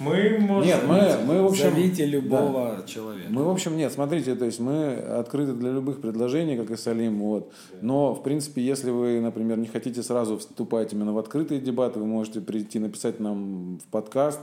Мы 0.00 0.38
можем... 0.38 0.68
Нет, 0.68 0.80
мы, 0.86 1.16
мы, 1.24 1.42
в 1.42 1.46
общем... 1.46 1.70
Зовите 1.70 2.04
любого 2.04 2.84
человека. 2.86 3.28
Мы, 3.30 3.42
в 3.42 3.48
общем, 3.48 3.78
нет, 3.78 3.90
смотрите, 3.90 4.34
то 4.34 4.44
есть 4.44 4.60
мы 4.60 4.96
открыты 4.96 5.54
для 5.54 5.70
любых 5.70 6.02
предложений, 6.02 6.58
как 6.58 6.70
и 6.72 6.76
Салим, 6.76 7.20
вот. 7.20 7.50
Но, 7.80 8.14
в 8.14 8.22
принципе, 8.22 8.62
если 8.62 8.90
вы, 8.90 9.20
например, 9.20 9.56
не 9.56 9.66
хотите 9.66 10.02
сразу 10.02 10.36
вступать 10.36 10.92
именно 10.92 11.14
в 11.14 11.18
открытые 11.18 11.58
дебаты, 11.58 11.98
вы 11.98 12.06
можете 12.06 12.42
прийти 12.42 12.78
написать 12.78 13.18
нам 13.18 13.78
в 13.78 13.84
подкаст, 13.90 14.40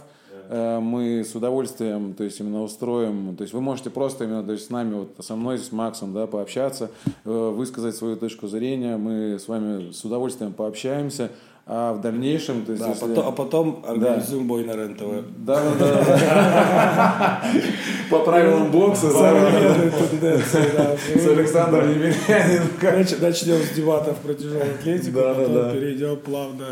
мы 0.49 1.23
с 1.23 1.35
удовольствием, 1.35 2.13
то 2.13 2.23
есть 2.23 2.39
именно 2.39 2.63
устроим, 2.63 3.35
то 3.35 3.41
есть 3.43 3.53
вы 3.53 3.61
можете 3.61 3.89
просто 3.89 4.23
именно, 4.23 4.43
то 4.43 4.53
есть 4.53 4.65
с 4.67 4.69
нами, 4.69 4.93
вот 4.95 5.09
со 5.25 5.35
мной, 5.35 5.57
с 5.57 5.71
Максом, 5.71 6.13
да, 6.13 6.25
пообщаться, 6.27 6.89
э, 7.25 7.53
высказать 7.55 7.95
свою 7.95 8.15
точку 8.15 8.47
зрения, 8.47 8.97
мы 8.97 9.37
с 9.39 9.47
вами 9.47 9.91
с 9.91 10.03
удовольствием 10.05 10.53
пообщаемся, 10.53 11.31
а 11.69 11.93
в 11.93 11.99
дальнейшем, 12.01 12.63
то 12.65 12.71
есть 12.71 12.81
Да, 12.81 12.89
если- 12.91 13.07
потом- 13.07 13.27
а 13.27 13.31
потом 13.33 13.83
организуем 13.85 14.47
бой 14.47 14.63
на 14.63 14.71
РЕН-ТВ. 14.71 15.25
да, 15.39 15.61
да, 15.77 16.03
да. 16.05 17.41
По 18.09 18.19
правилам 18.19 18.71
бокса, 18.71 19.11
да. 19.11 20.39
с 20.41 21.27
Александром 21.27 21.89
Емельяненко. 21.91 22.87
Нач- 22.87 23.21
Начнем 23.21 23.55
с 23.61 23.71
дебатов 23.75 24.15
про 24.19 24.33
тяжелую 24.33 24.75
атлетику, 24.75 25.19
Да, 25.19 25.33
да, 25.33 25.39
потом 25.41 25.53
да. 25.55 25.71
перейдем 25.73 26.15
плавно. 26.17 26.65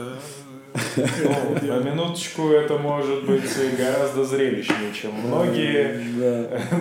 Ну, 0.98 1.68
на 1.68 1.80
минуточку 1.80 2.50
это 2.50 2.78
может 2.78 3.26
быть 3.26 3.44
гораздо 3.78 4.26
зрелищнее, 4.26 4.94
чем 4.94 5.14
многие 5.14 6.02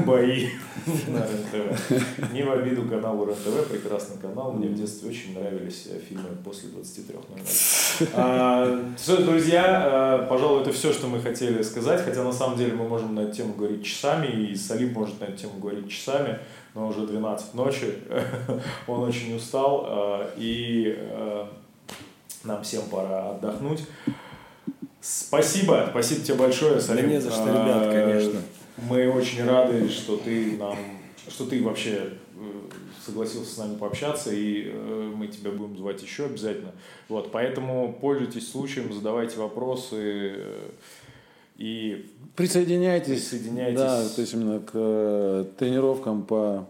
бои 0.04 0.48
на 0.86 1.18
РЕН-ТВ. 1.18 2.32
Не 2.32 2.42
в 2.42 2.52
обиду 2.52 2.82
каналу 2.88 3.26
РЕН-ТВ, 3.26 3.68
прекрасный 3.70 4.18
канал. 4.18 4.52
Мне 4.52 4.68
в 4.68 4.74
детстве 4.74 5.10
очень 5.10 5.38
нравились 5.38 5.88
э, 5.90 5.98
фильмы 5.98 6.28
после 6.44 6.70
23.00. 6.70 8.08
А, 8.14 8.94
Все, 8.96 9.16
друзья, 9.18 10.20
э, 10.24 10.28
пожалуй, 10.28 10.62
это 10.62 10.72
все, 10.72 10.92
что 10.92 11.06
мы 11.06 11.20
хотели 11.20 11.62
сказать. 11.62 12.04
Хотя 12.04 12.22
на 12.22 12.32
самом 12.32 12.58
деле 12.58 12.72
мы 12.74 12.88
можем 12.88 13.14
на 13.14 13.20
эту 13.20 13.36
тему 13.36 13.54
говорить 13.54 13.84
часами, 13.84 14.26
и 14.26 14.54
Салим 14.56 14.92
может 14.92 15.20
на 15.20 15.24
эту 15.24 15.38
тему 15.38 15.54
говорить 15.60 15.88
часами, 15.90 16.38
но 16.74 16.88
уже 16.88 17.06
12 17.06 17.54
ночи. 17.54 17.94
Он 18.86 19.04
очень 19.04 19.36
устал, 19.36 19.86
э, 19.88 20.30
и 20.36 20.98
нам 22.44 22.62
всем 22.62 22.82
пора 22.90 23.30
отдохнуть. 23.30 23.80
Спасибо, 25.00 25.88
спасибо 25.90 26.20
тебе 26.22 26.34
большое, 26.36 26.80
Салим. 26.80 27.02
Да 27.02 27.12
не 27.12 27.20
за 27.20 27.30
что, 27.30 27.44
А, 27.44 27.50
ребят, 27.50 27.92
конечно. 27.92 28.40
Мы 28.88 29.08
очень 29.08 29.44
рады, 29.44 29.88
что 29.88 30.16
ты 30.16 30.56
нам, 30.56 30.78
что 31.28 31.44
ты 31.44 31.62
вообще 31.62 32.14
э, 32.36 32.50
согласился 33.04 33.54
с 33.54 33.58
нами 33.58 33.76
пообщаться, 33.76 34.32
и 34.32 34.70
э, 34.72 35.12
мы 35.14 35.28
тебя 35.28 35.50
будем 35.50 35.76
звать 35.76 36.02
еще 36.02 36.24
обязательно. 36.24 36.72
Вот, 37.10 37.30
поэтому 37.32 37.96
пользуйтесь 38.00 38.50
случаем, 38.50 38.92
задавайте 38.92 39.38
вопросы 39.38 39.96
э, 40.36 40.68
и 41.58 42.10
Присоединяйтесь. 42.34 43.28
Присоединяйтесь. 43.28 43.78
Да, 43.78 44.08
то 44.08 44.20
есть 44.22 44.32
именно 44.32 44.58
к 44.60 45.46
тренировкам 45.58 46.22
по 46.24 46.66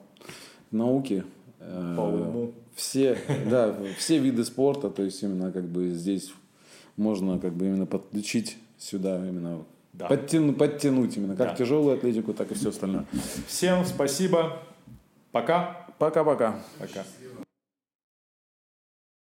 науке. 0.73 1.25
По 1.59 2.03
уму. 2.03 2.53
Все, 2.75 3.19
да, 3.51 3.77
все 3.99 4.19
виды 4.19 4.45
спорта, 4.45 4.91
то 4.91 5.03
есть 5.03 5.23
именно 5.23 5.53
как 5.53 5.65
бы 5.65 5.91
здесь 5.91 6.33
можно 6.97 7.39
как 7.39 7.53
бы 7.55 7.67
именно 7.67 7.87
подключить 7.87 8.57
сюда 8.79 9.17
именно 9.19 9.65
Да. 9.93 10.09
подтяну- 10.09 10.53
подтянуть 10.55 11.17
именно 11.17 11.37
как 11.37 11.49
Да. 11.51 11.55
тяжелую 11.55 11.97
атлетику, 11.97 12.33
так 12.35 12.51
и 12.51 12.55
все 12.55 12.71
остальное. 12.71 13.05
всем 13.47 13.85
спасибо. 13.85 14.59
Пока. 15.33 15.87
Пока-пока. 15.99 16.59
Пока. 16.79 17.05